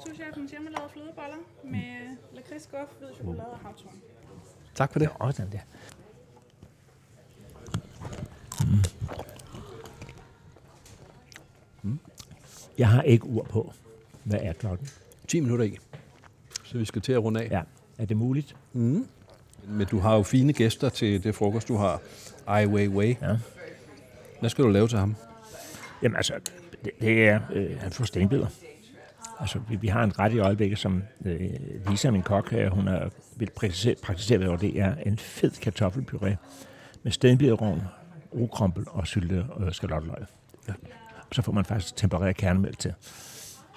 Souschefens 0.04 0.50
hjemmelavede 0.50 0.90
flødeboller 0.92 1.36
med 1.64 2.16
lakridskof, 2.32 2.88
hvid 2.98 3.08
chokolade 3.14 3.46
og 3.46 3.58
havtorn. 3.58 3.94
Tak 4.74 4.92
for 4.92 4.98
det. 4.98 5.10
Åh, 5.20 5.32
den 5.36 5.52
der. 5.52 5.58
Jeg 12.80 12.88
har 12.88 13.02
ikke 13.02 13.26
ur 13.26 13.42
på. 13.42 13.72
Hvad 14.24 14.38
er 14.42 14.52
klokken? 14.52 14.88
10 15.28 15.40
minutter 15.40 15.64
i. 15.64 15.78
Så 16.64 16.78
vi 16.78 16.84
skal 16.84 17.02
til 17.02 17.12
at 17.12 17.22
runde 17.22 17.42
af. 17.42 17.50
Ja. 17.50 17.62
Er 17.98 18.06
det 18.06 18.16
muligt? 18.16 18.56
Mm. 18.72 19.06
Men 19.68 19.86
du 19.86 19.98
har 19.98 20.16
jo 20.16 20.22
fine 20.22 20.52
gæster 20.52 20.88
til 20.88 21.24
det 21.24 21.34
frokost, 21.34 21.68
du 21.68 21.76
har. 21.76 22.00
Ai 22.46 22.66
Weiwei. 22.66 23.16
Ja. 23.22 23.36
Hvad 24.40 24.50
skal 24.50 24.64
du 24.64 24.68
lave 24.68 24.88
til 24.88 24.98
ham? 24.98 25.16
Jamen 26.02 26.16
altså, 26.16 26.34
det, 26.84 26.92
det 27.00 27.28
er, 27.28 27.40
øh, 27.52 27.80
han 27.80 27.92
får 27.92 28.04
stenbider. 28.04 28.46
Altså, 29.40 29.60
vi, 29.68 29.76
vi 29.76 29.88
har 29.88 30.04
en 30.04 30.18
ret 30.18 30.32
i 30.32 30.38
øjeblikket, 30.38 30.78
som 30.78 31.02
øh, 31.24 31.50
Lisa, 31.90 32.10
min 32.10 32.22
kok, 32.22 32.52
øh, 32.52 32.72
hun 32.72 32.86
har 32.86 33.10
vil 33.36 33.50
praktisere, 33.56 33.94
praktisere 34.02 34.48
over 34.48 34.56
det, 34.56 34.80
er 34.80 34.94
en 34.94 35.18
fed 35.18 35.50
kartoffelpuré 35.50 36.34
med 37.02 37.12
stenbiderrovn, 37.12 37.82
rugkrumpel 38.34 38.84
og 38.86 39.06
sylte 39.06 39.44
og 39.48 39.74
skalotteløg. 39.74 40.24
Ja. 40.68 40.72
Så 41.32 41.42
får 41.42 41.52
man 41.52 41.64
faktisk 41.64 41.96
tempereret 41.96 42.36
kernemælk 42.36 42.78
til. 42.78 42.94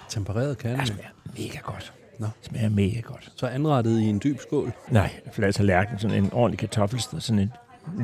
Tempereret 0.08 0.58
kerne. 0.58 0.78
Det 0.78 0.88
smager 0.88 1.08
mega 1.36 1.58
godt. 1.58 1.92
Nå. 2.18 2.26
Det 2.26 2.46
smager 2.50 2.68
mega 2.68 3.00
godt. 3.00 3.32
Så 3.36 3.46
anrettet 3.46 4.00
i 4.00 4.04
en 4.04 4.20
dyb 4.24 4.40
skål. 4.40 4.72
Nej, 4.90 5.10
flad 5.32 5.52
tallerken, 5.52 5.98
sådan 5.98 6.24
en 6.24 6.32
ordentlig 6.32 6.58
kartoffelsted, 6.58 7.20
sådan 7.20 7.38
en 7.38 7.52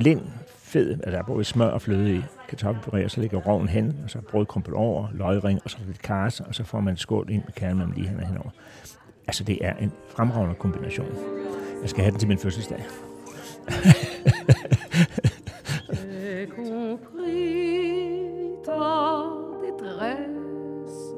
lind, 0.00 0.22
fed, 0.62 0.90
altså 0.90 1.10
der 1.10 1.18
er 1.18 1.22
både 1.22 1.44
smør 1.44 1.68
og 1.68 1.82
fløde 1.82 2.16
i 2.16 2.22
kartoffelpuré, 2.52 3.04
og 3.04 3.10
så 3.10 3.20
ligger 3.20 3.38
roven 3.38 3.68
hen, 3.68 4.00
og 4.04 4.10
så 4.10 4.18
brødkrumpel 4.30 4.74
over, 4.74 5.08
løgring, 5.12 5.60
og 5.64 5.70
så 5.70 5.78
lidt 5.86 6.02
karse, 6.02 6.44
og 6.44 6.54
så 6.54 6.64
får 6.64 6.80
man 6.80 6.94
en 6.94 6.98
skål 6.98 7.30
ind 7.30 7.42
med 7.44 7.52
kernemælk 7.52 7.96
lige 7.96 8.08
hen 8.08 8.20
og 8.20 8.26
henover. 8.26 8.50
Altså, 9.26 9.44
det 9.44 9.58
er 9.60 9.76
en 9.76 9.92
fremragende 10.16 10.54
kombination. 10.54 11.14
Jeg 11.82 11.90
skal 11.90 12.02
have 12.02 12.10
den 12.10 12.18
til 12.18 12.28
min 12.28 12.38
fødselsdag. 12.38 12.84
Compris 16.56 17.99
détresse, 19.62 21.14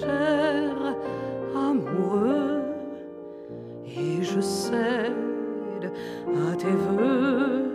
cher 0.00 0.70
amoureux, 1.54 2.62
et 3.86 4.22
je 4.22 4.40
cède 4.40 5.92
à 6.26 6.56
tes 6.56 6.70
voeux, 6.70 7.74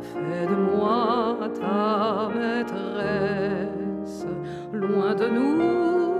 fais 0.00 0.46
de 0.46 0.54
moi 0.54 1.36
ta 1.60 2.28
maîtresse, 2.38 4.26
loin 4.72 5.14
de 5.14 5.28
nous 5.28 6.18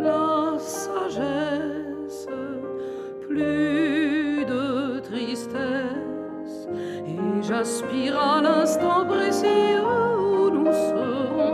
la 0.00 0.58
sagesse, 0.58 2.28
plus 3.26 4.44
de 4.44 5.00
tristesse, 5.00 6.68
et 7.06 7.42
j'aspire 7.42 8.18
à 8.18 8.42
l'instant 8.42 9.06
précieux. 9.06 10.13
soon. 10.74 11.53